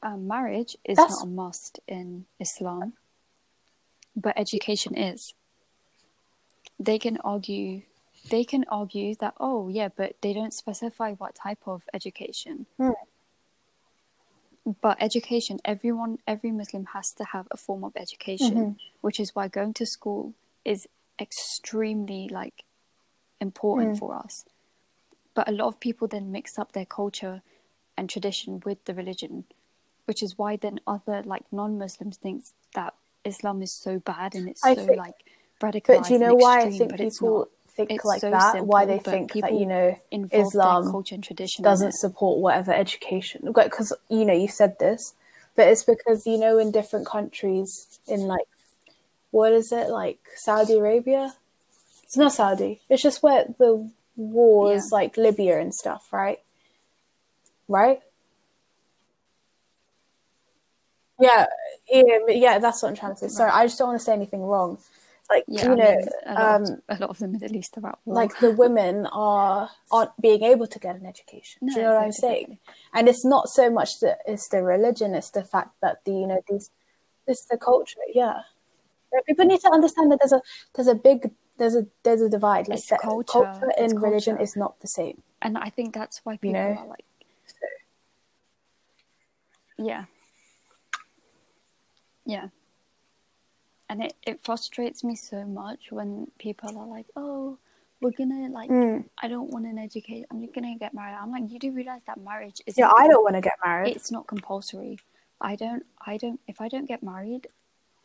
um, 0.02 0.26
marriage 0.28 0.76
is 0.84 0.96
That's- 0.96 1.18
not 1.20 1.26
a 1.26 1.30
must 1.30 1.80
in 1.88 2.26
Islam, 2.38 2.94
but 4.14 4.34
education 4.38 4.96
is 4.96 5.34
they 6.78 6.98
can 6.98 7.16
argue 7.18 7.82
they 8.30 8.44
can 8.44 8.64
argue 8.68 9.14
that 9.16 9.34
oh 9.40 9.68
yeah 9.68 9.88
but 9.88 10.14
they 10.20 10.32
don't 10.32 10.54
specify 10.54 11.12
what 11.12 11.34
type 11.34 11.58
of 11.66 11.82
education 11.92 12.66
Hmm. 12.76 12.90
but 14.80 14.96
education 15.00 15.58
everyone 15.64 16.18
every 16.26 16.50
muslim 16.52 16.86
has 16.86 17.12
to 17.14 17.24
have 17.24 17.46
a 17.50 17.56
form 17.56 17.82
of 17.84 17.92
education 17.96 18.56
Mhm. 18.56 18.76
which 19.00 19.18
is 19.18 19.34
why 19.34 19.48
going 19.48 19.74
to 19.74 19.86
school 19.86 20.34
is 20.64 20.86
extremely 21.20 22.28
like 22.28 22.64
important 23.42 23.92
Mm. 23.96 23.98
for 23.98 24.14
us. 24.24 24.44
But 25.34 25.48
a 25.48 25.52
lot 25.60 25.66
of 25.68 25.80
people 25.80 26.06
then 26.08 26.30
mix 26.36 26.58
up 26.58 26.72
their 26.72 26.86
culture 27.00 27.42
and 27.96 28.08
tradition 28.08 28.60
with 28.64 28.84
the 28.86 28.94
religion 28.94 29.44
which 30.06 30.20
is 30.26 30.36
why 30.36 30.56
then 30.56 30.80
other 30.94 31.22
like 31.32 31.44
non-muslims 31.52 32.16
thinks 32.24 32.54
that 32.74 32.92
islam 33.24 33.62
is 33.62 33.72
so 33.86 33.92
bad 34.00 34.34
and 34.34 34.48
it's 34.48 34.64
I 34.64 34.74
so 34.74 34.84
think- 34.86 34.98
like 34.98 35.18
radicalized 35.62 35.86
but 35.86 36.04
do 36.08 36.12
you 36.14 36.18
know 36.18 36.34
and 36.36 36.40
why 36.44 36.56
i 36.62 36.70
think 36.70 36.96
people 36.96 37.48
think 37.76 37.90
It's 37.92 38.04
like 38.04 38.20
so 38.20 38.30
that? 38.30 38.66
Why 38.66 38.82
they 38.84 38.98
think 38.98 39.32
that 39.44 39.52
you 39.60 39.66
know 39.66 39.86
islam 40.32 40.90
culture 40.90 41.14
and 41.14 41.22
tradition 41.30 41.62
doesn't 41.70 41.92
support 42.04 42.34
whatever 42.44 42.72
education. 42.84 43.38
Because 43.60 43.92
you 44.16 44.24
know 44.28 44.34
you 44.44 44.48
said 44.48 44.72
this 44.84 45.14
but 45.56 45.68
it's 45.68 45.84
because 45.84 46.26
you 46.26 46.38
know 46.42 46.54
in 46.58 46.68
different 46.78 47.06
countries 47.06 47.70
in 48.14 48.20
like 48.34 48.48
what 49.30 49.52
is 49.60 49.70
it 49.80 49.88
like 50.00 50.18
saudi 50.46 50.74
arabia 50.82 51.24
it's 52.12 52.18
not 52.18 52.30
saudi 52.32 52.78
it's 52.90 53.02
just 53.02 53.22
where 53.22 53.46
the 53.58 53.90
wars 54.16 54.82
Yeah. 54.92 54.98
like 54.98 55.16
libya 55.16 55.58
and 55.58 55.74
stuff 55.74 56.12
right 56.12 56.40
right 57.68 58.00
yeah 61.18 61.46
yeah 61.90 62.18
yeah 62.28 62.58
that's 62.58 62.82
what 62.82 62.90
i'm 62.90 62.94
trying 62.94 63.14
to 63.14 63.18
say 63.20 63.28
sorry 63.28 63.50
i 63.50 63.64
just 63.64 63.78
don't 63.78 63.88
want 63.88 63.98
to 63.98 64.04
say 64.04 64.12
anything 64.12 64.42
wrong 64.42 64.76
like 65.30 65.44
Yeah, 65.48 65.64
you 65.64 65.72
I 65.72 65.74
know 65.76 65.90
mean, 65.96 66.08
a 66.26 66.34
lot, 66.34 66.54
um 66.56 66.62
of, 66.64 66.68
a 66.90 66.96
lot 67.00 67.10
of 67.10 67.18
the 67.18 67.28
Middle 67.28 67.56
East 67.56 67.78
are 67.78 67.86
at 67.88 67.98
war. 68.04 68.14
like 68.16 68.38
the 68.40 68.50
women 68.50 69.06
are 69.06 69.70
aren't 69.90 70.14
being 70.20 70.42
able 70.42 70.66
to 70.66 70.78
get 70.78 70.96
an 70.96 71.06
education. 71.06 71.60
No, 71.62 71.72
Do 71.72 71.80
you 71.80 71.86
know 71.86 71.94
what 71.94 72.02
I'm 72.04 72.12
saying? 72.12 72.58
And 72.92 73.08
it's 73.08 73.24
not 73.24 73.48
so 73.48 73.70
much 73.70 74.00
that 74.02 74.18
it's 74.26 74.48
the 74.48 74.62
religion; 74.62 75.14
it's 75.14 75.30
the 75.30 75.44
fact 75.44 75.70
that 75.80 76.04
the 76.04 76.10
you 76.12 76.26
know 76.26 76.42
these 76.50 76.68
it's 77.26 77.46
the 77.46 77.56
culture. 77.56 78.00
Yeah, 78.12 78.40
people 79.26 79.46
need 79.46 79.60
to 79.60 79.70
understand 79.72 80.10
that 80.12 80.18
there's 80.20 80.32
a 80.32 80.42
there's 80.74 80.88
a 80.88 80.94
big 80.94 81.30
there's 81.58 81.74
a 81.74 81.86
there's 82.02 82.22
a 82.22 82.28
divide. 82.28 82.68
Like 82.68 82.84
that 82.86 83.00
culture, 83.00 83.32
culture 83.32 83.72
it's 83.78 83.92
and 83.92 84.02
religion 84.02 84.38
is 84.40 84.56
not 84.56 84.80
the 84.80 84.88
same. 84.88 85.22
and 85.40 85.58
I 85.58 85.70
think 85.70 85.94
that's 85.94 86.20
why 86.24 86.36
people 86.36 86.60
know? 86.60 86.76
are 86.78 86.86
like, 86.86 87.04
yeah, 89.78 90.04
yeah, 92.24 92.48
and 93.88 94.02
it 94.02 94.14
it 94.26 94.40
frustrates 94.42 95.02
me 95.04 95.14
so 95.16 95.44
much 95.44 95.90
when 95.90 96.30
people 96.38 96.76
are 96.78 96.86
like, 96.86 97.06
oh, 97.16 97.58
we're 98.00 98.10
gonna 98.12 98.48
like, 98.48 98.70
Mm. 98.70 99.04
I 99.22 99.28
don't 99.28 99.50
want 99.50 99.66
an 99.66 99.78
education. 99.78 100.26
I'm 100.30 100.44
gonna 100.46 100.76
get 100.78 100.94
married. 100.94 101.16
I'm 101.20 101.30
like, 101.30 101.50
you 101.50 101.58
do 101.58 101.72
realize 101.72 102.02
that 102.06 102.18
marriage 102.20 102.60
is 102.66 102.76
Yeah, 102.78 102.90
I 102.96 103.06
don't 103.08 103.22
want 103.22 103.36
to 103.36 103.40
get 103.40 103.58
married. 103.64 103.94
it's 103.96 104.10
not 104.10 104.26
compulsory. 104.26 104.98
I 105.40 105.56
don't 105.56 105.84
I 106.06 106.16
don't 106.16 106.40
if 106.46 106.60
I 106.60 106.68
don't 106.68 106.86
get 106.86 107.02
married, 107.02 107.48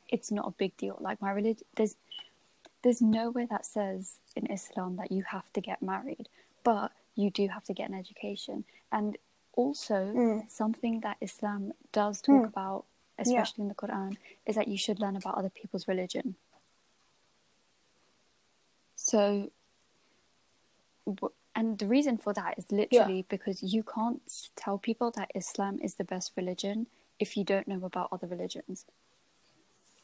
it's 0.10 0.32
not 0.32 0.48
a 0.48 0.52
big 0.52 0.76
deal. 0.78 0.98
Like 0.99 1.22
my 1.22 1.32
religion 1.32 1.65
there's 1.76 1.95
there's 2.83 3.01
nowhere 3.01 3.47
that 3.49 3.65
says 3.65 4.19
in 4.35 4.45
Islam 4.51 4.95
that 4.97 5.11
you 5.11 5.23
have 5.23 5.51
to 5.53 5.61
get 5.61 5.81
married, 5.81 6.29
but 6.63 6.91
you 7.15 7.29
do 7.29 7.47
have 7.47 7.63
to 7.65 7.73
get 7.73 7.89
an 7.89 7.95
education. 7.95 8.65
And 8.91 9.17
also 9.53 10.13
Mm. 10.13 10.49
something 10.49 11.01
that 11.01 11.17
Islam 11.19 11.73
does 11.91 12.21
talk 12.21 12.45
Mm. 12.45 12.47
about, 12.47 12.85
especially 13.17 13.63
in 13.63 13.67
the 13.69 13.75
Quran, 13.75 14.17
is 14.45 14.55
that 14.55 14.67
you 14.67 14.77
should 14.77 14.99
learn 14.99 15.15
about 15.15 15.35
other 15.35 15.49
people's 15.49 15.87
religion. 15.87 16.35
So 18.95 19.51
and 21.55 21.79
the 21.79 21.87
reason 21.87 22.17
for 22.17 22.33
that 22.33 22.55
is 22.59 22.71
literally 22.71 23.25
because 23.29 23.63
you 23.63 23.81
can't 23.81 24.21
tell 24.55 24.77
people 24.77 25.09
that 25.11 25.31
Islam 25.33 25.79
is 25.81 25.95
the 25.95 26.03
best 26.03 26.33
religion 26.37 26.87
if 27.17 27.35
you 27.35 27.43
don't 27.43 27.67
know 27.67 27.83
about 27.83 28.09
other 28.11 28.27
religions. 28.27 28.85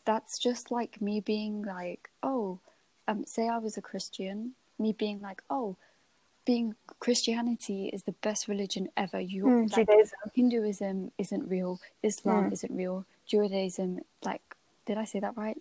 That's 0.05 0.37
just 0.37 0.71
like 0.71 1.01
me 1.01 1.19
being 1.19 1.63
like, 1.63 2.09
oh, 2.21 2.59
um, 3.07 3.25
say 3.25 3.47
I 3.47 3.57
was 3.57 3.77
a 3.77 3.81
Christian, 3.81 4.53
me 4.79 4.93
being 4.93 5.21
like, 5.21 5.41
oh, 5.49 5.77
being 6.45 6.75
Christianity 6.99 7.87
is 7.93 8.03
the 8.03 8.11
best 8.21 8.47
religion 8.47 8.89
ever. 8.97 9.19
You 9.19 9.45
Mm, 9.45 9.71
like, 9.75 9.87
Judaism. 9.87 10.19
Hinduism 10.33 11.11
isn't 11.17 11.47
real, 11.49 11.79
Islam 12.01 12.49
Mm. 12.49 12.53
isn't 12.53 12.75
real, 12.75 13.05
Judaism, 13.25 14.01
like, 14.23 14.41
did 14.85 14.97
I 14.97 15.05
say 15.05 15.19
that 15.21 15.37
right? 15.37 15.57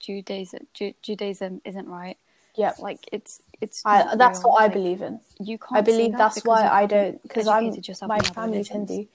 Judaism, 0.00 0.66
Ju- 0.74 0.94
Judaism 1.02 1.60
isn't 1.64 1.88
right. 1.88 2.16
Yeah, 2.56 2.72
Like, 2.78 3.08
it's 3.10 3.42
it's. 3.60 3.82
I, 3.84 4.14
that's 4.16 4.38
real. 4.40 4.50
what 4.52 4.62
I 4.62 4.68
believe 4.68 5.02
in. 5.02 5.20
You 5.40 5.58
can't. 5.58 5.78
I 5.78 5.80
believe 5.80 6.12
that 6.12 6.18
that's 6.18 6.44
why 6.44 6.68
I 6.68 6.86
don't 6.86 7.20
because 7.22 7.48
I'm 7.48 7.72
my 8.06 8.20
family's. 8.20 8.68
Hindu, 8.68 9.06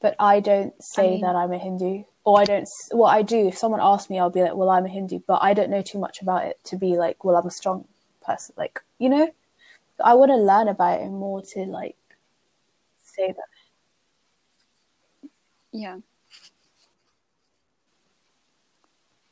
but 0.00 0.16
I 0.18 0.40
don't 0.40 0.74
say 0.82 1.12
mean- 1.12 1.20
that 1.20 1.36
I'm 1.36 1.52
a 1.52 1.58
Hindu, 1.58 2.02
or 2.24 2.40
I 2.40 2.44
don't. 2.44 2.68
Well, 2.92 3.10
I 3.10 3.22
do. 3.22 3.48
If 3.48 3.58
someone 3.58 3.80
asks 3.82 4.10
me, 4.10 4.18
I'll 4.18 4.30
be 4.30 4.42
like, 4.42 4.54
"Well, 4.54 4.70
I'm 4.70 4.86
a 4.86 4.88
Hindu," 4.88 5.20
but 5.26 5.42
I 5.42 5.54
don't 5.54 5.70
know 5.70 5.82
too 5.82 5.98
much 5.98 6.22
about 6.22 6.44
it 6.44 6.58
to 6.64 6.76
be 6.76 6.96
like, 6.96 7.24
"Well, 7.24 7.36
I'm 7.36 7.46
a 7.46 7.50
strong 7.50 7.86
person." 8.24 8.54
Like, 8.58 8.80
you 8.98 9.08
know, 9.08 9.30
I 10.02 10.14
want 10.14 10.30
to 10.30 10.36
learn 10.36 10.68
about 10.68 11.00
it 11.00 11.08
more 11.08 11.42
to 11.42 11.60
like 11.60 11.96
say 13.02 13.28
that. 13.28 15.30
Yeah. 15.72 15.98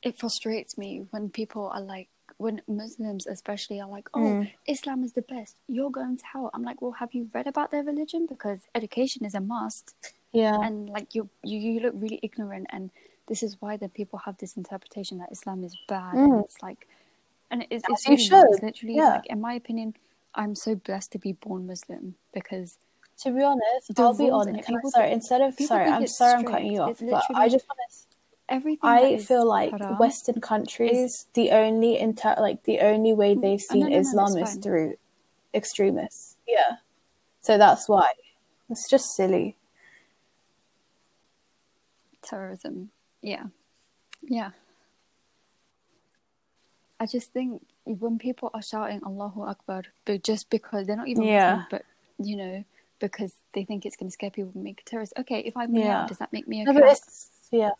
It 0.03 0.19
frustrates 0.19 0.79
me 0.79 1.07
when 1.11 1.31
people 1.31 1.69
are 1.69 1.81
like, 1.81 2.09
when 2.37 2.63
Muslims 2.69 3.27
especially 3.27 3.81
are 3.81 3.89
like, 3.89 4.09
oh, 4.15 4.21
Mm. 4.21 4.53
Islam 4.69 5.03
is 5.03 5.15
the 5.15 5.23
best. 5.23 5.57
You're 5.67 5.91
going 5.91 6.17
to 6.19 6.25
hell. 6.33 6.51
I'm 6.55 6.63
like, 6.63 6.81
well, 6.81 6.93
have 6.93 7.13
you 7.13 7.29
read 7.35 7.49
about 7.49 7.73
their 7.73 7.83
religion? 7.83 8.27
Because 8.27 8.61
education 8.75 9.25
is 9.25 9.35
a 9.35 9.41
must. 9.41 9.97
Yeah, 10.33 10.59
And 10.61 10.89
like 10.89 11.15
you, 11.15 11.29
you, 11.43 11.59
you 11.59 11.81
look 11.81 11.95
really 11.97 12.21
ignorant. 12.23 12.67
And 12.71 12.91
this 13.29 13.43
is 13.43 13.57
why 13.61 13.77
the 13.77 13.89
people 13.89 14.19
have 14.21 14.37
this 14.39 14.57
interpretation 14.57 15.19
that 15.19 15.33
Islam 15.33 15.65
is 15.65 15.77
bad. 15.89 16.15
And 16.15 16.33
Mm. 16.33 16.45
it's 16.45 16.63
like, 16.63 16.87
and 17.51 17.63
it, 17.63 17.69
it's, 17.71 18.07
really 18.09 18.29
not. 18.29 18.47
It's 18.51 18.63
literally 18.63 18.97
yeah. 18.97 19.15
like, 19.15 19.27
in 19.27 19.41
my 19.41 19.55
opinion, 19.55 19.95
I'm 20.35 20.55
so 20.55 20.75
blessed 20.75 21.13
to 21.13 21.19
be 21.19 21.33
born 21.33 21.67
Muslim 21.67 22.15
because 22.35 22.79
To 23.23 23.31
be 23.31 23.43
honest, 23.43 23.99
I'll 23.99 24.15
be 24.15 24.31
honest. 24.31 24.69
People 24.69 24.91
sorry, 24.91 25.13
instead 25.13 25.41
of 25.41 25.55
sorry, 25.55 25.87
I'm 25.87 26.07
sorry 26.07 26.35
I'm 26.35 26.45
cutting 26.45 26.73
you 26.73 26.83
off, 26.83 27.01
but 27.01 27.25
I 27.35 27.49
just 27.49 27.67
want 27.67 27.79
to 27.91 27.99
everything. 28.49 28.91
I 28.91 29.19
feel 29.19 29.47
like 29.47 29.73
haram 29.73 29.99
Western 29.99 30.41
countries, 30.41 31.27
the 31.35 31.51
only 31.51 31.99
inter 31.99 32.35
like 32.39 32.65
the 32.65 32.81
only 32.81 33.13
way 33.13 33.35
they've 33.35 33.61
Oh, 33.71 33.75
no, 33.75 33.81
seen 33.81 33.81
no, 33.81 33.89
no, 33.89 33.99
Islam 33.99 34.33
that's 34.35 34.49
is 34.49 34.55
fine. 34.55 34.63
through 34.63 34.95
extremists. 35.55 36.37
Yeah, 36.47 36.77
so 37.41 37.59
that's 37.59 37.89
why 37.89 38.13
it's 38.71 38.89
just 38.89 39.17
silly. 39.17 39.57
Terrorism. 42.29 42.91
Yeah, 43.23 43.47
yeah. 44.23 44.51
I 47.01 47.07
just 47.07 47.33
think 47.33 47.63
when 47.85 48.19
people 48.19 48.51
are 48.55 48.63
shouting 48.63 49.01
Allahu 49.05 49.43
Akbar, 49.43 49.83
but 50.05 50.23
just 50.25 50.51
because 50.51 50.87
they're 50.87 50.97
not 50.97 51.09
even 51.09 51.25
Yeah. 51.25 51.55
Muslim, 51.57 51.67
but 51.71 51.83
you 52.19 52.37
know, 52.37 52.65
because 52.99 53.33
they 53.55 53.65
think 53.65 53.87
it's 53.87 53.97
going 53.97 54.09
to 54.11 54.13
scare 54.13 54.31
people 54.31 54.51
and 54.55 54.65
make 54.65 54.85
terrorists. 54.85 55.15
Okay, 55.19 55.41
if 55.41 55.57
I 55.57 55.67
bring 55.67 55.79
it 55.79 55.87
Yeah. 55.87 56.07
does 56.07 56.19
that 56.19 56.33
make 56.33 56.49
me 56.49 56.65
No, 56.65 56.73
okay? 56.73 56.81
but 56.81 56.91
it's 56.91 57.31
yeah, 57.53 57.71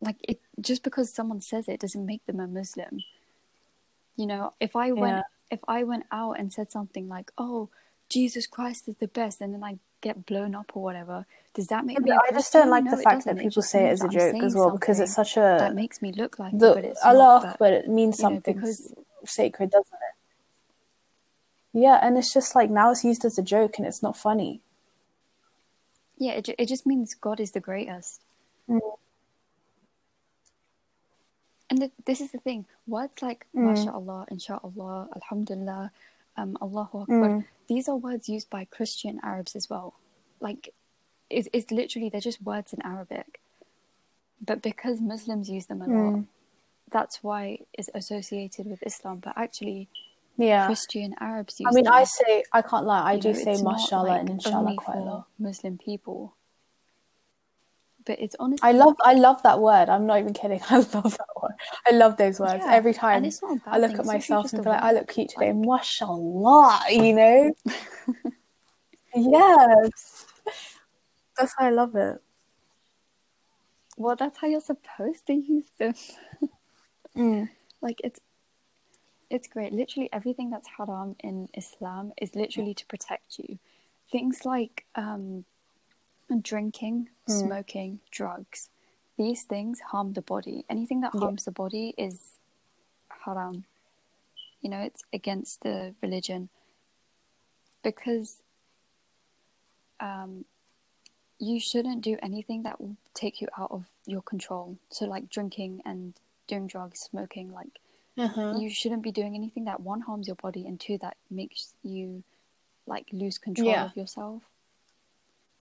like 0.00 0.16
it 0.22 0.40
just 0.60 0.82
because 0.82 1.12
someone 1.12 1.40
says 1.40 1.68
it 1.68 1.80
doesn't 1.80 2.06
make 2.06 2.24
them 2.26 2.40
a 2.40 2.46
Muslim. 2.46 3.00
You 4.16 4.26
know, 4.26 4.54
if 4.60 4.76
I 4.76 4.92
went 4.92 5.16
Yeah. 5.16 5.22
if 5.50 5.60
I 5.68 5.82
went 5.82 6.04
out 6.10 6.38
and 6.38 6.52
said 6.52 6.70
something 6.70 7.08
like, 7.08 7.32
"Oh, 7.36 7.68
Jesus 8.08 8.46
Christ 8.46 8.88
is 8.88 8.96
the 8.96 9.08
best," 9.08 9.40
and 9.40 9.52
then 9.52 9.64
I 9.64 9.78
get 10.08 10.16
blown 10.30 10.52
up 10.60 10.68
or 10.76 10.82
whatever, 10.88 11.18
does 11.56 11.66
that 11.72 11.82
make 11.86 11.98
me? 12.00 12.10
a 12.10 12.14
I 12.28 12.30
just 12.40 12.52
don't 12.52 12.70
like 12.74 12.84
No, 12.84 12.92
the 12.96 13.02
fact 13.08 13.24
that 13.26 13.38
people 13.44 13.62
say 13.62 13.80
it 13.88 13.92
as 13.96 14.02
a 14.04 14.08
joke 14.18 14.36
as 14.48 14.54
well 14.54 14.70
because 14.78 15.00
it's 15.00 15.14
such 15.20 15.32
a 15.36 15.46
that 15.64 15.74
makes 15.82 15.98
me 16.04 16.10
look 16.12 16.38
like 16.38 16.52
it, 16.54 16.58
the 16.64 16.72
but 16.78 16.84
it's 16.90 17.02
Allah, 17.04 17.40
not. 17.44 17.58
but 17.58 17.72
it 17.78 17.88
means 17.98 18.18
you 18.18 18.22
know, 18.22 18.28
something 18.34 18.54
because- 18.56 18.94
sacred, 19.24 19.70
doesn't 19.76 20.00
it? 20.08 20.14
Yeah, 21.84 21.98
and 22.02 22.16
it's 22.18 22.32
just 22.38 22.54
like 22.54 22.70
now 22.70 22.90
it's 22.92 23.04
used 23.10 23.24
as 23.24 23.36
a 23.38 23.42
joke 23.42 23.78
and 23.78 23.86
it's 23.86 24.02
not 24.06 24.16
funny. 24.16 24.60
Yeah, 26.24 26.32
it, 26.38 26.48
it 26.62 26.66
just 26.74 26.84
means 26.86 27.14
God 27.14 27.40
is 27.40 27.50
the 27.52 27.60
greatest. 27.68 28.20
Mm. 28.70 28.80
And 31.70 31.78
th- 31.80 31.92
this 32.04 32.20
is 32.20 32.30
the 32.32 32.38
thing 32.38 32.66
words 32.86 33.22
like 33.22 33.46
Mm. 33.56 33.64
MashaAllah, 33.72 34.22
Insha'Allah, 34.34 35.08
Alhamdulillah, 35.18 35.90
um, 36.36 36.56
Allahu 36.60 37.02
Akbar, 37.02 37.28
Mm. 37.28 37.44
these 37.68 37.88
are 37.88 37.96
words 37.96 38.28
used 38.28 38.50
by 38.50 38.64
Christian 38.64 39.20
Arabs 39.22 39.54
as 39.56 39.68
well. 39.70 39.94
Like, 40.40 40.74
it's, 41.30 41.48
it's 41.52 41.70
literally, 41.70 42.08
they're 42.08 42.20
just 42.20 42.42
words 42.42 42.72
in 42.72 42.82
Arabic. 42.82 43.40
But 44.44 44.60
because 44.62 45.00
Muslims 45.00 45.48
use 45.48 45.66
them 45.66 45.80
a 45.82 45.86
lot, 45.86 46.14
Mm. 46.14 46.26
that's 46.90 47.22
why 47.22 47.60
it's 47.72 47.88
associated 47.94 48.66
with 48.66 48.82
Islam. 48.84 49.18
But 49.18 49.34
actually, 49.36 49.88
Yeah. 50.36 50.66
Christian 50.66 51.14
Arabs 51.20 51.60
use 51.60 51.68
I 51.70 51.74
mean, 51.74 51.84
them. 51.84 51.94
I 51.94 52.04
say 52.04 52.44
I 52.52 52.60
can't 52.62 52.84
lie. 52.84 53.02
I 53.02 53.12
You 53.14 53.20
do 53.20 53.32
know, 53.32 53.38
say 53.38 53.62
mashallah 53.62 54.08
like, 54.08 54.20
and 54.20 54.30
inshallah 54.30 54.74
quite 54.76 54.96
a 54.98 55.00
lot. 55.00 55.28
Muslim 55.38 55.78
people. 55.78 56.34
But 58.06 58.18
it's 58.20 58.36
honestly 58.38 58.68
I 58.68 58.72
love 58.72 58.96
I 59.02 59.14
love 59.14 59.42
that 59.44 59.60
word. 59.60 59.88
I'm 59.88 60.06
not 60.06 60.18
even 60.18 60.34
kidding. 60.34 60.60
I 60.70 60.76
love 60.76 60.90
that 60.92 61.28
word. 61.40 61.52
I 61.86 61.92
love 61.92 62.16
those 62.16 62.38
words. 62.38 62.62
Yeah, 62.64 62.72
Every 62.74 62.92
time 62.92 63.24
it's 63.24 63.40
not 63.42 63.56
a 63.56 63.60
bad 63.60 63.74
I 63.74 63.78
look 63.78 63.90
thing, 63.92 64.00
at 64.00 64.06
myself 64.06 64.52
and 64.52 64.62
be 64.62 64.68
like, 64.68 64.82
I 64.82 64.92
look 64.92 65.08
cute 65.08 65.30
today. 65.30 65.52
Like- 65.52 65.66
Mashallah, 65.66 66.80
you 66.90 67.12
know? 67.20 67.52
yes. 69.14 70.26
That's 71.38 71.54
why 71.56 71.68
I 71.68 71.70
love 71.70 71.96
it. 71.96 72.20
Well, 73.96 74.16
that's 74.16 74.38
how 74.38 74.48
you're 74.48 74.60
supposed 74.60 75.26
to 75.28 75.34
use 75.34 75.66
them. 75.78 75.94
Mm. 77.16 77.48
like 77.80 78.00
it's 78.02 78.18
it's 79.30 79.46
great. 79.46 79.72
Literally 79.72 80.08
everything 80.12 80.50
that's 80.50 80.66
haram 80.76 81.14
in 81.20 81.48
Islam 81.54 82.12
is 82.20 82.34
literally 82.34 82.74
to 82.74 82.84
protect 82.86 83.38
you. 83.38 83.60
Things 84.10 84.44
like 84.44 84.84
um, 84.96 85.44
drinking, 86.40 87.08
Mm. 87.28 87.40
smoking, 87.40 88.00
drugs. 88.10 88.70
These 89.16 89.44
things 89.44 89.80
harm 89.80 90.12
the 90.12 90.22
body. 90.22 90.64
Anything 90.68 91.00
that 91.02 91.12
Yeah. 91.14 91.20
harms 91.20 91.44
the 91.44 91.52
body 91.52 91.94
is 91.96 92.38
haram. 93.08 93.64
You 94.60 94.70
know, 94.70 94.80
it's 94.80 95.02
against 95.12 95.60
the 95.60 95.94
religion 96.02 96.48
because 97.82 98.42
um, 100.00 100.44
you 101.38 101.60
shouldn't 101.60 102.00
do 102.02 102.18
anything 102.20 102.62
that 102.64 102.80
will 102.80 102.96
take 103.14 103.40
you 103.40 103.48
out 103.56 103.70
of 103.70 103.86
your 104.06 104.22
control. 104.22 104.76
So, 104.90 105.06
like 105.06 105.28
drinking 105.30 105.82
and 105.84 106.14
doing 106.46 106.66
drugs, 106.66 107.00
smoking, 107.00 107.52
like 107.52 107.80
Uh-huh. 108.18 108.54
you 108.58 108.68
shouldn't 108.70 109.02
be 109.02 109.12
doing 109.12 109.34
anything 109.34 109.64
that 109.64 109.80
one 109.80 110.00
harms 110.02 110.26
your 110.26 110.36
body 110.36 110.66
and 110.66 110.78
two 110.80 110.98
that 110.98 111.16
makes 111.30 111.74
you 111.82 112.22
like 112.86 113.08
lose 113.12 113.38
control 113.38 113.68
Yeah. 113.68 113.84
of 113.84 113.96
yourself. 113.96 114.42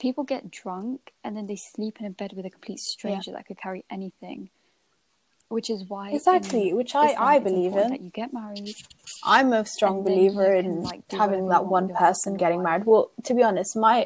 People 0.04 0.26
get 0.26 0.52
drunk 0.52 1.14
and 1.24 1.38
then 1.38 1.48
they 1.48 1.56
sleep 1.56 2.02
in 2.02 2.06
a 2.06 2.10
bed 2.10 2.34
with 2.36 2.46
a 2.46 2.50
complete 2.50 2.80
stranger 2.80 3.32
that 3.32 3.46
could 3.48 3.58
carry 3.58 3.86
anything. 3.90 4.50
Which 5.48 5.70
is 5.70 5.86
why 5.86 6.10
Exactly, 6.12 6.74
which 6.74 6.94
I- 6.94 7.16
I 7.18 7.40
believe 7.40 7.72
in. 7.72 7.90
That 7.90 8.02
you 8.02 8.10
get 8.10 8.34
married. 8.34 8.76
I'm 9.24 9.54
a 9.54 9.66
strong 9.66 10.04
believer 10.04 10.62
can, 10.62 10.66
in 10.66 10.82
like, 10.82 11.10
having 11.10 11.48
that 11.48 11.68
one 11.68 11.88
person 11.88 12.36
getting 12.36 12.58
wife. 12.58 12.64
married. 12.66 12.86
Well, 12.86 13.12
to 13.24 13.34
be 13.34 13.44
honest, 13.44 13.78
my 13.78 14.06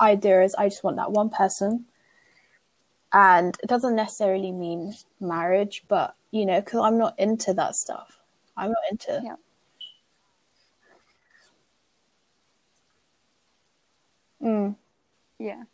idea 0.00 0.42
is 0.42 0.54
I 0.54 0.70
just 0.70 0.82
want 0.82 0.96
that 0.96 1.12
one 1.12 1.28
person. 1.28 1.84
And 3.12 3.54
it 3.62 3.66
doesn't 3.66 3.94
necessarily 3.94 4.52
mean 4.52 4.94
marriage, 5.20 5.84
but 5.86 6.16
you 6.30 6.46
know, 6.46 6.62
because 6.62 6.80
I'm 6.80 6.96
not 6.96 7.18
into 7.18 7.52
that 7.52 7.74
stuff. 7.74 8.20
I'm 8.56 8.70
not 8.70 8.84
into. 8.90 9.20
Yeah. 9.22 9.36
Mm, 14.40 14.76
Yeah. 15.38 15.64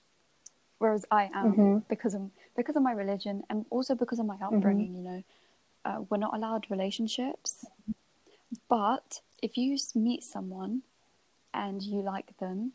Whereas 0.78 1.04
I 1.10 1.30
am 1.32 1.52
Mhm. 1.54 1.88
because 1.88 2.14
of 2.14 2.30
because 2.56 2.76
of 2.76 2.82
my 2.82 2.92
religion 2.92 3.44
and 3.48 3.64
also 3.70 3.94
because 3.94 4.18
of 4.18 4.26
my 4.26 4.36
Mm-hmm. 4.36 4.56
upbringing. 4.56 4.94
You 4.96 5.02
know, 5.02 5.22
uh, 5.84 6.00
we're 6.08 6.16
not 6.18 6.34
allowed 6.34 6.66
relationships. 6.70 7.64
But 8.68 9.20
if 9.42 9.56
you 9.56 9.78
meet 9.94 10.22
someone 10.24 10.82
and 11.54 11.82
you 11.82 12.02
like 12.02 12.36
them, 12.38 12.72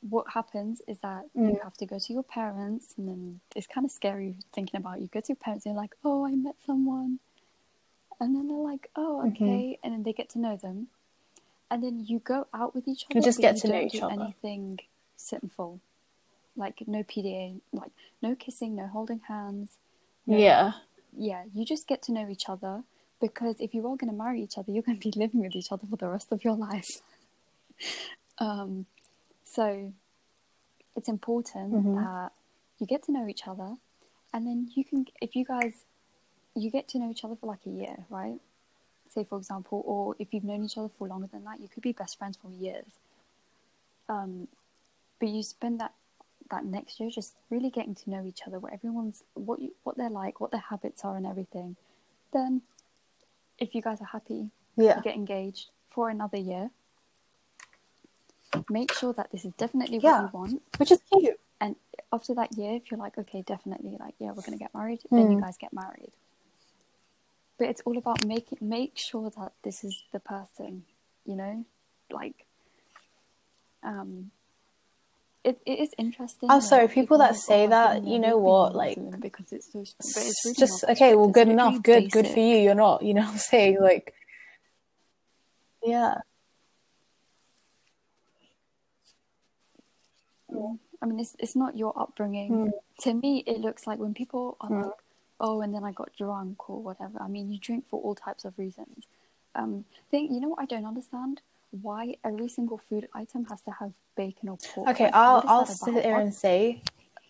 what 0.00 0.30
happens 0.30 0.82
is 0.86 0.98
that 1.00 1.24
you 1.34 1.42
Mm. 1.54 1.62
have 1.62 1.76
to 1.78 1.86
go 1.86 1.98
to 1.98 2.12
your 2.12 2.22
parents, 2.22 2.94
and 2.98 3.08
then 3.08 3.40
it's 3.56 3.66
kind 3.66 3.84
of 3.84 3.90
scary 3.90 4.36
thinking 4.52 4.78
about. 4.78 5.00
You 5.00 5.06
go 5.08 5.20
to 5.20 5.28
your 5.28 5.36
parents, 5.36 5.64
and 5.64 5.74
you're 5.74 5.80
like, 5.82 5.96
"Oh, 6.04 6.24
I 6.26 6.34
met 6.34 6.60
someone," 6.60 7.20
and 8.20 8.34
then 8.36 8.48
they're 8.48 8.56
like, 8.72 8.90
"Oh, 8.94 9.22
Mm-hmm. 9.24 9.44
okay," 9.44 9.78
and 9.82 9.92
then 9.94 10.02
they 10.02 10.12
get 10.12 10.28
to 10.30 10.38
know 10.38 10.56
them, 10.56 10.88
and 11.70 11.82
then 11.82 12.00
you 12.04 12.18
go 12.18 12.46
out 12.52 12.74
with 12.74 12.86
each 12.88 13.06
other. 13.06 13.18
You 13.18 13.22
just 13.22 13.40
get 13.40 13.54
you 13.56 13.60
to 13.62 13.68
know 13.68 13.80
each 13.80 14.02
other. 14.02 14.12
Anything 14.12 14.78
sinful, 15.22 15.80
like 16.56 16.82
no 16.86 17.02
PDA, 17.02 17.60
like 17.72 17.92
no 18.20 18.34
kissing, 18.34 18.74
no 18.76 18.86
holding 18.86 19.20
hands. 19.28 19.78
no- 20.26 20.36
yeah. 20.38 20.72
yeah, 21.16 21.44
you 21.54 21.64
just 21.64 21.86
get 21.86 22.02
to 22.02 22.12
know 22.12 22.28
each 22.28 22.48
other 22.48 22.82
because 23.20 23.56
if 23.60 23.74
you 23.74 23.80
are 23.86 23.96
going 23.96 24.10
to 24.10 24.16
marry 24.16 24.42
each 24.42 24.58
other, 24.58 24.72
you're 24.72 24.82
going 24.82 24.98
to 24.98 25.10
be 25.10 25.18
living 25.18 25.40
with 25.40 25.54
each 25.56 25.70
other 25.72 25.86
for 25.88 25.96
the 25.96 26.08
rest 26.08 26.32
of 26.32 26.42
your 26.44 26.56
life. 26.56 26.90
um, 28.38 28.86
so 29.44 29.92
it's 30.96 31.08
important 31.08 31.72
Mhm. 31.72 31.94
that 32.02 32.32
you 32.78 32.86
get 32.86 33.02
to 33.04 33.12
know 33.12 33.26
each 33.28 33.46
other, 33.46 33.76
and 34.32 34.46
then 34.46 34.70
you 34.74 34.84
can, 34.84 35.06
if 35.20 35.36
you 35.36 35.44
guys, 35.44 35.84
you 36.54 36.70
get 36.70 36.88
to 36.88 36.98
know 36.98 37.10
each 37.10 37.24
other 37.24 37.36
for 37.36 37.46
like 37.46 37.64
a 37.66 37.70
year, 37.70 38.06
right? 38.10 38.40
Say 39.08 39.24
for 39.24 39.38
example, 39.38 39.82
or 39.86 40.16
if 40.18 40.32
you've 40.32 40.44
known 40.44 40.64
each 40.64 40.76
other 40.78 40.88
for 40.88 41.06
longer 41.08 41.28
than 41.30 41.44
that, 41.44 41.60
you 41.60 41.68
could 41.68 41.82
be 41.82 41.92
best 41.92 42.18
friends 42.18 42.36
for 42.36 42.48
years. 42.50 42.98
Um, 44.08 44.48
but 45.22 45.28
you 45.30 45.44
spend 45.44 45.78
that 45.78 45.92
that 46.50 46.64
next 46.64 46.98
year 46.98 47.08
just 47.08 47.36
really 47.48 47.70
getting 47.70 47.94
to 47.94 48.10
know 48.10 48.26
each 48.26 48.40
other, 48.44 48.58
what 48.58 48.72
everyone's, 48.72 49.22
what 49.34 49.60
you, 49.60 49.72
what 49.84 49.96
they're 49.96 50.10
like, 50.10 50.40
what 50.40 50.50
their 50.50 50.64
habits 50.68 51.04
are, 51.04 51.16
and 51.16 51.24
everything. 51.24 51.76
Then, 52.32 52.60
if 53.56 53.72
you 53.72 53.82
guys 53.82 54.00
are 54.00 54.06
happy, 54.06 54.50
Yeah. 54.76 54.96
you 54.96 55.02
get 55.02 55.14
engaged 55.14 55.70
for 55.90 56.10
another 56.10 56.36
year. 56.38 56.70
Make 58.68 58.92
sure 58.92 59.12
that 59.12 59.30
this 59.30 59.44
is 59.44 59.54
definitely 59.54 60.00
what 60.00 60.10
Yeah. 60.10 60.22
you 60.22 60.28
want, 60.32 60.62
Which 60.78 60.90
is 60.90 61.00
cute. 61.02 61.38
and 61.60 61.76
after 62.12 62.34
that 62.34 62.58
year, 62.58 62.74
if 62.74 62.90
you're 62.90 62.98
like, 62.98 63.16
okay, 63.16 63.42
definitely, 63.42 63.96
like, 64.00 64.16
yeah, 64.18 64.32
we're 64.32 64.42
gonna 64.42 64.58
get 64.58 64.74
married, 64.74 65.02
then 65.08 65.30
you 65.30 65.36
Mm. 65.36 65.40
guys 65.40 65.56
get 65.56 65.72
married. 65.72 66.10
But 67.58 67.68
it's 67.68 67.80
all 67.82 67.96
about 67.96 68.26
making 68.26 68.58
make 68.60 68.98
sure 68.98 69.30
that 69.30 69.52
this 69.62 69.84
is 69.84 70.02
the 70.12 70.18
person, 70.20 70.84
you 71.24 71.36
know, 71.36 71.64
like, 72.10 72.44
um, 73.84 74.32
it, 75.44 75.60
it 75.66 75.78
is 75.80 75.90
interesting. 75.98 76.50
I'm 76.50 76.58
a 76.58 76.62
sorry, 76.62 76.84
of 76.84 76.92
people 76.92 77.18
that 77.18 77.36
say 77.36 77.64
"Oh, 77.64 77.68
that, 77.68 78.04
you 78.04 78.18
know 78.18 78.38
what, 78.38 78.74
like, 78.74 78.98
because 79.20 79.52
it's 79.52 79.72
so 79.72 79.82
strict." 79.84 80.16
it's 80.28 80.44
really 80.44 80.54
just 80.54 80.84
okay, 80.84 81.14
well, 81.14 81.28
good 81.28 81.48
literally 81.48 81.52
enough. 81.74 81.82
Good, 81.82 82.10
good 82.10 82.28
for 82.28 82.38
you. 82.38 82.56
You're 82.58 82.74
not, 82.74 83.02
you 83.02 83.14
know 83.14 83.22
what 83.22 83.32
I'm 83.32 83.38
saying? 83.52 83.78
Like, 83.80 84.14
yeah. 85.84 86.18
I 91.00 91.06
mean, 91.06 91.18
it's 91.18 91.34
it's 91.38 91.56
not 91.56 91.76
your 91.76 91.92
upbringing. 91.98 92.50
Mm. 92.50 92.70
To 93.00 93.14
me, 93.14 93.42
it 93.46 93.58
looks 93.60 93.86
like 93.86 93.98
when 93.98 94.14
people 94.14 94.56
are 94.60 94.68
Mm. 94.70 94.82
like, 94.86 95.02
"Oh, 95.40 95.60
and 95.60 95.74
then 95.74 95.82
I 95.82 95.90
got 95.92 96.14
drunk" 96.16 96.70
or 96.70 96.80
whatever. 96.80 97.20
I 97.20 97.26
mean, 97.26 97.50
you 97.50 97.58
drink 97.58 97.88
for 97.88 98.00
all 98.00 98.14
types 98.14 98.44
of 98.44 98.56
reasons. 98.58 99.06
Um, 99.54 99.84
think 100.10 100.30
you 100.30 100.40
know 100.40 100.48
what 100.48 100.60
I 100.60 100.66
don't 100.66 100.86
understand? 100.86 101.40
Why 101.72 102.16
every 102.24 102.48
single 102.48 102.78
food 102.78 103.08
item 103.14 103.46
has 103.46 103.62
to 103.62 103.70
have 103.72 103.92
bacon 104.16 104.48
or 104.50 104.58
pork. 104.58 104.88
Okay, 104.90 105.04
Like, 105.04 105.14
I'll 105.14 105.44
I'll 105.48 105.66
sit 105.66 105.88
about? 105.88 106.04
here 106.04 106.18
and 106.18 106.32
say 106.34 106.82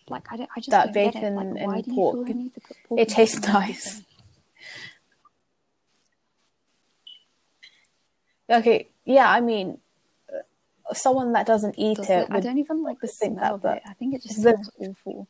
like 0.08 0.26
I 0.32 0.36
don't 0.36 0.50
I 0.56 0.60
just 0.60 0.70
that 0.70 0.86
don't 0.86 0.92
get 0.94 1.14
it. 1.14 1.14
bacon 1.14 1.36
Like, 1.36 1.54
why 1.66 1.76
and 1.76 1.86
pork, 1.94 2.16
feel 2.16 2.24
the 2.24 2.34
need 2.34 2.54
to 2.54 2.60
put 2.60 2.76
pork 2.88 3.00
it 3.00 3.08
tastes 3.08 3.36
everything? 3.36 3.54
nice. 3.54 4.02
Okay, 8.50 8.88
yeah, 9.04 9.30
I 9.30 9.40
mean, 9.40 9.78
uh, 10.28 10.92
someone 10.94 11.32
that 11.32 11.46
doesn't 11.46 11.76
eat 11.78 11.96
Does 11.98 12.10
it 12.10 12.18
it? 12.18 12.28
I 12.30 12.40
don't 12.40 12.58
even 12.58 12.82
like 12.82 13.00
the 13.00 13.06
think 13.08 13.38
smell 13.38 13.58
that, 13.58 13.70
of 13.70 13.76
it. 13.76 13.82
I 13.86 13.94
think 13.94 14.14
it 14.14 14.22
just 14.22 14.40
smells 14.42 14.70
awful. 14.78 15.28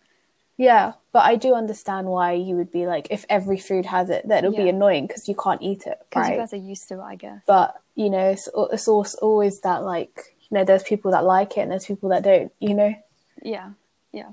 Yeah, 0.63 0.93
but 1.11 1.25
I 1.25 1.35
do 1.35 1.55
understand 1.55 2.07
why 2.07 2.35
you 2.35 2.55
would 2.55 2.71
be 2.71 2.87
like, 2.87 3.09
if 3.11 3.27
every 3.29 3.59
food 3.59 3.85
has 3.87 4.11
it, 4.11 4.29
that 4.29 4.45
it'll 4.45 4.57
be 4.57 4.69
annoying 4.69 5.09
because 5.09 5.27
you 5.27 5.35
can't 5.35 5.61
eat 5.61 5.89
it, 5.89 5.99
Because 6.09 6.29
you 6.29 6.37
guys 6.37 6.53
are 6.53 6.57
used 6.57 6.87
to 6.87 7.01
it, 7.01 7.03
I 7.03 7.17
guess. 7.17 7.41
But 7.49 7.75
you 7.97 8.09
know, 8.09 8.29
it's 8.29 8.49
it's 8.73 8.87
always 8.87 9.61
that 9.63 9.83
like, 9.83 10.37
you 10.49 10.57
know, 10.57 10.65
there's 10.65 10.85
people 10.85 11.11
that 11.11 11.25
like 11.25 11.57
it 11.57 11.63
and 11.63 11.73
there's 11.73 11.87
people 11.87 12.11
that 12.11 12.23
don't. 12.23 12.53
You 12.61 12.75
know, 12.75 12.95
yeah, 13.43 13.71
yeah. 14.13 14.29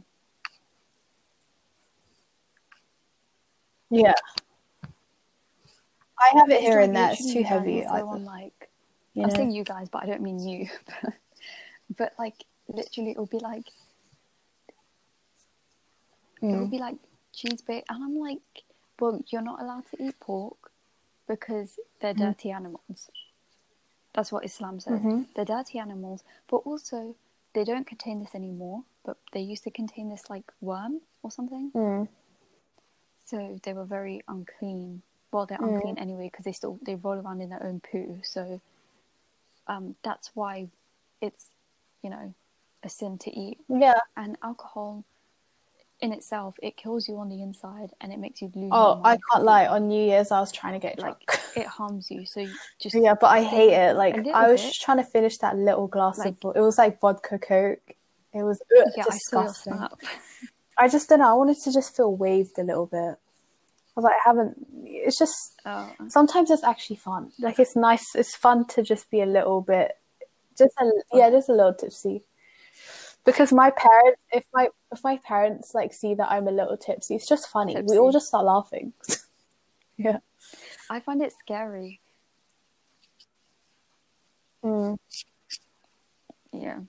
yeah. 3.89 4.13
I 6.19 6.37
have 6.37 6.51
it 6.51 6.61
here 6.61 6.75
like 6.75 6.89
and 6.89 6.95
there. 6.95 7.11
It's 7.11 7.33
too 7.33 7.41
heavy. 7.41 7.83
I, 7.83 8.01
on, 8.01 8.23
like 8.23 8.69
you 9.15 9.23
I'm 9.23 9.29
know? 9.29 9.35
saying 9.35 9.51
you 9.51 9.63
guys, 9.63 9.89
but 9.89 10.03
I 10.03 10.05
don't 10.05 10.21
mean 10.21 10.37
you. 10.47 10.69
but 11.97 12.13
like 12.19 12.35
literally, 12.67 13.09
it'll 13.09 13.25
be 13.25 13.39
like 13.39 13.65
it'll 16.41 16.67
Mm. 16.67 16.71
be 16.71 16.77
like 16.79 16.97
cheese 17.33 17.61
bait, 17.61 17.83
and 17.89 18.03
I'm 18.03 18.17
like, 18.17 18.63
well, 18.99 19.23
you're 19.27 19.41
not 19.41 19.61
allowed 19.61 19.85
to 19.91 20.03
eat 20.03 20.19
pork 20.19 20.71
because 21.27 21.79
they're 21.99 22.13
Mm-hmm. 22.13 22.23
dirty 22.31 22.51
animals. 22.51 23.09
That's 24.13 24.31
what 24.31 24.43
Islam 24.45 24.79
says. 24.79 24.99
Mhm. 25.01 25.27
They're 25.35 25.45
dirty 25.45 25.79
animals, 25.79 26.23
but 26.47 26.57
also 26.57 27.15
they 27.53 27.63
don't 27.63 27.85
contain 27.87 28.19
this 28.19 28.35
anymore. 28.35 28.83
But 29.05 29.17
they 29.31 29.41
used 29.41 29.63
to 29.63 29.71
contain 29.71 30.09
this 30.09 30.29
like 30.29 30.51
worm 30.61 31.01
or 31.23 31.31
something. 31.31 31.71
Mm. 31.73 32.07
So 33.25 33.59
they 33.63 33.73
were 33.73 33.85
very 33.85 34.21
unclean. 34.27 35.03
Well, 35.31 35.45
they're 35.45 35.59
Mm. 35.59 35.75
unclean 35.75 35.97
anyway 35.99 36.27
because 36.31 36.45
they 36.45 36.51
still 36.51 36.79
they 36.81 36.95
roll 36.95 37.19
around 37.19 37.41
in 37.41 37.49
their 37.49 37.63
own 37.63 37.79
poo. 37.81 38.19
So 38.23 38.59
um, 39.67 39.95
that's 40.01 40.35
why 40.35 40.69
it's 41.21 41.51
you 42.01 42.09
know 42.09 42.33
a 42.83 42.89
sin 42.89 43.17
to 43.19 43.31
eat. 43.31 43.59
Yeah. 43.69 43.99
And 44.17 44.37
alcohol 44.41 45.03
in 46.01 46.13
itself 46.13 46.55
it 46.63 46.77
kills 46.77 47.07
you 47.09 47.17
on 47.17 47.27
the 47.29 47.41
inside 47.41 47.89
and 47.99 48.13
it 48.13 48.19
makes 48.19 48.41
you 48.41 48.51
lose. 48.55 48.69
Oh, 48.71 49.01
I 49.03 49.17
can't 49.31 49.43
lie. 49.43 49.67
On 49.67 49.87
New 49.87 50.01
Year's, 50.03 50.31
I 50.31 50.39
was 50.39 50.51
trying 50.51 50.73
to 50.73 50.79
get 50.79 50.97
drunk. 50.97 51.17
Like 51.27 51.39
it 51.57 51.67
harms 51.67 52.09
you. 52.09 52.25
So 52.25 52.39
you 52.41 52.53
just 52.79 52.95
yeah, 52.95 53.15
but 53.19 53.27
I 53.27 53.43
hate 53.43 53.73
it. 53.73 53.95
Like 53.95 54.15
I 54.27 54.49
was 54.51 54.61
bit. 54.61 54.67
just 54.69 54.81
trying 54.81 54.97
to 54.97 55.03
finish 55.03 55.37
that 55.39 55.57
little 55.57 55.87
glass 55.87 56.17
Like- 56.19 56.35
of. 56.43 56.55
It 56.55 56.61
was 56.61 56.77
like 56.77 56.99
vodka 57.01 57.37
coke. 57.39 57.95
It 58.33 58.43
was 58.43 58.61
ugh, 58.79 58.87
yeah, 58.95 59.03
I 59.07 59.11
disgusting. 59.11 59.73
snap. 59.73 59.99
I 60.77 60.87
just 60.87 61.09
don't 61.09 61.19
know. 61.19 61.29
I 61.29 61.33
wanted 61.33 61.57
to 61.63 61.71
just 61.73 61.95
feel 61.95 62.15
waved 62.15 62.57
a 62.57 62.63
little 62.63 62.85
bit. 62.85 62.99
I 63.17 63.95
was 63.95 64.03
like, 64.05 64.13
I 64.25 64.29
haven't. 64.29 64.65
It's 64.85 65.17
just 65.19 65.59
Oh, 65.65 65.91
sometimes 66.07 66.49
it's 66.51 66.63
actually 66.63 66.95
fun. 66.95 67.31
Like 67.39 67.59
it's 67.59 67.75
nice. 67.75 68.05
It's 68.15 68.35
fun 68.35 68.65
to 68.67 68.83
just 68.83 69.09
be 69.11 69.19
a 69.21 69.25
little 69.25 69.59
bit, 69.61 69.97
just 70.57 70.73
a 70.79 70.89
yeah, 71.13 71.29
just 71.29 71.49
a 71.49 71.53
little 71.53 71.73
tipsy. 71.73 72.23
Because 73.25 73.51
my 73.53 73.69
parents, 73.71 74.19
if 74.31 74.45
my 74.53 74.69
if 74.91 75.03
my 75.03 75.17
parents 75.17 75.75
like 75.75 75.93
see 75.93 76.15
that 76.15 76.31
I'm 76.31 76.47
a 76.47 76.51
little 76.51 76.77
tipsy, 76.77 77.15
it's 77.15 77.27
just 77.27 77.47
funny. 77.49 77.79
We 77.81 77.97
all 77.97 78.11
just 78.11 78.27
start 78.27 78.45
laughing. 78.45 78.93
yeah. 79.97 80.19
I 80.89 80.99
find 80.99 81.21
it 81.21 81.33
scary. 81.39 81.99
Mm. 84.63 84.97
Yeah. 86.53 86.79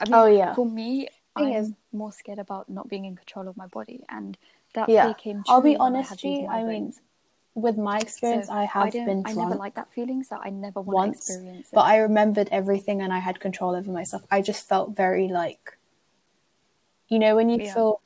I 0.00 0.04
mean, 0.04 0.14
Oh, 0.14 0.26
yeah. 0.26 0.54
For 0.54 0.64
me, 0.66 1.08
Thing 1.36 1.46
I'm 1.48 1.52
is- 1.52 1.72
more 1.92 2.12
scared 2.12 2.38
about 2.38 2.68
not 2.68 2.88
being 2.88 3.04
in 3.04 3.16
control 3.16 3.48
of 3.48 3.56
my 3.56 3.66
body, 3.66 4.02
and 4.08 4.36
that 4.74 4.88
Yeah. 4.88 5.12
came. 5.12 5.42
I'll 5.48 5.60
be 5.60 5.76
I 5.76 5.80
honest, 5.80 6.16
G. 6.18 6.46
I 6.46 6.64
mean, 6.64 6.94
with 7.54 7.76
my 7.76 7.98
experience, 7.98 8.46
So 8.46 8.54
I 8.54 8.64
have 8.64 8.92
don't- 8.92 9.04
been 9.06 9.22
I 9.26 9.32
never 9.34 9.54
like 9.56 9.74
that 9.74 9.92
feeling, 9.92 10.22
so 10.22 10.38
I 10.40 10.50
never 10.50 10.80
want 10.80 10.94
once, 10.94 11.26
to 11.26 11.32
experience 11.34 11.66
it. 11.68 11.74
but 11.74 11.82
I 11.82 11.98
remembered 11.98 12.48
everything 12.50 13.02
and 13.02 13.12
I 13.12 13.18
had 13.18 13.38
control 13.40 13.74
over 13.74 13.90
myself. 13.90 14.22
I 14.30 14.40
just 14.40 14.66
felt 14.68 14.90
very 14.96 15.28
like, 15.28 15.76
you 17.10 17.18
know, 17.18 17.36
when 17.36 17.50
you 17.50 17.58
Yeah. 17.60 17.74
feel, 17.74 18.00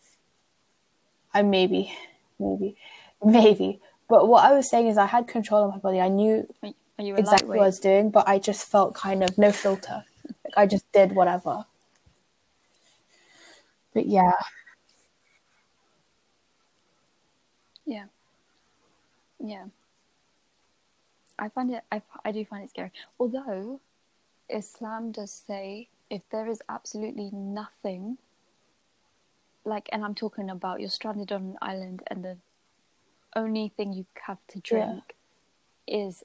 I 1.32 1.42
maybe, 1.42 1.92
maybe, 2.38 2.76
maybe. 3.22 3.80
But 4.08 4.28
what 4.28 4.44
I 4.44 4.52
was 4.52 4.68
saying 4.68 4.88
is, 4.88 4.98
I 4.98 5.06
had 5.06 5.28
control 5.28 5.64
of 5.64 5.70
my 5.70 5.78
body. 5.78 6.00
I 6.00 6.08
knew 6.08 6.48
you- 6.62 6.74
Are 6.98 7.04
you 7.04 7.14
a 7.14 7.18
exactly 7.18 7.48
what 7.50 7.62
I 7.62 7.66
was 7.66 7.80
doing, 7.80 8.10
but 8.10 8.26
I 8.28 8.38
just 8.38 8.66
felt 8.66 8.94
kind 8.94 9.22
of 9.22 9.38
no 9.38 9.52
filter. 9.52 10.04
Like 10.44 10.54
I 10.56 10.66
just 10.66 10.90
did 10.92 11.12
whatever. 11.14 11.66
But 13.92 14.06
yeah, 14.06 14.32
Yeah. 17.86 18.06
Yeah. 19.38 19.66
I 21.38 21.48
find 21.50 21.70
it. 21.74 21.84
I, 21.92 22.00
I 22.24 22.32
do 22.32 22.44
find 22.44 22.64
it 22.64 22.70
scary. 22.70 22.92
Although, 23.18 23.80
Islam 24.48 25.12
does 25.12 25.32
say 25.32 25.88
if 26.10 26.22
there 26.30 26.48
is 26.48 26.62
absolutely 26.68 27.30
nothing, 27.32 28.18
like, 29.64 29.88
and 29.92 30.04
I'm 30.04 30.14
talking 30.14 30.50
about 30.50 30.80
you're 30.80 30.90
stranded 30.90 31.32
on 31.32 31.42
an 31.42 31.58
island 31.62 32.02
and 32.08 32.24
the 32.24 32.36
only 33.36 33.72
thing 33.76 33.92
you 33.92 34.06
have 34.26 34.38
to 34.48 34.60
drink 34.60 35.14
is 35.86 36.22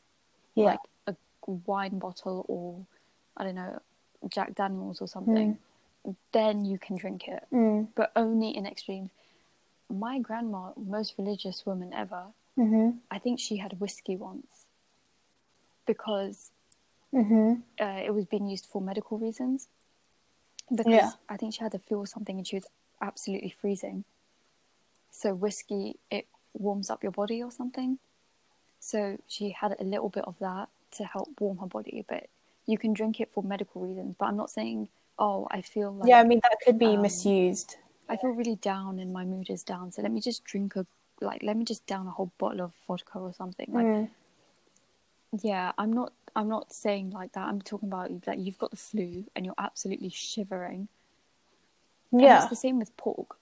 yeah, 0.55 0.65
like 0.65 0.79
a 1.07 1.15
wine 1.45 1.99
bottle 1.99 2.45
or 2.47 2.85
I 3.37 3.43
don't 3.43 3.55
know 3.55 3.79
Jack 4.29 4.55
Daniels 4.55 5.01
or 5.01 5.07
something, 5.07 5.57
then 6.31 6.65
you 6.65 6.77
can 6.77 6.97
drink 6.97 7.27
it, 7.27 7.43
mm, 7.53 7.87
but 7.95 8.11
only 8.15 8.55
in 8.55 8.65
extremes. 8.65 9.11
My 9.89 10.19
grandma, 10.19 10.71
most 10.77 11.15
religious 11.17 11.65
woman 11.65 11.93
ever, 11.93 12.27
hmm 12.55 12.91
I 13.09 13.17
think 13.17 13.39
she 13.39 13.57
had 13.57 13.79
whiskey 13.79 14.15
once 14.15 14.67
because 15.85 16.51
hmm 17.11 17.53
uh, 17.81 18.01
it 18.05 18.13
was 18.13 18.25
being 18.25 18.47
used 18.47 18.65
for 18.65 18.81
medical 18.81 19.17
reasons. 19.17 19.67
Because 20.69 20.91
Yeah. 20.91 21.11
I 21.27 21.37
think 21.37 21.53
she 21.55 21.61
had 21.63 21.71
the 21.71 21.79
flu 21.79 21.97
or 21.97 22.07
something 22.07 22.37
and 22.37 22.45
she 22.45 22.57
was 22.57 22.67
absolutely 23.01 23.53
freezing. 23.59 24.03
So 25.11 25.33
whiskey 25.33 25.97
it 26.09 26.27
warms 26.53 26.89
up 26.89 27.03
your 27.03 27.11
body 27.11 27.43
or 27.43 27.51
something. 27.51 27.99
So 28.79 29.17
she 29.27 29.49
had 29.51 29.75
a 29.79 29.83
little 29.83 30.09
bit 30.09 30.23
of 30.25 30.37
that 30.39 30.69
to 30.93 31.03
help 31.03 31.29
warm 31.39 31.57
her 31.57 31.67
body, 31.67 32.05
but 32.07 32.27
you 32.65 32.77
can 32.77 32.93
drink 32.93 33.19
it 33.19 33.29
for 33.33 33.43
medical 33.43 33.81
reasons. 33.81 34.15
But 34.17 34.27
I'm 34.27 34.37
not 34.37 34.49
saying, 34.49 34.87
oh, 35.17 35.47
I 35.51 35.61
feel 35.61 35.93
like 35.93 36.07
yeah. 36.09 36.19
I 36.19 36.23
mean, 36.23 36.39
that 36.43 36.57
could 36.63 36.79
be 36.79 36.95
um, 36.95 37.01
misused. 37.01 37.75
I 38.07 38.17
feel 38.17 38.31
really 38.31 38.55
down 38.55 38.99
and 38.99 39.13
my 39.13 39.25
mood 39.25 39.49
is 39.49 39.63
down. 39.63 39.91
So 39.91 40.01
let 40.01 40.11
me 40.11 40.21
just 40.21 40.43
drink 40.43 40.75
a 40.75 40.85
like 41.21 41.43
let 41.43 41.57
me 41.57 41.65
just 41.65 41.85
down 41.85 42.07
a 42.07 42.11
whole 42.11 42.31
bottle 42.37 42.61
of 42.61 42.71
vodka 42.87 43.19
or 43.19 43.33
something. 43.33 43.67
Like 43.71 43.85
Mm. 43.85 44.09
yeah, 45.41 45.73
I'm 45.77 45.93
not 45.93 46.13
I'm 46.35 46.47
not 46.47 46.73
saying 46.73 47.11
like 47.11 47.33
that. 47.33 47.47
I'm 47.47 47.61
talking 47.61 47.89
about 47.89 48.11
like 48.25 48.39
you've 48.39 48.57
got 48.57 48.71
the 48.71 48.77
flu 48.77 49.25
and 49.35 49.45
you're 49.45 49.55
absolutely 49.57 50.09
shivering. 50.09 50.87
And 52.11 52.21
Yeah. 52.21 52.41
it's 52.41 52.49
the 52.49 52.55
same 52.55 52.79
with 52.79 52.95
pork. 52.97 53.37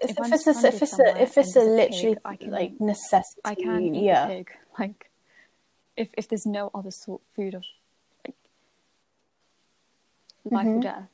If, 0.00 0.10
If 0.10 0.18
it's 0.32 0.46
a, 0.46 0.50
if 0.68 0.82
it's 0.82 0.98
a, 0.98 1.22
if 1.22 1.38
it's 1.38 1.56
a 1.56 1.60
and 1.60 1.76
literally 1.76 2.14
pig, 2.14 2.22
I 2.24 2.36
can- 2.36 2.50
like 2.50 2.80
necessity, 2.80 3.40
I 3.44 3.54
can 3.56 3.94
eat 3.94 4.04
yeah, 4.04 4.26
pig. 4.26 4.50
Like 4.78 5.10
if 5.96 6.08
if 6.16 6.28
there's 6.28 6.46
no 6.46 6.70
other 6.72 6.92
sort 6.92 7.20
of 7.22 7.26
food 7.34 7.54
of 7.54 7.64
like 8.24 8.36
life 10.44 10.66
Mhm. 10.66 10.78
or 10.78 10.80
death. 10.82 11.08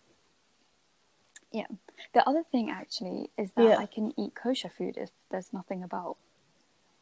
Yeah. 1.50 1.66
The 2.12 2.28
other 2.28 2.42
thing 2.42 2.70
actually 2.70 3.30
is 3.38 3.52
that 3.52 3.62
Yeah. 3.64 3.76
I 3.78 3.86
can 3.86 4.12
eat 4.20 4.34
kosher 4.34 4.68
food 4.68 4.98
if 4.98 5.10
there's 5.30 5.52
nothing 5.52 5.82
about. 5.82 6.18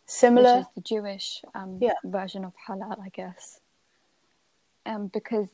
similar. 0.05 0.59
which 0.59 0.67
is 0.67 0.75
the 0.75 0.81
Jewish 0.83 1.43
um, 1.55 1.79
Yeah. 1.81 1.95
version 2.05 2.45
of 2.45 2.53
halal, 2.69 3.01
I 3.01 3.09
guess. 3.09 3.61
Um, 4.85 5.07
because 5.07 5.49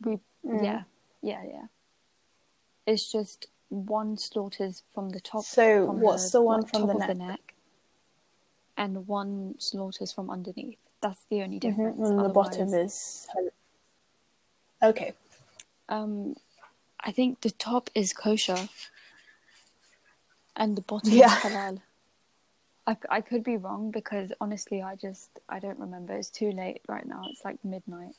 we, 0.00 0.20
Mm. 0.44 0.64
yeah, 0.64 0.82
yeah, 1.20 1.42
yeah. 1.44 1.66
It's 2.86 3.10
just 3.10 3.46
one 3.68 4.16
slaughters 4.18 4.82
from 4.92 5.10
the 5.10 5.20
top. 5.20 5.44
So 5.44 5.86
what's 5.86 6.30
the 6.30 6.42
one 6.42 6.62
like, 6.62 6.70
from 6.70 6.86
top 6.88 7.00
the 7.08 7.14
neck? 7.14 7.54
and 8.76 9.06
one 9.06 9.54
slaughters 9.58 10.12
from 10.12 10.30
underneath. 10.30 10.80
That's 11.00 11.24
the 11.30 11.42
only 11.42 11.60
Mhm, 11.60 11.76
difference. 11.76 12.10
And 12.10 12.24
the 12.24 12.28
bottom 12.28 12.74
is 12.74 13.28
okay. 14.82 15.12
um, 15.88 16.34
I 17.00 17.12
think 17.12 17.40
the 17.40 17.50
top 17.50 17.90
is 17.94 18.12
kosher, 18.12 18.68
and 20.56 20.76
the 20.76 20.82
bottom 20.82 21.10
Yeah. 21.12 21.26
is 21.26 21.32
halal. 21.42 21.82
I, 22.86 22.96
I 23.08 23.20
could 23.22 23.42
be 23.44 23.56
wrong 23.56 23.90
because 23.90 24.32
honestly, 24.40 24.82
I 24.82 24.94
just 24.96 25.30
I 25.48 25.58
don't 25.58 25.78
remember. 25.78 26.14
It's 26.14 26.30
too 26.30 26.50
late 26.52 26.82
right 26.88 27.06
now. 27.06 27.26
It's 27.30 27.44
like 27.44 27.64
midnight, 27.64 28.14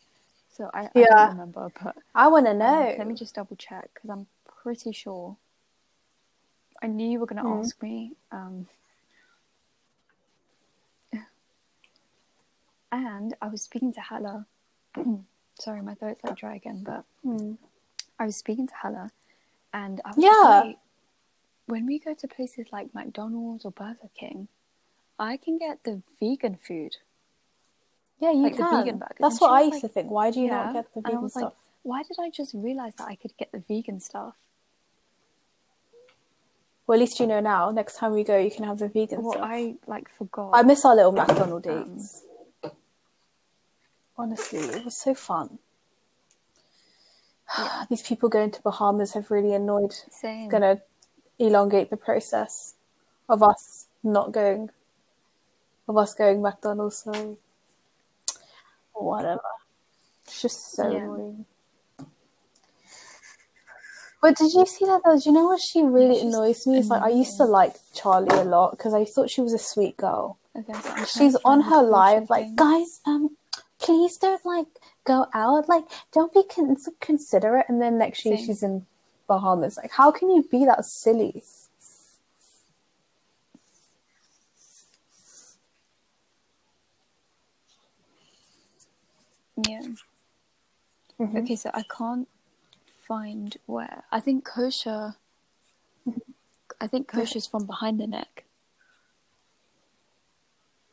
so 0.52 0.70
I, 0.74 0.90
I 0.96 1.02
Yeah. 1.02 1.16
don't 1.16 1.28
remember. 1.32 1.72
But 1.84 1.96
I 2.16 2.28
want 2.28 2.46
to 2.48 2.54
um, 2.54 2.58
know. 2.60 2.96
let 2.98 3.08
me 3.08 3.16
just 3.16 3.36
double 3.36 3.56
check 3.56 3.90
because 3.94 4.10
I'm 4.10 4.28
pretty 4.66 4.92
sure. 4.92 5.38
I 6.82 6.88
knew 6.88 7.08
you 7.08 7.20
were 7.20 7.28
going 7.28 7.42
to 7.44 7.48
Mm. 7.48 7.64
ask 7.64 7.80
me. 7.84 8.14
Um, 8.32 8.68
and 12.92 13.36
I 13.42 13.48
was 13.48 13.62
speaking 13.62 13.94
to 13.94 14.02
Hala 14.02 14.48
sorry, 15.60 15.82
my 15.82 15.94
throat's 15.94 16.24
like 16.24 16.36
dry 16.38 16.56
again, 16.56 16.84
but 16.84 17.04
Mm. 17.24 17.58
I 18.20 18.26
was 18.26 18.38
speaking 18.38 18.68
to 18.68 18.74
Hella, 18.82 19.12
and 19.74 20.02
I 20.06 20.10
was 20.10 20.18
Yeah. 20.24 20.64
like, 20.64 20.78
when 21.68 21.86
we 21.86 22.00
go 22.00 22.14
to 22.14 22.28
places 22.28 22.68
like 22.72 22.94
McDonald's 22.94 23.66
or 23.66 23.72
Burger 23.72 24.10
King, 24.18 24.48
I 25.20 25.38
can 25.38 25.58
get 25.58 25.84
the 25.84 26.02
vegan 26.20 26.58
food. 26.58 26.96
Yeah, 28.20 28.32
you 28.32 28.44
Like 28.44 28.58
the 28.58 28.64
can. 28.64 29.02
That's 29.20 29.42
what 29.42 29.52
I 29.52 29.62
used 29.62 29.72
like, 29.74 29.82
to 29.82 29.88
think. 29.90 30.10
Why 30.10 30.32
do 30.32 30.40
you 30.40 30.48
Yeah, 30.48 30.66
not 30.66 30.74
get 30.74 30.94
the 30.94 31.02
vegan 31.02 31.30
stuff? 31.30 31.42
like, 31.44 31.54
why 31.84 32.04
did 32.04 32.18
I 32.20 32.30
just 32.30 32.54
realize 32.54 32.94
that 32.98 33.08
I 33.08 33.16
could 33.16 33.36
get 33.38 33.52
the 33.52 33.60
vegan 33.60 34.00
stuff? 34.00 34.36
Well, 36.88 36.96
at 36.96 37.00
least 37.00 37.20
you 37.20 37.28
know 37.28 37.40
now. 37.40 37.72
Next 37.72 37.98
time 37.98 38.14
we 38.14 38.24
go, 38.24 38.38
you 38.38 38.52
can 38.52 38.64
have 38.64 38.80
the 38.80 38.88
vegan 38.88 39.24
Well, 39.24 39.34
stuff. 39.34 39.46
I 39.48 39.76
like 39.88 40.10
forgot. 40.10 40.52
I 40.54 40.62
miss 40.64 40.86
our 40.86 40.96
little 40.96 41.12
McDonald 41.12 41.66
Um, 41.68 41.84
dates. 41.96 42.24
Honestly, 44.18 44.60
it 44.60 44.86
was 44.86 44.98
so 45.02 45.14
fun. 45.14 45.60
Yeah. 47.60 47.86
These 47.90 48.02
people 48.02 48.28
going 48.28 48.50
to 48.52 48.62
Bahamas 48.64 49.14
have 49.14 49.30
really 49.30 49.54
annoyed. 49.54 49.94
Same. 50.10 50.50
Gonna 50.50 50.82
elongate 51.38 51.90
the 51.92 51.98
process 51.98 52.74
of 53.30 53.44
us 53.44 53.86
not 54.04 54.32
going, 54.32 54.70
of 55.88 55.96
us 55.98 56.14
going 56.16 56.42
McDonald's. 56.42 56.98
So 57.04 57.38
whatever. 58.94 59.42
It's 60.26 60.42
just 60.42 60.72
so 60.72 60.90
Yeah. 60.90 60.98
annoying. 61.04 61.46
But 64.26 64.38
did 64.38 64.54
you 64.54 64.66
see 64.66 64.86
that 64.86 65.02
though? 65.06 65.20
Do 65.20 65.30
you 65.30 65.34
know 65.34 65.46
what 65.46 65.62
she 65.62 65.84
really 65.84 66.20
annoys 66.20 66.66
me? 66.66 66.80
It's 66.80 66.88
like 66.88 67.04
I 67.04 67.10
used 67.10 67.38
to 67.38 67.44
like 67.44 67.76
Charlie 67.94 68.36
a 68.36 68.44
lot 68.44 68.72
because 68.72 68.92
I 68.92 69.06
thought 69.06 69.30
she 69.30 69.40
was 69.42 69.54
a 69.54 69.60
sweet 69.60 69.98
girl. 69.98 70.40
Okay, 70.58 70.74
so 70.74 71.06
She's 71.06 71.36
on 71.46 71.62
her 71.62 71.84
live 71.84 72.28
like, 72.28 72.46
thing. 72.46 72.56
guys, 72.56 73.02
um, 73.06 73.38
please 73.78 74.18
don't 74.18 74.44
like 74.44 74.66
go 75.04 75.28
out. 75.36 75.70
Like, 75.70 75.84
don't 76.12 76.34
be 76.34 76.42
con- 76.42 76.76
considerate. 77.00 77.68
And 77.70 77.80
then 77.80 78.00
next 78.00 78.26
year 78.26 78.36
Same. 78.36 78.48
she's 78.48 78.64
in 78.64 78.88
Bahamas. 79.28 79.78
Like, 79.78 79.92
how 79.92 80.10
can 80.10 80.32
you 80.32 80.42
be 80.42 80.66
that 80.66 80.84
silly? 80.86 81.44
Yeah. 89.70 89.82
Mhm. 91.20 91.44
Okay, 91.44 91.56
so 91.56 91.70
I 91.76 91.84
can't 91.96 92.28
find 93.08 93.58
where. 93.66 94.04
I 94.12 94.20
think 94.20 94.44
kosher. 94.46 95.16
I 96.82 96.88
think 96.88 97.08
kosher's 97.08 97.48
from 97.48 97.66
behind 97.66 98.00
the 98.00 98.08
neck. 98.08 98.44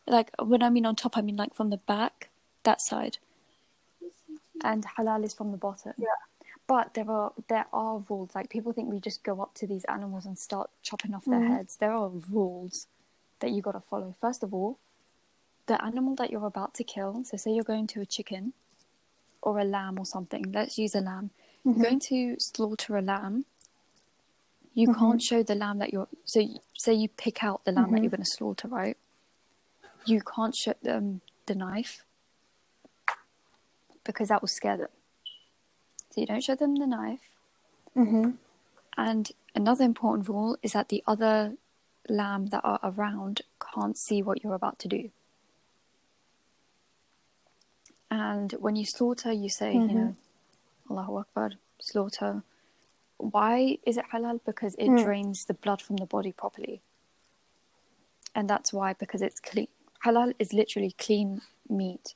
Like 0.06 0.30
when 0.43 0.62
I 0.62 0.70
mean 0.70 0.86
on 0.86 0.97
top, 0.97 1.16
I 1.16 1.22
mean 1.22 1.36
like 1.36 1.55
from 1.55 1.70
the 1.70 1.76
back, 1.78 2.28
that 2.64 2.80
side. 2.80 3.18
And 4.62 4.84
halal 4.97 5.24
is 5.24 5.34
from 5.34 5.51
the 5.51 5.56
bottom. 5.56 5.93
Yeah. 5.97 6.06
But 6.66 6.94
there 6.94 7.10
are 7.10 7.32
there 7.48 7.66
are 7.72 7.98
rules. 8.09 8.30
Like 8.34 8.48
people 8.51 8.72
think 8.72 8.89
we 8.89 9.01
just 9.01 9.22
go 9.24 9.40
up 9.40 9.55
to 9.55 9.66
these 9.66 9.84
animals 9.84 10.26
and 10.26 10.39
start 10.39 10.70
chopping 10.82 11.14
off 11.14 11.24
their 11.24 11.40
Mhm. 11.40 11.56
heads. 11.56 11.76
There 11.76 11.93
are 11.93 12.09
rules 12.09 12.86
that 13.40 13.51
you 13.51 13.60
got 13.62 13.72
to 13.72 13.80
follow. 13.80 14.14
First 14.20 14.43
of 14.43 14.55
all, 14.55 14.78
the 15.66 15.82
animal 15.84 16.14
that 16.16 16.30
you're 16.30 16.47
about 16.47 16.74
to 16.74 16.84
kill. 16.84 17.24
So 17.24 17.36
say 17.36 17.51
you're 17.52 17.64
going 17.64 17.86
to 17.89 18.01
a 18.01 18.06
chicken 18.06 18.52
or 19.40 19.59
a 19.59 19.64
lamb 19.64 19.98
or 19.98 20.06
something. 20.06 20.52
Let's 20.52 20.78
use 20.78 20.94
a 20.94 21.01
lamb. 21.01 21.30
Mhm. 21.64 21.76
You're 21.76 21.84
going 21.84 22.01
to 22.01 22.36
slaughter 22.39 22.97
a 22.97 23.02
lamb. 23.02 23.44
You 24.74 24.89
Mhm. 24.89 24.98
can't 24.98 25.22
show 25.22 25.43
the 25.43 25.55
lamb 25.55 25.78
that 25.78 25.93
you're. 25.93 26.09
So 26.24 26.40
y- 26.40 26.56
say 26.76 26.94
you 26.94 27.09
pick 27.09 27.44
out 27.44 27.64
the 27.64 27.72
lamb 27.72 27.90
that 27.90 27.98
Mhm. 27.98 28.02
you're 28.05 28.10
going 28.10 28.22
to 28.24 28.30
slaughter, 28.30 28.68
right? 28.68 28.97
You 30.06 30.20
can't 30.22 30.55
show 30.56 30.74
them 30.82 31.20
the 31.47 31.55
knife 31.55 32.05
because 34.05 34.28
that 34.28 34.40
will 34.43 34.48
scare 34.48 34.76
them. 34.76 34.89
So 36.10 36.20
you 36.20 36.26
don't 36.26 36.43
show 36.43 36.55
them 36.56 36.74
the 36.76 36.86
knife. 36.86 37.20
Mhm. 37.94 38.39
And 38.97 39.30
another 39.55 39.84
important 39.84 40.28
rule 40.28 40.56
is 40.62 40.72
that 40.72 40.89
the 40.89 41.02
other 41.06 41.56
lamb 42.09 42.47
that 42.47 42.64
are 42.64 42.80
around 42.82 43.43
can't 43.60 43.97
see 43.97 44.22
what 44.22 44.43
you're 44.43 44.55
about 44.55 44.78
to 44.80 44.89
do. 44.89 45.10
And 48.10 48.52
when 48.55 48.76
you 48.76 48.84
slaughter, 48.84 49.32
you 49.32 49.48
say, 49.48 49.74
you 49.74 49.80
Mhm. 49.80 49.94
know, 49.94 50.16
Allahu 50.91 51.19
Akbar, 51.19 51.53
slaughter. 51.81 52.43
Why 53.19 53.79
is 53.87 53.97
it 53.97 54.07
halal? 54.13 54.41
Because 54.45 54.75
it 54.77 54.89
Mm. 54.89 55.03
drains 55.05 55.45
the 55.45 55.55
blood 55.55 55.81
from 55.81 55.97
the 55.97 56.07
body 56.07 56.33
properly. 56.33 56.83
And 58.35 58.49
that's 58.49 58.73
why, 58.73 58.95
because 58.95 59.23
it's 59.23 59.41
clean. 59.41 59.69
Halal 60.05 60.35
is 60.39 60.53
literally 60.53 60.93
clean 60.93 61.43
meat. 61.69 62.15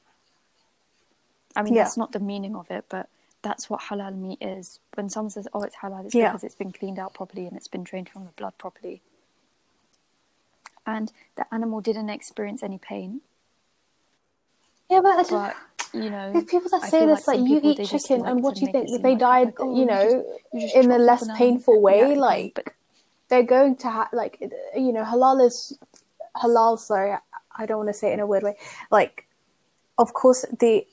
I 1.55 1.63
mean, 1.63 1.75
Yeah. 1.75 1.85
that's 1.85 1.97
not 1.97 2.13
the 2.13 2.19
meaning 2.21 2.57
of 2.57 2.71
it, 2.71 2.87
but 2.89 3.09
that's 3.43 3.71
what 3.71 3.83
halal 3.83 4.17
meat 4.17 4.39
is. 4.43 4.81
When 4.95 5.09
someone 5.09 5.31
says, 5.31 5.47
oh, 5.53 5.63
it's 5.63 5.77
halal, 5.77 6.05
it's 6.07 6.15
Yeah. 6.15 6.29
because 6.33 6.43
it's 6.45 6.55
been 6.57 6.73
cleaned 6.73 6.99
out 6.99 7.15
properly 7.15 7.47
and 7.47 7.57
it's 7.57 7.69
been 7.69 7.85
drained 7.85 8.09
from 8.09 8.25
the 8.25 8.33
blood 8.33 8.59
properly. 8.59 9.03
And 10.85 11.13
the 11.37 11.53
animal 11.55 11.81
didn't 11.81 12.11
experience 12.11 12.63
any 12.63 12.79
pain, 12.79 13.23
Yeah, 14.89 15.01
but 15.01 15.29
but 15.29 15.57
you 15.93 16.11
know, 16.11 16.33
There's 16.33 16.45
people 16.45 16.71
that 16.71 16.83
I 16.85 16.89
say 16.89 17.07
this, 17.07 17.27
like, 17.27 17.39
some 17.39 17.47
you 17.47 17.61
eat 17.63 17.87
chicken, 17.89 18.21
like 18.21 18.31
and 18.31 18.43
what 18.43 18.57
do 18.57 18.65
you 18.67 18.73
think? 18.73 18.89
If 18.91 19.03
they 19.03 19.11
like, 19.11 19.19
died, 19.19 19.47
like, 19.47 19.61
oh, 19.61 19.79
you 19.79 19.87
know, 19.87 20.05
just, 20.05 20.17
you 20.53 20.61
just 20.61 20.77
in 20.77 20.91
a 20.91 20.99
less 20.99 21.29
painful 21.37 21.81
way, 21.81 22.11
Yeah, 22.13 22.19
like, 22.19 22.55
but 22.55 22.65
they're 23.29 23.43
going 23.43 23.77
to 23.77 23.91
have, 23.91 24.09
like, 24.13 24.39
you 24.77 24.93
know, 24.93 25.05
halal 25.05 25.45
is, 25.45 25.79
halal, 26.37 26.79
sorry, 26.79 27.17
I- 27.59 27.67
don't 27.67 27.79
want 27.79 27.89
to 27.89 27.95
say 27.95 28.11
it 28.11 28.15
in 28.15 28.21
a 28.21 28.27
weird 28.27 28.43
way. 28.43 28.57
Like, 28.91 29.27
of 29.99 30.13
course, 30.13 30.45
the, 30.61 30.87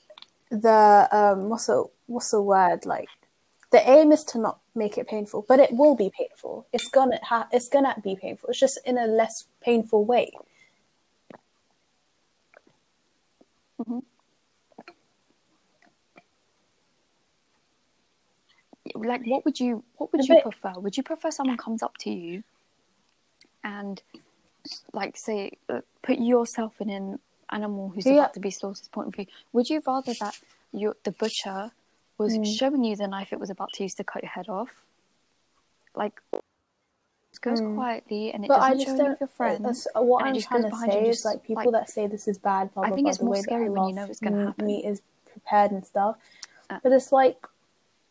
the, 0.50 1.08
um, 1.12 1.48
what's 1.50 1.66
the, 1.66 1.84
what's 2.06 2.30
the 2.30 2.40
word? 2.40 2.86
Like, 2.86 3.08
the 3.70 3.86
aim 3.90 4.12
is 4.12 4.24
to 4.24 4.38
not 4.38 4.60
make 4.74 4.96
it 4.98 5.08
painful, 5.08 5.44
but 5.48 5.58
it 5.60 5.72
will 5.72 5.94
be 5.96 6.10
painful. 6.16 6.66
It's 6.72 6.88
gonna 6.88 7.18
ha- 7.24 7.48
it's 7.50 7.68
gonna 7.68 7.94
be 8.04 8.14
painful. 8.14 8.50
It's 8.50 8.60
just 8.60 8.78
in 8.84 8.96
a 8.98 9.06
less 9.06 9.46
painful 9.60 10.04
way. 10.04 10.30
Like 18.94 19.24
what 19.26 19.44
would 19.44 19.58
you 19.60 19.82
what 19.96 20.12
would 20.12 20.26
you 20.26 20.40
prefer 20.40 20.72
would 20.78 20.96
you 20.96 21.02
prefer 21.02 21.30
someone 21.30 21.56
comes 21.56 21.82
up 21.82 21.96
to 21.98 22.10
you 22.10 22.42
and 23.62 24.02
like 24.92 25.16
say 25.16 25.52
uh, 25.68 25.80
put 26.02 26.18
yourself 26.18 26.80
in 26.80 26.90
an 26.90 27.18
animal 27.50 27.88
who's 27.90 28.06
Yeah. 28.06 28.14
about 28.14 28.34
to 28.34 28.40
be 28.40 28.50
slaughtered's 28.50 28.88
point 28.88 29.08
of 29.08 29.14
view 29.14 29.26
would 29.52 29.68
you 29.68 29.82
rather 29.86 30.14
that 30.20 30.38
you 30.72 30.94
the 31.04 31.10
butcher 31.12 31.72
was 32.18 32.38
Mm. 32.38 32.46
showing 32.58 32.84
you 32.84 32.94
the 32.96 33.08
knife 33.08 33.32
it 33.32 33.40
was 33.40 33.50
about 33.50 33.72
to 33.74 33.82
use 33.82 33.94
to 33.94 34.04
cut 34.04 34.22
your 34.22 34.30
head 34.30 34.48
off 34.48 34.84
like 35.94 36.20
it 36.32 36.40
goes 37.40 37.60
Mm. 37.60 37.74
quietly 37.74 38.32
and 38.32 38.44
it 38.44 38.48
But 38.48 38.58
doesn't 38.58 38.78
just 38.78 38.90
show 38.96 39.04
don't. 39.04 39.20
your 39.20 39.26
friends 39.28 39.58
that's- 39.62 39.86
what 39.94 40.24
I'm 40.24 40.38
trying 40.40 40.62
to 40.70 40.76
say 40.76 41.08
is 41.08 41.16
just, 41.16 41.24
like 41.24 41.42
people 41.42 41.64
like- 41.64 41.72
that 41.72 41.90
say 41.90 42.06
this 42.06 42.28
is 42.28 42.38
bad. 42.38 42.72
Blah 42.72 42.84
I 42.84 42.90
think 42.90 43.00
blah. 43.02 43.08
it's 43.10 43.18
the 43.18 43.24
more 43.24 43.34
way 43.34 43.42
scary 43.42 43.68
when 43.68 43.88
you 43.88 43.94
know 43.94 44.04
it's 44.04 44.20
gonna 44.20 44.46
happen. 44.46 44.66
Meat 44.66 44.84
is 44.84 45.02
prepared 45.26 45.72
and 45.72 45.84
stuff, 45.84 46.16
Uh. 46.70 46.78
but 46.82 46.92
it's 46.92 47.10
like 47.12 47.44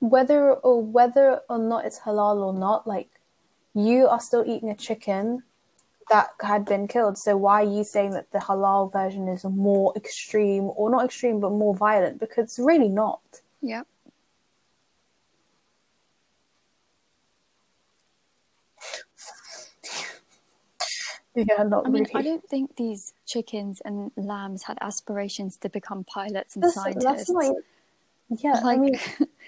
whether 0.04 0.52
or 0.52 0.84
whether 0.84 1.40
or 1.50 1.58
not 1.58 1.86
it's 1.86 2.00
halal 2.00 2.44
or 2.44 2.54
not, 2.54 2.86
like 2.86 3.08
you 3.74 4.06
are 4.08 4.20
still 4.20 4.44
eating 4.46 4.70
a 4.70 4.76
chicken 4.76 5.44
that 6.10 6.32
had 6.42 6.66
been 6.66 6.90
killed. 6.90 7.18
So 7.18 7.38
why 7.38 7.62
are 7.62 7.72
you 7.72 7.86
saying 7.86 8.12
that 8.12 8.30
the 8.32 8.40
halal 8.40 8.92
version 8.92 9.30
is 9.30 9.46
more 9.46 9.94
extreme 9.96 10.66
or 10.76 10.90
not 10.90 11.06
extreme 11.06 11.40
but 11.40 11.52
more 11.52 11.74
violent? 11.74 12.20
Because 12.20 12.44
it's 12.44 12.60
really 12.60 12.90
not. 12.90 13.22
yeah 13.62 13.84
Yeah, 21.36 21.64
not 21.64 21.88
I 21.88 21.90
mean, 21.90 22.04
really. 22.04 22.12
I 22.14 22.22
don't 22.22 22.48
think 22.48 22.76
these 22.76 23.14
chickens 23.26 23.82
and 23.86 24.12
lambs 24.18 24.64
had 24.64 24.78
aspirations 24.82 25.58
to 25.58 25.70
become 25.70 26.04
pilots 26.04 26.56
and 26.56 26.64
That's, 26.64 26.76
scientists. 26.76 27.04
that's 27.04 27.30
not. 27.32 27.56
Yeah, 28.30 28.60
like, 28.64 28.78
I 28.78 28.82
mean, 28.82 29.00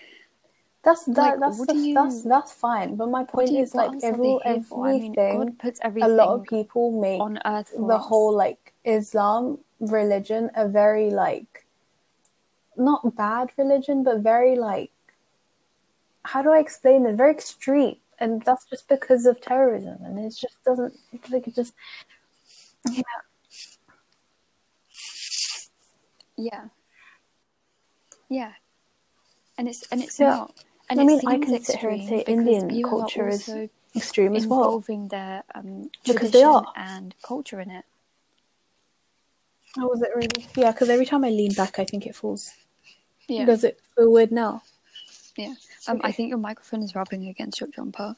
That's 0.86 1.04
that. 1.06 1.18
Like, 1.18 1.40
that's 1.40 1.66
the, 1.66 1.76
you- 1.76 1.94
that's 1.96 2.22
that's 2.22 2.52
fine. 2.54 2.96
But 2.96 3.10
my 3.10 3.24
point 3.26 3.50
is 3.50 3.74
like 3.74 3.92
every 4.04 4.38
for? 4.70 4.88
I 4.88 5.00
mean, 5.00 5.16
everything. 5.18 6.04
A 6.04 6.08
lot 6.08 6.30
of 6.36 6.44
people 6.44 6.92
make 7.02 7.20
on 7.20 7.40
earth 7.44 7.72
the 7.76 7.96
us. 7.96 8.06
whole 8.06 8.36
like 8.36 8.74
Islam 8.86 9.58
religion 9.80 10.52
a 10.56 10.68
very 10.68 11.10
like 11.10 11.66
not 12.78 13.16
bad 13.16 13.52
religion, 13.58 14.04
but 14.04 14.20
very 14.20 14.56
like 14.56 14.92
how 16.24 16.42
do 16.44 16.52
I 16.52 16.60
explain 16.60 17.06
it? 17.08 17.16
Very 17.16 17.32
extreme, 17.32 17.98
and 18.20 18.42
that's 18.44 18.66
just 18.66 18.88
because 18.88 19.26
of 19.26 19.42
terrorism, 19.42 19.98
and 20.04 20.20
it 20.20 20.36
just 20.38 20.64
doesn't 20.64 20.94
like 21.32 21.48
it 21.48 21.56
just 21.56 21.74
yeah. 22.92 23.02
Yeah. 26.38 26.66
Yeah. 28.30 28.52
And 29.58 29.68
it's 29.68 29.84
and 29.92 30.04
it's 30.04 30.20
Yeah. 30.20 30.30
not. 30.30 30.64
And 30.90 31.00
I 31.02 31.04
mean, 31.04 31.22
I 31.28 31.38
can 31.38 31.64
sit 31.64 31.78
here 31.78 31.90
and 31.90 32.04
say 32.04 32.24
Indian 32.28 32.84
culture 32.84 33.28
is 33.28 33.50
extreme 33.96 34.36
as 34.36 34.46
well. 34.46 34.60
involving 34.66 35.08
their 35.08 35.44
um, 35.56 35.90
Because 36.06 36.32
they 36.32 36.44
tradition 36.44 36.66
are. 36.68 36.74
and 36.76 37.16
culture 37.24 37.60
in 37.60 37.72
it. 37.72 37.86
Oh, 39.78 39.88
was 39.88 40.02
it 40.02 40.10
really? 40.16 40.48
Yeah, 40.56 40.72
because 40.72 40.90
every 40.90 41.06
time 41.06 41.26
I 41.26 41.30
lean 41.30 41.54
back, 41.54 41.80
I 41.80 41.86
think 41.86 42.06
it 42.06 42.16
falls. 42.16 42.52
Yeah. 43.28 43.46
Does 43.46 43.64
it 43.64 43.80
feel 43.96 44.12
weird 44.12 44.32
now? 44.32 44.62
Yeah. 45.36 45.56
Um, 45.88 45.98
Okay. 45.98 46.08
I 46.10 46.12
think 46.12 46.30
your 46.30 46.38
microphone 46.38 46.84
is 46.84 46.96
rubbing 46.96 47.28
against 47.28 47.60
your 47.60 47.70
jumper. 47.70 48.16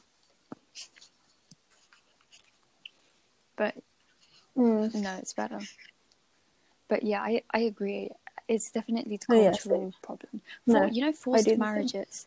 But 3.56 3.74
Mm. 4.56 4.94
no, 4.94 5.14
it's 5.16 5.32
better. 5.32 5.60
But 6.88 7.02
yeah, 7.02 7.22
I, 7.22 7.42
I 7.52 7.60
agree. 7.60 8.10
It's 8.46 8.70
definitely 8.70 9.16
the 9.18 9.26
Oh, 9.30 9.40
yeah, 9.40 9.50
cultural 9.50 9.92
problem. 10.02 10.42
No, 10.66 10.86
you 10.86 11.02
know, 11.04 11.12
forced 11.12 11.44
the 11.44 11.50
same. 11.50 11.58
marriages. 11.58 12.26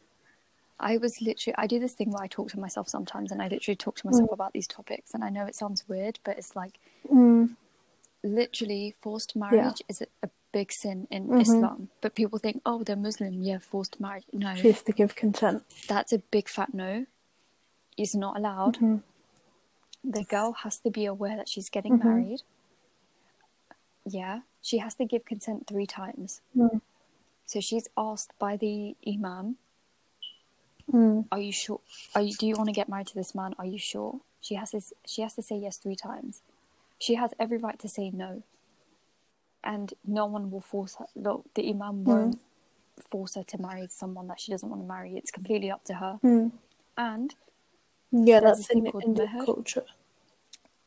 I 0.82 0.98
was 0.98 1.22
literally, 1.22 1.56
I 1.58 1.68
do 1.68 1.80
this 1.80 1.94
thing 1.94 2.12
where 2.12 2.24
I 2.24 2.28
talk 2.28 2.50
to 2.52 2.60
myself 2.60 2.90
sometimes 2.90 3.32
and 3.32 3.42
I 3.42 3.48
literally 3.48 3.76
talk 3.76 3.96
to 3.98 4.08
myself 4.08 4.30
about 4.32 4.52
these 4.54 4.68
topics. 4.68 5.14
And 5.14 5.24
I 5.24 5.30
know 5.30 5.46
it 5.46 5.56
sounds 5.56 5.88
weird, 5.88 6.20
but 6.24 6.38
it's 6.38 6.56
like 6.56 6.80
Mm. 7.12 7.56
literally 8.24 8.96
forced 9.02 9.36
marriage 9.36 9.82
is 9.88 10.02
a, 10.02 10.30
big 10.54 10.70
sin 10.74 11.08
in 11.10 11.40
Islam. 11.40 11.88
But 12.02 12.14
people 12.14 12.38
think, 12.38 12.62
oh, 12.66 12.84
they're 12.84 12.98
Muslim. 12.98 13.42
Yeah, 13.42 13.60
forced 13.60 14.02
marriage. 14.02 14.26
No, 14.34 14.54
She 14.56 14.68
has 14.70 14.82
to 14.84 14.92
give 14.92 15.16
consent. 15.16 15.64
that's 15.88 16.12
a 16.12 16.18
big 16.18 16.50
fat 16.50 16.74
no. 16.74 17.06
It's 17.98 18.14
not 18.14 18.36
allowed. 18.38 18.78
The 20.04 20.24
girl 20.26 20.52
has 20.64 20.78
to 20.80 20.90
be 20.90 21.06
aware 21.06 21.38
that 21.38 21.48
she's 21.48 21.70
getting 21.70 22.00
married. 22.00 22.42
Yeah, 24.06 24.42
she 24.62 24.80
has 24.80 24.94
to 24.96 25.06
give 25.06 25.24
consent 25.24 25.68
three 25.68 25.86
times. 25.86 26.42
Mm. 26.58 26.82
So 27.46 27.62
she's 27.62 27.88
asked 27.96 28.32
by 28.40 28.58
the 28.58 28.96
imam, 29.08 29.56
Mm. 30.92 31.26
"Are 31.32 31.40
you 31.40 31.52
sure? 31.52 31.80
Are 32.16 32.22
you? 32.22 32.34
Do 32.36 32.48
you 32.48 32.56
want 32.56 32.68
to 32.68 32.74
get 32.74 32.90
married 32.90 33.08
to 33.08 33.16
this 33.16 33.34
man? 33.36 33.54
Are 33.58 33.66
you 33.66 33.78
sure?" 33.78 34.20
She 34.42 34.56
has 34.56 34.72
to. 34.72 34.82
She 35.06 35.22
has 35.22 35.34
to 35.36 35.42
say 35.42 35.58
yes 35.58 35.78
three 35.78 35.96
times. 35.96 36.42
She 37.00 37.16
has 37.16 37.34
every 37.40 37.58
right 37.58 37.80
to 37.80 37.90
say 37.90 38.10
no. 38.12 38.44
And 39.64 39.94
no 40.06 40.26
one 40.26 40.50
will 40.50 40.62
force 40.62 40.96
her. 40.96 41.06
No, 41.16 41.44
the 41.56 41.70
imam 41.70 42.04
won't 42.04 42.40
force 43.10 43.36
her 43.36 43.44
to 43.44 43.58
marry 43.62 43.88
someone 43.90 44.28
that 44.28 44.40
she 44.40 44.52
doesn't 44.52 44.68
want 44.70 44.82
to 44.82 44.88
marry. 44.88 45.16
It's 45.16 45.32
completely 45.32 45.70
up 45.72 45.84
to 45.86 45.94
her. 45.96 46.20
Mm. 46.24 46.52
And 46.98 47.36
Yeah, 48.12 48.40
that's 48.40 48.70
in 48.70 48.86
Indian 48.88 49.16
meher. 49.16 49.46
culture. 49.46 49.86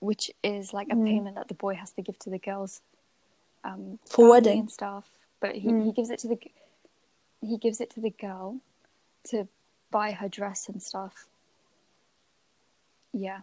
which 0.00 0.30
is 0.42 0.72
like 0.74 0.88
a 0.92 0.96
payment 0.96 1.34
that 1.36 1.48
the 1.48 1.54
boy 1.54 1.74
has 1.74 1.92
to 1.92 2.02
give 2.02 2.18
to 2.18 2.30
the 2.30 2.38
girls 2.38 2.82
um, 3.64 3.98
For 4.10 4.28
wedding? 4.28 4.60
and 4.60 4.70
stuff. 4.70 5.08
But 5.40 5.54
he, 5.54 5.68
he 5.84 5.92
gives 5.92 6.10
it 6.10 6.18
to 6.20 6.28
the 6.28 6.38
he 7.40 7.56
gives 7.58 7.80
it 7.80 7.90
to 7.90 8.00
the 8.00 8.10
girl 8.10 8.60
to 9.30 9.48
buy 9.94 10.10
her 10.10 10.28
dress 10.28 10.68
and 10.68 10.82
stuff. 10.82 11.28
Yeah. 13.12 13.42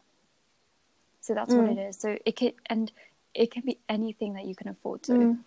So 1.22 1.34
that's 1.34 1.54
what 1.54 1.70
it 1.70 1.78
is. 1.78 1.98
So 1.98 2.18
it 2.26 2.36
can 2.36 2.52
and 2.66 2.92
it 3.34 3.52
can 3.52 3.64
be 3.66 3.80
anything 3.88 4.34
that 4.34 4.46
you 4.46 4.54
can 4.54 4.68
afford 4.68 5.02
to. 5.04 5.14
Mm. 5.14 5.38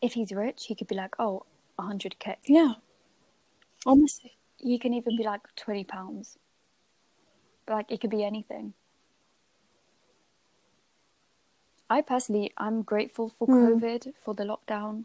If 0.00 0.14
he's 0.14 0.32
rich, 0.32 0.64
he 0.68 0.74
could 0.74 0.88
be 0.88 0.94
like, 0.94 1.14
oh, 1.18 1.44
100k. 1.78 2.36
Yeah. 2.46 2.72
Honestly. 3.84 4.32
He 4.56 4.78
can 4.78 4.94
even 4.94 5.18
be 5.18 5.24
like 5.24 5.42
20 5.56 5.84
pounds. 5.84 6.38
Like 7.68 7.92
it 7.92 8.00
could 8.00 8.10
be 8.10 8.24
anything. 8.24 8.72
I 11.90 12.00
personally, 12.00 12.52
I'm 12.56 12.80
grateful 12.82 13.28
for 13.28 13.46
COVID, 13.48 14.14
for 14.24 14.32
the 14.32 14.44
lockdown. 14.44 15.04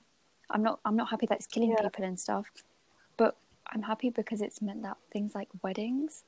I'm 0.49 0.63
not, 0.63 0.79
I'm 0.85 0.95
not 0.95 1.09
happy 1.09 1.25
that 1.25 1.39
it's 1.39 1.47
killing 1.47 1.71
Yeah. 1.71 1.81
people 1.81 2.05
and 2.05 2.19
stuff, 2.19 2.45
I'm 3.71 3.83
happy 3.83 4.09
because 4.09 4.41
it's 4.41 4.61
meant 4.61 4.83
that 4.83 4.97
things 5.11 5.33
like 5.35 5.49
weddings, 5.63 6.23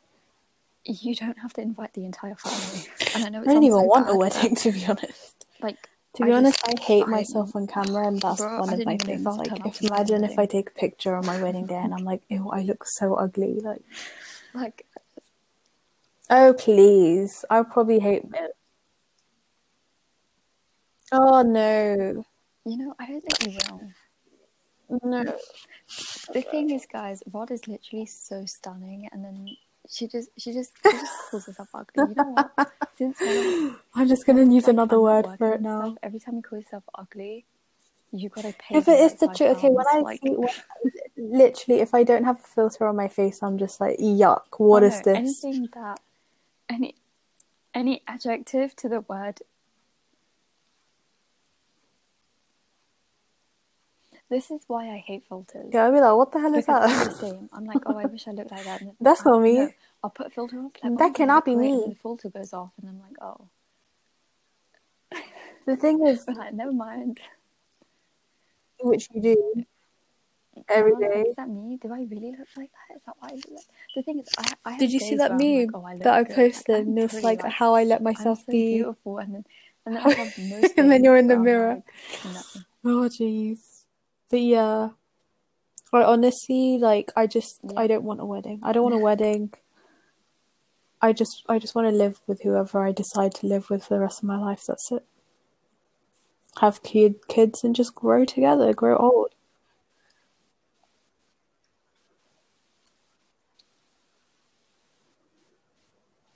you 0.86 1.16
don't 1.16 1.40
have 1.40 1.54
to 1.54 1.62
invite 1.62 1.94
the 1.94 2.06
entire 2.06 2.36
family. 2.36 2.88
And 3.16 3.26
I 3.26 3.30
know 3.30 3.42
I 3.42 3.46
don't 3.46 3.64
even 3.64 3.80
so 3.80 3.84
want 3.84 4.08
bad, 4.08 4.16
a 4.16 4.18
wedding, 4.18 4.56
to 4.56 4.72
be 4.72 4.86
honest. 4.86 5.46
Like 5.62 5.90
To 6.16 6.24
be 6.26 6.32
I 6.32 6.36
honest, 6.36 6.60
just- 6.66 6.80
I 6.80 6.82
hate 6.82 7.04
I- 7.04 7.08
myself 7.10 7.56
on 7.56 7.68
camera, 7.68 8.08
and 8.08 8.22
that's 8.22 8.40
Bro, 8.42 8.60
one 8.60 8.74
of 8.74 8.86
my 8.86 8.94
even 8.96 9.08
know 9.08 9.14
if 9.14 9.24
things. 9.24 9.38
Like, 9.38 9.66
if 9.66 9.82
imagine 9.82 10.24
if 10.24 10.40
I 10.40 10.46
take 10.46 10.70
a 10.70 10.74
picture 10.74 11.16
on 11.16 11.26
my 11.26 11.42
wedding 11.42 11.66
day 11.68 11.76
and 11.76 11.94
I'm 11.94 12.04
like, 12.04 12.22
ew, 12.30 12.50
I 12.50 12.62
look 12.64 12.86
so 12.86 13.16
ugly. 13.16 13.60
Like, 13.60 13.82
like 14.54 14.86
oh 16.30 16.54
please, 16.54 17.44
I'll 17.50 17.66
probably 17.66 18.00
hate 18.00 18.24
it. 18.34 18.52
Oh 21.12 21.42
no, 21.42 22.26
you 22.66 22.78
know, 22.78 22.94
I 23.00 23.08
don't 23.08 23.22
think 23.22 23.54
you 23.54 23.60
will. 23.70 23.82
No. 24.90 25.24
The 26.34 26.42
thing 26.42 26.72
is, 26.72 26.86
guys, 26.92 27.24
Rod 27.32 27.52
is 27.52 27.68
literally 27.68 28.06
so 28.06 28.46
stunning, 28.46 29.08
and 29.12 29.24
then 29.24 29.58
she 29.90 30.08
just, 30.08 30.30
she 30.38 30.54
just, 30.54 30.74
she 30.84 30.92
just 30.92 31.30
calls 31.32 31.46
herself 31.46 31.70
ugly. 31.74 32.10
You 32.10 32.16
know 32.16 32.48
what? 32.56 32.72
Since 32.96 33.20
when, 33.20 33.76
I'm 33.96 34.08
just 34.08 34.26
gonna 34.26 34.44
use 34.44 34.64
like, 34.64 34.74
another 34.74 35.00
word 35.00 35.28
for 35.38 35.54
it 35.54 35.62
now. 35.62 35.82
stuff, 35.82 35.98
every 36.04 36.20
time 36.20 36.36
you 36.36 36.42
call 36.42 36.60
yourself 36.60 36.84
ugly, 36.96 37.46
you 38.12 38.30
gotta 38.30 38.54
pay. 38.58 38.78
If 38.78 38.88
it 38.88 39.00
is 39.00 39.14
the 39.16 39.28
truth, 39.28 39.58
okay. 39.58 39.70
When 39.70 39.86
I 39.92 40.00
like, 40.00 40.20
see, 40.24 40.32
when, 40.32 40.50
literally, 41.18 41.82
if 41.82 41.94
I 41.94 42.04
don't 42.04 42.24
have 42.24 42.40
a 42.40 42.44
filter 42.44 42.88
on 42.88 42.96
my 42.96 43.08
face, 43.08 43.42
I'm 43.42 43.58
just 43.58 43.80
like, 43.80 43.98
yuck. 44.00 44.44
What 44.58 44.84
oh, 44.84 44.88
is 44.88 45.06
no, 45.06 45.14
this? 45.14 45.44
Anything 45.44 45.70
that, 45.74 46.00
any, 46.70 46.96
any 47.74 48.04
adjective 48.08 48.76
to 48.78 48.90
the 48.90 49.02
word. 49.02 49.40
This 54.30 54.52
is 54.52 54.62
why 54.68 54.90
I 54.90 54.98
hate 54.98 55.24
filters. 55.30 55.70
Yeah, 55.74 55.86
I'll 55.86 55.92
be 55.94 56.02
like, 56.02 56.16
what 56.16 56.32
the 56.34 56.40
hell 56.40 56.54
is 56.56 56.66
Because 56.66 56.92
I'm 56.92 57.00
the 57.00 57.06
that? 57.06 57.16
same. 57.16 57.50
I'm 57.54 57.66
like, 57.66 57.80
oh, 57.86 57.98
I 57.98 58.06
wish 58.06 58.28
I 58.28 58.32
looked 58.32 58.52
like 58.52 58.66
that. 58.66 58.82
That's 59.00 59.24
not 59.24 59.42
me. 59.42 59.56
no, 59.56 59.70
I'll 60.04 60.10
put 60.10 60.28
a 60.28 60.30
filter 60.30 60.58
on. 60.58 60.66
Like, 60.66 60.80
oh, 60.84 60.98
That 60.98 61.06
I 61.06 61.10
cannot 61.12 61.46
be 61.46 61.56
me. 61.56 61.86
the 61.88 61.96
filter 62.02 62.30
goes 62.30 62.52
off, 62.52 62.72
and 62.82 62.90
I'm 62.90 63.00
like, 63.00 63.16
oh, 63.22 63.48
the 65.66 65.78
thing 65.78 66.06
is, 66.06 66.26
like, 66.36 66.54
never 66.54 66.74
mind. 66.74 67.20
which 68.82 69.08
you 69.14 69.22
do 69.22 69.66
every 70.68 70.92
like, 70.94 71.02
day. 71.02 71.22
is 71.30 71.36
that 71.36 71.48
me? 71.50 71.78
Do 71.82 71.94
I 71.94 72.02
really 72.10 72.36
look 72.38 72.48
like 72.58 72.72
that? 72.90 72.96
Is 72.98 73.04
that 73.06 73.16
why 73.20 73.30
I 73.30 73.36
look 73.36 73.50
like? 73.50 73.66
The 73.96 74.02
thing 74.04 74.20
is, 74.20 74.28
I, 74.38 74.54
I 74.66 74.70
have 74.72 74.80
Did 74.80 74.92
you 74.92 75.00
see 75.00 75.16
that 75.16 75.32
meme 75.38 75.68
like, 75.68 75.70
oh, 75.74 75.86
I 75.86 75.96
that 76.00 76.14
I 76.14 76.24
posted? 76.26 76.68
Like, 76.70 76.82
and 76.88 77.00
it's 77.00 77.14
pretty, 77.14 77.26
like, 77.28 77.44
how 77.46 77.76
I 77.76 77.86
let 77.86 78.04
myself 78.04 78.40
so 78.40 78.52
be. 78.52 78.76
beautiful, 78.76 79.20
and 79.20 79.36
then 79.36 79.46
and 79.86 79.96
then 79.96 80.04
I 80.06 80.10
have 80.12 80.38
most. 80.38 80.74
And 80.78 80.92
then 80.92 81.04
you're 81.06 81.16
in 81.16 81.28
the 81.28 81.38
mirror. 81.38 81.82
like, 82.26 82.36
no. 82.84 83.02
Oh 83.04 83.08
jeez. 83.10 83.77
But 84.30 84.42
yeah. 84.42 84.90
I 85.94 86.04
honestly 86.04 86.78
like 86.78 87.12
I 87.16 87.28
just 87.28 87.60
Yeah. 87.64 87.80
I 87.80 87.88
don't 87.88 88.04
want 88.04 88.20
a 88.20 88.26
wedding. 88.26 88.60
I 88.64 88.74
don't 88.74 88.84
want 88.84 88.96
a 88.96 89.00
wedding. 89.00 89.54
I 91.02 91.14
just 91.14 91.44
I 91.48 91.60
just 91.60 91.76
want 91.76 91.88
to 91.88 91.96
live 91.96 92.20
with 92.28 92.42
whoever 92.42 92.84
I 92.84 92.92
decide 92.92 93.34
to 93.36 93.48
live 93.48 93.70
with 93.70 93.86
for 93.86 93.94
the 93.94 94.02
rest 94.02 94.20
of 94.20 94.26
my 94.26 94.38
life. 94.38 94.64
That's 94.68 94.92
it. 94.92 95.06
Have 96.60 96.84
kid 96.84 97.28
kids 97.28 97.64
and 97.64 97.76
just 97.76 97.96
grow 97.96 98.26
together, 98.26 98.74
grow 98.74 98.98
old. 98.98 99.34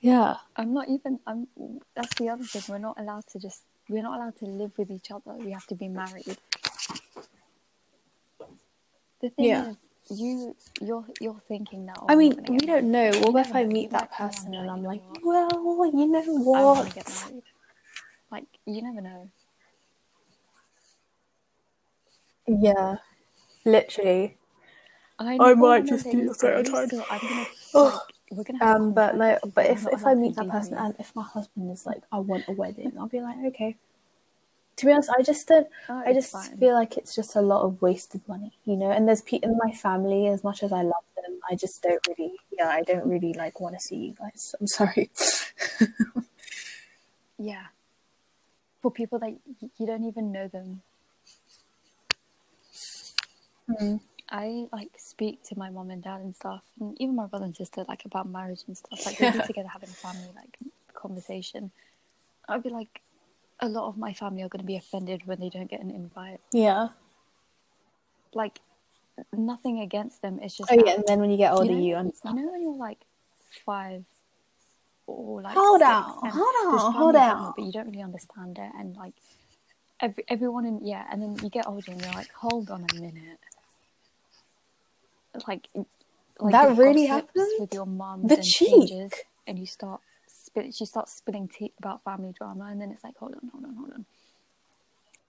Yeah. 0.02 0.38
I'm 0.56 0.74
not 0.74 0.90
even. 0.90 1.20
I'm. 1.28 1.48
That's 1.96 2.14
the 2.16 2.30
other 2.30 2.44
thing. 2.44 2.64
We're 2.68 2.80
not 2.80 3.00
allowed 3.00 3.28
to 3.28 3.40
just. 3.40 3.64
We're 3.88 4.02
not 4.02 4.18
allowed 4.20 4.38
to 4.38 4.46
live 4.46 4.72
with 4.78 4.90
each 4.90 5.12
other. 5.12 5.34
We 5.38 5.52
have 5.52 5.68
to 5.68 5.76
be 5.76 5.88
married. 5.88 6.38
The 9.22 9.30
thing 9.30 9.46
Yeah. 9.46 9.70
is, 9.70 9.78
you 10.10 10.56
you're 10.82 11.06
you're 11.20 11.42
thinking 11.48 11.86
now. 11.86 12.06
I 12.10 12.16
mean, 12.16 12.44
we 12.50 12.58
don't 12.58 12.92
know. 12.92 13.12
What 13.22 13.46
if 13.46 13.56
I 13.56 13.66
meet 13.66 13.92
that 13.92 14.12
person 14.12 14.54
and 14.56 14.70
I'm 14.70 14.84
like, 14.84 15.02
well, 15.24 15.86
you 15.86 16.08
know 16.08 16.24
what? 16.24 16.74
Like 18.32 18.48
you 18.66 18.82
never 18.82 19.02
know. 19.02 19.30
Yeah. 22.48 22.98
Literally. 23.64 24.38
I, 25.20 25.38
I 25.40 25.54
might 25.54 25.86
just 25.86 26.10
do 26.10 26.18
you, 26.18 26.28
this 26.30 26.40
but 26.42 26.54
at 26.54 26.60
a 26.62 26.64
you 26.64 26.72
time. 26.72 27.04
I'm 27.10 27.20
gonna 27.20 27.46
Oh. 27.76 27.84
like 27.84 28.16
we're 28.32 28.44
gonna 28.44 28.66
Um, 28.66 28.94
but 28.94 29.16
no, 29.16 29.38
but 29.54 29.68
if 29.68 29.86
if 29.88 30.08
I 30.08 30.16
meet 30.16 30.36
that 30.36 30.50
person 30.50 30.78
and 30.78 30.96
if 30.98 31.16
my 31.16 31.24
husband 31.24 31.72
is 31.72 31.86
like, 31.86 32.02
I 32.12 32.18
want 32.18 32.46
a 32.48 32.52
wedding, 32.52 32.94
I'll 32.98 33.08
be 33.08 33.22
like, 33.22 33.38
okay. 33.48 33.76
To 34.78 34.86
be 34.86 34.92
honest, 34.92 35.10
I 35.16 35.22
just 35.22 35.48
don't. 35.48 35.68
Oh, 35.90 36.02
I 36.06 36.14
just 36.14 36.32
fine. 36.32 36.58
feel 36.58 36.74
like 36.74 36.98
it's 36.98 37.14
just 37.16 37.36
a 37.36 37.42
lot 37.42 37.64
of 37.64 37.82
wasted 37.82 38.22
money, 38.28 38.54
you 38.66 38.76
know. 38.76 38.90
And 38.90 39.08
there's 39.08 39.22
people 39.22 39.52
in 39.52 39.58
my 39.64 39.72
family, 39.74 40.28
as 40.28 40.44
much 40.44 40.64
as 40.64 40.72
I 40.72 40.82
love 40.82 41.04
them, 41.16 41.40
I 41.50 41.56
just 41.56 41.82
don't 41.84 42.00
really. 42.08 42.34
Yeah, 42.52 42.68
I 42.70 42.82
don't 42.82 43.06
really 43.06 43.34
like 43.34 43.60
want 43.60 43.76
to 43.76 43.80
see 43.82 43.98
you 43.98 44.14
guys. 44.14 44.56
I'm 44.60 44.68
sorry. 44.68 45.10
Yeah. 47.38 47.66
For 48.84 48.92
people 48.92 49.18
that 49.18 49.32
y- 49.32 49.70
you 49.80 49.88
don't 49.88 50.04
even 50.04 50.32
know 50.32 50.48
them. 50.48 50.82
Hmm. 53.68 53.96
I 54.30 54.68
like 54.72 54.92
speak 54.98 55.44
to 55.46 55.58
my 55.58 55.70
mom 55.72 55.90
and 55.90 56.04
dad 56.04 56.22
and 56.22 56.36
stuff, 56.36 56.62
and 56.80 56.96
even 57.02 57.16
my 57.16 57.26
brother 57.26 57.46
and 57.46 57.56
sister, 57.56 57.84
like 57.88 58.06
about 58.06 58.30
marriage 58.30 58.62
and 58.68 58.78
stuff. 58.78 59.06
Like 59.06 59.20
Yeah. 59.20 59.32
together 59.48 59.70
having 59.70 59.90
a 59.90 59.94
family 59.94 60.30
like 60.36 60.58
conversation. 60.94 61.72
I'd 62.48 62.64
be 62.64 62.70
like, 62.70 63.02
a 63.62 63.70
lot 63.70 63.88
of 63.88 63.98
my 63.98 64.14
family 64.14 64.42
are 64.44 64.50
going 64.50 64.62
to 64.62 64.66
be 64.66 64.76
offended 64.76 65.22
when 65.26 65.40
they 65.40 65.50
don't 65.50 65.70
get 65.70 65.82
an 65.82 65.92
invite. 65.92 66.40
yeah. 66.52 66.90
Like, 68.34 68.60
nothing 69.34 69.80
against 69.82 70.22
them. 70.22 70.40
It's 70.42 70.56
just 70.58 70.72
Oh 70.72 70.76
that, 70.76 70.86
yeah. 70.86 70.94
And 70.96 71.04
then 71.06 71.20
when 71.20 71.30
you 71.30 71.38
get 71.38 71.52
older, 71.54 71.66
you 71.66 71.72
know, 71.96 72.02
you 72.02 72.14
you 72.26 72.34
know 72.34 72.52
when 72.52 72.62
you're 72.62 72.76
like 72.78 73.00
five 73.66 74.04
or 75.06 75.42
like 75.42 75.56
Hold 75.56 75.82
six, 75.82 75.92
on, 75.92 76.32
hold 76.32 76.56
on, 76.66 76.94
hold 76.94 77.16
on. 77.16 77.54
but 77.56 77.66
you 77.66 77.72
don't 77.72 77.88
really 77.88 78.02
understand 78.02 78.58
it, 78.58 78.72
and 78.80 78.96
like 78.96 79.14
every 80.00 80.24
everyone 80.30 80.66
in 80.66 80.86
yeah, 80.86 81.06
and 81.12 81.22
then 81.22 81.36
you 81.44 81.50
get 81.50 81.68
older 81.68 81.92
and 81.92 82.02
you're 82.02 82.14
like, 82.14 82.32
hold 82.32 82.72
on 82.72 82.86
a 82.90 82.94
minute, 82.96 83.40
like, 85.48 85.68
like 86.40 86.52
That 86.54 86.78
really 86.78 87.06
happens 87.06 87.52
with 87.60 87.74
your 87.74 87.86
mum 87.86 88.28
The 88.28 88.36
and 88.36 88.44
cheek. 88.44 89.14
and 89.46 89.60
you 89.60 89.66
start 89.66 90.00
spill, 90.52 90.72
she 90.72 90.86
starts 90.86 91.14
spilling 91.16 91.48
tea 91.48 91.74
about 91.80 92.04
family 92.04 92.34
drama, 92.38 92.66
and 92.66 92.80
then 92.82 92.92
it's 92.92 93.04
like, 93.04 93.18
hold 93.18 93.34
on, 93.36 93.50
hold 93.52 93.66
on, 93.66 93.76
hold 93.76 93.92
on, 93.94 94.06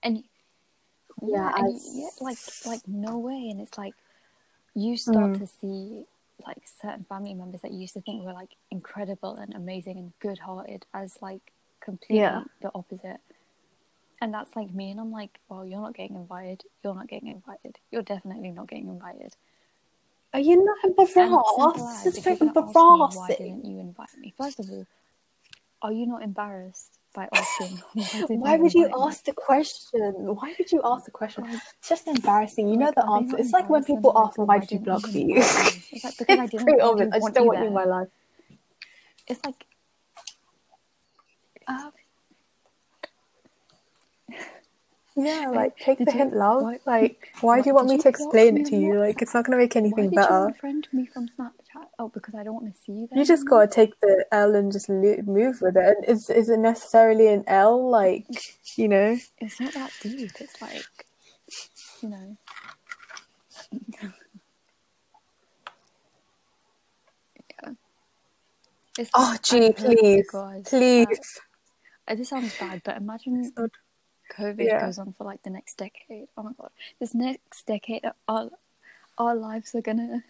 and 0.02 0.16
you- 0.18 0.24
Yeah, 1.22 1.52
and 1.56 1.72
you, 1.72 1.80
yeah, 2.02 2.08
like 2.20 2.38
like 2.66 2.86
no 2.88 3.18
way, 3.18 3.48
and 3.50 3.60
it's 3.60 3.78
like 3.78 3.94
you 4.74 4.96
start 4.96 5.32
Mm. 5.32 5.38
to 5.38 5.46
see 5.46 6.04
like 6.46 6.62
certain 6.66 7.04
family 7.04 7.34
members 7.34 7.60
that 7.60 7.70
you 7.70 7.78
used 7.78 7.94
to 7.94 8.00
think 8.00 8.24
were 8.24 8.32
like 8.32 8.56
incredible 8.70 9.36
and 9.36 9.54
amazing 9.54 9.98
and 9.98 10.12
good-hearted 10.18 10.84
as 10.92 11.20
like 11.22 11.52
completely 11.80 12.16
Yeah. 12.16 12.42
the 12.60 12.70
opposite. 12.74 13.20
And 14.20 14.32
that's 14.32 14.54
like 14.56 14.72
me, 14.72 14.90
and 14.90 14.98
I'm 15.00 15.12
like, 15.12 15.38
well, 15.48 15.64
you're 15.64 15.80
not 15.80 15.94
getting 15.94 16.16
invited. 16.16 16.62
You're 16.82 16.94
not 16.94 17.08
getting 17.08 17.28
invited. 17.28 17.78
You're 17.90 18.02
definitely 18.02 18.50
not 18.50 18.68
getting 18.68 18.88
invited. 18.88 19.36
Are 20.32 20.40
you 20.40 20.64
not 20.64 20.78
embarrassed? 20.84 22.06
as, 22.06 22.06
It's 22.06 22.26
freaking 22.26 22.38
gonna 22.54 22.72
why 23.14 23.28
didn't 23.28 23.64
you 23.66 23.78
invite 23.78 24.16
me? 24.18 24.32
First 24.36 24.58
of 24.60 24.70
all, 24.70 24.86
are 25.82 25.92
you 25.92 26.06
not 26.06 26.22
embarrassed 26.22 26.98
by 27.14 27.28
asking 27.32 27.76
why 28.38 28.56
would 28.56 28.72
you 28.72 28.88
ask 28.96 29.24
the 29.24 29.32
question? 29.32 30.00
Why 30.36 30.54
would 30.58 30.70
you 30.72 30.80
ask 30.84 31.04
the 31.04 31.10
question? 31.10 31.44
Like- 31.44 31.60
It's 31.78 31.88
just 31.88 32.06
embarrassing. 32.06 32.68
You 32.68 32.76
know 32.78 32.92
the 32.94 33.04
answer. 33.06 33.36
It's 33.38 33.52
like 33.52 33.68
when 33.68 33.84
people 33.84 34.12
ask 34.16 34.38
why 34.38 34.44
why 34.44 34.58
did 34.60 34.72
you 34.72 34.78
block 34.78 35.06
you 35.12 35.26
me? 35.26 35.34
It's 35.92 36.04
like 36.04 36.16
because 36.18 36.38
I 36.38 36.46
didn't 36.46 36.64
pretty 36.66 36.80
obvious. 36.80 37.08
I 37.12 37.16
just 37.16 37.22
want 37.22 37.34
don't 37.34 37.44
you 37.44 37.48
want 37.48 37.60
you 37.60 37.66
in 37.68 37.74
my 37.74 37.84
life. 37.84 38.08
It's 39.28 39.40
like, 39.44 39.64
uh, 41.68 41.90
Yeah, 45.16 45.48
like 45.60 45.76
take 45.76 45.98
did 45.98 46.08
the 46.08 46.12
you- 46.12 46.18
hint, 46.18 46.34
love. 46.34 46.62
why- 46.62 46.80
like, 46.86 47.28
why 47.40 47.60
do 47.60 47.68
you 47.68 47.74
want 47.74 47.88
me 47.88 47.96
you 47.96 48.02
to 48.02 48.08
explain 48.08 48.56
it 48.58 48.66
to 48.66 48.76
you? 48.76 48.98
Like, 48.98 49.20
it's 49.20 49.34
not 49.34 49.44
gonna 49.44 49.58
make 49.58 49.76
anything 49.76 50.06
why 50.10 50.10
did 50.10 50.12
you 50.12 50.16
better. 50.16 50.54
unfriend 50.54 50.92
me 50.92 51.06
from 51.06 51.28
Snapchat? 51.28 51.61
Oh, 51.98 52.08
because 52.08 52.34
I 52.34 52.42
don't 52.42 52.54
want 52.54 52.74
to 52.74 52.80
see 52.80 52.92
you 52.92 53.08
there. 53.10 53.18
You 53.18 53.24
just 53.24 53.46
gotta 53.48 53.66
take 53.66 53.98
the 54.00 54.24
L 54.32 54.54
and 54.54 54.72
just 54.72 54.88
move 54.88 55.60
with 55.60 55.76
it. 55.76 55.96
And 55.96 56.04
is 56.06 56.28
is 56.30 56.48
it 56.48 56.58
necessarily 56.58 57.28
an 57.28 57.44
L? 57.46 57.88
Like, 57.90 58.26
you 58.76 58.88
know? 58.88 59.16
It's 59.38 59.60
not 59.60 59.74
that 59.74 59.92
deep. 60.00 60.32
It's 60.40 60.60
like, 60.60 60.84
you 62.02 62.08
know. 62.08 62.36
yeah. 67.62 67.70
It's 68.98 69.10
Oh, 69.14 69.36
gee, 69.42 69.72
please, 69.72 70.28
please. 70.66 71.06
uh, 72.08 72.14
this 72.14 72.28
sounds 72.28 72.54
bad, 72.58 72.82
but 72.84 72.96
imagine 72.98 73.52
COVID 74.36 74.66
Yeah. 74.66 74.84
goes 74.86 74.98
on 74.98 75.12
for 75.12 75.24
like 75.24 75.42
the 75.42 75.50
next 75.50 75.78
decade. 75.78 76.28
Oh 76.36 76.42
my 76.42 76.52
god, 76.58 76.70
this 77.00 77.14
next 77.14 77.66
decade, 77.66 78.04
our 78.28 78.50
our 79.18 79.34
lives 79.34 79.74
are 79.74 79.80
gonna, 79.82 80.22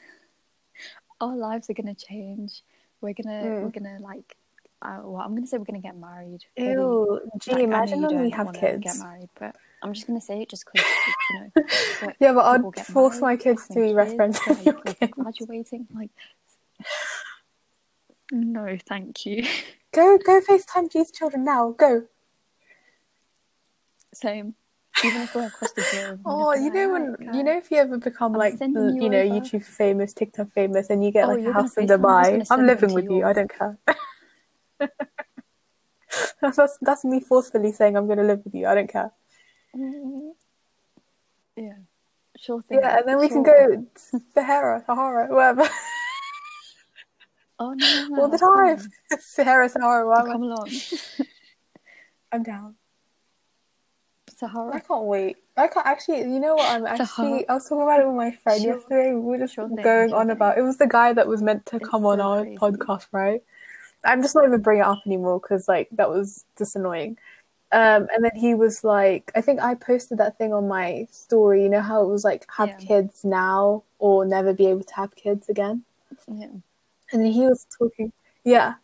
our 1.22 1.36
lives 1.36 1.70
are 1.70 1.74
gonna 1.74 1.94
change. 1.94 2.62
We're 3.00 3.14
gonna 3.14 3.42
Mm. 3.42 3.62
we're 3.62 3.70
gonna 3.70 3.98
like, 4.00 4.36
uh, 4.82 5.00
well, 5.04 5.22
I'm 5.22 5.34
gonna 5.34 5.46
say 5.46 5.58
we're 5.58 5.64
gonna 5.64 5.80
get 5.80 5.96
married. 5.96 6.44
Ew, 6.56 7.20
gee, 7.38 7.52
Like, 7.52 7.62
imagine 7.62 8.02
when 8.02 8.20
we 8.20 8.30
have 8.30 8.52
kids. 8.52 8.82
Get 8.82 8.98
married, 8.98 9.30
but 9.38 9.56
I'm 9.82 9.92
just 9.92 10.06
gonna 10.06 10.20
say 10.20 10.42
it 10.42 10.48
just 10.48 10.64
because 10.66 10.86
you 11.30 11.38
know. 11.38 11.50
but 12.00 12.16
Yeah, 12.20 12.32
but 12.32 12.44
I'd 12.44 12.86
force 12.86 13.20
my 13.20 13.36
kids 13.36 13.68
to 13.68 13.80
be 13.80 13.94
best 13.94 14.10
kids, 14.10 14.16
friends 14.16 14.40
they're, 14.44 14.74
your 14.74 14.82
like, 14.84 15.10
graduating. 15.10 15.86
Like, 15.94 16.10
no, 18.32 18.76
thank 18.86 19.24
you. 19.24 19.46
Go, 19.92 20.18
go 20.18 20.40
FaceTime 20.40 20.90
G's 20.90 21.10
children 21.10 21.44
now. 21.44 21.70
Go. 21.72 22.06
Same. 24.14 24.54
Even 25.04 25.22
if 25.22 25.34
we're 25.34 25.46
across 25.46 25.72
the 25.72 25.82
globe. 25.82 26.20
Oh, 26.24 26.54
you 26.54 26.70
know 26.70 26.90
when 26.90 27.14
okay." 27.14 27.36
you 27.36 27.42
know 27.42 27.56
if 27.56 27.70
you 27.70 27.78
ever 27.78 27.98
become 27.98 28.34
I'm 28.34 28.38
like 28.38 28.54
you 28.60 28.68
you 29.00 29.10
know 29.10 29.18
over. 29.18 29.40
YouTube 29.40 29.64
famous, 29.64 30.12
TikTok 30.12 30.52
famous, 30.52 30.90
and 30.90 31.04
you 31.04 31.10
get 31.10 31.26
Oh, 31.26 31.32
like 31.32 31.44
a 31.44 31.52
house 31.52 31.76
in 31.76 31.86
Dubai, 31.86 32.46
I'm 32.50 32.66
living 32.66 32.90
to 32.90 32.94
with 32.94 33.10
you. 33.10 33.24
I 33.24 33.32
don't 33.32 33.50
care. 33.52 33.78
that's 36.40 36.78
that's 36.80 37.04
me 37.04 37.20
forcefully 37.20 37.72
saying 37.72 37.96
I'm 37.96 38.06
gonna 38.06 38.22
live 38.24 38.42
with 38.44 38.54
you. 38.54 38.66
I 38.66 38.74
don't 38.74 38.90
care. 38.90 39.12
Mm, 39.76 40.32
Yeah. 41.56 41.78
Sure 42.38 42.62
thing. 42.62 42.80
Yeah, 42.82 42.98
and 42.98 43.08
then 43.08 43.18
we 43.18 43.28
can 43.28 43.42
go 43.42 43.86
Sahara, 44.34 44.82
Sahara, 44.86 45.28
whatever, 45.28 45.68
Oh 47.58 47.72
no, 47.74 47.86
no, 48.08 48.16
all 48.22 48.28
the 48.28 48.38
time. 48.38 48.92
Sahara, 49.20 49.68
Sahara, 49.68 50.06
whatever. 50.06 50.32
Come 50.32 50.42
along, 50.42 50.80
I'm 52.32 52.42
down. 52.42 52.74
I 54.42 54.80
can't 54.80 55.04
wait. 55.04 55.36
I 55.56 55.66
can't 55.68 55.86
actually. 55.86 56.20
You 56.20 56.40
know 56.40 56.56
what? 56.56 56.70
I'm 56.70 56.86
actually. 56.86 57.06
Sahara. 57.06 57.44
I 57.48 57.54
was 57.54 57.64
talking 57.68 57.82
about 57.82 58.00
it 58.00 58.06
with 58.06 58.16
my 58.16 58.30
friend 58.42 58.62
Sure. 58.62 58.74
yesterday. 58.74 59.12
We 59.14 59.20
were 59.20 59.38
just 59.38 59.54
Sure 59.54 59.68
thing, 59.68 59.76
going 59.76 60.08
sure 60.10 60.18
on 60.18 60.26
thing. 60.26 60.36
about. 60.36 60.58
It 60.58 60.62
was 60.62 60.78
the 60.78 60.86
guy 60.88 61.12
that 61.12 61.26
was 61.28 61.42
meant 61.42 61.66
to 61.66 61.76
It's 61.76 61.88
come 61.88 62.04
on 62.06 62.20
our 62.20 62.42
crazy. 62.42 62.56
podcast, 62.58 63.06
right? 63.12 63.42
I'm 64.04 64.22
just 64.22 64.34
not 64.34 64.44
even 64.44 64.60
bringing 64.62 64.82
it 64.82 64.86
up 64.86 64.98
anymore 65.06 65.38
because 65.40 65.68
like 65.68 65.88
that 65.92 66.08
was 66.10 66.44
just 66.58 66.74
annoying. 66.76 67.18
Um, 67.70 68.06
and 68.14 68.22
then 68.22 68.32
he 68.36 68.54
was 68.54 68.84
like, 68.84 69.30
I 69.34 69.40
think 69.40 69.60
I 69.60 69.74
posted 69.74 70.18
that 70.18 70.36
thing 70.36 70.52
on 70.52 70.68
my 70.68 71.06
story. 71.10 71.62
You 71.62 71.68
know 71.70 71.80
how 71.80 72.02
it 72.02 72.08
was 72.08 72.24
like 72.24 72.46
have 72.56 72.68
Yeah. 72.70 72.76
kids 72.76 73.24
now 73.24 73.84
or 73.98 74.24
never 74.26 74.52
be 74.52 74.66
able 74.66 74.82
to 74.84 74.94
have 74.96 75.14
kids 75.16 75.48
again. 75.48 75.84
Yeah. 76.28 76.48
And 77.12 77.24
then 77.24 77.32
he 77.32 77.46
was 77.46 77.66
talking, 77.78 78.12
yeah, 78.44 78.74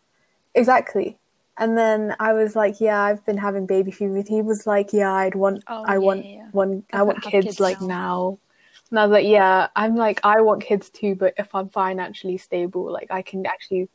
exactly. 0.55 1.19
And 1.59 1.77
then 1.77 2.15
I 2.21 2.33
was 2.33 2.55
like, 2.55 2.81
yeah, 2.81 3.01
I've 3.01 3.25
been 3.27 3.37
having 3.37 3.67
baby 3.67 3.91
fever. 3.91 4.23
He 4.27 4.43
was 4.43 4.67
like, 4.67 4.93
yeah, 4.93 5.13
I'd 5.13 5.35
want, 5.35 5.65
Oh, 5.67 5.85
I 5.85 5.95
yeah, 5.95 5.99
want 5.99 6.27
yeah, 6.27 6.49
one, 6.53 6.85
I 6.93 7.03
want 7.03 7.23
kids, 7.23 7.47
kids 7.47 7.61
like 7.61 7.81
now. 7.81 7.87
now. 7.87 8.39
And 8.91 8.99
I 8.99 9.05
was 9.07 9.13
like, 9.13 9.27
yeah, 9.27 9.69
I'm 9.77 9.97
like, 9.97 10.21
I 10.25 10.41
want 10.41 10.63
kids 10.63 10.89
too, 10.89 11.15
but 11.15 11.35
if 11.37 11.55
I'm 11.55 11.69
financially 11.69 12.39
stable, 12.39 12.91
like 12.91 13.09
I 13.11 13.23
can 13.23 13.45
actually, 13.45 13.89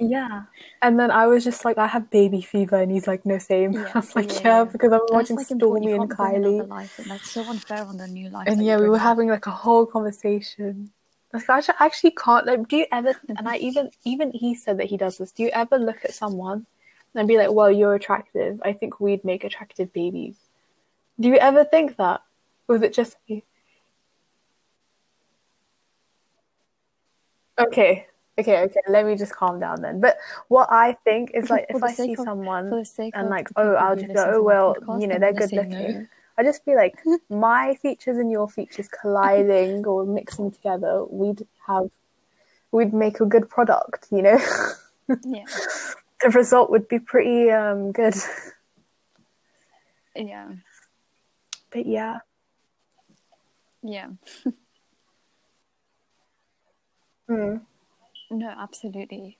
yeah. 0.00 0.42
And 0.80 0.98
then 0.98 1.10
I 1.12 1.26
was 1.28 1.44
just 1.44 1.64
like, 1.64 1.78
I 1.78 1.86
have 1.86 2.10
baby 2.10 2.40
fever, 2.40 2.76
and 2.76 2.90
he's 2.90 3.06
like, 3.06 3.24
no, 3.24 3.38
same. 3.38 3.72
Yeah, 3.76 3.92
I 3.94 3.98
was 4.00 4.16
like, 4.16 4.44
yeah, 4.44 4.64
because 4.64 4.92
I'm 4.92 5.00
That's 5.00 5.12
watching 5.12 5.36
like. 5.36 5.46
Stormi 5.46 5.94
and 5.94 6.10
can't 6.10 6.18
bring 6.18 6.34
another 6.34 6.64
Kylie. 6.64 6.68
life, 6.68 6.98
and 6.98 7.06
that's 7.10 7.30
so 7.30 7.48
unfair 7.48 7.84
on 7.84 7.96
new 8.12 8.28
life. 8.30 8.48
And 8.48 8.64
yeah, 8.66 8.78
we 8.78 8.88
were 8.88 8.96
in. 8.96 9.02
having 9.02 9.28
like 9.28 9.46
a 9.46 9.50
whole 9.52 9.86
conversation. 9.86 10.90
Like 11.32 11.48
I 11.48 11.62
actually 11.80 12.10
can't. 12.10 12.46
Like, 12.46 12.68
do 12.68 12.76
you 12.76 12.86
ever? 12.92 13.14
And 13.36 13.48
I 13.48 13.56
even 13.56 13.90
even 14.04 14.32
he 14.32 14.54
said 14.54 14.78
that 14.78 14.86
he 14.86 14.96
does 14.96 15.18
this. 15.18 15.32
Do 15.32 15.42
you 15.42 15.50
ever 15.50 15.78
look 15.78 16.04
at 16.04 16.12
someone 16.12 16.66
and 17.14 17.26
be 17.26 17.38
like, 17.38 17.50
"Well, 17.52 17.70
you're 17.70 17.94
attractive. 17.94 18.60
I 18.64 18.72
think 18.74 19.00
we'd 19.00 19.24
make 19.24 19.44
attractive 19.44 19.92
babies." 19.92 20.36
Do 21.18 21.28
you 21.28 21.36
ever 21.36 21.64
think 21.64 21.96
that? 21.96 22.22
Or 22.68 22.74
was 22.74 22.82
it 22.82 22.92
just 22.92 23.16
me? 23.28 23.44
Okay, 27.58 28.06
okay, 28.38 28.62
okay. 28.62 28.80
Let 28.88 29.06
me 29.06 29.14
just 29.16 29.34
calm 29.34 29.60
down 29.60 29.82
then. 29.82 30.00
But 30.00 30.16
what 30.48 30.68
I 30.70 30.94
think 31.04 31.32
is 31.34 31.50
like, 31.50 31.66
if 31.68 31.82
I 31.82 31.92
see 31.92 32.14
of- 32.14 32.24
someone 32.24 32.70
for 32.70 32.78
the 32.78 32.84
sake 32.84 33.14
and 33.16 33.28
like, 33.28 33.48
oh, 33.56 33.74
I'll 33.74 33.96
just 33.96 34.12
go, 34.12 34.32
oh 34.36 34.42
well, 34.42 34.76
you 35.00 35.06
know, 35.06 35.18
they're 35.18 35.32
good 35.32 35.52
looking. 35.52 35.92
no. 36.00 36.06
I 36.38 36.42
just 36.42 36.64
feel 36.64 36.76
like 36.76 36.94
my 37.30 37.74
features 37.82 38.16
and 38.18 38.30
your 38.30 38.48
features 38.48 38.88
colliding 38.88 39.86
or 39.86 40.04
mixing 40.04 40.50
together, 40.50 41.04
we'd 41.04 41.46
have, 41.66 41.90
we'd 42.70 42.94
make 42.94 43.20
a 43.20 43.26
good 43.26 43.48
product. 43.48 44.08
You 44.10 44.22
know, 44.22 44.38
Yeah, 45.24 45.44
the 46.22 46.30
result 46.30 46.70
would 46.70 46.88
be 46.88 46.98
pretty 46.98 47.50
um 47.50 47.92
good. 47.92 48.14
yeah, 50.16 50.48
But 51.70 51.86
yeah, 51.86 52.18
yeah. 53.82 54.08
Hmm. 57.28 57.56
No, 58.30 58.48
absolutely. 58.48 59.38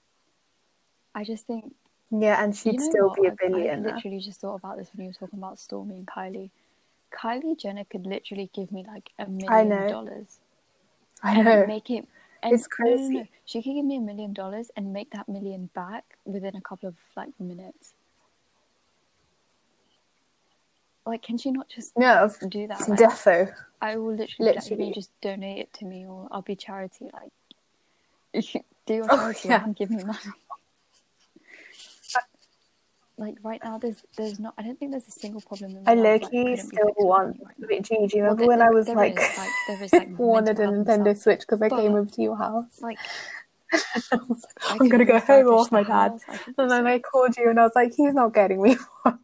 I 1.14 1.24
just 1.24 1.47
think 1.47 1.74
yeah, 2.10 2.43
and 2.43 2.55
she'd 2.55 2.81
still 2.81 3.09
what? 3.09 3.20
be 3.20 3.27
a 3.27 3.31
I, 3.31 3.32
I 3.32 3.36
billionaire. 3.48 3.94
literally 3.94 4.19
just 4.19 4.40
thought 4.40 4.56
about 4.56 4.77
this 4.77 4.89
when 4.94 5.05
you 5.06 5.09
were 5.10 5.27
talking 5.27 5.39
about 5.39 5.56
Stormi 5.56 5.93
and 5.97 6.06
Kylie. 6.06 6.51
Kylie 7.16 7.59
Jenner 7.59 7.84
could 7.84 8.06
literally 8.06 8.51
give 8.55 8.72
me 8.72 8.84
like 8.86 9.10
a 9.18 9.26
million 9.26 9.89
dollars 9.89 10.39
I 11.22 11.34
know. 11.34 11.51
and 11.51 11.60
know. 11.60 11.66
make 11.66 11.90
it. 11.90 12.06
And, 12.43 12.55
It's 12.55 12.64
oh, 12.80 12.82
no, 12.84 12.97
crazy. 12.97 13.30
She 13.44 13.62
could 13.62 13.74
give 13.74 13.84
me 13.84 13.97
a 13.97 14.01
million 14.01 14.32
dollars 14.32 14.70
and 14.76 14.93
make 14.93 15.10
that 15.12 15.28
million 15.28 15.70
back 15.74 16.05
within 16.24 16.56
a 16.56 16.60
couple 16.60 16.89
of 16.89 16.97
like 17.16 17.28
minutes. 17.39 17.94
Like, 21.05 21.22
can 21.22 21.36
she 21.36 21.51
not 21.51 21.68
just 21.68 21.97
No, 21.98 22.30
do 22.48 22.66
that? 22.68 22.89
Like, 22.89 22.98
defo. 22.98 23.52
I 23.80 23.97
will 23.97 24.14
literally, 24.14 24.52
like, 24.55 24.62
Literally. 24.70 24.93
just 24.93 25.10
donate 25.20 25.59
it 25.59 25.72
to 25.74 25.84
me, 25.84 26.06
or 26.06 26.28
I'll 26.30 26.43
be 26.43 26.55
charity. 26.55 27.10
Like, 27.12 27.32
do 28.86 28.94
your 28.94 29.06
Oh, 29.10 29.16
charity 29.16 29.48
yeah. 29.48 29.64
and 29.64 29.74
give 29.74 29.90
me 29.90 30.05
money. 30.05 30.18
Like 33.23 33.36
right 33.44 33.61
now, 33.62 33.78
there's 33.78 34.03
there's 34.16 34.40
not. 34.40 34.53
I 34.59 34.62
don't 34.65 34.77
think 34.77 34.90
there's 34.90 35.07
a 35.07 35.12
single 35.12 35.40
problem 35.40 35.77
in 35.77 35.86
I 35.86 35.94
life 35.94 36.05
low 36.05 36.19
that 36.19 36.31
key 36.32 36.43
couldn't 36.57 36.70
be 36.70 36.77
still 36.77 36.93
want. 36.97 37.39
right. 37.40 37.55
Wait, 37.70 37.82
do 37.85 37.94
you 37.94 38.01
Well, 38.01 38.11
remember 38.35 38.40
there- 38.40 38.49
when 38.49 38.62
I 38.62 38.70
was 38.70 38.89
like, 38.89 39.12
is, 39.20 39.39
like, 39.39 39.51
there 39.69 39.82
is, 39.85 39.93
like, 39.93 40.09
wanted 40.19 40.59
a 40.59 40.66
Nintendo. 40.66 41.16
Switch 41.16 41.40
because 41.43 41.62
I 41.62 41.69
came 41.69 41.94
over 41.94 42.11
to 42.11 42.20
your 42.23 42.36
house? 42.36 42.81
Like, 42.82 42.99
I 43.73 44.16
was 44.28 44.44
like, 44.44 44.70
I 44.70 44.77
I'm 44.81 44.89
gonna 44.89 45.05
go 45.05 45.20
home 45.20 45.47
off 45.55 45.70
my 45.70 45.85
dad. 45.85 46.11
house, 46.11 46.24
And 46.59 46.69
then 46.69 46.85
I 46.89 46.99
called 46.99 47.36
you 47.36 47.49
and 47.49 47.61
I 47.61 47.62
was 47.62 47.77
like, 47.77 47.94
he's 47.94 48.12
not 48.12 48.35
getting 48.35 48.61
me 48.61 48.77
one. 49.05 49.20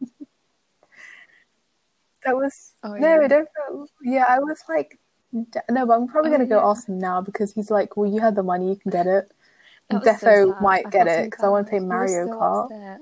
That 2.23 2.37
was 2.37 2.71
Oh, 2.83 2.93
no, 2.95 3.19
yeah. 3.21 3.27
don't. 3.27 3.49
feel- 3.67 3.87
Yeah, 4.01 4.25
I 4.29 4.39
was 4.39 4.63
like, 4.69 4.97
no, 5.33 5.85
but 5.85 5.91
I'm 5.91 6.07
probably 6.07 6.29
Oh, 6.29 6.33
gonna 6.35 6.45
go 6.45 6.59
yeah. 6.59 6.69
ask 6.69 6.87
him 6.87 6.99
now 6.99 7.19
because 7.19 7.51
he's 7.51 7.69
like, 7.69 7.97
well, 7.97 8.09
you 8.09 8.21
had 8.21 8.35
the 8.35 8.43
money, 8.43 8.69
you 8.69 8.77
can 8.77 8.91
get 8.91 9.07
it. 9.07 9.29
Was 9.91 10.03
so 10.21 10.27
Defo 10.27 10.61
might 10.61 10.85
I 10.85 10.89
get 10.89 11.07
it 11.07 11.25
because 11.25 11.43
I 11.43 11.49
want 11.49 11.67
to 11.67 11.69
play 11.71 11.79
bad. 11.79 11.83
He 11.83 11.89
was 11.89 12.11
Mario 12.13 12.27
Kart. 12.39 12.99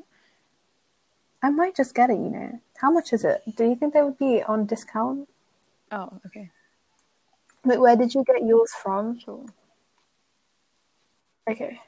I 1.43 1.49
might 1.49 1.75
just 1.75 1.93
get 1.93 2.09
it. 2.09 2.13
You 2.17 2.29
know, 2.29 2.59
how 2.77 2.91
much 2.91 3.13
is 3.13 3.23
it? 3.23 3.41
Do 3.55 3.63
you 3.65 3.75
think 3.75 3.93
they 3.93 4.01
would 4.01 4.17
be 4.17 4.41
on 4.43 4.65
discount? 4.65 5.29
Oh, 5.91 6.19
okay, 6.25 6.49
Wait, 7.63 7.79
where 7.79 7.95
did 7.95 8.13
you 8.13 8.23
get 8.23 8.45
yours 8.45 8.71
from? 8.81 9.19
sure. 9.19 9.45
Okay. 11.49 11.79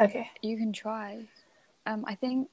Okay. 0.00 0.30
You 0.42 0.56
can 0.56 0.72
try. 0.72 1.24
Um, 1.86 2.04
I 2.06 2.14
think 2.14 2.48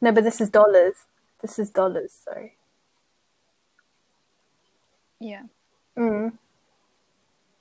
No, 0.00 0.12
but 0.12 0.22
this 0.24 0.40
is 0.40 0.50
dollars. 0.50 0.94
This 1.42 1.58
is 1.58 1.70
dollars. 1.70 2.12
Sorry. 2.24 2.57
Yeah, 5.20 5.42
Mm. 5.96 6.32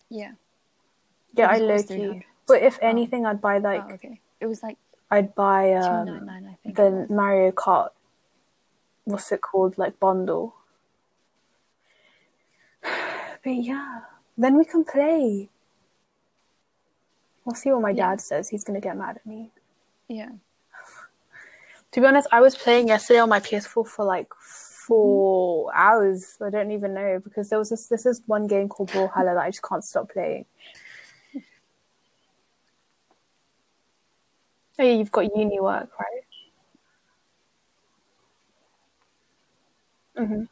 yeah. 0.09 0.33
Yeah, 1.33 1.49
I 1.49 1.57
low 1.57 1.81
key. 1.83 2.23
But 2.47 2.61
if 2.63 2.75
Oh. 2.81 2.87
anything, 2.87 3.25
I'd 3.25 3.41
buy 3.41 3.57
like 3.57 3.83
oh, 3.85 3.93
okay. 3.95 4.21
It 4.39 4.45
was 4.45 4.61
like 4.63 4.77
I'd 5.11 5.33
buy 5.35 5.73
um. 5.73 6.29
I 6.29 6.57
think. 6.63 6.75
the. 6.75 7.07
Mario 7.09 7.51
Kart. 7.51 7.89
What's 9.05 9.31
it 9.31 9.41
called? 9.41 9.77
Like 9.77 9.99
bundle. 9.99 10.55
But 13.43 13.53
yeah, 13.63 14.01
then 14.37 14.57
we 14.57 14.65
can 14.65 14.83
play. 14.83 15.49
We'll 17.45 17.55
see 17.55 17.71
what 17.71 17.81
my 17.81 17.91
Yeah. 17.91 18.09
dad 18.09 18.21
says. 18.21 18.49
He's 18.49 18.63
gonna 18.63 18.81
get 18.81 18.97
mad 18.97 19.17
at 19.17 19.25
me. 19.25 19.51
Yeah. 20.07 20.31
To 21.93 22.01
be 22.01 22.05
honest, 22.07 22.27
I 22.33 22.41
was 22.41 22.55
playing 22.57 22.89
yesterday 22.89 23.19
on 23.19 23.29
my 23.29 23.39
PS4 23.39 23.87
for 23.87 24.03
like 24.05 24.27
four 24.87 25.75
hours. 25.75 26.37
I 26.45 26.49
don't 26.49 26.71
even 26.71 26.93
know 26.93 27.19
because 27.23 27.49
there 27.49 27.59
was 27.59 27.69
this. 27.69 27.87
This 27.87 28.05
is 28.05 28.21
one 28.25 28.47
game 28.47 28.69
called 28.69 28.89
Brawlhalla 28.91 29.35
that 29.35 29.37
I 29.37 29.49
just 29.49 29.63
can't 29.63 29.83
stop 29.83 30.11
playing. 30.11 30.45
Oh 34.79 34.83
yeah, 34.83 34.93
you've 34.93 35.11
got 35.11 35.35
uni 35.35 35.59
work, 35.59 35.89
right? 35.99 36.23
Mm-hmm. 40.23 40.43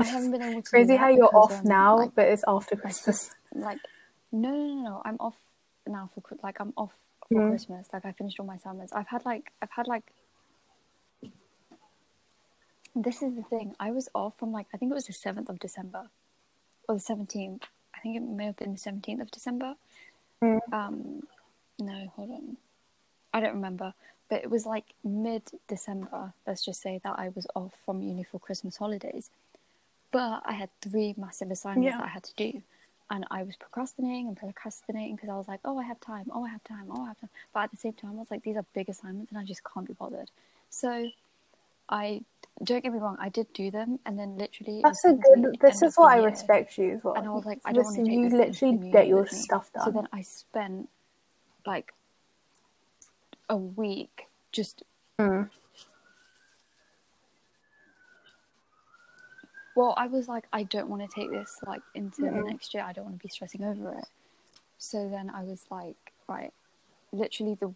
I 0.00 0.04
haven't 0.04 0.30
been 0.30 0.42
able 0.42 0.62
to. 0.62 0.70
Crazy 0.70 0.96
how 0.96 1.08
you're 1.08 1.28
because, 1.28 1.52
off 1.52 1.60
um, 1.60 1.64
now, 1.64 1.96
like, 1.98 2.14
but 2.14 2.28
it's 2.28 2.44
after 2.46 2.76
Christmas. 2.76 3.30
like, 3.54 3.78
no, 4.32 4.50
no, 4.50 4.66
no, 4.66 4.82
no. 4.82 5.02
I'm 5.04 5.16
off 5.20 5.36
now 5.86 6.08
for 6.14 6.22
like 6.42 6.56
I'm 6.60 6.72
off 6.76 6.92
for 7.28 7.40
Mm. 7.40 7.50
Christmas. 7.50 7.88
Like 7.92 8.04
I 8.04 8.12
finished 8.12 8.38
all 8.38 8.46
my 8.46 8.56
assignments. 8.56 8.92
I've 8.92 9.08
had 9.08 9.24
like 9.24 9.52
I've 9.62 9.70
had 9.70 9.86
like. 9.88 10.12
This 12.94 13.22
is 13.22 13.34
the 13.34 13.42
thing. 13.42 13.74
I 13.80 13.90
was 13.90 14.08
off 14.14 14.34
from 14.38 14.52
like 14.52 14.66
I 14.72 14.76
think 14.76 14.90
it 14.92 14.94
was 14.94 15.06
the 15.06 15.12
seventh 15.12 15.48
of 15.48 15.58
December, 15.58 16.08
or 16.88 16.94
the 16.94 17.00
seventeenth. 17.00 17.64
I 17.94 18.00
think 18.00 18.16
it 18.16 18.22
may 18.22 18.46
have 18.46 18.56
been 18.56 18.72
the 18.72 18.78
seventeenth 18.78 19.20
of 19.20 19.30
December. 19.30 19.74
Mm. 20.42 20.60
Um, 20.72 21.22
no, 21.78 22.12
hold 22.14 22.30
on. 22.30 22.56
I 23.32 23.40
don't 23.40 23.54
remember, 23.54 23.94
but 24.28 24.42
it 24.44 24.50
was 24.50 24.64
like 24.64 24.84
mid 25.02 25.42
December. 25.66 26.32
Let's 26.46 26.64
just 26.64 26.80
say 26.80 27.00
that 27.02 27.18
I 27.18 27.30
was 27.34 27.46
off 27.56 27.72
from 27.84 28.02
uni 28.02 28.22
for 28.22 28.38
Christmas 28.38 28.76
holidays, 28.76 29.30
but 30.12 30.42
I 30.44 30.52
had 30.52 30.70
three 30.80 31.14
massive 31.16 31.50
assignments 31.50 31.92
Yeah. 31.94 31.98
that 31.98 32.04
I 32.06 32.10
had 32.10 32.22
to 32.24 32.34
do, 32.36 32.62
and 33.10 33.26
I 33.30 33.42
was 33.42 33.56
procrastinating 33.56 34.28
and 34.28 34.36
procrastinating 34.36 35.16
because 35.16 35.30
I 35.30 35.36
was 35.36 35.48
like, 35.48 35.60
oh, 35.64 35.78
I 35.78 35.84
have 35.84 35.98
time, 36.00 36.30
oh, 36.32 36.44
I 36.44 36.50
have 36.50 36.62
time, 36.62 36.86
oh, 36.90 37.02
I 37.02 37.08
have 37.08 37.20
time. 37.20 37.30
But 37.52 37.64
at 37.64 37.70
the 37.72 37.76
same 37.76 37.94
time, 37.94 38.12
I 38.12 38.20
was 38.20 38.30
like, 38.30 38.44
these 38.44 38.56
are 38.56 38.64
big 38.72 38.88
assignments, 38.88 39.32
and 39.32 39.40
I 39.40 39.44
just 39.44 39.62
can't 39.64 39.86
be 39.86 39.94
bothered. 39.94 40.30
So, 40.70 41.10
I 41.88 42.22
don't 42.62 42.82
get 42.82 42.92
me 42.92 42.98
wrong, 42.98 43.16
I 43.20 43.28
did 43.28 43.52
do 43.52 43.70
them, 43.70 43.98
and 44.06 44.18
then 44.18 44.36
literally, 44.38 44.80
That's 44.82 45.04
a 45.04 45.14
good. 45.14 45.58
This 45.60 45.82
is 45.82 45.96
what 45.96 46.12
I 46.12 46.16
year, 46.18 46.30
respect 46.30 46.78
you 46.78 47.00
for. 47.02 47.16
and 47.18 47.26
I 47.26 47.30
was 47.30 47.44
like, 47.44 47.60
I 47.64 47.72
don't 47.72 47.84
want 47.84 47.96
to 47.96 48.02
Listen, 48.02 48.22
you 48.22 48.38
literally 48.38 48.90
get 48.92 49.08
your 49.08 49.26
stuff 49.26 49.70
So 49.72 49.84
done. 49.84 49.94
then 49.94 50.08
I 50.12 50.22
spent 50.22 50.88
like 51.66 51.92
a 53.48 53.56
week 53.56 54.28
just 54.52 54.82
Mm. 55.20 55.48
well, 59.76 59.94
I 59.96 60.06
was 60.06 60.28
like, 60.28 60.44
I 60.52 60.64
don't 60.64 60.88
want 60.88 61.02
to 61.02 61.08
take 61.08 61.30
this 61.30 61.58
like 61.66 61.82
into 61.94 62.22
the 62.22 62.28
Mm. 62.28 62.46
next 62.46 62.74
year. 62.74 62.82
I 62.82 62.92
don't 62.92 63.04
want 63.04 63.18
to 63.18 63.22
be 63.22 63.28
stressing 63.28 63.62
over 63.64 63.92
it. 63.92 64.06
So 64.78 65.08
then 65.08 65.30
I 65.30 65.42
was 65.42 65.64
like, 65.70 65.96
right, 66.28 66.52
literally 67.12 67.54
the 67.54 67.74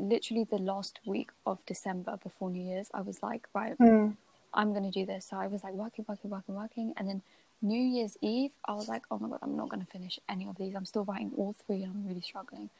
literally 0.00 0.44
the 0.44 0.58
last 0.58 1.00
week 1.04 1.30
of 1.46 1.58
December 1.66 2.18
before 2.22 2.50
New 2.50 2.62
Year's, 2.62 2.88
I 2.94 3.00
was 3.02 3.22
like, 3.22 3.46
right, 3.54 3.76
Mm. 3.78 4.16
I'm 4.52 4.72
gonna 4.72 4.90
do 4.90 5.06
this. 5.06 5.26
So 5.26 5.36
I 5.36 5.46
was 5.46 5.62
like 5.62 5.74
working, 5.74 6.04
working, 6.08 6.30
working, 6.30 6.54
working, 6.56 6.94
and 6.96 7.08
then 7.08 7.22
New 7.62 7.80
Year's 7.80 8.16
Eve, 8.20 8.50
I 8.64 8.72
was 8.74 8.88
like, 8.88 9.04
oh 9.10 9.18
my 9.18 9.28
god, 9.28 9.38
I'm 9.42 9.56
not 9.56 9.68
gonna 9.68 9.86
finish 9.86 10.18
any 10.28 10.46
of 10.48 10.56
these. 10.56 10.74
I'm 10.74 10.86
still 10.86 11.04
writing 11.04 11.30
all 11.36 11.52
three, 11.66 11.82
and 11.84 11.92
I'm 11.94 12.06
really 12.08 12.20
struggling. 12.22 12.70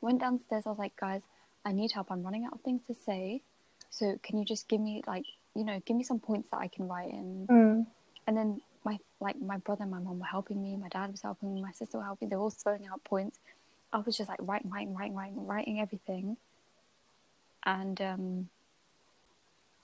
Went 0.00 0.20
downstairs. 0.20 0.64
I 0.66 0.70
was 0.70 0.78
like, 0.78 0.96
guys, 0.96 1.22
I 1.64 1.72
need 1.72 1.92
help. 1.92 2.10
I'm 2.10 2.22
running 2.22 2.44
out 2.44 2.52
of 2.52 2.60
things 2.60 2.82
to 2.86 2.94
say. 2.94 3.42
So 3.90 4.18
can 4.22 4.38
you 4.38 4.44
just 4.44 4.68
give 4.68 4.80
me 4.80 5.02
like, 5.06 5.24
you 5.54 5.64
know, 5.64 5.80
give 5.84 5.96
me 5.96 6.04
some 6.04 6.20
points 6.20 6.50
that 6.50 6.58
I 6.60 6.68
can 6.68 6.86
write 6.88 7.10
in. 7.10 7.46
Mm. 7.50 7.86
And 8.26 8.36
then 8.36 8.60
my 8.84 8.98
like 9.20 9.40
my 9.40 9.56
brother 9.56 9.82
and 9.82 9.90
my 9.90 9.98
mom 9.98 10.20
were 10.20 10.26
helping 10.26 10.62
me. 10.62 10.76
My 10.76 10.88
dad 10.88 11.10
was 11.10 11.22
helping 11.22 11.52
me. 11.52 11.62
My 11.62 11.72
sister 11.72 11.98
were 11.98 12.04
helping. 12.04 12.28
They 12.28 12.36
were 12.36 12.42
all 12.42 12.50
throwing 12.50 12.86
out 12.86 13.02
points. 13.04 13.38
I 13.92 13.98
was 13.98 14.16
just 14.16 14.28
like 14.28 14.38
writing, 14.42 14.70
writing, 14.70 14.94
writing, 14.94 15.16
writing, 15.16 15.46
writing 15.46 15.80
everything. 15.80 16.36
And 17.68 18.00
um, 18.00 18.48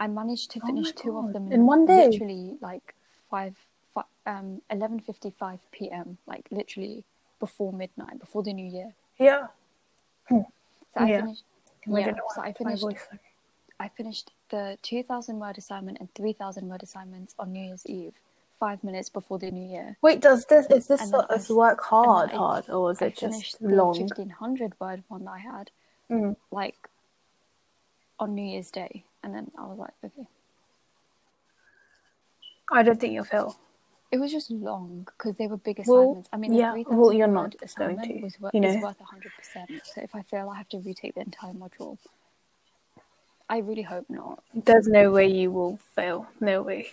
I 0.01 0.06
managed 0.09 0.51
to 0.52 0.61
Oh 0.65 0.66
finish 0.66 0.86
my 0.86 1.02
two 1.02 1.19
of 1.19 1.32
them 1.35 1.52
In 1.52 1.66
one 1.66 1.85
day? 1.86 2.09
Literally 2.11 2.56
like 2.62 2.94
five, 3.31 3.55
fi- 3.94 4.12
um, 4.27 4.62
eleven 4.70 5.01
fifty 5.01 5.31
five 5.31 5.61
p.m. 5.70 6.19
Like 6.27 6.47
literally 6.51 7.05
before 7.40 7.73
midnight, 7.73 8.19
before 8.20 8.43
the 8.43 8.55
new 8.55 8.66
year. 8.66 8.94
Yeah. 9.19 9.48
So 10.94 11.01
I 11.01 11.09
Yeah. 11.11 11.20
finished. 11.20 11.44
Yeah, 11.86 12.15
so 12.35 12.40
I 12.40 12.44
went 12.44 12.56
to 12.56 12.65
my 12.65 12.77
finished. 12.77 12.85
I 13.78 13.89
finished 13.89 14.31
the 14.51 14.78
two 14.82 15.02
thousand 15.02 15.39
word 15.40 15.59
assignment 15.59 15.98
and 16.01 16.09
three 16.15 16.32
thousand 16.32 16.69
word 16.69 16.82
assignments 16.82 17.35
on 17.39 17.52
New 17.52 17.65
Year's 17.65 17.85
Eve, 17.86 18.15
five 18.59 18.82
minutes 18.82 19.11
before 19.11 19.39
the 19.39 19.51
new 19.51 19.69
year. 19.69 19.98
Wait, 20.01 20.20
does 20.23 20.47
this 20.47 20.66
is 20.70 20.86
this 20.86 21.02
And 21.02 21.12
then 21.12 21.20
I 21.28 21.35
is 21.35 21.43
s- 21.43 21.51
work 21.51 21.82
hard, 21.82 22.31
I- 22.31 22.36
hard, 22.36 22.70
or 22.70 22.93
is 22.93 23.02
it 23.02 23.16
finished 23.19 23.52
just 23.52 23.62
long? 23.62 23.94
fifteen 23.98 24.31
hundred 24.31 24.73
word 24.81 25.05
one 25.09 25.24
that 25.27 25.32
I 25.32 25.39
had 25.40 25.70
Mm. 26.11 26.36
like 26.51 26.89
on 28.19 28.35
New 28.35 28.45
Year's 28.45 28.70
Day, 28.70 29.05
and 29.23 29.35
then 29.35 29.51
I 29.59 29.66
was 29.66 29.78
like, 29.78 29.93
okay. 30.05 30.28
I 32.73 32.82
don't 32.82 32.99
think 32.99 33.12
you'll 33.12 33.24
fail. 33.24 33.57
It 34.11 34.19
was 34.19 34.31
just 34.31 34.51
long 34.51 35.07
because 35.07 35.36
they 35.36 35.47
were 35.47 35.57
big 35.57 35.82
Well, 35.86 36.03
assignments. 36.03 36.28
I 36.32 36.36
mean, 36.36 36.55
yeah, 36.55 36.73
well, 36.89 37.12
you're 37.12 37.27
not 37.27 37.51
going 37.77 37.99
assignment 37.99 38.05
to, 38.05 38.23
was 38.23 38.36
you 38.53 38.61
know. 38.61 38.77
worth 38.77 39.01
hundred 39.01 39.32
percent. 39.36 39.70
So 39.85 40.01
if 40.03 40.15
I 40.15 40.23
fail, 40.23 40.49
I 40.49 40.57
have 40.57 40.69
to 40.70 40.78
retake 40.78 41.15
the 41.15 41.23
entire 41.23 41.53
module. 41.53 41.99
I 43.49 43.59
really 43.59 43.82
hope 43.82 44.07
not. 44.09 44.43
There's 44.55 44.86
no 44.86 45.11
way 45.11 45.27
you 45.27 45.51
will 45.51 45.78
fail. 45.95 46.27
No 46.41 46.62
way. 46.62 46.89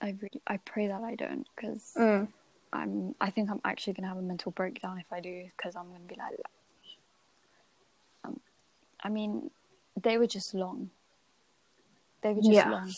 I 0.00 0.16
really, 0.20 0.42
I 0.46 0.58
pray 0.58 0.88
that 0.88 1.02
I 1.02 1.14
don't 1.14 1.46
because 1.56 1.94
Mm. 1.96 2.28
I'm. 2.72 3.14
I 3.20 3.30
think 3.30 3.50
I'm 3.50 3.60
actually 3.64 3.94
gonna 3.94 4.08
have 4.08 4.18
a 4.18 4.22
mental 4.22 4.52
breakdown 4.52 4.98
if 4.98 5.10
I 5.12 5.20
do 5.20 5.48
because 5.56 5.76
I'm 5.76 5.86
gonna 5.86 6.04
be 6.06 6.16
like, 6.16 6.40
um, 8.24 8.40
I 9.02 9.08
mean, 9.08 9.50
they 10.00 10.18
were 10.18 10.26
just 10.26 10.54
long. 10.54 10.90
They 12.22 12.30
were 12.32 12.40
just 12.42 12.52
Yeah. 12.52 12.70
long, 12.70 12.92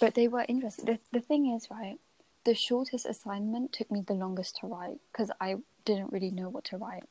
but 0.00 0.14
they 0.14 0.28
were 0.28 0.44
interesting. 0.48 0.84
The 0.86 0.98
the 1.12 1.20
thing 1.20 1.46
is, 1.46 1.70
right? 1.70 1.98
The 2.44 2.54
shortest 2.54 3.06
assignment 3.06 3.72
took 3.72 3.90
me 3.90 4.02
the 4.02 4.14
longest 4.14 4.56
to 4.60 4.66
write 4.66 4.98
because 5.12 5.30
I 5.40 5.56
didn't 5.84 6.12
really 6.12 6.30
know 6.30 6.48
what 6.50 6.64
to 6.64 6.76
write. 6.76 7.04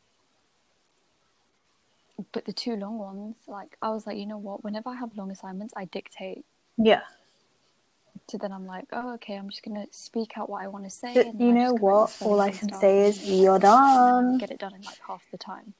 But 2.31 2.45
the 2.45 2.53
two 2.53 2.75
long 2.75 2.99
ones, 2.99 3.35
like 3.47 3.77
I 3.81 3.89
was 3.89 4.05
like, 4.05 4.17
you 4.17 4.27
know 4.27 4.37
what? 4.37 4.63
Whenever 4.63 4.89
I 4.89 4.95
have 4.95 5.17
long 5.17 5.31
assignments, 5.31 5.73
I 5.75 5.85
dictate. 5.85 6.45
Yeah. 6.77 7.01
So 8.29 8.37
then 8.37 8.51
I'm 8.51 8.65
like, 8.67 8.85
oh, 8.93 9.13
okay, 9.15 9.35
I'm 9.35 9.49
just 9.49 9.63
gonna 9.63 9.87
speak 9.91 10.37
out 10.37 10.49
what 10.49 10.61
I 10.63 10.67
want 10.67 10.83
to 10.85 10.89
say. 10.91 11.13
You 11.37 11.53
know 11.53 11.71
just 11.71 11.81
go 11.81 11.87
write 11.87 11.93
what? 11.93 12.21
All 12.21 12.41
I 12.41 12.51
can 12.51 12.69
and 12.69 12.75
say 12.79 13.07
is 13.07 13.23
you're 13.29 13.55
and 13.55 13.63
then 13.63 13.71
I 13.71 13.95
done. 13.95 14.37
get 14.37 14.51
it 14.51 14.59
done 14.59 14.75
in 14.75 14.81
like 14.83 14.99
half 15.07 15.23
the 15.31 15.37
time. 15.37 15.73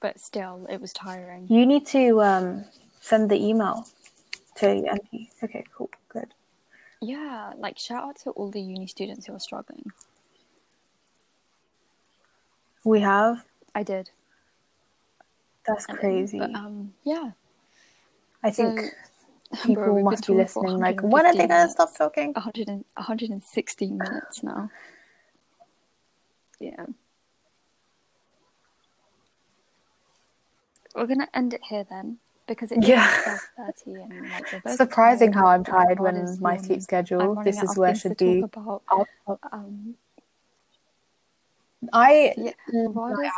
But 0.00 0.20
still, 0.20 0.66
it 0.70 0.80
was 0.80 0.92
tiring. 0.92 1.46
You 1.48 1.66
need 1.66 1.86
to 1.88 2.22
um 2.22 2.64
send 3.00 3.30
the 3.30 3.36
email 3.36 3.86
to 4.56 4.66
MP. 4.66 5.28
Okay, 5.42 5.64
cool, 5.74 5.90
good. 6.08 6.34
Yeah, 7.00 7.52
like 7.56 7.78
shout 7.78 8.04
out 8.04 8.16
to 8.20 8.30
all 8.30 8.50
the 8.50 8.60
uni 8.60 8.86
students 8.86 9.26
who 9.26 9.34
are 9.34 9.40
struggling. 9.40 9.90
We 12.84 13.00
have. 13.00 13.44
I 13.74 13.82
did. 13.82 14.10
That's 15.66 15.86
and 15.86 15.96
then- 15.96 16.00
crazy. 16.00 16.38
But 16.38 16.54
um, 16.54 16.94
yeah. 17.04 17.30
I 18.42 18.50
think 18.50 18.80
So, 19.54 19.64
people 19.66 19.84
bro, 19.84 20.02
must 20.02 20.26
be 20.26 20.32
listening. 20.34 20.78
Like, 20.78 21.02
when 21.02 21.26
are 21.26 21.34
they 21.34 21.46
115 21.46 21.48
gonna 21.48 21.70
stop 21.70 21.94
talking? 21.94 22.32
100 22.32 22.68
and, 22.68 22.84
116 22.96 23.98
minutes 23.98 24.42
now. 24.42 24.70
Yeah. 26.58 26.86
We're 30.94 31.06
gonna 31.06 31.28
end 31.34 31.54
it 31.54 31.62
here 31.68 31.84
then 31.84 32.18
because 32.46 32.72
it's 32.72 32.86
Yeah. 32.86 33.38
and 33.56 34.30
like 34.30 34.68
Surprising 34.76 35.32
tired. 35.32 35.40
how 35.42 35.46
I'm 35.48 35.64
tired 35.64 36.00
when 36.00 36.38
my 36.40 36.56
sleep 36.58 36.82
schedule. 36.82 37.36
This 37.42 37.62
is 37.62 37.76
where 37.78 37.90
it 37.92 37.98
should 37.98 38.16
be. 38.16 38.40
about. 38.40 38.82
I'll- 38.88 39.06
I'll- 39.26 39.38
Um, 39.52 39.96
I 41.92 42.34
yeah, 42.36 42.52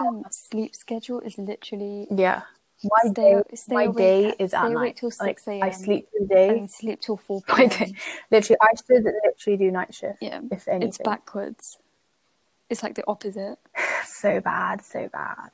um, 0.00 0.24
sleep 0.30 0.74
schedule 0.76 1.20
is 1.20 1.38
literally 1.38 2.06
yeah. 2.10 2.42
My 2.82 3.10
Stay- 3.10 3.12
day, 3.12 3.42
stay 3.54 3.74
my 3.74 3.82
awake 3.84 3.96
day 3.96 4.34
is 4.38 4.52
at 4.52 4.64
awake 4.66 4.74
night. 4.74 4.96
till 4.96 5.10
Like, 5.18 5.40
I 5.48 5.70
sleep 5.70 6.10
through 6.10 6.26
the 6.26 6.34
day. 6.34 6.58
and 6.58 6.70
sleep 6.70 7.00
till 7.00 7.16
four 7.16 7.40
My 7.48 7.66
day, 7.66 7.94
literally, 8.30 8.58
I 8.60 8.74
should 8.76 9.04
literally 9.24 9.56
do 9.56 9.70
night 9.70 9.94
shift. 9.94 10.18
Yeah, 10.20 10.40
if 10.50 10.68
anything. 10.68 10.88
it's 10.88 10.98
backwards. 10.98 11.78
It's 12.68 12.82
like 12.82 12.94
the 12.94 13.04
opposite. 13.06 13.58
So 14.06 14.38
bad, 14.40 14.84
so 14.84 15.08
bad. 15.08 15.50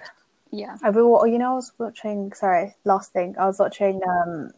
Yeah. 0.51 0.77
I 0.83 0.91
will. 0.91 1.27
You 1.27 1.39
know, 1.39 1.53
I 1.53 1.55
was 1.55 1.73
watching. 1.79 2.33
Sorry, 2.33 2.75
last 2.85 3.13
thing. 3.13 3.37
I 3.39 3.47
was 3.47 3.59
watching. 3.59 4.01
Um, 4.07 4.51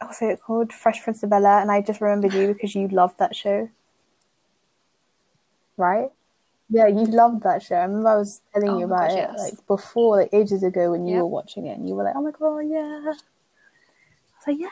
what's 0.00 0.22
it 0.22 0.40
called? 0.42 0.72
Fresh 0.72 1.02
Prince 1.02 1.22
of 1.22 1.30
Bel 1.30 1.46
Air, 1.46 1.60
and 1.60 1.70
I 1.70 1.80
just 1.80 2.00
remembered 2.00 2.34
you 2.34 2.48
because 2.48 2.74
you 2.74 2.88
loved 2.88 3.18
that 3.18 3.36
show, 3.36 3.68
right? 5.76 6.10
Yeah, 6.70 6.86
you 6.88 7.04
loved 7.06 7.42
that 7.44 7.62
show. 7.62 7.76
I 7.76 7.82
remember 7.84 8.08
I 8.10 8.16
was 8.16 8.40
telling 8.52 8.70
Oh 8.70 8.78
you 8.78 8.84
about 8.86 9.10
gosh, 9.10 9.12
it 9.12 9.30
yes. 9.30 9.38
like 9.38 9.66
before, 9.66 10.16
like 10.18 10.30
ages 10.32 10.62
ago 10.62 10.90
when 10.90 11.06
you 11.06 11.14
Yep. 11.14 11.22
were 11.22 11.28
watching 11.28 11.66
it, 11.66 11.78
and 11.78 11.88
you 11.88 11.94
were 11.94 12.04
like, 12.04 12.14
"Oh 12.16 12.22
my 12.22 12.30
god, 12.32 12.58
yeah!" 12.60 13.00
I 13.04 13.08
was 13.08 13.22
like, 14.46 14.58
"Yeah." 14.58 14.68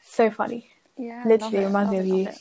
So 0.00 0.30
funny. 0.30 0.70
Yeah. 0.96 1.22
Literally 1.26 1.64
reminds 1.64 1.90
me 1.92 1.98
of 1.98 2.06
you. 2.06 2.28
it. 2.28 2.38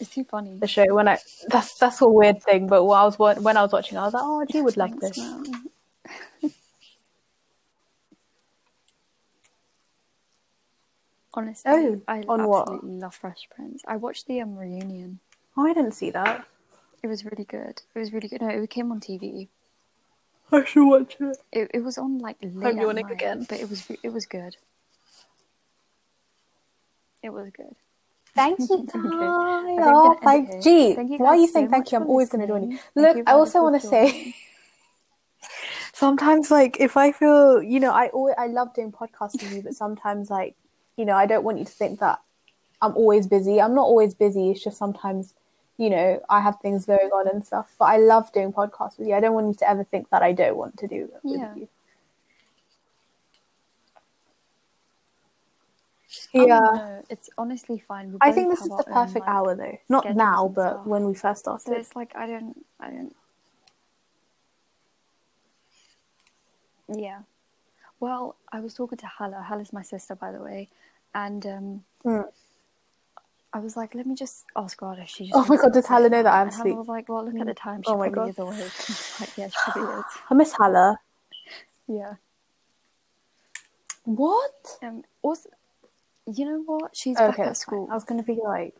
It's 0.00 0.10
too 0.14 0.24
funny. 0.24 0.58
The 0.58 0.66
show 0.66 0.86
when 0.94 1.08
I 1.08 1.18
that's 1.48 1.74
that's 1.78 2.00
a 2.00 2.08
weird 2.08 2.42
thing, 2.42 2.66
but 2.66 2.84
when 2.84 2.98
I 2.98 3.04
was 3.04 3.18
when 3.18 3.56
I 3.56 3.62
was 3.62 3.72
watching, 3.72 3.98
I 3.98 4.04
was 4.04 4.14
like, 4.14 4.22
"Oh, 4.24 4.44
G 4.50 4.62
would 4.62 4.76
like 4.78 4.98
Thanks, 4.98 5.18
this." 5.18 6.52
Honestly, 11.34 11.70
Oh, 11.72 12.00
I 12.08 12.24
on 12.28 12.44
what? 12.48 12.62
absolutely 12.62 12.98
love 12.98 13.14
Fresh 13.14 13.48
Prince. 13.54 13.82
I 13.86 13.96
watched 13.96 14.26
the 14.26 14.40
um, 14.40 14.56
reunion. 14.56 15.20
Oh, 15.56 15.64
I 15.64 15.72
didn't 15.74 15.92
see 15.92 16.10
that. 16.10 16.44
It 17.02 17.06
was 17.06 17.24
really 17.24 17.44
good. 17.44 17.82
It 17.94 17.98
was 17.98 18.12
really 18.12 18.28
good. 18.28 18.40
No, 18.42 18.48
it 18.48 18.68
came 18.70 18.90
on 18.90 19.00
TV. 19.00 19.48
I 20.50 20.64
should 20.64 20.88
watch 20.88 21.16
it. 21.20 21.36
It, 21.52 21.70
it 21.74 21.84
was 21.84 21.98
on 21.98 22.18
like 22.18 22.36
late 22.42 22.74
night, 22.74 23.10
again. 23.12 23.46
but 23.48 23.60
it 23.60 23.68
was 23.70 23.86
it 24.02 24.12
was 24.12 24.26
good. 24.26 24.56
It 27.22 27.32
was 27.32 27.50
good. 27.50 27.76
Thank 28.34 28.58
you, 28.70 28.78
Okay. 28.78 28.86
Ty. 28.86 28.98
I 28.98 29.62
think 29.66 29.78
I'm 29.78 29.92
Oh, 29.92 30.02
gonna 30.02 30.20
thank 30.22 30.48
here. 30.48 30.60
Gee, 30.62 30.94
Thank 30.94 31.10
you 31.10 31.18
why 31.18 31.26
are 31.28 31.36
you 31.36 31.46
so 31.46 31.52
saying 31.54 31.68
thank 31.70 31.92
you? 31.92 31.98
I'm 31.98 32.06
always 32.06 32.28
going 32.28 32.40
to 32.42 32.46
join 32.46 32.70
you. 32.70 32.78
Look, 32.96 33.16
you, 33.16 33.24
I 33.26 33.32
also 33.32 33.62
want 33.62 33.80
to 33.80 33.86
say 33.86 34.34
sometimes, 35.92 36.50
like, 36.50 36.78
if 36.80 36.96
I 36.96 37.12
feel, 37.12 37.62
you 37.62 37.80
know, 37.80 37.92
I 37.92 38.08
always, 38.08 38.34
I 38.38 38.46
love 38.46 38.74
doing 38.74 38.92
podcasts 38.92 39.40
with 39.42 39.52
you, 39.52 39.62
but 39.62 39.74
sometimes, 39.74 40.30
like, 40.30 40.54
you 40.96 41.04
know, 41.04 41.14
I 41.14 41.26
don't 41.26 41.44
want 41.44 41.58
you 41.58 41.64
to 41.64 41.70
think 41.70 42.00
that 42.00 42.20
I'm 42.82 42.94
always 42.96 43.26
busy. 43.26 43.60
I'm 43.60 43.74
not 43.74 43.82
always 43.82 44.14
busy. 44.14 44.50
It's 44.50 44.62
just 44.62 44.78
sometimes, 44.78 45.34
you 45.76 45.90
know, 45.90 46.20
I 46.28 46.40
have 46.40 46.58
things 46.60 46.86
going 46.86 47.10
on 47.12 47.28
and 47.28 47.44
stuff. 47.44 47.74
But 47.78 47.86
I 47.86 47.98
love 47.98 48.32
doing 48.32 48.52
podcasts 48.52 48.98
with 48.98 49.08
you. 49.08 49.14
I 49.14 49.20
don't 49.20 49.34
want 49.34 49.48
you 49.48 49.54
to 49.54 49.68
ever 49.70 49.84
think 49.84 50.08
that 50.10 50.22
I 50.22 50.32
don't 50.32 50.56
want 50.56 50.78
to 50.78 50.86
do 50.88 51.04
it 51.04 51.20
with 51.24 51.40
Yeah. 51.40 51.54
you. 51.54 51.68
Oh, 56.34 56.44
Yeah. 56.46 56.60
no, 56.60 57.04
it's 57.08 57.28
honestly 57.38 57.82
fine. 57.86 58.12
We 58.12 58.18
I 58.20 58.32
think 58.32 58.50
this 58.50 58.62
is 58.62 58.68
the 58.68 58.84
own, 58.88 58.94
perfect 58.94 59.26
like, 59.26 59.28
hour, 59.28 59.54
though. 59.54 59.78
Not 59.88 60.14
now, 60.14 60.48
but 60.48 60.86
when 60.86 61.04
we 61.06 61.14
first 61.14 61.40
started. 61.40 61.66
So 61.66 61.74
it's 61.74 61.94
like 61.96 62.14
I 62.16 62.26
don't, 62.26 62.64
I 62.78 62.90
don't. 62.90 63.16
Yeah. 66.88 67.20
Well, 68.00 68.36
I 68.50 68.60
was 68.60 68.74
talking 68.74 68.98
to 68.98 69.06
Hala. 69.06 69.44
Hala's 69.48 69.72
my 69.72 69.82
sister, 69.82 70.14
by 70.14 70.32
the 70.32 70.40
way, 70.40 70.68
and 71.14 71.46
um, 71.46 71.84
Mm. 72.04 72.24
I 73.52 73.58
was 73.58 73.76
like, 73.76 73.94
let 73.94 74.06
me 74.06 74.14
just 74.14 74.46
ask 74.56 74.78
if 74.80 75.08
she 75.08 75.24
just. 75.24 75.36
Oh 75.36 75.44
my 75.48 75.56
God, 75.56 75.72
does 75.72 75.86
Hala 75.86 76.08
know 76.08 76.18
now. 76.18 76.22
that 76.22 76.32
I'm 76.34 76.46
And 76.46 76.54
Hala 76.56 76.62
sleep? 76.68 76.76
was 76.76 76.88
like, 76.88 77.08
well, 77.08 77.24
look 77.24 77.38
at 77.38 77.46
the 77.46 77.54
time. 77.54 77.82
She 77.82 77.90
Oh 77.90 77.98
my 77.98 78.08
God. 78.08 78.28
is 78.30 78.38
awake. 78.38 78.56
I 78.88 79.20
like, 79.20 79.30
yeah, 79.36 79.48
she 79.48 79.72
probably 79.72 79.82
is. 79.98 80.04
I 80.30 80.34
miss 80.34 80.52
Hala. 80.52 80.98
Yeah. 81.88 82.14
What? 84.04 84.78
Um. 84.82 85.04
Also, 85.22 85.50
you 86.34 86.44
know 86.44 86.62
what? 86.64 86.96
She's 86.96 87.16
back 87.16 87.34
Okay, 87.34 87.42
at 87.42 87.46
that's 87.46 87.64
fine. 87.64 87.68
school. 87.74 87.88
I 87.90 87.94
was 87.94 88.04
going 88.04 88.20
to 88.20 88.26
be 88.26 88.38
like, 88.42 88.74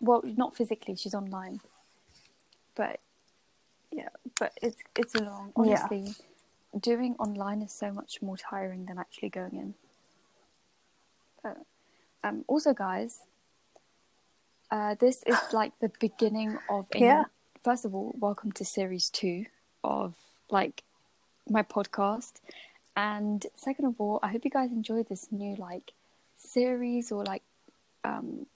Well, 0.00 0.22
not 0.24 0.56
physically. 0.56 0.96
She's 0.96 1.14
online. 1.14 1.60
But 2.74 3.00
yeah, 3.90 4.08
but 4.38 4.52
it's 4.62 4.76
it's 4.96 5.14
a 5.14 5.22
long. 5.22 5.52
Yeah. 5.56 5.86
Honestly, 5.90 6.14
doing 6.78 7.16
online 7.18 7.62
is 7.62 7.72
so 7.72 7.92
much 7.92 8.22
more 8.22 8.36
tiring 8.36 8.86
than 8.86 8.98
actually 8.98 9.28
going 9.30 9.54
in. 9.56 9.74
But, 11.42 11.58
um. 12.24 12.44
Also, 12.46 12.72
guys, 12.74 13.20
uh, 14.70 14.94
this 14.98 15.22
is 15.26 15.36
like 15.52 15.72
the 15.80 15.90
beginning 16.00 16.58
of 16.68 16.86
a 16.94 16.98
Yeah. 16.98 17.24
First 17.62 17.84
of 17.84 17.94
all, 17.94 18.14
welcome 18.18 18.52
to 18.52 18.64
series 18.64 19.10
two 19.10 19.44
of 19.84 20.14
like 20.50 20.82
my 21.48 21.62
podcast, 21.62 22.40
and 22.96 23.44
second 23.54 23.84
of 23.84 24.00
all, 24.00 24.18
I 24.22 24.28
hope 24.28 24.44
you 24.44 24.50
guys 24.50 24.70
enjoyed 24.70 25.08
this 25.08 25.30
new 25.30 25.56
like 25.56 25.92
series 26.40 27.12
or 27.12 27.24
like 27.24 27.42
um 28.04 28.46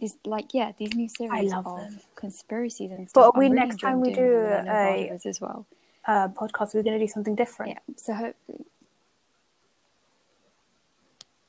these 0.00 0.16
like 0.24 0.54
yeah 0.54 0.72
these 0.78 0.94
new 0.94 1.08
series 1.08 1.52
love 1.52 1.66
of 1.66 1.78
them. 1.80 2.00
conspiracies 2.16 2.90
and 2.90 3.06
But 3.06 3.10
stuff. 3.10 3.34
are 3.34 3.38
we 3.38 3.44
really 3.46 3.56
next 3.56 3.76
time 3.80 4.00
we 4.00 4.12
do 4.12 4.30
them, 4.32 4.60
and 4.66 4.70
I 4.70 5.00
know 5.06 5.18
a- 5.24 5.28
as 5.28 5.40
well. 5.40 5.66
uh, 6.06 6.28
podcast, 6.28 6.74
we're 6.74 6.82
going 6.82 6.98
to 6.98 7.04
do 7.06 7.10
something 7.10 7.34
different. 7.34 7.72
Yeah, 7.72 7.94
so 7.96 8.12
hopefully. 8.14 8.64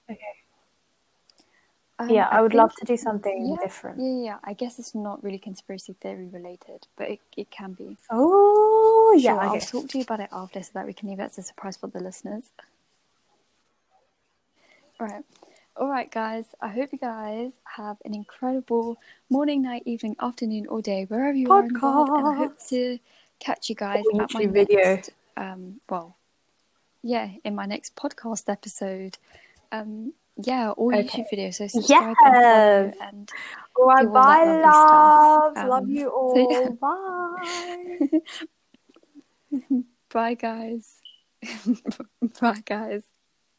Okay. 0.10 0.20
Um, 1.98 2.10
yeah, 2.10 2.28
I, 2.30 2.42
would 2.42 2.52
think- 2.52 2.60
love 2.62 2.74
to 2.76 2.86
do 2.86 2.98
something 2.98 3.48
yeah, 3.50 3.56
different. 3.66 4.00
Yeah, 4.00 4.24
yeah. 4.24 4.38
I 4.44 4.54
guess 4.54 4.80
it's 4.80 4.94
not 4.94 5.24
really 5.24 5.40
conspiracy 5.40 5.94
theory 6.02 6.28
related, 6.28 6.88
but 6.98 7.10
it, 7.10 7.20
it 7.38 7.50
can 7.52 7.72
be. 7.74 7.98
Oh, 8.12 9.16
yeah. 9.18 9.32
Sure, 9.34 9.40
I'll 9.42 9.60
talk 9.62 9.88
to 9.90 9.98
you 9.98 10.04
about 10.04 10.20
it 10.20 10.30
after 10.32 10.62
so 10.62 10.72
that 10.74 10.86
we 10.86 10.94
can 10.94 11.10
leave 11.10 11.20
it 11.20 11.24
as 11.24 11.38
a 11.38 11.44
surprise 11.44 11.78
for 11.78 11.88
the 11.88 12.00
listeners. 12.02 12.52
Right. 15.00 15.24
All 15.78 15.90
right, 15.90 16.10
guys. 16.10 16.46
I 16.62 16.70
hope 16.70 16.90
you 16.94 16.98
guys 16.98 17.52
have 17.76 17.98
an 18.06 18.14
incredible 18.14 18.98
morning, 19.30 19.62
night, 19.62 19.84
evening, 19.86 20.16
afternoon, 20.22 20.68
or 20.68 20.82
day, 20.82 21.04
wherever 21.06 21.36
you 21.38 21.52
are 21.52 21.66
in 21.66 21.74
the 21.74 21.80
world. 21.80 22.10
And 22.16 22.28
I 22.28 22.34
hope 22.34 22.58
to 22.70 22.98
catch 23.40 23.70
you 23.70 23.76
guys 23.76 24.06
Or 24.14 24.22
at 24.22 24.34
my 24.34 24.46
video. 24.48 24.96
next, 24.96 25.10
um, 25.36 25.82
well, 25.90 26.16
yeah, 27.04 27.30
in 27.44 27.56
my 27.56 27.66
next 27.66 27.96
podcast 27.96 28.48
episode. 28.50 29.18
Um, 29.74 30.14
yeah, 30.42 30.70
or 30.72 30.94
Okay. 30.94 31.24
YouTube 31.24 31.30
video. 31.30 31.52
So 31.52 31.68
subscribe 31.68 32.16
and 32.24 32.34
Yes. 32.34 32.44
follow 32.44 32.92
and 33.02 33.34
All 33.76 33.86
right, 33.88 34.06
all 34.06 34.14
bye, 34.14 34.44
lovely 34.46 34.72
stuff. 34.72 35.42
loves. 35.52 35.58
love 35.64 35.84
Um, 35.84 35.90
you 35.90 36.08
so 36.08 36.14
all. 36.16 36.48
yeah. 36.50 36.70
Bye. 39.52 39.80
Bye, 40.10 40.34
guys. 40.36 41.02
Bye, 42.40 42.62
guys. 42.66 43.04